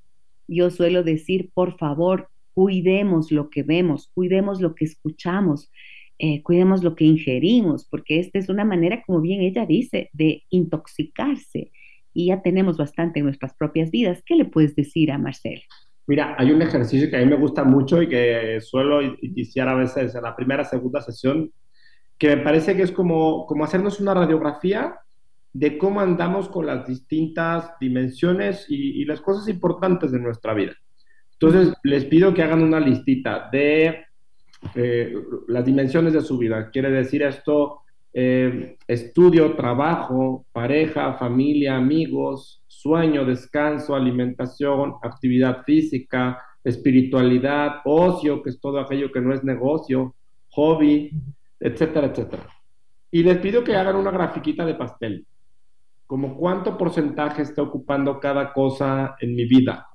yo 0.48 0.70
suelo 0.70 1.05
decir, 1.05 1.50
por 1.55 1.78
favor, 1.78 2.28
cuidemos 2.53 3.30
lo 3.30 3.48
que 3.48 3.62
vemos, 3.62 4.11
cuidemos 4.12 4.61
lo 4.61 4.74
que 4.74 4.86
escuchamos, 4.86 5.70
eh, 6.18 6.42
cuidemos 6.42 6.82
lo 6.82 6.96
que 6.96 7.05
ingerimos, 7.05 7.86
porque 7.88 8.18
esta 8.18 8.40
es 8.40 8.48
una 8.48 8.64
manera, 8.64 9.05
como 9.07 9.20
bien 9.20 9.40
ella 9.40 9.66
dice, 9.66 10.11
de 10.12 10.42
intoxicarse. 10.50 11.70
Y 12.14 12.26
ya 12.26 12.42
tenemos 12.42 12.76
bastante 12.76 13.20
en 13.20 13.26
nuestras 13.26 13.54
propias 13.54 13.90
vidas. 13.90 14.22
¿Qué 14.24 14.36
le 14.36 14.44
puedes 14.44 14.76
decir 14.76 15.10
a 15.10 15.18
Marcela? 15.18 15.62
Mira, 16.06 16.34
hay 16.38 16.50
un 16.50 16.60
ejercicio 16.62 17.08
que 17.08 17.16
a 17.16 17.20
mí 17.20 17.26
me 17.26 17.36
gusta 17.36 17.64
mucho 17.64 18.02
y 18.02 18.08
que 18.08 18.60
suelo 18.60 19.00
iniciar 19.02 19.68
a 19.68 19.74
veces 19.74 20.14
en 20.14 20.22
la 20.22 20.34
primera, 20.34 20.64
segunda 20.64 21.00
sesión, 21.00 21.52
que 22.18 22.36
me 22.36 22.42
parece 22.42 22.76
que 22.76 22.82
es 22.82 22.92
como, 22.92 23.46
como 23.46 23.64
hacernos 23.64 24.00
una 24.00 24.14
radiografía 24.14 24.96
de 25.52 25.78
cómo 25.78 26.00
andamos 26.00 26.48
con 26.48 26.66
las 26.66 26.86
distintas 26.86 27.72
dimensiones 27.78 28.66
y, 28.68 29.04
las 29.04 29.20
cosas 29.20 29.48
importantes 29.48 30.10
de 30.10 30.18
nuestra 30.18 30.54
vida. 30.54 30.72
Entonces, 31.32 31.74
les 31.82 32.04
pido 32.04 32.32
que 32.32 32.42
hagan 32.42 32.62
una 32.62 32.80
listita 32.80 33.48
de 33.52 34.04
eh, 34.74 35.14
las 35.48 35.64
dimensiones 35.64 36.14
de 36.14 36.20
su 36.20 36.38
vida. 36.38 36.70
Quiere 36.70 36.90
decir 36.90 37.22
esto, 37.22 37.82
eh, 38.14 38.76
estudio, 38.86 39.54
trabajo, 39.56 40.44
pareja, 40.52 41.14
familia, 41.14 41.76
amigos, 41.76 42.62
sueño, 42.66 43.24
descanso, 43.24 43.94
alimentación, 43.94 44.94
actividad 45.02 45.62
física, 45.64 46.38
espiritualidad, 46.64 47.80
ocio, 47.84 48.42
que 48.42 48.50
es 48.50 48.60
todo 48.60 48.80
aquello 48.80 49.10
que 49.10 49.20
no 49.20 49.32
es 49.32 49.42
negocio, 49.42 50.14
hobby, 50.50 51.10
etcétera, 51.58 52.08
etcétera. 52.08 52.46
Y 53.10 53.22
les 53.22 53.38
pido 53.38 53.64
que 53.64 53.76
hagan 53.76 53.96
una 53.96 54.10
grafiquita 54.10 54.64
de 54.64 54.74
pastel, 54.74 55.26
como 56.06 56.36
cuánto 56.36 56.76
porcentaje 56.76 57.42
está 57.42 57.62
ocupando 57.62 58.20
cada 58.20 58.52
cosa 58.52 59.16
en 59.20 59.34
mi 59.34 59.46
vida. 59.46 59.86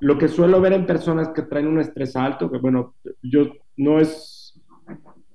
Lo 0.00 0.16
que 0.16 0.28
suelo 0.28 0.60
ver 0.60 0.72
en 0.72 0.86
personas 0.86 1.28
que 1.28 1.42
traen 1.42 1.66
un 1.66 1.80
estrés 1.80 2.16
alto, 2.16 2.50
que 2.50 2.58
bueno, 2.58 2.94
yo 3.22 3.52
no 3.76 3.98
es 3.98 4.39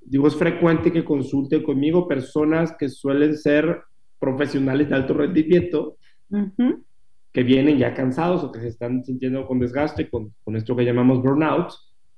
digo, 0.05 0.27
es 0.27 0.35
frecuente 0.35 0.91
que 0.91 1.03
consulte 1.03 1.63
conmigo 1.63 2.07
personas 2.07 2.75
que 2.77 2.89
suelen 2.89 3.35
ser 3.35 3.81
profesionales 4.19 4.89
de 4.89 4.95
alto 4.95 5.13
rendimiento, 5.13 5.97
que 7.31 7.43
vienen 7.43 7.77
ya 7.77 7.93
cansados 7.93 8.43
o 8.43 8.51
que 8.51 8.59
se 8.59 8.69
están 8.69 9.03
sintiendo 9.03 9.45
con 9.45 9.59
desgaste, 9.59 10.09
con, 10.09 10.33
con 10.43 10.55
esto 10.55 10.75
que 10.75 10.85
llamamos 10.85 11.21
burnout. 11.21 11.71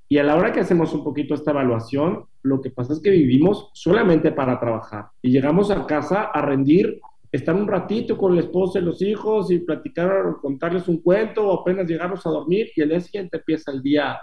Y 0.08 0.18
a 0.18 0.22
la 0.22 0.36
hora 0.36 0.52
que 0.52 0.60
hacemos 0.60 0.94
un 0.94 1.04
poquito 1.04 1.34
esta 1.34 1.50
evaluación, 1.50 2.24
lo 2.42 2.60
que 2.60 2.70
pasa 2.70 2.94
es 2.94 3.00
que 3.00 3.10
vivimos 3.10 3.70
solamente 3.74 4.32
para 4.32 4.58
trabajar 4.58 5.08
y 5.20 5.30
llegamos 5.30 5.70
a 5.70 5.86
casa 5.86 6.22
a 6.22 6.40
rendir, 6.40 7.00
estar 7.30 7.54
un 7.54 7.68
ratito 7.68 8.16
con 8.16 8.34
la 8.34 8.40
esposa 8.40 8.78
y 8.78 8.82
los 8.82 9.02
hijos 9.02 9.50
y 9.50 9.58
platicar, 9.58 10.36
contarles 10.40 10.88
un 10.88 11.02
cuento 11.02 11.46
o 11.46 11.60
apenas 11.60 11.86
llegarnos 11.86 12.24
a 12.26 12.30
dormir 12.30 12.68
y 12.74 12.80
el 12.80 12.88
día 12.88 13.00
siguiente 13.00 13.36
empieza 13.36 13.70
el 13.70 13.82
día 13.82 14.18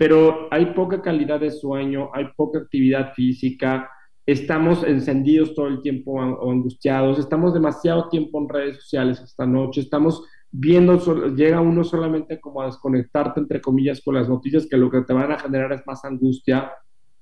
pero 0.00 0.48
hay 0.50 0.72
poca 0.72 1.02
calidad 1.02 1.40
de 1.40 1.50
sueño, 1.50 2.08
hay 2.14 2.28
poca 2.34 2.58
actividad 2.58 3.12
física, 3.12 3.86
estamos 4.24 4.82
encendidos 4.82 5.54
todo 5.54 5.66
el 5.66 5.82
tiempo 5.82 6.12
o 6.12 6.50
angustiados, 6.50 7.18
estamos 7.18 7.52
demasiado 7.52 8.08
tiempo 8.08 8.40
en 8.40 8.48
redes 8.48 8.76
sociales 8.78 9.20
esta 9.20 9.44
noche, 9.44 9.82
estamos 9.82 10.24
viendo, 10.50 10.96
llega 11.34 11.60
uno 11.60 11.84
solamente 11.84 12.40
como 12.40 12.62
a 12.62 12.66
desconectarte, 12.66 13.40
entre 13.40 13.60
comillas, 13.60 14.00
con 14.00 14.14
las 14.14 14.26
noticias 14.26 14.66
que 14.66 14.78
lo 14.78 14.90
que 14.90 15.02
te 15.02 15.12
van 15.12 15.32
a 15.32 15.38
generar 15.38 15.70
es 15.74 15.82
más 15.86 16.02
angustia 16.02 16.72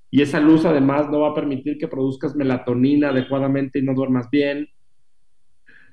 y 0.09 0.21
esa 0.21 0.39
luz 0.39 0.63
además 0.63 1.09
no 1.09 1.19
va 1.19 1.31
a 1.31 1.35
permitir 1.35 1.77
que 1.77 1.89
produzcas 1.89 2.33
melatonina 2.33 3.09
adecuadamente 3.09 3.79
y 3.79 3.81
no 3.81 3.93
duermas 3.93 4.29
bien. 4.31 4.69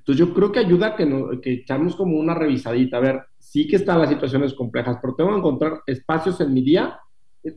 Entonces 0.07 0.25
yo 0.25 0.33
creo 0.33 0.53
que 0.53 0.61
ayuda 0.61 0.95
que, 0.95 1.41
que 1.43 1.53
echamos 1.53 1.97
como 1.97 2.17
una 2.17 2.33
revisadita, 2.33 2.99
a 2.99 3.01
ver, 3.01 3.23
sí 3.41 3.67
que 3.67 3.75
están 3.75 3.99
las 3.99 4.09
situaciones 4.09 4.55
complejas, 4.55 4.99
pero 5.03 5.17
tengo 5.17 5.31
que 5.31 5.39
encontrar 5.39 5.81
espacios 5.85 6.41
en 6.41 6.55
mi 6.55 6.63
día 6.63 7.01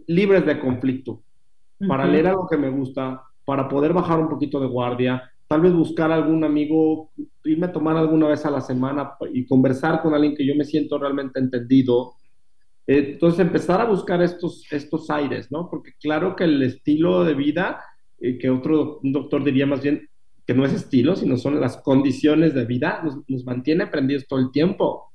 libres 0.07 0.43
de 0.47 0.59
conflicto, 0.59 1.21
para 1.87 2.07
leer 2.07 2.25
algo 2.25 2.47
que 2.47 2.57
me 2.57 2.71
gusta, 2.71 3.21
para 3.45 3.67
poder 3.69 3.93
bajar 3.93 4.19
un 4.19 4.29
poquito 4.29 4.59
de 4.59 4.65
guardia, 4.65 5.31
tal 5.47 5.61
vez 5.61 5.73
buscar 5.73 6.11
algún 6.11 6.43
amigo, 6.43 7.11
irme 7.43 7.67
a 7.67 7.71
tomar 7.71 7.95
alguna 7.97 8.27
vez 8.27 8.43
a 8.45 8.51
la 8.51 8.61
semana 8.61 9.11
y 9.31 9.45
conversar 9.45 10.01
con 10.01 10.15
alguien 10.15 10.35
que 10.35 10.45
yo 10.45 10.55
me 10.55 10.65
siento 10.65 10.97
realmente 10.97 11.39
entendido. 11.39 12.13
Entonces, 12.87 13.39
empezar 13.39 13.79
a 13.79 13.85
buscar 13.85 14.23
estos, 14.23 14.65
estos 14.71 15.07
aires, 15.11 15.51
¿no? 15.51 15.69
Porque 15.69 15.91
claro 16.01 16.35
que 16.35 16.45
el 16.45 16.63
estilo 16.63 17.23
de 17.23 17.35
vida, 17.35 17.79
eh, 18.19 18.39
que 18.39 18.49
otro 18.49 18.99
doctor 19.03 19.43
diría 19.43 19.67
más 19.67 19.83
bien 19.83 20.08
que 20.49 20.55
no 20.55 20.65
es 20.65 20.73
estilo, 20.73 21.15
sino 21.15 21.37
son 21.37 21.61
las 21.61 21.77
condiciones 21.77 22.55
de 22.55 22.65
vida, 22.65 23.03
nos, 23.27 23.45
mantiene 23.45 23.85
prendidos 23.85 24.25
todo 24.27 24.39
el 24.39 24.51
tiempo. 24.51 25.13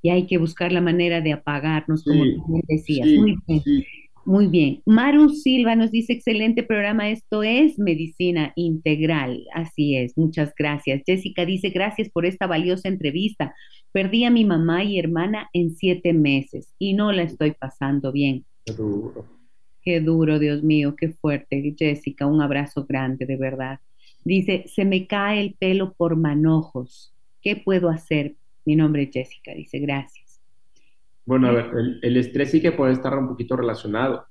Y 0.00 0.10
hay 0.10 0.24
que 0.28 0.38
buscar 0.38 0.70
la 0.70 0.80
manera 0.80 1.20
de 1.20 1.32
apagarnos, 1.32 2.04
como 2.04 2.22
tú 2.22 2.60
decías. 2.68 3.08
Muy 3.08 3.36
bien. 3.44 3.84
Muy 4.24 4.46
bien. 4.46 4.82
Maru 4.86 5.30
Silva 5.30 5.74
nos 5.74 5.90
dice, 5.90 6.12
excelente 6.12 6.62
programa, 6.62 7.10
esto 7.10 7.42
es 7.42 7.76
medicina 7.80 8.52
integral. 8.54 9.44
Así 9.52 9.96
es, 9.96 10.16
muchas 10.16 10.52
gracias. 10.56 11.02
Jessica 11.04 11.44
dice, 11.44 11.70
gracias 11.70 12.08
por 12.08 12.24
esta 12.24 12.46
valiosa 12.46 12.86
entrevista. 12.86 13.52
Perdí 13.90 14.22
a 14.22 14.30
mi 14.30 14.44
mamá 14.44 14.84
y 14.84 15.00
hermana 15.00 15.50
en 15.52 15.74
siete 15.74 16.12
meses 16.12 16.72
y 16.78 16.92
no 16.92 17.10
la 17.10 17.24
estoy 17.24 17.50
pasando 17.50 18.12
bien. 18.12 18.44
Qué 18.64 18.74
duro. 18.74 19.26
Qué 19.82 20.00
duro, 20.00 20.38
Dios 20.38 20.62
mío, 20.62 20.94
qué 20.96 21.08
fuerte. 21.08 21.74
Jessica, 21.76 22.26
un 22.26 22.40
abrazo 22.40 22.86
grande, 22.86 23.26
de 23.26 23.36
verdad. 23.36 23.80
Dice, 24.28 24.64
se 24.66 24.84
me 24.84 25.06
cae 25.06 25.40
el 25.40 25.54
pelo 25.54 25.94
por 25.94 26.14
manojos. 26.14 27.14
¿Qué 27.40 27.56
puedo 27.56 27.88
hacer? 27.88 28.34
Mi 28.66 28.76
nombre 28.76 29.04
es 29.04 29.10
Jessica, 29.10 29.54
dice, 29.54 29.78
gracias. 29.78 30.42
Bueno, 31.24 31.48
a 31.48 31.52
ver, 31.52 31.70
el, 32.02 32.16
estrés 32.18 32.50
sí 32.50 32.60
que 32.60 32.72
puede 32.72 32.92
estar 32.92 33.16
un 33.16 33.28
poquito 33.28 33.56
relacionado, 33.56 34.26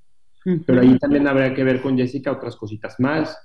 pero 0.68 0.82
ahí 0.82 1.00
también 1.00 1.28
habría 1.28 1.52
que 1.56 1.64
ver 1.64 1.82
con 1.82 1.98
Jessica 1.98 2.32
otras 2.32 2.56
cositas 2.56 3.00
más. 3.00 3.36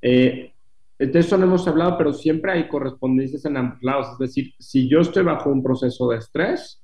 Eh, 0.00 0.54
de 0.98 1.18
eso 1.18 1.36
no 1.36 1.44
hemos 1.44 1.68
hablado, 1.68 1.98
pero 1.98 2.14
siempre 2.14 2.52
hay 2.52 2.68
correspondencias 2.68 3.44
en 3.44 3.58
ambos 3.58 3.82
lados. 3.82 4.12
Es 4.12 4.18
decir, 4.18 4.54
si 4.58 4.88
yo 4.88 5.00
estoy 5.00 5.24
bajo 5.24 5.50
un 5.50 5.62
proceso 5.62 6.08
de 6.08 6.16
estrés, 6.16 6.82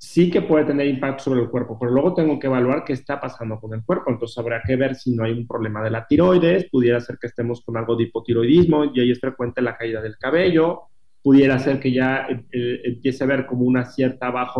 sí 0.00 0.30
que 0.30 0.40
puede 0.40 0.64
tener 0.64 0.86
impacto 0.86 1.24
sobre 1.24 1.42
el 1.42 1.50
cuerpo, 1.50 1.78
pero 1.78 1.92
luego 1.92 2.14
tengo 2.14 2.38
que 2.38 2.46
evaluar 2.46 2.84
qué 2.84 2.94
está 2.94 3.20
pasando 3.20 3.60
con 3.60 3.74
el 3.74 3.84
cuerpo. 3.84 4.10
Entonces 4.10 4.36
habrá 4.38 4.62
que 4.66 4.74
ver 4.74 4.94
si 4.94 5.14
no 5.14 5.24
hay 5.24 5.32
un 5.32 5.46
problema 5.46 5.82
de 5.82 5.90
la 5.90 6.06
tiroides, 6.06 6.70
pudiera 6.70 6.98
ser 7.02 7.18
que 7.18 7.26
estemos 7.26 7.62
con 7.62 7.76
algo 7.76 7.94
de 7.94 8.04
hipotiroidismo 8.04 8.86
y 8.86 9.00
ahí 9.00 9.10
es 9.10 9.20
frecuente 9.20 9.60
la 9.60 9.76
caída 9.76 10.00
del 10.00 10.16
cabello, 10.16 10.84
pudiera 11.22 11.58
ser 11.58 11.78
que 11.78 11.92
ya 11.92 12.26
eh, 12.30 12.46
eh, 12.50 12.80
empiece 12.84 13.24
a 13.24 13.26
ver 13.26 13.44
como 13.44 13.64
una 13.64 13.84
cierta 13.84 14.30
baja 14.30 14.58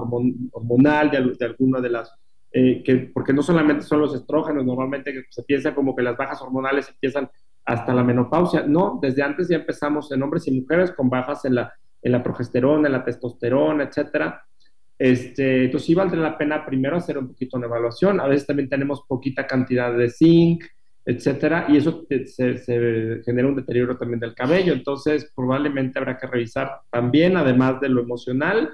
hormonal 0.53 1.11
de, 1.11 1.47
alguna 1.47 1.81
de 1.81 1.89
las, 1.89 2.15
eh, 2.53 2.83
que, 2.85 3.11
porque 3.15 3.33
no 3.33 3.43
solamente 3.43 3.85
son 3.85 4.03
los 4.03 4.15
estrógenos, 4.15 4.67
normalmente 4.67 5.25
se 5.31 5.43
piensa 5.45 5.75
como 5.75 5.97
que 5.97 6.03
las 6.03 6.19
bajas 6.19 6.43
hormonales 6.43 6.91
empiezan 6.91 7.31
hasta 7.65 7.95
la 7.95 8.05
menopausia, 8.05 8.65
no, 8.67 8.99
desde 9.01 9.23
antes 9.23 9.49
ya 9.49 9.57
empezamos 9.57 10.13
en 10.13 10.23
hombres 10.23 10.47
y 10.49 10.61
mujeres 10.61 10.93
con 10.93 11.09
bajas 11.09 11.47
en 11.47 11.55
la, 11.55 11.73
en 12.03 12.13
la 12.13 12.23
progesterona, 12.23 12.89
en 12.89 12.93
la 12.93 13.05
testosterona, 13.05 13.85
etcétera. 13.85 14.45
Este, 15.01 15.65
entonces 15.65 15.87
sí 15.87 15.95
valdría 15.95 16.21
la 16.23 16.37
pena 16.37 16.67
primero 16.67 16.99
hacer 16.99 17.17
un 17.17 17.29
poquito 17.29 17.57
una 17.57 17.67
evaluación, 17.67 18.21
a 18.21 18.27
veces 18.27 18.47
también 18.47 18.69
tenemos 18.69 19.01
poquita 19.09 19.47
cantidad 19.47 19.97
de 19.97 20.11
zinc, 20.11 20.63
etcétera, 21.07 21.65
y 21.71 21.79
eso 21.79 22.07
genera 23.25 23.49
un 23.49 23.57
deterioro 23.57 23.97
también 23.97 24.21
del 24.21 24.35
cabello. 24.35 24.75
Entonces, 24.75 25.33
probablemente 25.35 25.99
habrá 25.99 26.19
que 26.19 26.27
revisar 26.27 26.81
también, 26.91 27.39
además 27.39 27.81
de 27.81 27.89
lo 27.89 28.03
emocional, 28.03 28.69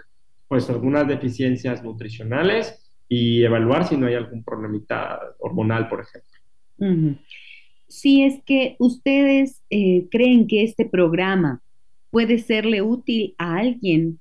pues 0.48 0.68
algunas 0.68 1.06
deficiencias 1.06 1.84
nutricionales 1.84 2.90
y 3.08 3.44
evaluar 3.44 3.86
si 3.86 3.96
no 3.96 4.08
hay 4.08 4.14
algún 4.14 4.42
problemita 4.42 5.20
hormonal, 5.38 5.88
por 5.88 6.00
ejemplo. 6.00 7.20
Si 7.86 8.24
es 8.24 8.42
que 8.44 8.74
ustedes 8.80 9.62
eh, 9.70 10.08
creen 10.10 10.48
que 10.48 10.64
este 10.64 10.86
programa 10.86 11.62
puede 12.10 12.38
serle 12.38 12.82
útil 12.82 13.36
a 13.38 13.58
alguien, 13.58 14.18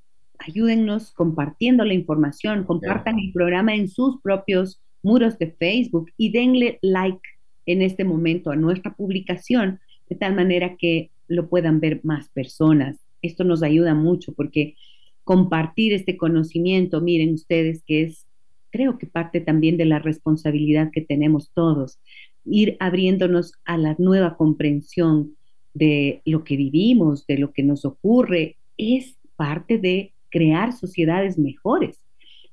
ayúdennos 0.48 1.12
compartiendo 1.12 1.84
la 1.86 1.94
información, 1.94 2.64
compartan 2.64 3.20
el 3.20 3.32
programa 3.34 3.76
en 3.76 3.88
sus 3.88 4.22
propios 4.22 4.82
muros 5.04 5.38
de 5.38 5.52
Facebook 5.52 6.12
y 6.18 6.32
denle 6.32 6.80
like 6.82 7.22
en 7.66 7.82
este 7.82 8.04
momento 8.04 8.52
a 8.52 8.56
nuestra 8.56 8.96
publicación, 8.96 9.80
de 10.10 10.16
tal 10.16 10.36
manera 10.36 10.78
que 10.78 11.12
lo 11.28 11.50
puedan 11.50 11.80
ver 11.80 12.02
más 12.04 12.30
personas. 12.30 12.98
Esto 13.22 13.44
nos 13.44 13.64
ayuda 13.64 13.94
mucho 13.96 14.34
porque 14.34 14.76
compartir 15.24 15.94
este 15.94 16.18
conocimiento, 16.18 17.02
miren 17.02 17.34
ustedes 17.34 17.84
que 17.86 18.04
es, 18.04 18.28
creo 18.72 18.98
que 18.98 19.08
parte 19.08 19.42
también 19.42 19.78
de 19.78 19.86
la 19.86 20.00
responsabilidad 20.00 20.92
que 20.92 21.02
tenemos 21.02 21.52
todos, 21.54 22.00
ir 22.46 22.78
abriéndonos 22.80 23.54
a 23.66 23.78
la 23.78 23.96
nueva 23.98 24.38
comprensión 24.38 25.36
de 25.74 26.22
lo 26.26 26.44
que 26.44 26.56
vivimos, 26.56 27.26
de 27.26 27.40
lo 27.40 27.52
que 27.52 27.64
nos 27.64 27.86
ocurre, 27.86 28.58
es 28.78 29.18
parte 29.36 29.78
de 29.78 30.14
crear 30.36 30.74
sociedades 30.74 31.38
mejores. 31.38 32.04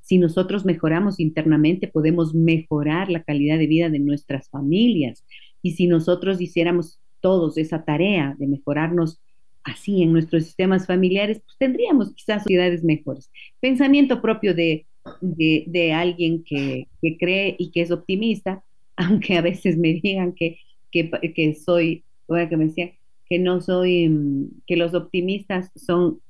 Si 0.03 0.17
nosotros 0.17 0.65
mejoramos 0.65 1.19
internamente, 1.19 1.89
podemos 1.89 2.33
mejorar 2.33 3.11
la 3.11 3.25
calidad 3.25 3.59
de 3.59 3.67
vida 3.67 3.91
de 3.91 3.99
nuestras 3.99 4.49
familias. 4.49 5.25
Y 5.63 5.73
si 5.73 5.89
nosotros 5.89 6.41
hiciéramos 6.41 7.01
todos 7.21 7.59
esa 7.59 7.85
tarea 7.85 8.37
de 8.39 8.47
mejorarnos 8.47 9.21
así 9.65 10.05
en 10.05 10.13
nuestros 10.13 10.45
sistemas 10.45 10.87
familiares, 10.87 11.41
pues 11.45 11.57
tendríamos 11.59 12.15
quizás 12.15 12.45
sociedades 12.45 12.85
mejores. 12.85 13.33
Pensamiento 13.59 14.23
propio 14.23 14.55
de, 14.55 14.87
de, 15.21 15.93
alguien 15.93 16.45
que, 16.45 16.87
que, 17.01 17.17
cree 17.19 17.57
y 17.59 17.73
que 17.73 17.81
es 17.81 17.91
optimista, 17.91 18.63
aunque 18.97 19.37
a 19.37 19.41
veces 19.41 19.77
me 19.77 19.95
digan 19.95 20.35
que, 20.35 20.59
que, 20.93 21.11
que 21.35 21.55
soy, 21.57 22.05
que 22.49 22.57
me 22.57 22.67
decía, 22.67 22.93
que 23.29 23.41
no 23.41 23.61
soy, 23.61 24.09
mm, 24.09 24.63
que 24.67 24.77
los 24.77 24.95
optimistas 24.95 25.71
son, 25.75 26.21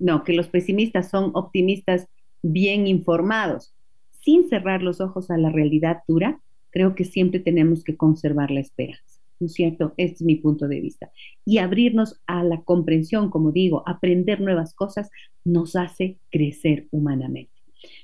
no, 0.00 0.24
que 0.24 0.32
los 0.32 0.48
pesimistas 0.48 1.10
son 1.10 1.30
optimistas 1.34 2.08
bien 2.42 2.86
informados, 2.86 3.74
sin 4.20 4.48
cerrar 4.48 4.82
los 4.82 5.00
ojos 5.00 5.30
a 5.30 5.38
la 5.38 5.50
realidad 5.50 5.98
dura, 6.08 6.40
creo 6.70 6.94
que 6.94 7.04
siempre 7.04 7.40
tenemos 7.40 7.84
que 7.84 7.96
conservar 7.96 8.50
la 8.50 8.60
esperanza, 8.60 9.20
¿no 9.38 9.46
es 9.46 9.52
cierto? 9.52 9.94
Este 9.96 10.14
es 10.14 10.22
mi 10.22 10.36
punto 10.36 10.68
de 10.68 10.80
vista. 10.80 11.10
Y 11.44 11.58
abrirnos 11.58 12.20
a 12.26 12.42
la 12.44 12.62
comprensión, 12.62 13.30
como 13.30 13.52
digo, 13.52 13.82
aprender 13.86 14.40
nuevas 14.40 14.74
cosas, 14.74 15.10
nos 15.44 15.76
hace 15.76 16.18
crecer 16.30 16.86
humanamente. 16.90 17.52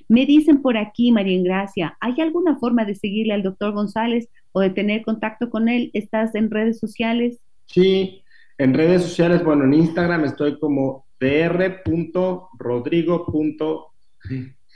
Me 0.07 0.25
dicen 0.25 0.61
por 0.61 0.77
aquí, 0.77 1.11
María 1.11 1.35
Ingracia, 1.35 1.97
¿hay 1.99 2.19
alguna 2.19 2.57
forma 2.57 2.85
de 2.85 2.95
seguirle 2.95 3.33
al 3.33 3.43
doctor 3.43 3.73
González 3.73 4.29
o 4.51 4.61
de 4.61 4.69
tener 4.69 5.03
contacto 5.03 5.49
con 5.49 5.69
él? 5.69 5.91
¿Estás 5.93 6.33
en 6.35 6.49
redes 6.49 6.79
sociales? 6.79 7.39
Sí, 7.67 8.23
en 8.57 8.73
redes 8.73 9.03
sociales, 9.03 9.43
bueno, 9.43 9.65
en 9.65 9.73
Instagram 9.73 10.25
estoy 10.25 10.57
como 10.59 11.06
dr.rodrigo.rodrigo 11.19 13.93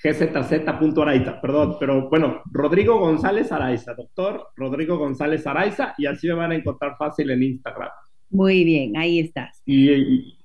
gzz.araiza, 0.03 1.41
perdón, 1.41 1.77
pero 1.79 2.09
bueno, 2.09 2.41
Rodrigo 2.51 2.99
González 2.99 3.51
Araiza, 3.51 3.93
doctor 3.93 4.47
Rodrigo 4.55 4.97
González 4.97 5.45
Araiza, 5.45 5.93
y 5.97 6.07
así 6.07 6.27
me 6.27 6.33
van 6.33 6.51
a 6.51 6.55
encontrar 6.55 6.95
fácil 6.97 7.29
en 7.29 7.43
Instagram. 7.43 7.89
Muy 8.31 8.63
bien, 8.63 8.97
ahí 8.97 9.19
estás. 9.19 9.61
Y, 9.65 10.37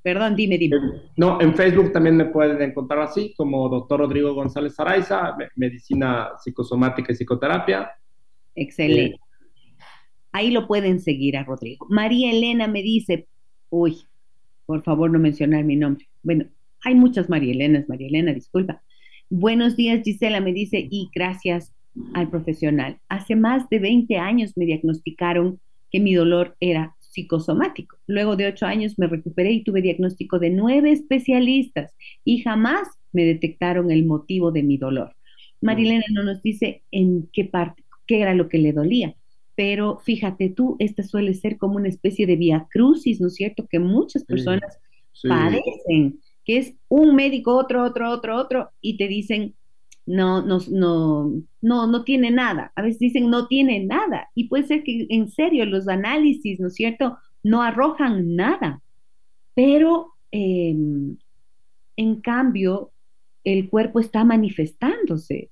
Perdón, 0.00 0.36
dime, 0.36 0.56
dime. 0.56 0.76
No, 1.16 1.40
en 1.40 1.54
Facebook 1.54 1.92
también 1.92 2.16
me 2.16 2.26
pueden 2.26 2.62
encontrar 2.62 3.00
así, 3.00 3.34
como 3.36 3.68
doctor 3.68 4.00
Rodrigo 4.00 4.32
González 4.32 4.78
Araiza, 4.80 5.36
medicina 5.56 6.30
psicosomática 6.38 7.12
y 7.12 7.16
psicoterapia. 7.16 7.90
Excelente. 8.54 9.16
Eh, 9.16 9.20
ahí 10.32 10.50
lo 10.50 10.66
pueden 10.66 11.00
seguir 11.00 11.36
a 11.36 11.44
Rodrigo. 11.44 11.86
María 11.90 12.30
Elena 12.30 12.68
me 12.68 12.82
dice, 12.82 13.26
uy, 13.68 13.98
por 14.68 14.82
favor 14.82 15.10
no 15.10 15.18
mencionar 15.18 15.64
mi 15.64 15.76
nombre. 15.76 16.06
Bueno, 16.22 16.44
hay 16.84 16.94
muchas 16.94 17.30
María 17.30 17.54
Elenas, 17.54 17.88
María 17.88 18.08
Elena, 18.08 18.34
disculpa. 18.34 18.82
Buenos 19.30 19.76
días, 19.76 20.02
Gisela, 20.04 20.42
me 20.42 20.52
dice, 20.52 20.86
y 20.90 21.08
gracias 21.14 21.72
al 22.12 22.28
profesional. 22.28 22.98
Hace 23.08 23.34
más 23.34 23.66
de 23.70 23.78
20 23.78 24.18
años 24.18 24.52
me 24.56 24.66
diagnosticaron 24.66 25.58
que 25.90 26.00
mi 26.00 26.12
dolor 26.12 26.54
era 26.60 26.94
psicosomático. 26.98 27.96
Luego 28.06 28.36
de 28.36 28.46
ocho 28.46 28.66
años 28.66 28.98
me 28.98 29.06
recuperé 29.06 29.52
y 29.52 29.64
tuve 29.64 29.80
diagnóstico 29.80 30.38
de 30.38 30.50
nueve 30.50 30.92
especialistas 30.92 31.94
y 32.22 32.42
jamás 32.42 32.88
me 33.10 33.24
detectaron 33.24 33.90
el 33.90 34.04
motivo 34.04 34.52
de 34.52 34.64
mi 34.64 34.76
dolor. 34.76 35.16
Marilena 35.62 36.04
no 36.12 36.24
nos 36.24 36.42
dice 36.42 36.82
en 36.90 37.26
qué 37.32 37.46
parte, 37.46 37.84
qué 38.06 38.20
era 38.20 38.34
lo 38.34 38.50
que 38.50 38.58
le 38.58 38.74
dolía, 38.74 39.14
pero 39.58 39.98
fíjate 39.98 40.50
tú, 40.50 40.76
esta 40.78 41.02
suele 41.02 41.34
ser 41.34 41.58
como 41.58 41.78
una 41.78 41.88
especie 41.88 42.28
de 42.28 42.36
vía 42.36 42.68
crucis, 42.70 43.20
¿no 43.20 43.26
es 43.26 43.34
cierto? 43.34 43.66
Que 43.66 43.80
muchas 43.80 44.22
personas 44.22 44.78
padecen 45.28 46.20
que 46.44 46.58
es 46.58 46.74
un 46.86 47.16
médico, 47.16 47.56
otro, 47.56 47.82
otro, 47.82 48.08
otro, 48.12 48.36
otro, 48.36 48.70
y 48.80 48.96
te 48.96 49.08
dicen, 49.08 49.56
no, 50.06 50.42
no, 50.42 50.60
no, 50.70 51.42
no, 51.60 51.86
no 51.88 52.04
tiene 52.04 52.30
nada. 52.30 52.70
A 52.76 52.82
veces 52.82 53.00
dicen, 53.00 53.30
no 53.30 53.48
tiene 53.48 53.84
nada. 53.84 54.28
Y 54.36 54.44
puede 54.44 54.62
ser 54.62 54.84
que 54.84 55.08
en 55.10 55.28
serio 55.28 55.66
los 55.66 55.88
análisis, 55.88 56.60
¿no 56.60 56.68
es 56.68 56.74
cierto?, 56.74 57.18
no 57.42 57.60
arrojan 57.62 58.36
nada. 58.36 58.80
Pero 59.54 60.12
em, 60.30 61.16
en 61.96 62.20
cambio, 62.20 62.92
el 63.42 63.68
cuerpo 63.68 63.98
está 63.98 64.22
manifestándose, 64.22 65.50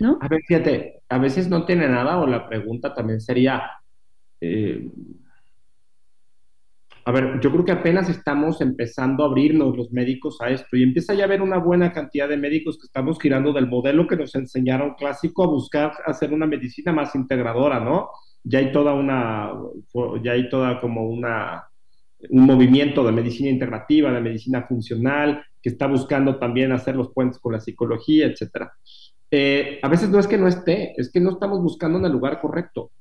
¿no? 0.00 0.18
A 0.20 0.28
ver, 0.28 0.42
fíjate, 0.46 1.02
a 1.08 1.18
veces 1.18 1.48
no 1.48 1.64
tiene 1.64 1.88
nada 1.88 2.18
o 2.18 2.26
la 2.26 2.48
pregunta 2.48 2.94
también 2.94 3.20
sería, 3.20 3.70
eh, 4.40 4.88
A 7.04 7.10
ver, 7.10 7.40
yo 7.40 7.50
creo 7.50 7.64
que 7.64 7.72
apenas 7.72 8.08
estamos 8.08 8.60
empezando 8.60 9.24
a 9.24 9.26
abrirnos 9.26 9.76
los 9.76 9.90
médicos 9.90 10.40
a 10.40 10.50
esto 10.50 10.76
y 10.76 10.84
empieza 10.84 11.14
ya 11.14 11.24
a 11.24 11.26
haber 11.26 11.42
una 11.42 11.58
buena 11.58 11.92
cantidad 11.92 12.28
de 12.28 12.36
médicos 12.36 12.78
que 12.78 12.86
estamos 12.86 13.18
girando 13.20 13.52
del 13.52 13.66
modelo 13.66 14.06
que 14.06 14.16
nos 14.16 14.34
enseñaron 14.36 14.94
clásico 14.94 15.42
a 15.42 15.48
buscar 15.48 15.92
hacer 16.06 16.32
una 16.32 16.46
medicina 16.46 16.92
más 16.92 17.14
integradora, 17.16 17.80
¿no? 17.80 18.10
Ya 18.44 18.60
hay 18.60 18.70
toda 18.70 18.94
una, 18.94 19.52
ya 20.22 20.32
hay 20.32 20.48
toda 20.48 20.80
como 20.80 21.08
una, 21.08 21.64
un 22.30 22.46
movimiento 22.46 23.02
de 23.04 23.12
medicina 23.12 23.50
integrativa, 23.50 24.12
de 24.12 24.20
medicina 24.20 24.62
funcional, 24.62 25.44
que 25.60 25.70
está 25.70 25.88
buscando 25.88 26.38
también 26.38 26.70
hacer 26.70 26.94
los 26.94 27.12
puentes 27.12 27.40
con 27.40 27.52
la 27.52 27.60
psicología, 27.60 28.26
etcétera. 28.26 28.72
Eh, 29.32 29.80
a 29.82 29.88
veces 29.88 30.10
no 30.10 30.20
es 30.20 30.28
que 30.28 30.38
no 30.38 30.46
esté, 30.46 30.94
es 30.96 31.10
que 31.10 31.18
no 31.18 31.30
estamos 31.30 31.60
buscando 31.60 31.98
en 31.98 32.04
el 32.04 32.12
lugar 32.12 32.40
correcto 32.40 32.92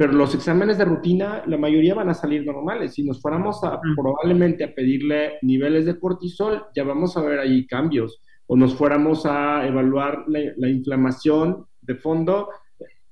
pero 0.00 0.14
los 0.14 0.34
exámenes 0.34 0.78
de 0.78 0.86
rutina, 0.86 1.42
la 1.46 1.58
mayoría 1.58 1.92
van 1.94 2.08
a 2.08 2.14
salir 2.14 2.46
normales. 2.46 2.94
Si 2.94 3.02
nos 3.02 3.20
fuéramos 3.20 3.62
a, 3.64 3.78
probablemente 3.94 4.64
a 4.64 4.74
pedirle 4.74 5.32
niveles 5.42 5.84
de 5.84 6.00
cortisol, 6.00 6.64
ya 6.74 6.84
vamos 6.84 7.18
a 7.18 7.20
ver 7.20 7.38
ahí 7.38 7.66
cambios. 7.66 8.18
O 8.46 8.56
nos 8.56 8.74
fuéramos 8.74 9.26
a 9.26 9.66
evaluar 9.66 10.24
la, 10.26 10.70
inflamación 10.70 11.66
de 11.82 11.96
fondo, 11.96 12.48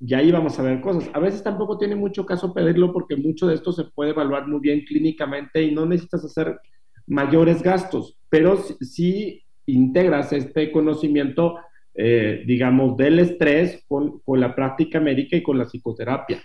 ya 0.00 0.16
ahí 0.16 0.32
vamos 0.32 0.58
a 0.58 0.62
ver 0.62 0.80
cosas. 0.80 1.10
A 1.12 1.18
veces 1.18 1.42
tampoco 1.42 1.76
tiene 1.76 1.94
mucho 1.94 2.24
caso 2.24 2.54
pedirlo 2.54 2.90
porque 2.90 3.16
mucho 3.16 3.46
de 3.46 3.56
esto 3.56 3.70
se 3.70 3.84
puede 3.84 4.12
evaluar 4.12 4.48
muy 4.48 4.60
bien 4.60 4.86
clínicamente 4.86 5.62
y 5.62 5.74
no 5.74 5.84
necesitas 5.84 6.24
hacer 6.24 6.58
mayores 7.06 7.62
gastos, 7.62 8.16
pero 8.30 8.56
si, 8.80 9.42
integras 9.66 10.32
este 10.32 10.72
conocimiento, 10.72 11.58
eh, 11.94 12.42
digamos, 12.46 12.96
del 12.96 13.18
estrés 13.18 13.84
con, 13.88 14.20
con 14.20 14.40
la 14.40 14.54
práctica 14.54 15.00
médica 15.00 15.36
y 15.36 15.42
con 15.42 15.58
la 15.58 15.64
psicoterapia. 15.64 16.42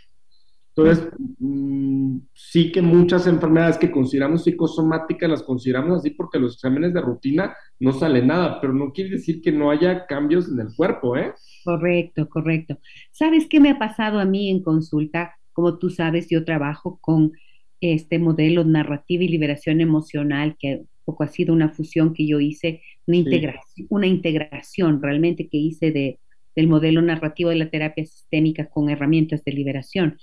Entonces, 0.76 1.07
mm, 1.38 2.18
sí 2.34 2.72
que 2.72 2.82
muchas 2.82 3.28
enfermedades 3.28 3.78
que 3.78 3.91
consideramos 3.91 4.44
psicosomáticas 4.44 5.30
las 5.30 5.44
consideramos 5.44 5.99
así 5.99 6.10
porque 6.11 6.40
los 6.40 6.56
exámenes 6.56 6.94
de 6.94 7.02
rutina 7.02 7.56
no 7.80 7.91
sale 7.94 8.24
nada, 8.24 8.60
pero 8.60 8.74
no 8.74 8.91
quiere 8.91 9.11
decir 9.11 9.41
que 9.41 9.52
no 9.52 9.70
haya 9.70 10.07
cambios 10.07 10.49
en 10.49 10.60
el 10.60 10.74
cuerpo, 10.76 11.15
¿eh? 11.15 11.34
Correcto, 11.64 12.28
correcto. 12.28 12.80
¿Sabes 13.11 13.45
qué 13.48 13.60
me 13.60 13.70
ha 13.70 13.78
pasado 13.78 14.20
a 14.20 14.26
mí 14.26 14.49
en 14.49 14.64
consulta? 14.64 15.36
Como 15.52 15.78
tú 15.78 15.91
sabes, 15.91 16.28
yo 16.30 16.44
trabajo 16.44 16.98
con 16.99 17.34
este 17.80 18.18
modelo 18.18 18.64
narrativa 18.64 19.24
y 19.24 19.28
liberación 19.28 19.80
emocional, 19.80 20.56
que 20.57 20.86
poco 21.06 21.24
ha 21.24 21.28
sido 21.28 21.53
una 21.53 21.70
fusión 21.70 22.14
que 22.14 22.26
yo 22.26 22.40
hice, 22.40 22.82
una, 23.08 23.18
integración, 23.18 23.88
una 23.90 24.08
integración 24.08 25.02
realmente 25.02 25.48
que 25.48 25.58
hice 25.58 25.92
de, 25.92 26.20
del 26.56 26.68
modelo 26.68 27.02
narrativo 27.02 27.50
de 27.50 27.58
la 27.58 27.70
terapia 27.70 28.06
sistémica 28.06 28.68
con 28.68 28.90
herramientas 28.90 29.44
de 29.44 29.52
liberación. 29.52 30.18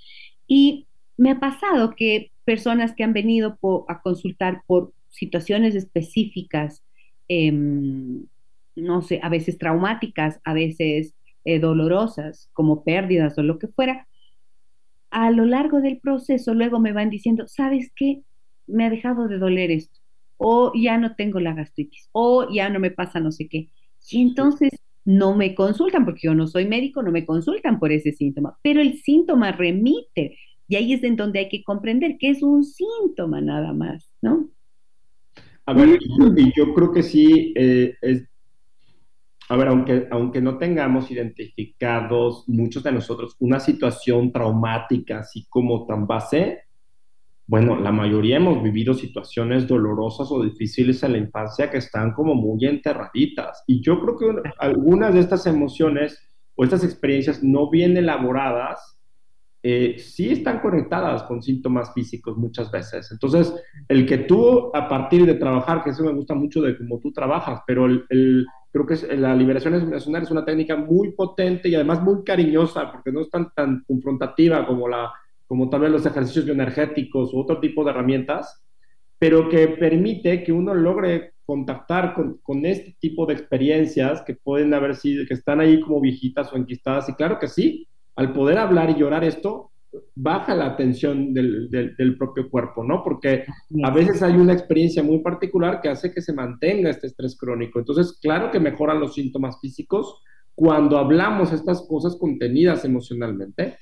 Y 0.47 0.87
me 1.17 1.31
ha 1.31 1.39
pasado 1.39 1.95
que 1.95 2.31
personas 2.45 2.93
que 2.93 3.03
han 3.03 3.13
venido 3.13 3.57
a 3.87 4.01
consultar 4.01 4.63
por 4.65 4.93
situaciones 5.09 5.75
específicas, 5.75 6.83
em, 7.27 8.25
no 8.75 9.01
sé, 9.01 9.19
a 9.21 9.29
veces 9.29 9.57
traumáticas, 9.57 10.39
a 10.43 10.53
veces 10.53 11.13
eh, 11.45 11.59
dolorosas, 11.59 12.49
como 12.53 12.83
pérdidas 12.83 13.37
o 13.37 13.43
lo 13.43 13.59
que 13.59 13.67
fuera, 13.67 14.07
a 15.11 15.29
lo 15.31 15.45
largo 15.45 15.81
del 15.81 15.99
proceso 15.99 16.53
luego 16.53 16.79
me 16.79 16.93
van 16.93 17.09
diciendo, 17.09 17.47
¿sabes 17.47 17.91
qué? 17.95 18.21
Me 18.67 18.85
ha 18.85 18.89
dejado 18.89 19.27
de 19.27 19.37
doler 19.37 19.71
esto, 19.71 19.99
o 20.43 20.71
ya 20.73 20.97
no 20.97 21.15
tengo 21.15 21.39
la 21.39 21.53
gastritis, 21.53 22.09
o 22.13 22.51
ya 22.51 22.67
no 22.69 22.79
me 22.79 22.89
pasa 22.89 23.19
no 23.19 23.31
sé 23.31 23.47
qué. 23.47 23.69
Y 24.09 24.21
entonces 24.21 24.71
no 25.05 25.35
me 25.35 25.53
consultan, 25.53 26.03
porque 26.03 26.21
yo 26.23 26.33
no 26.33 26.47
soy 26.47 26.65
médico, 26.65 27.03
no 27.03 27.11
me 27.11 27.27
consultan 27.27 27.79
por 27.79 27.91
ese 27.91 28.11
síntoma, 28.11 28.57
pero 28.63 28.81
el 28.81 28.97
síntoma 28.97 29.51
remite. 29.51 30.37
Y 30.67 30.75
ahí 30.77 30.93
es 30.93 31.03
en 31.03 31.15
donde 31.15 31.39
hay 31.39 31.49
que 31.49 31.63
comprender 31.63 32.17
que 32.17 32.31
es 32.31 32.41
un 32.41 32.63
síntoma 32.63 33.39
nada 33.39 33.71
más, 33.73 34.11
¿no? 34.21 34.49
A 35.67 35.73
ver, 35.73 35.99
yo, 36.55 36.73
creo 36.73 36.91
que 36.91 37.03
sí, 37.03 37.53
eh, 37.55 37.93
es, 38.01 38.27
a 39.47 39.55
ver, 39.57 39.67
aunque, 39.67 40.07
aunque 40.09 40.41
no 40.41 40.57
tengamos 40.57 41.11
identificados 41.11 42.45
muchos 42.47 42.81
de 42.81 42.91
nosotros 42.91 43.35
una 43.39 43.59
situación 43.59 44.31
traumática 44.31 45.19
así 45.19 45.45
como 45.49 45.85
tan 45.85 46.07
base, 46.07 46.63
bueno, 47.51 47.77
la 47.77 47.91
mayoría 47.91 48.37
hemos 48.37 48.63
vivido 48.63 48.93
situaciones 48.93 49.67
dolorosas 49.67 50.31
o 50.31 50.41
difíciles 50.41 51.03
en 51.03 51.11
la 51.11 51.17
infancia 51.17 51.69
que 51.69 51.79
están 51.79 52.13
como 52.13 52.33
muy 52.33 52.65
enterraditas. 52.65 53.65
Y 53.67 53.81
yo 53.81 53.99
creo 53.99 54.17
que 54.17 54.49
algunas 54.57 55.13
de 55.13 55.19
estas 55.19 55.45
emociones 55.47 56.17
o 56.55 56.63
estas 56.63 56.85
experiencias 56.85 57.43
no 57.43 57.69
bien 57.69 57.97
elaboradas, 57.97 58.97
eh, 59.63 59.97
sí 59.99 60.31
están 60.31 60.61
conectadas 60.61 61.23
con 61.23 61.43
síntomas 61.43 61.93
físicos 61.93 62.37
muchas 62.37 62.71
veces. 62.71 63.11
Entonces, 63.11 63.53
el 63.89 64.05
que 64.05 64.19
tú 64.19 64.71
a 64.73 64.87
partir 64.87 65.25
de 65.25 65.33
trabajar, 65.33 65.83
que 65.83 65.89
eso 65.89 66.05
me 66.05 66.13
gusta 66.13 66.33
mucho 66.33 66.61
de 66.61 66.77
cómo 66.77 67.01
tú 67.01 67.11
trabajas, 67.11 67.59
pero 67.67 67.85
el, 67.85 68.45
creo 68.71 68.85
que 68.85 69.17
la 69.17 69.35
liberación 69.35 69.73
emocional 69.73 70.23
es 70.23 70.31
una 70.31 70.45
técnica 70.45 70.77
muy 70.77 71.11
potente 71.11 71.67
y 71.67 71.75
además 71.75 72.01
muy 72.01 72.23
cariñosa, 72.23 72.89
porque 72.93 73.11
no 73.11 73.19
es 73.19 73.29
tan, 73.29 73.51
tan 73.53 73.83
confrontativa 73.85 74.65
como 74.65 74.87
la 74.87 75.11
como 75.51 75.69
tal 75.69 75.81
vez 75.81 75.91
los 75.91 76.05
ejercicios 76.05 76.45
bioenergéticos 76.45 77.33
u 77.33 77.39
otro 77.39 77.59
tipo 77.59 77.83
de 77.83 77.89
herramientas, 77.91 78.63
pero 79.19 79.49
que 79.49 79.67
permite 79.67 80.45
que 80.45 80.53
uno 80.53 80.73
logre 80.73 81.33
contactar 81.43 82.13
con, 82.13 82.37
con, 82.41 82.65
este 82.65 82.95
tipo 83.01 83.25
de 83.25 83.33
experiencias 83.33 84.21
que 84.21 84.35
pueden 84.35 84.73
haber 84.73 84.95
sido, 84.95 85.25
que 85.27 85.33
están 85.33 85.59
ahí 85.59 85.81
como 85.81 85.99
viejitas 85.99 86.53
o 86.53 86.55
enquistadas. 86.55 87.09
Y 87.09 87.15
claro 87.15 87.37
que 87.37 87.49
sí, 87.49 87.85
al 88.15 88.31
poder 88.31 88.59
hablar 88.59 88.91
y 88.91 88.95
llorar 88.95 89.25
esto, 89.25 89.71
baja 90.15 90.55
la 90.55 90.77
tensión 90.77 91.33
del, 91.33 91.69
del, 91.69 92.17
propio 92.17 92.49
cuerpo, 92.49 92.85
¿no? 92.85 93.03
Porque 93.03 93.43
a 93.83 93.91
veces 93.91 94.23
hay 94.23 94.35
una 94.35 94.53
experiencia 94.53 95.03
muy 95.03 95.19
particular 95.19 95.81
que 95.81 95.89
hace 95.89 96.13
que 96.13 96.21
se 96.21 96.31
mantenga 96.31 96.91
este 96.91 97.07
estrés 97.07 97.37
crónico. 97.37 97.77
Entonces, 97.77 98.17
claro 98.21 98.51
que 98.51 98.61
mejoran 98.61 99.01
los 99.01 99.15
síntomas 99.15 99.59
físicos 99.59 100.21
cuando 100.55 100.97
hablamos 100.97 101.51
estas 101.51 101.85
cosas 101.89 102.15
contenidas 102.15 102.85
emocionalmente 102.85 103.75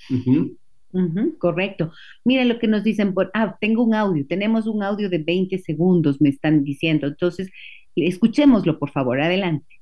correcto. 1.38 1.92
Mira 2.26 2.46
lo 2.46 2.60
que 2.60 2.68
nos 2.68 2.84
dicen 2.84 3.14
por, 3.14 3.32
ah, 3.34 3.58
tengo 3.60 3.84
un 3.84 3.94
audio, 3.94 4.26
tenemos 4.28 4.68
un 4.68 4.84
audio 4.84 5.10
de 5.10 5.20
20 5.20 5.58
segundos, 5.60 6.22
me 6.22 6.30
están 6.30 6.64
diciendo. 6.64 7.08
Entonces, 7.08 7.50
escuchémoslo, 7.96 8.80
por 8.80 8.92
favor, 8.92 9.22
adelante. 9.22 9.80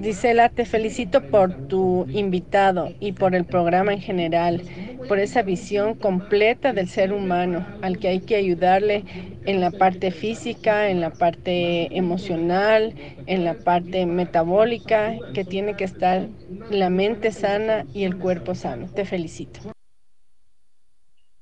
Gisela, 0.00 0.48
te 0.48 0.64
felicito 0.64 1.20
por 1.20 1.68
tu 1.68 2.06
invitado 2.12 2.92
y 2.98 3.12
por 3.12 3.34
el 3.34 3.44
programa 3.44 3.92
en 3.92 4.00
general, 4.00 4.62
por 5.06 5.18
esa 5.18 5.42
visión 5.42 5.94
completa 5.94 6.72
del 6.72 6.88
ser 6.88 7.12
humano 7.12 7.66
al 7.82 7.98
que 7.98 8.08
hay 8.08 8.20
que 8.20 8.36
ayudarle 8.36 9.04
en 9.44 9.60
la 9.60 9.70
parte 9.70 10.10
física, 10.10 10.88
en 10.88 11.00
la 11.00 11.10
parte 11.10 11.94
emocional, 11.96 12.94
en 13.26 13.44
la 13.44 13.54
parte 13.54 14.06
metabólica, 14.06 15.16
que 15.34 15.44
tiene 15.44 15.74
que 15.74 15.84
estar 15.84 16.26
la 16.70 16.88
mente 16.88 17.30
sana 17.32 17.84
y 17.92 18.04
el 18.04 18.16
cuerpo 18.16 18.54
sano. 18.54 18.88
Te 18.94 19.04
felicito. 19.04 19.60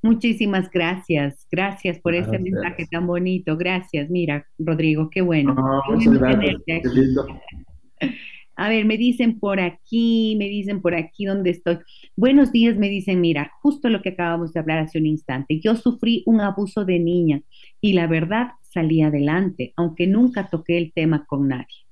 Muchísimas 0.02 0.70
gracias, 0.70 1.47
gracias 1.51 1.98
por 2.01 2.14
ese 2.14 2.39
mensaje 2.39 2.86
tan 2.90 3.06
bonito. 3.06 3.56
Gracias, 3.59 4.09
mira, 4.09 4.47
Rodrigo, 4.59 5.10
qué 5.10 5.20
bueno. 5.20 5.55
A 8.56 8.68
ver, 8.68 8.85
me 8.85 8.97
dicen 8.97 9.39
por 9.39 9.60
aquí, 9.60 10.36
me 10.39 10.47
dicen 10.47 10.81
por 10.81 10.94
aquí 10.94 11.27
donde 11.27 11.51
estoy. 11.51 11.78
Buenos 12.16 12.51
días, 12.51 12.78
me 12.78 12.89
dicen, 12.89 13.20
mira, 13.20 13.52
justo 13.60 13.89
lo 13.89 14.01
que 14.01 14.10
acabamos 14.10 14.52
de 14.52 14.60
hablar 14.60 14.78
hace 14.78 14.98
un 14.98 15.06
instante. 15.06 15.60
Yo 15.60 15.77
sufrí 15.77 16.22
un 16.27 16.40
abuso 16.40 16.85
de 16.85 16.98
niña 16.98 17.43
y 17.81 17.93
la 17.93 18.06
verdad 18.06 18.52
salí 18.62 19.02
adelante, 19.02 19.72
aunque 19.77 20.06
nunca 20.06 20.48
toqué 20.48 20.78
el 20.78 20.93
tema 20.93 21.27
con 21.27 21.48
nadie. 21.48 21.86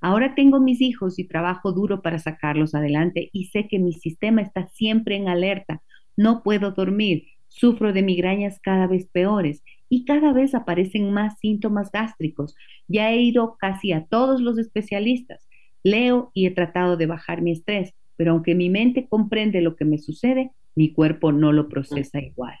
Ahora 0.00 0.34
tengo 0.34 0.60
mis 0.60 0.80
hijos 0.80 1.18
y 1.18 1.24
trabajo 1.24 1.72
duro 1.72 2.02
para 2.02 2.18
sacarlos 2.18 2.74
adelante 2.74 3.30
y 3.32 3.46
sé 3.46 3.68
que 3.68 3.78
mi 3.78 3.92
sistema 3.92 4.42
está 4.42 4.68
siempre 4.68 5.16
en 5.16 5.28
alerta. 5.28 5.82
No 6.16 6.42
puedo 6.42 6.70
dormir 6.70 7.24
Sufro 7.54 7.92
de 7.92 8.02
migrañas 8.02 8.58
cada 8.60 8.88
vez 8.88 9.06
peores 9.06 9.62
y 9.88 10.04
cada 10.04 10.32
vez 10.32 10.56
aparecen 10.56 11.12
más 11.12 11.38
síntomas 11.38 11.92
gástricos. 11.92 12.56
Ya 12.88 13.12
he 13.12 13.22
ido 13.22 13.56
casi 13.60 13.92
a 13.92 14.06
todos 14.06 14.40
los 14.40 14.58
especialistas. 14.58 15.46
Leo 15.84 16.32
y 16.34 16.46
he 16.46 16.50
tratado 16.50 16.96
de 16.96 17.06
bajar 17.06 17.42
mi 17.42 17.52
estrés, 17.52 17.94
pero 18.16 18.32
aunque 18.32 18.56
mi 18.56 18.70
mente 18.70 19.06
comprende 19.08 19.60
lo 19.60 19.76
que 19.76 19.84
me 19.84 19.98
sucede, 19.98 20.50
mi 20.74 20.92
cuerpo 20.92 21.30
no 21.30 21.52
lo 21.52 21.68
procesa 21.68 22.20
igual. 22.20 22.58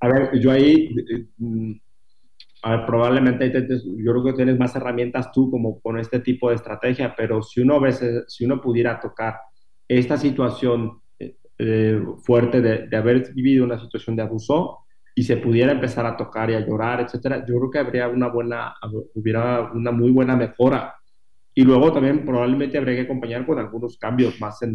A 0.00 0.08
ver, 0.08 0.40
yo 0.40 0.50
ahí, 0.50 0.92
eh, 1.08 1.26
mm, 1.38 1.72
a 2.62 2.76
ver, 2.76 2.86
probablemente 2.86 3.52
yo 3.52 4.12
creo 4.12 4.24
que 4.24 4.32
tienes 4.32 4.58
más 4.58 4.74
herramientas 4.74 5.30
tú 5.30 5.52
como 5.52 5.78
con 5.78 6.00
este 6.00 6.18
tipo 6.18 6.48
de 6.48 6.56
estrategia, 6.56 7.14
pero 7.16 7.44
si 7.44 7.60
uno, 7.60 7.78
veces, 7.78 8.24
si 8.26 8.44
uno 8.44 8.60
pudiera 8.60 8.98
tocar 8.98 9.36
esta 9.86 10.16
situación 10.16 11.00
eh, 11.62 12.02
fuerte 12.22 12.60
de, 12.60 12.96
haber 12.96 13.34
vivido 13.34 13.64
una 13.64 13.78
situación 13.78 14.16
de 14.16 14.22
abuso 14.22 14.78
y 15.14 15.22
se 15.22 15.36
pudiera 15.36 15.72
empezar 15.72 16.06
a 16.06 16.16
tocar 16.16 16.50
y 16.50 16.54
a 16.54 16.66
llorar, 16.66 17.00
etcétera, 17.00 17.44
yo 17.46 17.58
creo 17.58 17.70
que 17.70 17.78
habría 17.78 18.08
una 18.08 18.28
buena, 18.28 18.74
hubiera 19.14 19.70
una 19.72 19.90
muy 19.90 20.10
buena 20.10 20.36
mejora. 20.36 20.94
Y 21.54 21.62
luego 21.62 21.92
también 21.92 22.24
probablemente 22.24 22.78
habría 22.78 22.94
que 22.94 23.02
acompañar 23.02 23.44
con 23.44 23.58
algunos 23.58 23.98
cambios 23.98 24.40
más 24.40 24.62
en, 24.62 24.74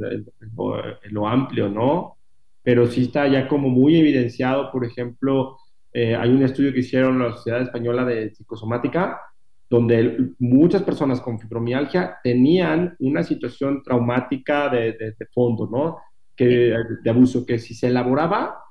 lo, 1.12 1.28
amplio, 1.28 1.70
¿no? 1.70 2.18
pero 2.62 2.86
sí 2.86 3.04
está 3.04 3.28
ya 3.28 3.48
como 3.48 3.70
muy 3.70 3.96
evidenciado, 3.96 4.72
por 4.72 4.86
ejemplo, 4.86 5.58
eh, 5.94 6.16
hay 6.16 6.30
un 6.30 6.44
estudio 6.44 6.74
que 6.74 6.80
hicieron 6.80 7.18
la 7.18 7.32
Sociedad 7.32 7.62
Española 7.62 8.04
de 8.04 8.30
Psicosomática, 8.30 9.22
donde 9.70 10.32
muchas 10.40 10.84
personas 10.84 11.22
con 11.22 11.40
fibromialgia 11.40 12.18
tenían 12.24 12.96
una 13.00 13.24
situación 13.24 13.82
traumática 13.82 14.70
de, 14.70 14.94
de, 14.94 15.26
fondo, 15.34 15.68
¿no? 15.72 15.98
Que, 16.36 16.74
de 17.04 17.10
abuso, 17.10 17.46
que 17.46 17.60
si 17.60 17.74
se 17.74 17.88
elaboraba, 17.88 18.66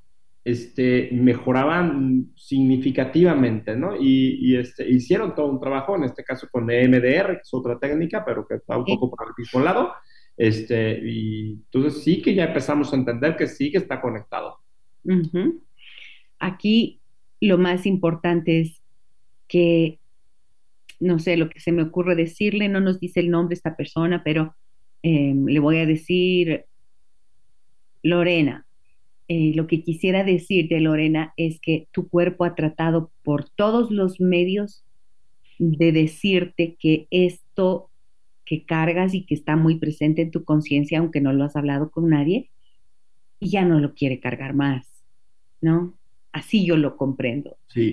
este, 0.45 1.09
mejoraban 1.13 2.33
significativamente, 2.37 3.75
¿no? 3.75 3.97
Y, 3.99 4.57
este, 4.57 4.89
hicieron 4.89 5.35
todo 5.35 5.47
un 5.47 5.61
trabajo, 5.61 5.97
en 5.97 6.05
este 6.05 6.23
caso 6.23 6.49
con 6.51 6.71
EMDR, 6.71 7.37
que 7.37 7.43
es 7.43 7.55
otra 7.55 7.79
técnica, 7.79 8.25
pero 8.25 8.47
que 8.47 8.57
está 8.57 8.77
un 8.77 8.85
poco 8.85 9.11
por 9.11 9.27
el 9.27 9.33
mismo 9.39 9.61
lado. 9.61 9.93
Este, 10.37 11.01
y 11.03 11.53
entonces 11.53 12.03
sí 12.03 12.21
que 12.21 12.35
ya 12.35 12.45
empezamos 12.45 12.93
a 12.93 12.97
entender 12.97 13.37
que 13.37 13.47
sí 13.47 13.71
que 13.71 13.79
está 13.79 14.01
conectado. 14.01 14.59
Aquí 16.39 17.01
lo 17.41 17.57
más 17.57 17.87
importante 17.87 18.61
es 18.61 18.83
que, 19.49 19.99
no 21.01 21.19
sé, 21.19 21.37
lo 21.39 21.49
que 21.49 21.61
se 21.61 21.73
me 21.73 21.83
ocurre 21.83 22.17
decirle, 22.17 22.69
no 22.69 22.81
nos 22.81 23.01
dice 23.01 23.21
el 23.21 23.31
nombre 23.31 23.55
de 23.55 23.59
esta 23.59 23.77
persona, 23.77 24.23
pero 24.23 24.55
em, 25.03 25.47
le 25.47 25.61
voy 25.61 25.79
a 25.79 25.87
decir 25.87 26.67
Lorena. 28.05 28.67
Eh, 29.27 29.53
lo 29.55 29.67
que 29.67 29.83
quisiera 29.83 30.23
decirte, 30.23 30.79
Lorena, 30.79 31.33
es 31.37 31.59
que 31.59 31.89
tu 31.91 32.09
cuerpo 32.09 32.45
ha 32.45 32.55
tratado 32.55 33.11
por 33.25 33.49
todos 33.49 33.91
los 33.91 34.21
medios 34.21 34.85
de 35.59 35.91
decirte 35.91 36.77
que 36.79 37.09
esto 37.11 37.91
que 38.45 38.67
cargas 38.67 39.15
y 39.15 39.25
que 39.25 39.35
está 39.35 39.57
muy 39.57 39.79
presente 39.79 40.21
en 40.21 40.31
tu 40.31 40.45
conciencia, 40.45 40.99
aunque 40.99 41.23
no 41.23 41.33
lo 41.33 41.45
has 41.45 41.57
hablado 41.57 41.91
con 41.91 42.11
nadie, 42.11 42.51
y 43.41 43.49
ya 43.49 43.65
no 43.65 43.81
lo 43.81 43.95
quiere 43.95 44.21
cargar 44.21 44.55
más, 44.55 44.87
¿no? 45.63 45.95
Así 46.31 46.67
yo 46.67 46.77
lo 46.77 46.99
comprendo. 46.99 47.57
Sí. 47.69 47.93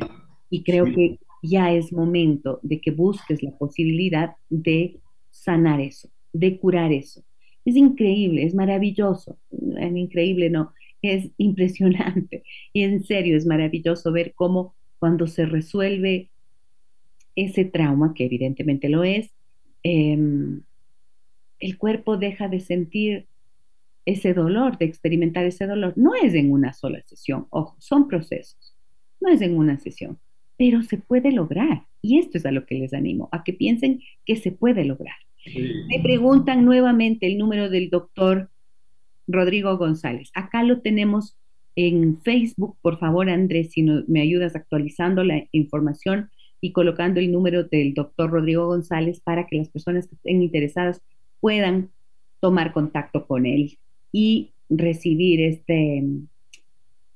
Y 0.49 0.63
creo 0.63 0.85
que 0.85 1.19
ya 1.41 1.71
es 1.71 1.93
momento 1.93 2.59
de 2.63 2.81
que 2.81 2.91
busques 2.91 3.41
la 3.41 3.51
posibilidad 3.57 4.35
de 4.49 4.99
sanar 5.29 5.79
eso, 5.79 6.09
de 6.33 6.59
curar 6.59 6.91
eso. 6.91 7.23
Es 7.65 7.75
increíble, 7.75 8.43
es 8.43 8.55
maravilloso, 8.55 9.37
es 9.51 9.95
increíble, 9.95 10.49
no, 10.49 10.73
es 11.01 11.29
impresionante. 11.37 12.43
Y 12.73 12.83
en 12.83 13.03
serio, 13.03 13.37
es 13.37 13.45
maravilloso 13.45 14.11
ver 14.11 14.33
cómo 14.33 14.75
cuando 14.99 15.27
se 15.27 15.45
resuelve 15.45 16.29
ese 17.35 17.65
trauma, 17.65 18.13
que 18.13 18.25
evidentemente 18.25 18.89
lo 18.89 19.03
es, 19.03 19.31
Em, 19.83 20.61
el 21.59 21.77
cuerpo 21.77 22.17
deja 22.17 22.47
de 22.47 22.59
sentir 22.59 23.27
ese 24.05 24.33
dolor, 24.33 24.77
de 24.77 24.85
experimentar 24.85 25.45
ese 25.45 25.67
dolor. 25.67 25.93
No 25.95 26.15
es 26.15 26.33
en 26.33 26.51
una 26.51 26.73
sola 26.73 27.01
sesión, 27.05 27.47
ojo, 27.49 27.75
son 27.79 28.07
procesos, 28.07 28.75
no 29.19 29.29
es 29.29 29.41
en 29.41 29.57
una 29.57 29.77
sesión, 29.77 30.19
pero 30.57 30.81
se 30.83 30.97
puede 30.97 31.31
lograr. 31.31 31.85
Y 32.01 32.19
esto 32.19 32.37
es 32.37 32.45
a 32.45 32.51
lo 32.51 32.65
que 32.65 32.75
les 32.75 32.93
animo, 32.93 33.29
a 33.31 33.43
que 33.43 33.53
piensen 33.53 34.01
que 34.25 34.35
se 34.35 34.51
puede 34.51 34.85
lograr. 34.85 35.15
Me 35.45 35.99
preguntan 36.01 36.65
nuevamente 36.65 37.27
el 37.27 37.37
número 37.37 37.69
del 37.69 37.89
doctor 37.89 38.49
Rodrigo 39.27 39.77
González. 39.77 40.31
Acá 40.33 40.63
lo 40.63 40.81
tenemos 40.81 41.37
en 41.75 42.21
Facebook. 42.21 42.77
Por 42.81 42.99
favor, 42.99 43.29
Andrés, 43.29 43.71
si 43.71 43.83
me 43.83 44.21
ayudas 44.21 44.55
actualizando 44.55 45.23
la 45.23 45.43
información 45.51 46.29
y 46.59 46.71
colocando 46.71 47.19
el 47.19 47.31
número 47.31 47.63
del 47.63 47.93
doctor 47.93 48.29
Rodrigo 48.29 48.67
González 48.67 49.19
para 49.19 49.47
que 49.47 49.57
las 49.57 49.69
personas 49.69 50.07
que 50.07 50.15
estén 50.15 50.43
interesadas 50.43 51.01
puedan 51.39 51.89
tomar 52.39 52.71
contacto 52.71 53.25
con 53.25 53.45
él 53.45 53.77
y 54.11 54.51
recibir 54.69 55.41
este, 55.41 56.03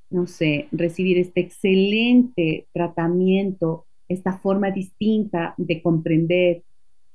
no 0.10 0.28
sé, 0.28 0.68
recibir 0.72 1.20
este 1.20 1.42
excelente 1.42 2.68
tratamiento, 2.74 3.86
esta 4.08 4.38
forma 4.38 4.72
distinta 4.72 5.54
de 5.58 5.82
comprender 5.82 6.64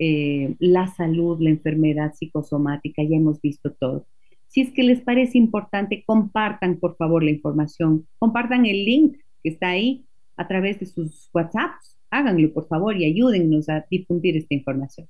eh, 0.00 0.56
la 0.58 0.88
salud, 0.88 1.40
la 1.40 1.50
enfermedad 1.50 2.12
psicosomática, 2.14 3.04
ya 3.04 3.16
hemos 3.16 3.40
visto 3.40 3.72
todo. 3.72 4.06
Si 4.48 4.62
es 4.62 4.72
que 4.72 4.82
les 4.82 5.00
parece 5.00 5.38
importante, 5.38 6.02
compartan 6.04 6.78
por 6.78 6.96
favor 6.96 7.22
la 7.22 7.30
información, 7.30 8.08
compartan 8.18 8.66
el 8.66 8.84
link 8.84 9.18
que 9.44 9.50
está 9.50 9.68
ahí 9.68 10.04
a 10.36 10.48
través 10.48 10.80
de 10.80 10.86
sus 10.86 11.30
WhatsApps 11.32 12.00
háganlo 12.10 12.52
por 12.52 12.66
favor 12.66 12.96
y 12.96 13.04
ayúdennos 13.04 13.68
a 13.68 13.86
difundir 13.88 14.36
esta 14.36 14.54
información. 14.54 15.08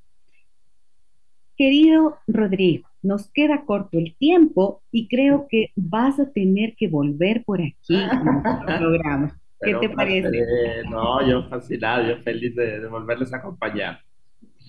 Querido 1.56 2.18
Rodrigo, 2.26 2.88
nos 3.02 3.30
queda 3.30 3.64
corto 3.66 3.98
el 3.98 4.14
tiempo 4.16 4.82
y 4.90 5.08
creo 5.08 5.46
que 5.48 5.70
vas 5.76 6.18
a 6.18 6.30
tener 6.30 6.74
que 6.76 6.88
volver 6.88 7.44
por 7.44 7.60
aquí 7.60 7.96
el 7.96 8.08
programa. 8.78 9.38
¿Qué 9.62 9.74
te 9.74 9.90
parece? 9.90 10.30
no, 10.88 11.26
yo 11.28 11.46
fascinado, 11.48 12.08
yo 12.08 12.22
feliz 12.22 12.54
de, 12.56 12.86
volverles 12.86 13.32
a 13.34 13.38
acompañar. 13.38 14.00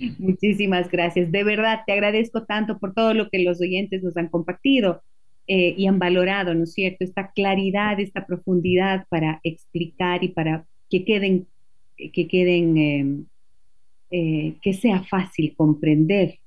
Muchísimas 0.20 0.90
gracias. 0.90 1.32
De 1.32 1.44
verdad, 1.44 1.82
te 1.86 1.94
agradezco 1.94 2.46
tanto 2.46 2.80
por 2.80 2.94
todo 2.94 3.14
lo 3.14 3.30
que 3.30 3.44
los 3.44 3.62
oyentes 3.62 4.04
nos 4.04 4.18
han 4.18 4.30
compartido 4.30 5.02
eh, 5.48 5.76
y 5.78 5.88
han 5.88 6.00
valorado, 6.00 6.54
¿no 6.54 6.64
es 6.64 6.74
cierto? 6.74 7.04
Esta 7.04 7.32
claridad, 7.32 8.00
esta 8.00 8.26
profundidad 8.26 9.06
para 9.10 9.40
explicar 9.44 10.24
y 10.24 10.30
para 10.30 10.66
que 10.90 11.06
queden 11.06 11.48
que 12.10 12.28
queden, 12.28 12.78
em, 12.78 13.26
eh, 14.10 14.56
que 14.62 14.74
sea 14.74 15.04
fácil 15.04 15.54
comprender 15.56 16.40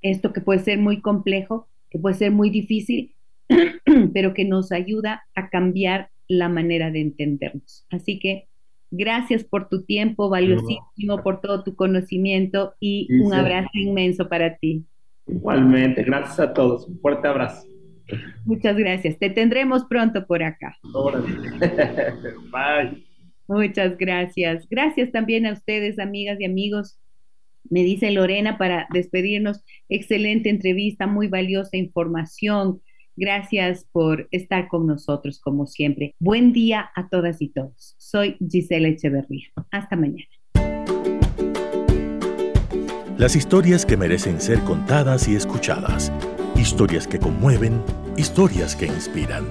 esto 0.00 0.32
que 0.32 0.40
puede 0.40 0.60
ser 0.60 0.78
muy 0.78 1.00
complejo, 1.00 1.68
que 1.90 1.98
puede 1.98 2.16
ser 2.16 2.32
muy 2.32 2.50
difícil, 2.50 3.14
pero 4.12 4.34
que 4.34 4.44
nos 4.44 4.72
ayuda 4.72 5.24
a 5.34 5.48
cambiar 5.48 6.10
la 6.26 6.48
manera 6.48 6.90
de 6.90 7.00
entendernos. 7.00 7.86
Así 7.90 8.18
que 8.18 8.48
gracias 8.92 9.42
por 9.42 9.68
tu 9.68 9.84
tiempo, 9.84 10.28
valiosísimo, 10.28 11.22
por 11.22 11.40
todo 11.40 11.64
tu 11.64 11.74
conocimiento 11.74 12.74
y 12.78 13.08
un 13.20 13.34
abrazo 13.34 13.70
inmenso 13.74 14.28
para 14.28 14.56
ti. 14.56 14.84
Igualmente, 15.26 16.04
gracias 16.04 16.38
a 16.38 16.52
todos. 16.52 16.86
Un 16.86 17.00
fuerte 17.00 17.26
abrazo. 17.26 17.66
Muchas 18.44 18.76
gracias. 18.76 19.18
Te 19.18 19.30
tendremos 19.30 19.84
pronto 19.86 20.26
por 20.26 20.42
acá. 20.42 20.76
Bye. 22.52 23.04
Muchas 23.48 23.96
gracias. 23.96 24.68
Gracias 24.68 25.10
también 25.10 25.46
a 25.46 25.52
ustedes, 25.52 25.98
amigas 25.98 26.40
y 26.40 26.44
amigos. 26.44 26.98
Me 27.70 27.82
dice 27.82 28.10
Lorena 28.10 28.58
para 28.58 28.86
despedirnos. 28.92 29.64
Excelente 29.88 30.50
entrevista, 30.50 31.06
muy 31.06 31.28
valiosa 31.28 31.76
información. 31.76 32.82
Gracias 33.16 33.86
por 33.92 34.28
estar 34.30 34.68
con 34.68 34.86
nosotros, 34.86 35.40
como 35.40 35.66
siempre. 35.66 36.14
Buen 36.18 36.52
día 36.52 36.90
a 36.94 37.08
todas 37.08 37.42
y 37.42 37.48
todos. 37.48 37.94
Soy 37.98 38.36
Gisela 38.50 38.88
Echeverría. 38.88 39.48
Hasta 39.70 39.96
mañana. 39.96 40.24
Las 43.18 43.36
historias 43.36 43.84
que 43.86 43.96
merecen 43.96 44.40
ser 44.40 44.60
contadas 44.60 45.28
y 45.28 45.36
escuchadas. 45.36 46.12
Historias 46.56 47.06
que 47.06 47.18
conmueven, 47.18 47.82
historias 48.16 48.74
que 48.74 48.86
inspiran. 48.86 49.44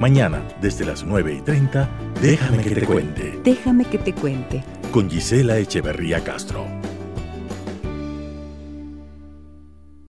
Mañana, 0.00 0.46
desde 0.60 0.84
las 0.84 1.04
9 1.04 1.36
y 1.38 1.40
30, 1.40 1.88
déjame 2.20 2.62
que 2.62 2.74
te 2.74 2.86
cuente. 2.86 3.38
Déjame 3.42 3.84
que 3.84 3.98
te 3.98 4.12
cuente. 4.12 4.64
Con 4.90 5.08
Gisela 5.08 5.58
Echeverría 5.58 6.22
Castro. 6.22 6.66